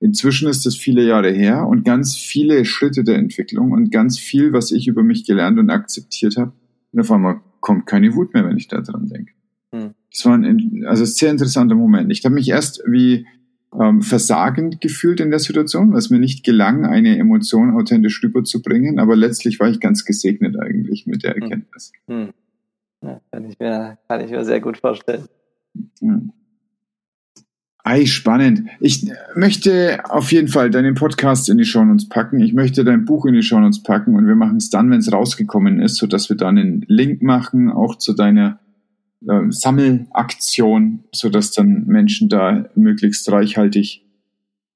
Inzwischen 0.00 0.48
ist 0.48 0.64
das 0.64 0.76
viele 0.76 1.06
Jahre 1.06 1.30
her 1.30 1.66
und 1.66 1.84
ganz 1.84 2.16
viele 2.16 2.64
Schritte 2.64 3.04
der 3.04 3.16
Entwicklung 3.16 3.72
und 3.72 3.92
ganz 3.92 4.18
viel, 4.18 4.54
was 4.54 4.72
ich 4.72 4.88
über 4.88 5.02
mich 5.02 5.26
gelernt 5.26 5.58
und 5.58 5.68
akzeptiert 5.68 6.38
habe. 6.38 6.52
Und 6.92 7.00
auf 7.00 7.12
einmal 7.12 7.40
kommt 7.60 7.86
keine 7.86 8.14
Wut 8.14 8.32
mehr, 8.32 8.46
wenn 8.46 8.56
ich 8.56 8.66
da 8.66 8.80
dran 8.80 9.08
denke. 9.08 9.32
Hm. 9.74 9.90
Das 10.10 10.24
war 10.24 10.34
ein, 10.38 10.84
also 10.86 11.04
ein 11.04 11.06
sehr 11.06 11.30
interessanter 11.30 11.74
Moment. 11.74 12.10
Ich 12.10 12.24
habe 12.24 12.34
mich 12.34 12.48
erst 12.48 12.82
wie 12.86 13.26
ähm, 13.78 14.02
versagend 14.02 14.80
gefühlt 14.80 15.20
in 15.20 15.30
der 15.30 15.38
Situation, 15.38 15.92
was 15.92 16.10
mir 16.10 16.18
nicht 16.18 16.44
gelang, 16.44 16.84
eine 16.84 17.18
Emotion 17.18 17.76
authentisch 17.76 18.22
rüberzubringen, 18.22 18.98
aber 18.98 19.16
letztlich 19.16 19.60
war 19.60 19.68
ich 19.68 19.80
ganz 19.80 20.04
gesegnet 20.04 20.58
eigentlich 20.58 21.06
mit 21.06 21.22
der 21.22 21.34
hm. 21.34 21.42
Erkenntnis. 21.42 21.92
Hm. 22.08 22.30
Ja, 23.02 23.20
kann, 23.30 23.44
ich 23.44 23.58
mir, 23.58 23.98
kann 24.08 24.20
ich 24.20 24.30
mir 24.30 24.44
sehr 24.44 24.60
gut 24.60 24.78
vorstellen. 24.78 25.24
Ja. 26.00 26.20
Ei, 27.82 28.04
spannend. 28.04 28.68
Ich 28.80 29.10
möchte 29.34 30.00
auf 30.10 30.32
jeden 30.32 30.48
Fall 30.48 30.70
deinen 30.70 30.94
Podcast 30.94 31.48
in 31.48 31.56
die 31.56 31.64
Show 31.64 31.82
Notes 31.82 32.10
packen. 32.10 32.40
Ich 32.40 32.52
möchte 32.52 32.84
dein 32.84 33.06
Buch 33.06 33.24
in 33.24 33.32
die 33.32 33.42
Show 33.42 33.58
Notes 33.58 33.82
packen 33.82 34.16
und 34.16 34.26
wir 34.26 34.34
machen 34.34 34.58
es 34.58 34.68
dann, 34.68 34.90
wenn 34.90 34.98
es 34.98 35.10
rausgekommen 35.10 35.80
ist, 35.80 35.96
sodass 35.96 36.28
wir 36.28 36.36
dann 36.36 36.58
einen 36.58 36.84
Link 36.88 37.22
machen, 37.22 37.70
auch 37.70 37.96
zu 37.96 38.12
deiner 38.12 38.58
äh, 39.26 39.50
Sammelaktion, 39.50 41.04
sodass 41.12 41.52
dann 41.52 41.86
Menschen 41.86 42.28
da 42.28 42.68
möglichst 42.74 43.30
reichhaltig 43.30 44.04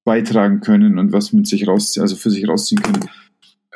beitragen 0.04 0.60
können 0.60 0.98
und 0.98 1.12
was 1.12 1.32
mit 1.32 1.46
sich 1.46 1.66
raus, 1.66 1.98
also 1.98 2.16
für 2.16 2.30
sich 2.30 2.46
rausziehen 2.46 2.82
können. 2.82 3.08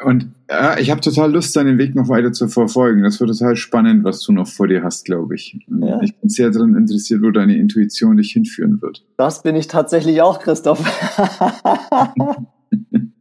Und 0.04 0.30
ja, 0.48 0.78
ich 0.78 0.90
habe 0.90 1.00
total 1.00 1.32
Lust, 1.32 1.56
deinen 1.56 1.76
Weg 1.78 1.94
noch 1.94 2.08
weiter 2.08 2.32
zu 2.32 2.46
verfolgen. 2.48 3.02
Das 3.02 3.18
wird 3.18 3.30
total 3.30 3.56
spannend, 3.56 4.04
was 4.04 4.22
du 4.22 4.32
noch 4.32 4.46
vor 4.46 4.68
dir 4.68 4.84
hast, 4.84 5.04
glaube 5.04 5.34
ich. 5.34 5.58
Ja. 5.66 6.00
Ich 6.02 6.14
bin 6.16 6.30
sehr 6.30 6.50
daran 6.50 6.76
interessiert, 6.76 7.22
wo 7.22 7.30
deine 7.30 7.56
Intuition 7.56 8.16
dich 8.16 8.32
hinführen 8.32 8.80
wird. 8.80 9.04
Das 9.16 9.42
bin 9.42 9.56
ich 9.56 9.66
tatsächlich 9.66 10.22
auch, 10.22 10.38
Christoph. 10.38 10.78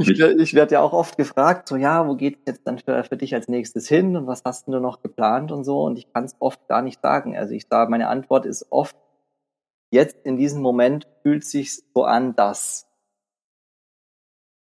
ich, 0.00 0.20
ich. 0.20 0.54
werde 0.54 0.74
ja 0.74 0.80
auch 0.80 0.92
oft 0.92 1.16
gefragt, 1.16 1.68
so 1.68 1.76
ja, 1.76 2.06
wo 2.06 2.14
geht 2.14 2.38
es 2.38 2.42
jetzt 2.46 2.66
dann 2.66 2.78
für, 2.78 3.02
für 3.04 3.16
dich 3.16 3.34
als 3.34 3.48
nächstes 3.48 3.88
hin 3.88 4.16
und 4.16 4.26
was 4.26 4.42
hast 4.44 4.68
du 4.68 4.78
noch 4.78 5.02
geplant 5.02 5.52
und 5.52 5.64
so 5.64 5.82
und 5.82 5.98
ich 5.98 6.12
kann 6.12 6.24
es 6.24 6.36
oft 6.38 6.66
gar 6.68 6.82
nicht 6.82 7.00
sagen. 7.00 7.36
Also 7.36 7.54
ich 7.54 7.66
sage, 7.68 7.90
meine 7.90 8.08
Antwort 8.08 8.46
ist 8.46 8.66
oft, 8.70 8.96
jetzt 9.90 10.16
in 10.24 10.36
diesem 10.36 10.62
Moment 10.62 11.08
fühlt 11.22 11.44
sich 11.44 11.82
so 11.94 12.04
an, 12.04 12.34
dass 12.36 12.90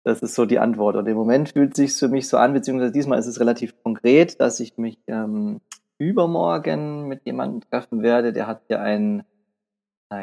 das 0.03 0.21
ist 0.21 0.35
so 0.35 0.45
die 0.45 0.59
Antwort. 0.59 0.95
Und 0.95 1.07
im 1.07 1.15
Moment 1.15 1.49
fühlt 1.49 1.71
es 1.71 1.77
sich 1.77 1.93
für 1.97 2.09
mich 2.09 2.27
so 2.27 2.37
an, 2.37 2.53
beziehungsweise 2.53 2.91
diesmal 2.91 3.19
ist 3.19 3.27
es 3.27 3.39
relativ 3.39 3.81
konkret, 3.83 4.39
dass 4.41 4.59
ich 4.59 4.77
mich 4.77 4.99
ähm, 5.07 5.61
übermorgen 5.97 7.07
mit 7.07 7.25
jemandem 7.25 7.61
treffen 7.69 8.03
werde. 8.03 8.33
Der 8.33 8.47
hat 8.47 8.63
hier 8.67 8.81
ein, 8.81 9.23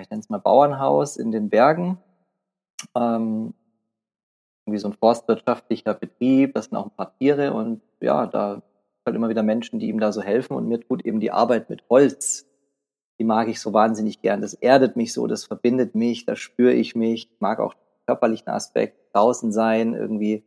ich 0.00 0.10
nenne 0.10 0.20
es 0.20 0.28
mal 0.28 0.38
Bauernhaus 0.38 1.16
in 1.16 1.32
den 1.32 1.48
Bergen. 1.48 1.98
Ähm, 2.94 3.54
irgendwie 4.66 4.78
so 4.78 4.88
ein 4.88 4.94
forstwirtschaftlicher 4.94 5.94
Betrieb, 5.94 6.54
das 6.54 6.66
sind 6.66 6.76
auch 6.76 6.86
ein 6.86 6.96
paar 6.96 7.16
Tiere 7.18 7.52
und 7.52 7.80
ja, 8.00 8.26
da 8.26 8.62
halt 9.06 9.16
immer 9.16 9.28
wieder 9.28 9.42
Menschen, 9.42 9.78
die 9.78 9.88
ihm 9.88 10.00
da 10.00 10.12
so 10.12 10.22
helfen 10.22 10.54
und 10.54 10.68
mir 10.68 10.80
tut 10.80 11.04
eben 11.04 11.20
die 11.20 11.32
Arbeit 11.32 11.70
mit 11.70 11.82
Holz. 11.88 12.46
Die 13.18 13.24
mag 13.24 13.48
ich 13.48 13.60
so 13.60 13.72
wahnsinnig 13.72 14.22
gern. 14.22 14.40
Das 14.40 14.54
erdet 14.54 14.96
mich 14.96 15.12
so, 15.12 15.26
das 15.26 15.44
verbindet 15.44 15.94
mich, 15.94 16.24
da 16.24 16.36
spüre 16.36 16.72
ich 16.72 16.94
mich. 16.94 17.30
Ich 17.32 17.40
mag 17.40 17.60
auch 17.60 17.74
körperlichen 18.06 18.48
Aspekt, 18.48 19.14
draußen 19.14 19.52
sein 19.52 19.94
irgendwie. 19.94 20.44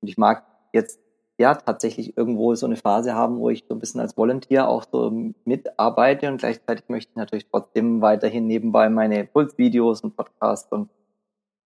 Und 0.00 0.08
ich 0.08 0.18
mag 0.18 0.44
jetzt 0.72 1.00
ja 1.38 1.54
tatsächlich 1.54 2.16
irgendwo 2.16 2.54
so 2.54 2.66
eine 2.66 2.76
Phase 2.76 3.14
haben, 3.14 3.38
wo 3.38 3.50
ich 3.50 3.64
so 3.68 3.74
ein 3.74 3.80
bisschen 3.80 4.00
als 4.00 4.16
Volunteer 4.16 4.68
auch 4.68 4.84
so 4.90 5.10
mitarbeite 5.44 6.28
und 6.28 6.38
gleichzeitig 6.38 6.88
möchte 6.88 7.10
ich 7.10 7.16
natürlich 7.16 7.46
trotzdem 7.50 8.00
weiterhin 8.00 8.46
nebenbei 8.46 8.88
meine 8.88 9.24
Pulsvideos 9.24 10.02
und 10.02 10.16
Podcasts 10.16 10.70
und 10.70 10.90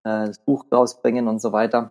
äh, 0.06 0.26
das 0.26 0.38
Buch 0.38 0.64
rausbringen 0.72 1.26
und 1.26 1.40
so 1.40 1.52
weiter. 1.52 1.90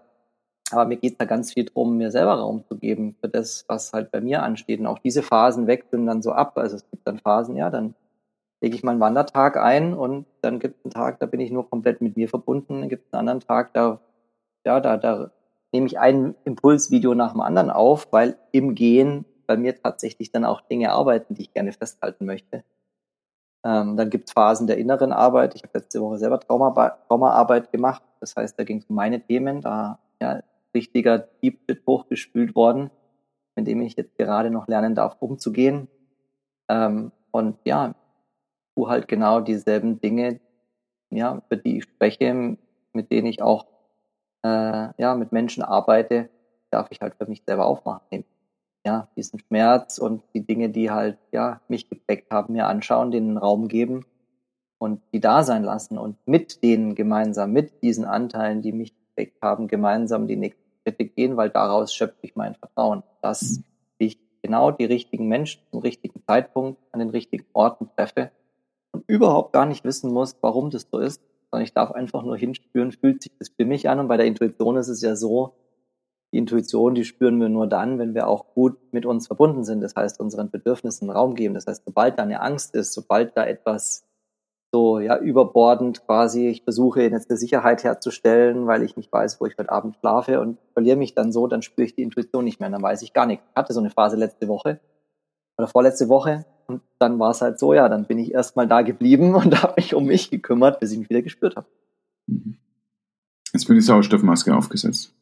Aber 0.71 0.85
mir 0.85 0.97
geht 0.97 1.21
da 1.21 1.25
ganz 1.25 1.53
viel 1.53 1.65
drum, 1.65 1.97
mir 1.97 2.09
selber 2.11 2.39
Raum 2.39 2.63
zu 2.67 2.77
geben 2.77 3.15
für 3.21 3.29
das, 3.29 3.65
was 3.67 3.93
halt 3.93 4.11
bei 4.11 4.21
mir 4.21 4.41
ansteht. 4.41 4.79
Und 4.79 4.87
auch 4.87 4.99
diese 4.99 5.21
Phasen 5.21 5.67
wechseln 5.67 6.07
dann 6.07 6.23
so 6.23 6.31
ab. 6.31 6.57
Also 6.57 6.77
es 6.77 6.89
gibt 6.89 7.05
dann 7.05 7.19
Phasen, 7.19 7.55
ja, 7.55 7.69
dann 7.69 7.93
lege 8.61 8.75
ich 8.75 8.83
meinen 8.83 8.99
Wandertag 8.99 9.57
ein 9.57 9.93
und 9.93 10.25
dann 10.41 10.59
gibt 10.59 10.79
es 10.79 10.85
einen 10.85 10.91
Tag, 10.91 11.19
da 11.19 11.27
bin 11.27 11.39
ich 11.39 11.51
nur 11.51 11.69
komplett 11.69 12.01
mit 12.01 12.17
mir 12.17 12.29
verbunden. 12.29 12.79
Dann 12.79 12.89
gibt 12.89 13.05
es 13.05 13.13
einen 13.13 13.19
anderen 13.19 13.41
Tag, 13.41 13.73
da, 13.73 13.99
ja, 14.65 14.79
da, 14.79 14.97
da 14.97 15.31
nehme 15.71 15.85
ich 15.85 15.99
ein 15.99 16.35
Impulsvideo 16.45 17.13
nach 17.13 17.33
dem 17.33 17.41
anderen 17.41 17.69
auf, 17.69 18.07
weil 18.11 18.37
im 18.51 18.73
Gehen 18.73 19.25
bei 19.45 19.57
mir 19.57 19.79
tatsächlich 19.79 20.31
dann 20.31 20.45
auch 20.45 20.61
Dinge 20.61 20.91
arbeiten, 20.93 21.35
die 21.35 21.43
ich 21.43 21.53
gerne 21.53 21.73
festhalten 21.73 22.25
möchte. 22.25 22.63
Ähm, 23.65 23.97
dann 23.97 24.11
gibt 24.11 24.29
es 24.29 24.33
Phasen 24.33 24.67
der 24.67 24.77
inneren 24.77 25.11
Arbeit. 25.11 25.55
Ich 25.55 25.63
habe 25.63 25.79
letzte 25.79 25.99
Woche 25.99 26.19
selber 26.19 26.39
Trauma 26.39 26.71
Traumaarbeit 27.07 27.71
gemacht. 27.71 28.03
Das 28.19 28.35
heißt, 28.35 28.59
da 28.59 28.63
ging 28.63 28.77
es 28.77 28.85
um 28.85 28.95
meine 28.95 29.19
Themen. 29.19 29.61
Da 29.61 29.97
ja 30.21 30.41
richtiger 30.75 31.17
Deep 31.17 31.59
Shit 31.65 31.81
hochgespült 31.87 32.55
worden, 32.55 32.91
mit 33.55 33.65
dem 33.65 33.81
ich 33.81 33.95
jetzt 33.95 34.17
gerade 34.17 34.51
noch 34.51 34.67
lernen 34.67 34.93
darf, 34.93 35.15
umzugehen. 35.19 35.87
Ähm, 36.69 37.11
und 37.31 37.57
ja, 37.65 37.95
tu 38.75 38.87
halt 38.87 39.07
genau 39.07 39.39
dieselben 39.39 39.99
Dinge, 39.99 40.39
ja, 41.09 41.41
für 41.49 41.57
die 41.57 41.77
ich 41.77 41.83
spreche, 41.85 42.57
mit 42.93 43.11
denen 43.11 43.27
ich 43.27 43.41
auch 43.41 43.65
äh, 44.43 44.89
ja, 44.97 45.15
mit 45.15 45.31
Menschen 45.31 45.63
arbeite, 45.63 46.29
darf 46.69 46.87
ich 46.91 47.01
halt 47.01 47.15
für 47.15 47.25
mich 47.25 47.43
selber 47.45 47.65
aufmachen 47.65 48.25
ja, 48.85 49.07
diesen 49.15 49.39
Schmerz 49.39 49.97
und 49.97 50.21
die 50.33 50.45
Dinge, 50.45 50.69
die 50.69 50.91
halt, 50.91 51.17
ja, 51.31 51.59
mich 51.67 51.89
geprägt 51.89 52.31
haben, 52.31 52.53
mir 52.53 52.67
anschauen, 52.67 53.11
denen 53.11 53.37
Raum 53.37 53.67
geben 53.67 54.05
und 54.77 55.01
die 55.11 55.19
da 55.19 55.43
sein 55.43 55.63
lassen 55.63 55.97
und 55.97 56.17
mit 56.27 56.63
denen 56.63 56.93
gemeinsam, 56.93 57.51
mit 57.51 57.81
diesen 57.81 58.05
Anteilen, 58.05 58.61
die 58.61 58.71
mich 58.71 58.93
geprägt 58.95 59.37
haben, 59.41 59.67
gemeinsam 59.67 60.27
die 60.27 60.35
nächsten 60.35 60.61
Schritte 60.83 61.05
gehen, 61.05 61.35
weil 61.35 61.49
daraus 61.49 61.93
schöpfe 61.93 62.19
ich 62.21 62.35
mein 62.35 62.53
Vertrauen, 62.53 63.01
dass 63.21 63.59
ich 63.97 64.19
genau 64.43 64.69
die 64.69 64.85
richtigen 64.85 65.27
Menschen 65.27 65.61
zum 65.71 65.79
richtigen 65.79 66.21
Zeitpunkt 66.27 66.79
an 66.91 66.99
den 66.99 67.09
richtigen 67.09 67.45
Orten 67.53 67.89
treffe 67.97 68.31
und 68.91 69.03
überhaupt 69.07 69.51
gar 69.51 69.65
nicht 69.65 69.83
wissen 69.83 70.13
muss, 70.13 70.35
warum 70.41 70.69
das 70.69 70.87
so 70.91 70.99
ist, 70.99 71.21
sondern 71.49 71.63
ich 71.63 71.73
darf 71.73 71.91
einfach 71.91 72.21
nur 72.21 72.37
hinspüren, 72.37 72.91
fühlt 72.91 73.23
sich 73.23 73.31
das 73.39 73.49
für 73.49 73.65
mich 73.65 73.89
an 73.89 73.99
und 73.99 74.07
bei 74.07 74.17
der 74.17 74.27
Intuition 74.27 74.77
ist 74.77 74.89
es 74.89 75.01
ja 75.01 75.15
so, 75.15 75.53
die 76.33 76.37
Intuition, 76.37 76.95
die 76.95 77.05
spüren 77.05 77.39
wir 77.39 77.49
nur 77.49 77.67
dann, 77.67 77.99
wenn 77.99 78.13
wir 78.13 78.27
auch 78.27 78.53
gut 78.53 78.77
mit 78.91 79.05
uns 79.05 79.27
verbunden 79.27 79.63
sind. 79.63 79.81
Das 79.81 79.95
heißt, 79.95 80.19
unseren 80.19 80.49
Bedürfnissen 80.49 81.09
Raum 81.09 81.35
geben. 81.35 81.53
Das 81.53 81.67
heißt, 81.67 81.83
sobald 81.85 82.19
da 82.19 82.23
eine 82.23 82.41
Angst 82.41 82.75
ist, 82.75 82.93
sobald 82.93 83.37
da 83.37 83.45
etwas 83.45 84.05
so 84.75 84.99
ja 84.99 85.17
überbordend 85.17 86.05
quasi, 86.05 86.49
ich 86.49 86.63
versuche 86.63 87.03
jetzt 87.03 87.29
eine 87.29 87.37
Sicherheit 87.37 87.85
herzustellen, 87.85 88.67
weil 88.67 88.83
ich 88.83 88.97
nicht 88.97 89.09
weiß, 89.09 89.39
wo 89.39 89.45
ich 89.45 89.57
heute 89.57 89.71
Abend 89.71 89.95
schlafe 90.01 90.41
und 90.41 90.57
verliere 90.73 90.97
mich 90.97 91.15
dann 91.15 91.31
so, 91.31 91.47
dann 91.47 91.61
spüre 91.61 91.85
ich 91.85 91.95
die 91.95 92.01
Intuition 92.01 92.43
nicht 92.43 92.59
mehr, 92.59 92.69
dann 92.69 92.81
weiß 92.81 93.01
ich 93.01 93.13
gar 93.13 93.25
nichts. 93.25 93.45
Ich 93.49 93.55
hatte 93.55 93.71
so 93.71 93.79
eine 93.79 93.89
Phase 93.89 94.17
letzte 94.17 94.49
Woche 94.49 94.81
oder 95.57 95.69
vorletzte 95.69 96.09
Woche 96.09 96.45
und 96.67 96.81
dann 96.99 97.17
war 97.19 97.31
es 97.31 97.41
halt 97.41 97.57
so, 97.57 97.73
ja, 97.73 97.87
dann 97.87 98.03
bin 98.03 98.19
ich 98.19 98.33
erstmal 98.33 98.67
da 98.67 98.81
geblieben 98.81 99.33
und 99.35 99.63
habe 99.63 99.75
mich 99.77 99.93
um 99.93 100.07
mich 100.07 100.29
gekümmert, 100.29 100.81
bis 100.81 100.91
ich 100.91 100.99
mich 100.99 101.09
wieder 101.09 101.21
gespürt 101.21 101.55
habe. 101.55 101.67
Mhm. 102.27 102.57
Jetzt 103.53 103.69
bin 103.69 103.77
ich 103.77 103.85
Sauerstoffmaske 103.85 104.53
aufgesetzt. 104.53 105.14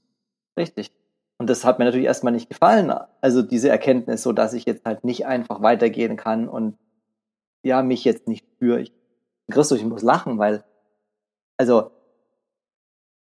Richtig. 0.58 0.92
Und 1.38 1.50
das 1.50 1.66
hat 1.66 1.80
mir 1.80 1.86
natürlich 1.86 2.06
erstmal 2.06 2.34
nicht 2.34 2.50
gefallen. 2.50 2.94
Also 3.22 3.42
diese 3.42 3.70
Erkenntnis, 3.70 4.24
so 4.24 4.32
dass 4.32 4.54
ich 4.54 4.66
jetzt 4.66 4.86
halt 4.86 5.04
nicht 5.04 5.26
einfach 5.26 5.62
weitergehen 5.62 6.16
kann 6.16 6.48
und 6.48 6.78
ja, 7.64 7.82
mich 7.82 8.04
jetzt 8.04 8.28
nicht 8.28 8.46
spüre. 8.56 8.82
Ich, 8.82 8.94
Christus, 9.50 9.80
ich 9.80 9.86
muss 9.86 10.04
lachen, 10.04 10.38
weil, 10.38 10.64
also, 11.58 11.92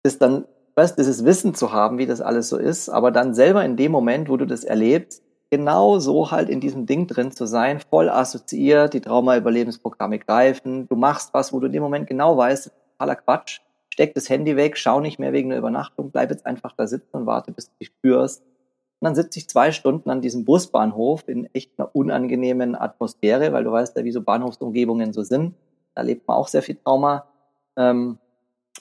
das 0.02 0.18
dann, 0.18 0.46
weißt, 0.74 0.98
dieses 0.98 1.24
Wissen 1.24 1.54
zu 1.54 1.72
haben, 1.72 1.98
wie 1.98 2.06
das 2.06 2.20
alles 2.20 2.48
so 2.48 2.58
ist, 2.58 2.88
aber 2.88 3.10
dann 3.10 3.34
selber 3.34 3.64
in 3.64 3.76
dem 3.76 3.92
Moment, 3.92 4.28
wo 4.28 4.36
du 4.36 4.46
das 4.46 4.64
erlebst, 4.64 5.22
genau 5.50 5.98
so 5.98 6.30
halt 6.30 6.48
in 6.48 6.60
diesem 6.60 6.86
Ding 6.86 7.06
drin 7.06 7.32
zu 7.32 7.46
sein, 7.46 7.80
voll 7.80 8.08
assoziiert, 8.08 8.94
die 8.94 9.00
Trauma-Überlebensprogramme 9.00 10.18
greifen, 10.18 10.88
du 10.88 10.96
machst 10.96 11.32
was, 11.34 11.52
wo 11.52 11.60
du 11.60 11.66
in 11.66 11.72
dem 11.72 11.82
Moment 11.82 12.08
genau 12.08 12.36
weißt, 12.36 12.72
totaler 12.92 13.16
Quatsch, 13.16 13.60
steck 13.96 14.12
das 14.12 14.28
Handy 14.28 14.56
weg, 14.56 14.76
schau 14.76 15.00
nicht 15.00 15.18
mehr 15.18 15.32
wegen 15.32 15.48
der 15.48 15.58
Übernachtung, 15.58 16.10
bleib 16.10 16.30
jetzt 16.30 16.44
einfach 16.44 16.72
da 16.76 16.86
sitzen 16.86 17.16
und 17.16 17.24
warte, 17.24 17.50
bis 17.50 17.70
du 17.70 17.76
dich 17.80 17.88
spürst. 17.88 18.42
Und 18.42 19.06
dann 19.06 19.14
sitze 19.14 19.38
ich 19.38 19.48
zwei 19.48 19.72
Stunden 19.72 20.10
an 20.10 20.20
diesem 20.20 20.44
Busbahnhof 20.44 21.26
in 21.26 21.48
echt 21.54 21.72
einer 21.78 21.96
unangenehmen 21.96 22.74
Atmosphäre, 22.74 23.54
weil 23.54 23.64
du 23.64 23.72
weißt 23.72 23.96
ja, 23.96 24.04
wie 24.04 24.12
so 24.12 24.20
Bahnhofsumgebungen 24.20 25.14
so 25.14 25.22
sind. 25.22 25.54
Da 25.94 26.02
lebt 26.02 26.28
man 26.28 26.36
auch 26.36 26.48
sehr 26.48 26.62
viel 26.62 26.74
Trauma. 26.74 27.26
Ähm, 27.78 28.18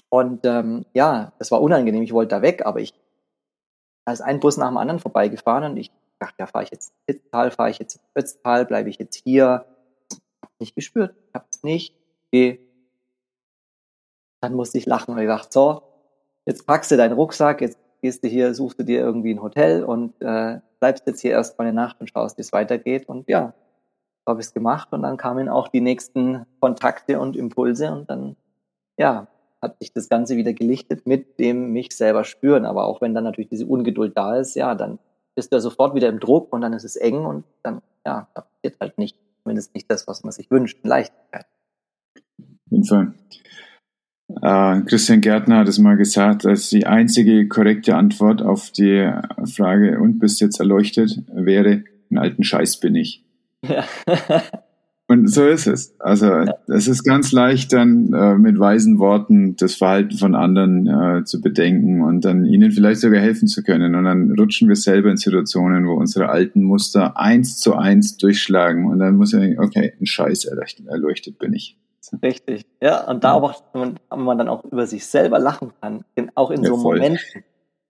und 0.09 0.45
ähm, 0.45 0.85
ja, 0.93 1.31
es 1.39 1.49
war 1.49 1.61
unangenehm, 1.61 2.03
ich 2.03 2.13
wollte 2.13 2.35
da 2.35 2.41
weg, 2.41 2.65
aber 2.65 2.81
ich, 2.81 2.93
da 4.03 4.11
ist 4.11 4.21
ein 4.21 4.41
Bus 4.41 4.57
nach 4.57 4.67
dem 4.67 4.75
anderen 4.75 4.99
vorbeigefahren 4.99 5.71
und 5.71 5.77
ich 5.77 5.91
dachte, 6.19 6.35
ja, 6.39 6.47
fahre 6.47 6.65
ich 6.65 6.71
jetzt 6.71 6.89
ins 6.89 6.99
Pitztal, 7.05 7.51
fahre 7.51 7.69
ich 7.69 7.79
jetzt 7.79 7.95
ins 7.95 8.05
Ötztal, 8.15 8.65
bleibe 8.65 8.89
ich 8.89 8.99
jetzt 8.99 9.21
hier? 9.23 9.65
Nicht 10.59 10.75
gespürt, 10.75 11.15
ich 11.29 11.33
habe 11.33 11.45
es 11.49 11.63
nicht 11.63 11.95
dann 14.45 14.53
musste 14.53 14.77
ich 14.77 14.85
lachen 14.85 15.13
und 15.13 15.19
ich 15.19 15.27
dachte, 15.27 15.49
so, 15.51 15.81
jetzt 16.45 16.65
packst 16.65 16.91
du 16.91 16.97
deinen 16.97 17.13
Rucksack, 17.13 17.61
jetzt 17.61 17.77
gehst 18.01 18.23
du 18.23 18.27
hier, 18.27 18.53
suchst 18.53 18.79
du 18.79 18.83
dir 18.83 18.99
irgendwie 18.99 19.33
ein 19.33 19.41
Hotel 19.41 19.83
und 19.83 20.13
äh, 20.21 20.59
bleibst 20.79 21.07
jetzt 21.07 21.21
hier 21.21 21.31
erst 21.31 21.57
mal 21.57 21.65
eine 21.65 21.73
Nacht 21.73 21.99
und 21.99 22.09
schaust, 22.09 22.37
wie 22.37 22.41
es 22.41 22.53
weitergeht. 22.53 23.09
Und 23.09 23.27
ja, 23.27 23.53
so 24.25 24.31
habe 24.31 24.41
ich 24.41 24.47
es 24.47 24.53
gemacht 24.53 24.89
und 24.91 25.01
dann 25.01 25.17
kamen 25.17 25.49
auch 25.49 25.67
die 25.67 25.81
nächsten 25.81 26.45
Kontakte 26.59 27.19
und 27.19 27.35
Impulse 27.35 27.91
und 27.91 28.09
dann, 28.09 28.35
ja, 28.97 29.27
hat 29.61 29.79
sich 29.79 29.91
das 29.91 30.09
Ganze 30.09 30.37
wieder 30.37 30.53
gelichtet 30.53 31.07
mit 31.07 31.39
dem 31.39 31.71
mich 31.71 31.95
selber 31.95 32.23
spüren. 32.23 32.65
Aber 32.65 32.85
auch 32.85 33.01
wenn 33.01 33.15
dann 33.15 33.23
natürlich 33.23 33.49
diese 33.49 33.65
Ungeduld 33.65 34.15
da 34.15 34.37
ist, 34.37 34.55
ja, 34.55 34.75
dann 34.75 34.99
bist 35.33 35.51
du 35.51 35.55
ja 35.55 35.59
sofort 35.59 35.95
wieder 35.95 36.09
im 36.09 36.19
Druck 36.19 36.53
und 36.53 36.61
dann 36.61 36.73
ist 36.73 36.83
es 36.83 36.95
eng 36.95 37.25
und 37.25 37.43
dann, 37.63 37.81
ja, 38.05 38.27
da 38.35 38.41
passiert 38.41 38.79
halt 38.79 38.97
nicht, 38.99 39.17
zumindest 39.41 39.73
nicht 39.73 39.89
das, 39.89 40.07
was 40.07 40.23
man 40.23 40.31
sich 40.31 40.51
wünscht, 40.51 40.77
Leichtigkeit. 40.83 41.47
Auf 42.39 42.71
jeden 42.71 42.85
Fall. 42.85 43.13
Äh, 44.27 44.81
Christian 44.81 45.21
Gärtner 45.21 45.59
hat 45.59 45.67
es 45.67 45.79
mal 45.79 45.97
gesagt, 45.97 46.45
dass 46.45 46.69
die 46.69 46.87
einzige 46.87 47.47
korrekte 47.47 47.95
Antwort 47.95 48.41
auf 48.41 48.71
die 48.71 49.11
Frage, 49.55 49.99
und 49.99 50.19
bist 50.19 50.41
jetzt 50.41 50.59
erleuchtet, 50.59 51.21
wäre, 51.33 51.83
einen 52.09 52.17
alten 52.17 52.43
Scheiß 52.43 52.79
bin 52.79 52.95
ich. 52.95 53.23
Ja. 53.67 53.83
und 55.07 55.27
so 55.27 55.47
ist 55.47 55.67
es. 55.67 55.95
Also 55.99 56.45
es 56.67 56.87
ist 56.87 57.03
ganz 57.03 57.31
leicht 57.31 57.73
dann 57.73 58.13
äh, 58.13 58.35
mit 58.35 58.59
weisen 58.59 58.97
Worten 58.99 59.55
das 59.57 59.75
Verhalten 59.75 60.17
von 60.17 60.35
anderen 60.35 60.87
äh, 60.87 61.23
zu 61.23 61.41
bedenken 61.41 62.01
und 62.01 62.25
dann 62.25 62.45
ihnen 62.45 62.71
vielleicht 62.71 63.01
sogar 63.01 63.21
helfen 63.21 63.47
zu 63.47 63.63
können. 63.63 63.95
Und 63.95 64.05
dann 64.05 64.31
rutschen 64.31 64.67
wir 64.67 64.75
selber 64.75 65.11
in 65.11 65.17
Situationen, 65.17 65.87
wo 65.87 65.93
unsere 65.93 66.29
alten 66.29 66.63
Muster 66.63 67.19
eins 67.19 67.59
zu 67.59 67.75
eins 67.75 68.17
durchschlagen 68.17 68.85
und 68.87 68.99
dann 68.99 69.15
muss 69.17 69.33
ich 69.33 69.59
okay, 69.59 69.93
ein 69.99 70.05
Scheiß 70.05 70.45
erleuchtet, 70.45 70.87
erleuchtet 70.87 71.37
bin 71.37 71.53
ich. 71.53 71.77
Richtig, 72.21 72.65
ja. 72.81 73.07
Und 73.07 73.23
da 73.23 73.33
auch, 73.33 73.63
wenn 73.73 73.97
man 74.09 74.37
dann 74.37 74.49
auch 74.49 74.63
über 74.63 74.85
sich 74.85 75.05
selber 75.07 75.39
lachen 75.39 75.73
kann, 75.81 76.05
auch 76.35 76.51
in 76.51 76.63
ja, 76.63 76.69
so 76.69 76.77
voll. 76.77 76.97
Momenten. 76.97 77.43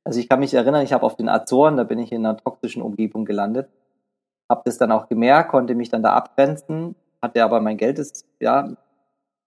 Also 0.04 0.20
ich 0.20 0.30
kann 0.30 0.40
mich 0.40 0.54
erinnern, 0.54 0.84
ich 0.84 0.94
habe 0.94 1.06
auf 1.06 1.16
den 1.16 1.30
Azoren, 1.30 1.78
da 1.78 1.84
bin 1.84 2.00
ich 2.00 2.12
in 2.12 2.26
einer 2.26 2.38
toxischen 2.38 2.82
Umgebung 2.82 3.26
gelandet, 3.26 3.70
habe 4.50 4.62
das 4.66 4.78
dann 4.78 4.92
auch 4.92 5.10
gemerkt, 5.10 5.50
konnte 5.50 5.74
mich 5.74 5.90
dann 5.90 6.04
da 6.04 6.14
abgrenzen, 6.14 6.96
hatte 7.22 7.44
aber 7.44 7.60
mein 7.60 7.78
Geld 7.78 7.98
ist, 7.98 8.28
ja, 8.40 8.76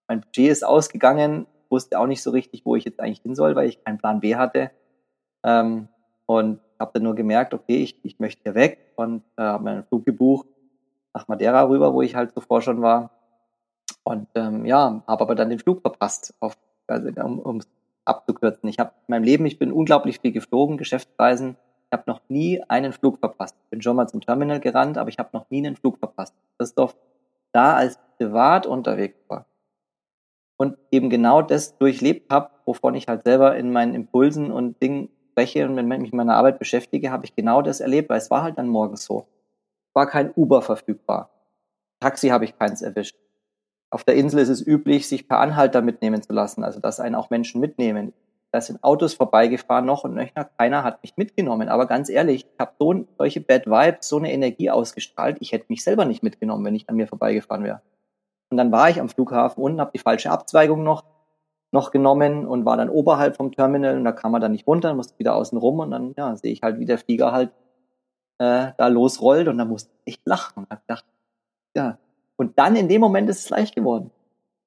mein 0.08 0.20
Budget 0.22 0.50
ist 0.50 0.66
ausgegangen, 0.66 1.46
wusste 1.70 1.98
auch 1.98 2.06
nicht 2.06 2.22
so 2.22 2.30
richtig, 2.30 2.64
wo 2.64 2.74
ich 2.74 2.84
jetzt 2.84 2.98
eigentlich 2.98 3.20
hin 3.20 3.36
soll, 3.36 3.54
weil 3.54 3.68
ich 3.68 3.84
keinen 3.84 3.98
Plan 3.98 4.20
B 4.20 4.34
hatte. 4.34 4.72
Ähm, 5.44 5.88
und 6.26 6.60
habe 6.80 6.90
dann 6.94 7.04
nur 7.04 7.14
gemerkt, 7.14 7.54
okay, 7.54 7.76
ich, 7.76 8.04
ich 8.04 8.18
möchte 8.18 8.42
hier 8.42 8.54
weg 8.54 8.92
und 8.96 9.22
äh, 9.36 9.42
habe 9.42 9.64
mir 9.64 9.70
einen 9.70 9.84
Flug 9.84 10.04
gebucht 10.04 10.48
nach 11.14 11.28
Madeira 11.28 11.68
rüber, 11.68 11.94
wo 11.94 12.02
ich 12.02 12.16
halt 12.16 12.32
zuvor 12.32 12.62
schon 12.62 12.82
war 12.82 13.17
und 14.08 14.26
ähm, 14.34 14.64
ja, 14.64 15.02
habe 15.06 15.22
aber 15.22 15.34
dann 15.34 15.50
den 15.50 15.58
Flug 15.58 15.82
verpasst, 15.82 16.34
auf, 16.40 16.56
also, 16.86 17.08
um 17.20 17.58
es 17.58 17.68
abzukürzen. 18.06 18.66
Ich 18.70 18.78
habe 18.78 18.92
in 19.06 19.12
meinem 19.12 19.24
Leben, 19.24 19.44
ich 19.44 19.58
bin 19.58 19.70
unglaublich 19.70 20.20
viel 20.20 20.32
geflogen, 20.32 20.78
Geschäftsreisen. 20.78 21.56
Ich 21.90 21.92
habe 21.92 22.04
noch 22.06 22.22
nie 22.28 22.62
einen 22.68 22.92
Flug 22.94 23.18
verpasst. 23.18 23.54
Bin 23.68 23.82
schon 23.82 23.96
mal 23.96 24.08
zum 24.08 24.22
Terminal 24.22 24.60
gerannt, 24.60 24.96
aber 24.96 25.10
ich 25.10 25.18
habe 25.18 25.28
noch 25.34 25.50
nie 25.50 25.58
einen 25.58 25.76
Flug 25.76 25.98
verpasst. 25.98 26.34
Christoph 26.58 26.96
da 27.52 27.74
als 27.74 27.98
privat 28.16 28.66
unterwegs 28.66 29.18
war. 29.28 29.44
Und 30.56 30.78
eben 30.90 31.10
genau 31.10 31.42
das 31.42 31.76
durchlebt 31.76 32.32
habe, 32.32 32.50
wovon 32.64 32.94
ich 32.94 33.08
halt 33.08 33.24
selber 33.24 33.56
in 33.56 33.72
meinen 33.72 33.94
Impulsen 33.94 34.50
und 34.50 34.82
Dingen 34.82 35.10
spreche 35.32 35.66
und 35.66 35.76
wenn 35.76 35.90
ich 35.92 35.98
mich 35.98 36.12
mit 36.12 36.14
meiner 36.14 36.36
Arbeit 36.36 36.58
beschäftige, 36.58 37.10
habe 37.10 37.26
ich 37.26 37.36
genau 37.36 37.60
das 37.60 37.80
erlebt, 37.80 38.08
weil 38.08 38.18
es 38.18 38.30
war 38.30 38.42
halt 38.42 38.56
dann 38.56 38.68
morgens 38.68 39.04
so. 39.04 39.26
War 39.92 40.06
kein 40.06 40.32
Uber 40.34 40.62
verfügbar. 40.62 41.30
Taxi 42.00 42.28
habe 42.28 42.44
ich 42.44 42.58
keins 42.58 42.80
erwischt. 42.82 43.16
Auf 43.90 44.04
der 44.04 44.16
Insel 44.16 44.40
ist 44.40 44.48
es 44.48 44.66
üblich, 44.66 45.08
sich 45.08 45.28
per 45.28 45.38
Anhalter 45.38 45.80
mitnehmen 45.80 46.22
zu 46.22 46.32
lassen, 46.32 46.62
also 46.62 46.80
dass 46.80 47.00
einen 47.00 47.14
auch 47.14 47.30
Menschen 47.30 47.60
mitnehmen. 47.60 48.12
Da 48.50 48.60
sind 48.60 48.82
Autos 48.82 49.14
vorbeigefahren 49.14 49.84
noch 49.84 50.04
und 50.04 50.14
nöcher, 50.14 50.48
keiner 50.56 50.82
hat 50.82 51.02
mich 51.02 51.16
mitgenommen. 51.16 51.68
Aber 51.68 51.86
ganz 51.86 52.08
ehrlich, 52.08 52.46
ich 52.46 52.58
habe 52.58 52.72
so 52.78 53.04
solche 53.18 53.40
Bad 53.40 53.66
Vibes, 53.66 54.08
so 54.08 54.16
eine 54.16 54.32
Energie 54.32 54.70
ausgestrahlt, 54.70 55.38
ich 55.40 55.52
hätte 55.52 55.66
mich 55.68 55.84
selber 55.84 56.04
nicht 56.04 56.22
mitgenommen, 56.22 56.64
wenn 56.64 56.74
ich 56.74 56.88
an 56.88 56.96
mir 56.96 57.06
vorbeigefahren 57.06 57.64
wäre. 57.64 57.82
Und 58.50 58.56
dann 58.56 58.72
war 58.72 58.88
ich 58.88 59.00
am 59.00 59.08
Flughafen 59.08 59.62
unten, 59.62 59.80
habe 59.80 59.90
die 59.94 59.98
falsche 59.98 60.30
Abzweigung 60.30 60.82
noch, 60.82 61.04
noch 61.72 61.90
genommen 61.90 62.46
und 62.46 62.64
war 62.64 62.78
dann 62.78 62.88
oberhalb 62.88 63.36
vom 63.36 63.52
Terminal 63.52 63.96
und 63.96 64.04
da 64.04 64.12
kam 64.12 64.32
man 64.32 64.40
dann 64.40 64.52
nicht 64.52 64.66
runter, 64.66 64.94
musste 64.94 65.18
wieder 65.18 65.34
außen 65.34 65.58
rum 65.58 65.80
und 65.80 65.90
dann 65.90 66.14
ja, 66.16 66.34
sehe 66.36 66.52
ich 66.52 66.62
halt, 66.62 66.78
wie 66.78 66.86
der 66.86 66.96
Flieger 66.96 67.32
halt 67.32 67.50
äh, 68.38 68.72
da 68.78 68.86
losrollt 68.88 69.48
und 69.48 69.58
da 69.58 69.66
musste 69.66 69.90
ich 70.04 70.14
echt 70.14 70.26
lachen 70.26 70.64
und 70.64 70.70
habe 70.70 70.80
gedacht, 70.86 71.04
ja, 71.76 71.98
Und 72.38 72.58
dann 72.58 72.76
in 72.76 72.88
dem 72.88 73.00
Moment 73.00 73.28
ist 73.28 73.40
es 73.40 73.50
leicht 73.50 73.74
geworden. 73.74 74.10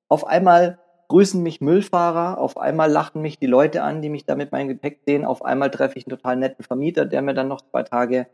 Auf 0.10 0.28
einmal 0.28 0.78
grüßen 1.08 1.42
mich 1.42 1.62
Müllfahrer, 1.62 2.38
auf 2.38 2.58
einmal 2.58 2.92
lachen 2.92 3.22
mich 3.22 3.40
die 3.40 3.48
Leute 3.48 3.82
an, 3.82 4.02
die 4.02 4.10
mich 4.10 4.26
da 4.26 4.36
mit 4.36 4.52
meinem 4.52 4.68
Gepäck 4.68 5.00
sehen, 5.06 5.26
auf 5.26 5.44
einmal 5.44 5.72
treffe 5.72 5.98
ich 5.98 6.06
einen 6.06 6.18
total 6.18 6.36
netten 6.36 6.64
Vermieter, 6.64 7.06
der 7.06 7.22
mir 7.22 7.34
dann 7.34 7.48
noch 7.48 7.62
zwei 7.62 7.84
Tage 7.84 8.28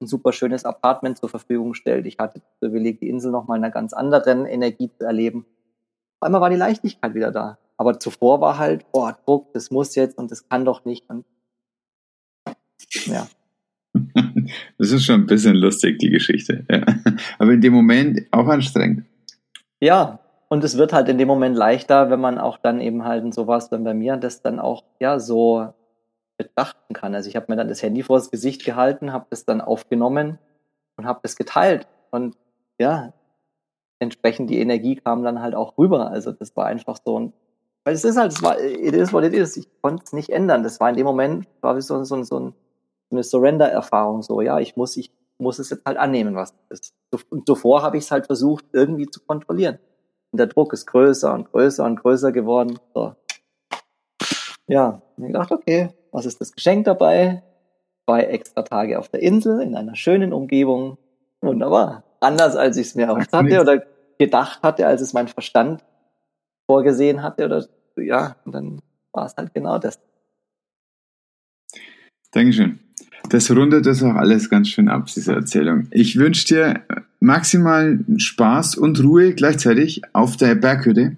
ein 0.00 0.06
super 0.06 0.32
schönes 0.32 0.64
Apartment 0.64 1.18
zur 1.18 1.28
Verfügung 1.28 1.74
stellt. 1.74 2.06
Ich 2.06 2.18
hatte 2.18 2.40
das 2.40 2.48
Privileg, 2.60 3.00
die 3.00 3.08
Insel 3.08 3.30
noch 3.32 3.46
mal 3.46 3.56
in 3.56 3.64
einer 3.64 3.72
ganz 3.72 3.92
anderen 3.92 4.46
Energie 4.46 4.90
zu 4.96 5.04
erleben. 5.04 5.46
Auf 6.20 6.26
einmal 6.26 6.40
war 6.40 6.50
die 6.50 6.56
Leichtigkeit 6.56 7.14
wieder 7.14 7.30
da. 7.30 7.58
Aber 7.76 7.98
zuvor 7.98 8.40
war 8.40 8.58
halt, 8.58 8.90
boah, 8.92 9.16
Druck, 9.24 9.52
das 9.52 9.70
muss 9.70 9.94
jetzt 9.94 10.16
und 10.16 10.30
das 10.30 10.48
kann 10.48 10.64
doch 10.64 10.84
nicht. 10.84 11.08
Und 11.10 11.24
ja. 13.06 13.26
Das 14.78 14.92
ist 14.92 15.04
schon 15.04 15.22
ein 15.22 15.26
bisschen 15.26 15.56
lustig, 15.56 15.98
die 15.98 16.10
Geschichte. 16.10 16.64
Ja. 16.70 16.84
Aber 17.38 17.52
in 17.52 17.60
dem 17.60 17.72
Moment 17.72 18.22
auch 18.30 18.46
anstrengend. 18.46 19.04
Ja, 19.80 20.20
und 20.48 20.62
es 20.64 20.76
wird 20.76 20.92
halt 20.92 21.08
in 21.08 21.18
dem 21.18 21.28
Moment 21.28 21.56
leichter, 21.56 22.10
wenn 22.10 22.20
man 22.20 22.38
auch 22.38 22.58
dann 22.58 22.80
eben 22.80 23.04
halt 23.04 23.34
sowas, 23.34 23.72
wenn 23.72 23.84
bei 23.84 23.94
mir 23.94 24.16
das 24.16 24.42
dann 24.42 24.60
auch 24.60 24.84
ja 25.00 25.18
so 25.18 25.74
betrachten 26.36 26.94
kann. 26.94 27.14
Also 27.14 27.28
ich 27.28 27.36
habe 27.36 27.46
mir 27.48 27.56
dann 27.56 27.68
das 27.68 27.82
Handy 27.82 28.02
vors 28.02 28.30
Gesicht 28.30 28.64
gehalten, 28.64 29.12
habe 29.12 29.26
das 29.30 29.44
dann 29.44 29.60
aufgenommen 29.60 30.38
und 30.96 31.06
habe 31.06 31.20
das 31.22 31.36
geteilt. 31.36 31.86
Und 32.10 32.36
ja, 32.78 33.12
entsprechend 33.98 34.50
die 34.50 34.58
Energie 34.58 34.96
kam 34.96 35.22
dann 35.22 35.40
halt 35.40 35.54
auch 35.54 35.78
rüber. 35.78 36.10
Also 36.10 36.32
das 36.32 36.56
war 36.56 36.66
einfach 36.66 36.98
so 37.04 37.18
ein, 37.18 37.32
weil 37.84 37.94
es 37.94 38.04
ist 38.04 38.16
halt, 38.16 38.32
es 38.32 38.42
war, 38.42 38.60
it 38.60 38.94
is 38.94 39.12
what 39.12 39.24
it 39.24 39.32
is. 39.32 39.56
Ich 39.56 39.68
konnte 39.82 40.04
es 40.04 40.12
nicht 40.12 40.30
ändern. 40.30 40.62
Das 40.62 40.80
war 40.80 40.88
in 40.88 40.96
dem 40.96 41.06
Moment, 41.06 41.46
war 41.60 41.76
wie 41.76 41.82
so, 41.82 42.02
so, 42.04 42.22
so, 42.22 42.38
ein, 42.38 42.52
so 42.52 42.54
eine 43.10 43.22
Surrender-Erfahrung. 43.22 44.22
So, 44.22 44.40
ja, 44.40 44.58
ich 44.58 44.76
muss, 44.76 44.96
ich 44.96 45.12
muss 45.38 45.58
es 45.58 45.70
jetzt 45.70 45.84
halt 45.84 45.98
annehmen, 45.98 46.34
was 46.34 46.54
es 46.68 46.80
ist. 46.80 46.94
Und 47.30 47.46
zuvor 47.46 47.82
habe 47.82 47.96
ich 47.96 48.04
es 48.04 48.10
halt 48.10 48.26
versucht, 48.26 48.64
irgendwie 48.72 49.06
zu 49.06 49.20
kontrollieren. 49.20 49.78
Und 50.32 50.38
der 50.38 50.46
Druck 50.46 50.72
ist 50.72 50.86
größer 50.86 51.32
und 51.32 51.50
größer 51.52 51.84
und 51.84 51.96
größer 51.96 52.32
geworden. 52.32 52.78
So. 52.94 53.14
Ja, 54.66 55.02
ich 55.16 55.32
dachte, 55.32 55.54
okay, 55.54 55.90
was 56.10 56.26
ist 56.26 56.40
das 56.40 56.52
Geschenk 56.52 56.84
dabei? 56.86 57.42
Zwei 58.06 58.24
extra 58.24 58.62
Tage 58.62 58.98
auf 58.98 59.08
der 59.08 59.22
Insel 59.22 59.60
in 59.60 59.76
einer 59.76 59.96
schönen 59.96 60.32
Umgebung. 60.32 60.98
Wunderbar. 61.40 62.04
Anders 62.20 62.56
als 62.56 62.76
ich 62.76 62.88
es 62.88 62.94
mir 62.94 63.06
erhofft 63.06 63.32
hatte 63.32 63.60
oder 63.60 63.82
gedacht 64.18 64.62
hatte, 64.62 64.86
als 64.86 65.02
es 65.02 65.12
mein 65.12 65.28
Verstand 65.28 65.84
vorgesehen 66.66 67.22
hatte 67.22 67.44
oder 67.44 67.66
ja, 67.96 68.36
und 68.44 68.52
dann 68.52 68.80
war 69.12 69.26
es 69.26 69.36
halt 69.36 69.54
genau 69.54 69.78
das. 69.78 70.00
Dankeschön. 72.32 72.83
Das 73.28 73.50
rundet 73.50 73.86
das 73.86 74.02
auch 74.02 74.14
alles 74.14 74.50
ganz 74.50 74.68
schön 74.68 74.88
ab, 74.88 75.06
diese 75.14 75.32
Erzählung. 75.32 75.86
Ich 75.90 76.16
wünsche 76.16 76.46
dir 76.46 76.82
maximalen 77.20 78.20
Spaß 78.20 78.76
und 78.76 79.02
Ruhe 79.02 79.32
gleichzeitig 79.32 80.02
auf 80.12 80.36
der 80.36 80.54
Berghütte. 80.54 81.16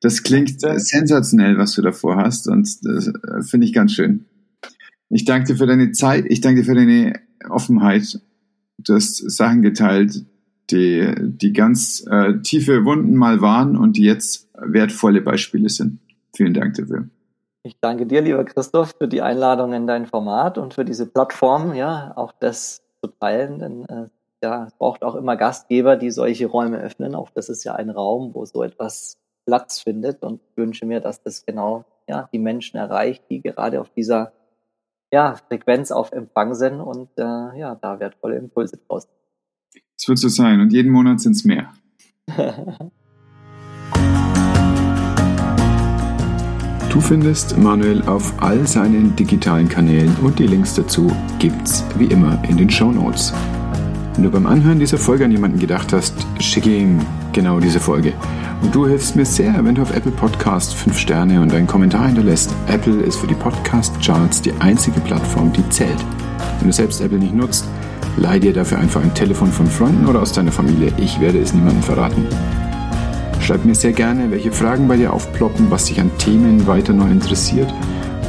Das 0.00 0.22
klingt 0.22 0.60
sensationell, 0.60 1.58
was 1.58 1.72
du 1.74 1.82
davor 1.82 2.16
hast 2.16 2.46
und 2.48 2.84
das 2.84 3.08
äh, 3.08 3.42
finde 3.42 3.66
ich 3.66 3.72
ganz 3.72 3.92
schön. 3.92 4.26
Ich 5.08 5.24
danke 5.24 5.52
dir 5.52 5.58
für 5.58 5.66
deine 5.66 5.92
Zeit, 5.92 6.24
ich 6.28 6.40
danke 6.40 6.60
dir 6.60 6.66
für 6.66 6.74
deine 6.74 7.20
Offenheit. 7.48 8.20
Du 8.78 8.94
hast 8.94 9.16
Sachen 9.30 9.62
geteilt, 9.62 10.24
die, 10.70 11.12
die 11.18 11.52
ganz 11.52 12.04
äh, 12.08 12.38
tiefe 12.40 12.84
Wunden 12.84 13.16
mal 13.16 13.40
waren 13.40 13.76
und 13.76 13.96
die 13.96 14.04
jetzt 14.04 14.48
wertvolle 14.54 15.20
Beispiele 15.20 15.68
sind. 15.68 15.98
Vielen 16.34 16.54
Dank 16.54 16.74
dafür. 16.74 17.08
Ich 17.62 17.78
danke 17.78 18.06
dir, 18.06 18.22
lieber 18.22 18.44
Christoph, 18.44 18.94
für 18.98 19.06
die 19.06 19.20
Einladung 19.20 19.74
in 19.74 19.86
dein 19.86 20.06
Format 20.06 20.56
und 20.56 20.72
für 20.74 20.84
diese 20.84 21.06
Plattform, 21.06 21.74
ja, 21.74 22.12
auch 22.16 22.32
das 22.32 22.82
zu 23.02 23.10
teilen, 23.20 23.58
denn 23.58 23.84
äh, 23.86 24.08
ja, 24.42 24.64
es 24.66 24.74
braucht 24.74 25.02
auch 25.02 25.14
immer 25.14 25.36
Gastgeber, 25.36 25.96
die 25.96 26.10
solche 26.10 26.46
Räume 26.46 26.78
öffnen. 26.78 27.14
Auch 27.14 27.28
das 27.30 27.50
ist 27.50 27.64
ja 27.64 27.74
ein 27.74 27.90
Raum, 27.90 28.34
wo 28.34 28.46
so 28.46 28.62
etwas 28.62 29.18
Platz 29.44 29.80
findet 29.80 30.22
und 30.22 30.40
wünsche 30.56 30.86
mir, 30.86 31.00
dass 31.00 31.22
das 31.22 31.44
genau 31.44 31.84
ja, 32.08 32.28
die 32.32 32.38
Menschen 32.38 32.78
erreicht, 32.78 33.24
die 33.28 33.42
gerade 33.42 33.80
auf 33.80 33.90
dieser 33.90 34.32
ja, 35.12 35.34
Frequenz 35.34 35.90
auf 35.90 36.12
Empfang 36.12 36.54
sind 36.54 36.80
und 36.80 37.10
äh, 37.18 37.58
ja, 37.58 37.74
da 37.74 38.00
wertvolle 38.00 38.36
Impulse 38.36 38.78
draus. 38.78 39.08
Es 39.98 40.08
wird 40.08 40.18
so 40.18 40.28
sein 40.28 40.60
und 40.60 40.72
jeden 40.72 40.92
Monat 40.92 41.20
sind 41.20 41.32
es 41.32 41.44
mehr. 41.44 41.72
Du 46.90 47.00
findest 47.00 47.56
Manuel 47.56 48.02
auf 48.02 48.34
all 48.38 48.66
seinen 48.66 49.14
digitalen 49.14 49.68
Kanälen 49.68 50.12
und 50.22 50.40
die 50.40 50.46
Links 50.48 50.74
dazu 50.74 51.10
gibt's 51.38 51.84
wie 51.96 52.06
immer 52.06 52.42
in 52.48 52.56
den 52.56 52.68
Show 52.68 52.90
Notes. 52.90 53.32
Wenn 54.16 54.24
du 54.24 54.30
beim 54.30 54.44
Anhören 54.44 54.80
dieser 54.80 54.98
Folge 54.98 55.24
an 55.24 55.30
jemanden 55.30 55.60
gedacht 55.60 55.92
hast, 55.92 56.14
schicke 56.40 56.76
ihm 56.76 56.98
genau 57.32 57.60
diese 57.60 57.78
Folge. 57.78 58.12
Und 58.60 58.74
du 58.74 58.88
hilfst 58.88 59.14
mir 59.14 59.24
sehr, 59.24 59.64
wenn 59.64 59.76
du 59.76 59.82
auf 59.82 59.94
Apple 59.94 60.10
Podcast 60.10 60.74
5 60.74 60.98
Sterne 60.98 61.40
und 61.40 61.54
einen 61.54 61.68
Kommentar 61.68 62.06
hinterlässt. 62.06 62.52
Apple 62.66 63.00
ist 63.02 63.18
für 63.18 63.28
die 63.28 63.34
Podcast-Charts 63.34 64.42
die 64.42 64.52
einzige 64.58 65.00
Plattform, 65.00 65.52
die 65.52 65.66
zählt. 65.70 66.04
Wenn 66.58 66.66
du 66.66 66.72
selbst 66.72 67.00
Apple 67.00 67.18
nicht 67.18 67.36
nutzt, 67.36 67.66
leih 68.16 68.40
dir 68.40 68.52
dafür 68.52 68.78
einfach 68.80 69.00
ein 69.00 69.14
Telefon 69.14 69.52
von 69.52 69.68
Freunden 69.68 70.06
oder 70.08 70.20
aus 70.20 70.32
deiner 70.32 70.52
Familie. 70.52 70.92
Ich 70.96 71.20
werde 71.20 71.38
es 71.38 71.54
niemandem 71.54 71.84
verraten. 71.84 72.26
Schreib 73.40 73.64
mir 73.64 73.74
sehr 73.74 73.92
gerne, 73.92 74.30
welche 74.30 74.52
Fragen 74.52 74.86
bei 74.86 74.96
dir 74.96 75.12
aufploppen, 75.12 75.70
was 75.70 75.86
dich 75.86 76.00
an 76.00 76.10
Themen 76.18 76.66
weiter 76.66 76.92
noch 76.92 77.10
interessiert 77.10 77.72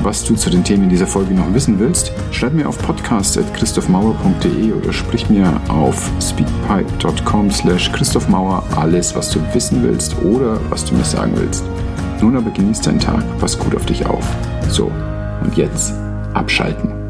was 0.04 0.24
du 0.24 0.36
zu 0.36 0.50
den 0.50 0.64
Themen 0.64 0.90
dieser 0.90 1.08
Folge 1.08 1.34
noch 1.34 1.54
wissen 1.54 1.80
willst, 1.80 2.12
schreib 2.32 2.54
mir 2.54 2.68
auf 2.68 2.78
podcast.christophmauer.de 2.80 4.74
oder 4.74 4.94
sprich 4.94 5.30
mir 5.30 5.62
auf 5.68 6.10
speakpipe.com 6.22 7.52
slash 7.52 7.92
christophmauer 7.92 8.64
alles, 8.76 9.16
was 9.16 9.30
du 9.30 9.40
wissen 9.54 9.84
willst 9.84 10.16
oder 10.24 10.60
was 10.70 10.86
du 10.86 10.96
mir 10.96 11.06
sagen 11.06 11.34
willst. 11.36 11.64
Nun 12.22 12.36
aber 12.36 12.52
genieß 12.52 12.82
deinen 12.82 13.00
Tag, 13.00 13.24
pass 13.40 13.58
gut 13.58 13.76
auf 13.76 13.86
dich 13.86 14.06
auf. 14.06 14.28
So, 14.70 14.92
und 15.44 15.58
jetzt 15.58 15.94
abschalten. 16.34 17.01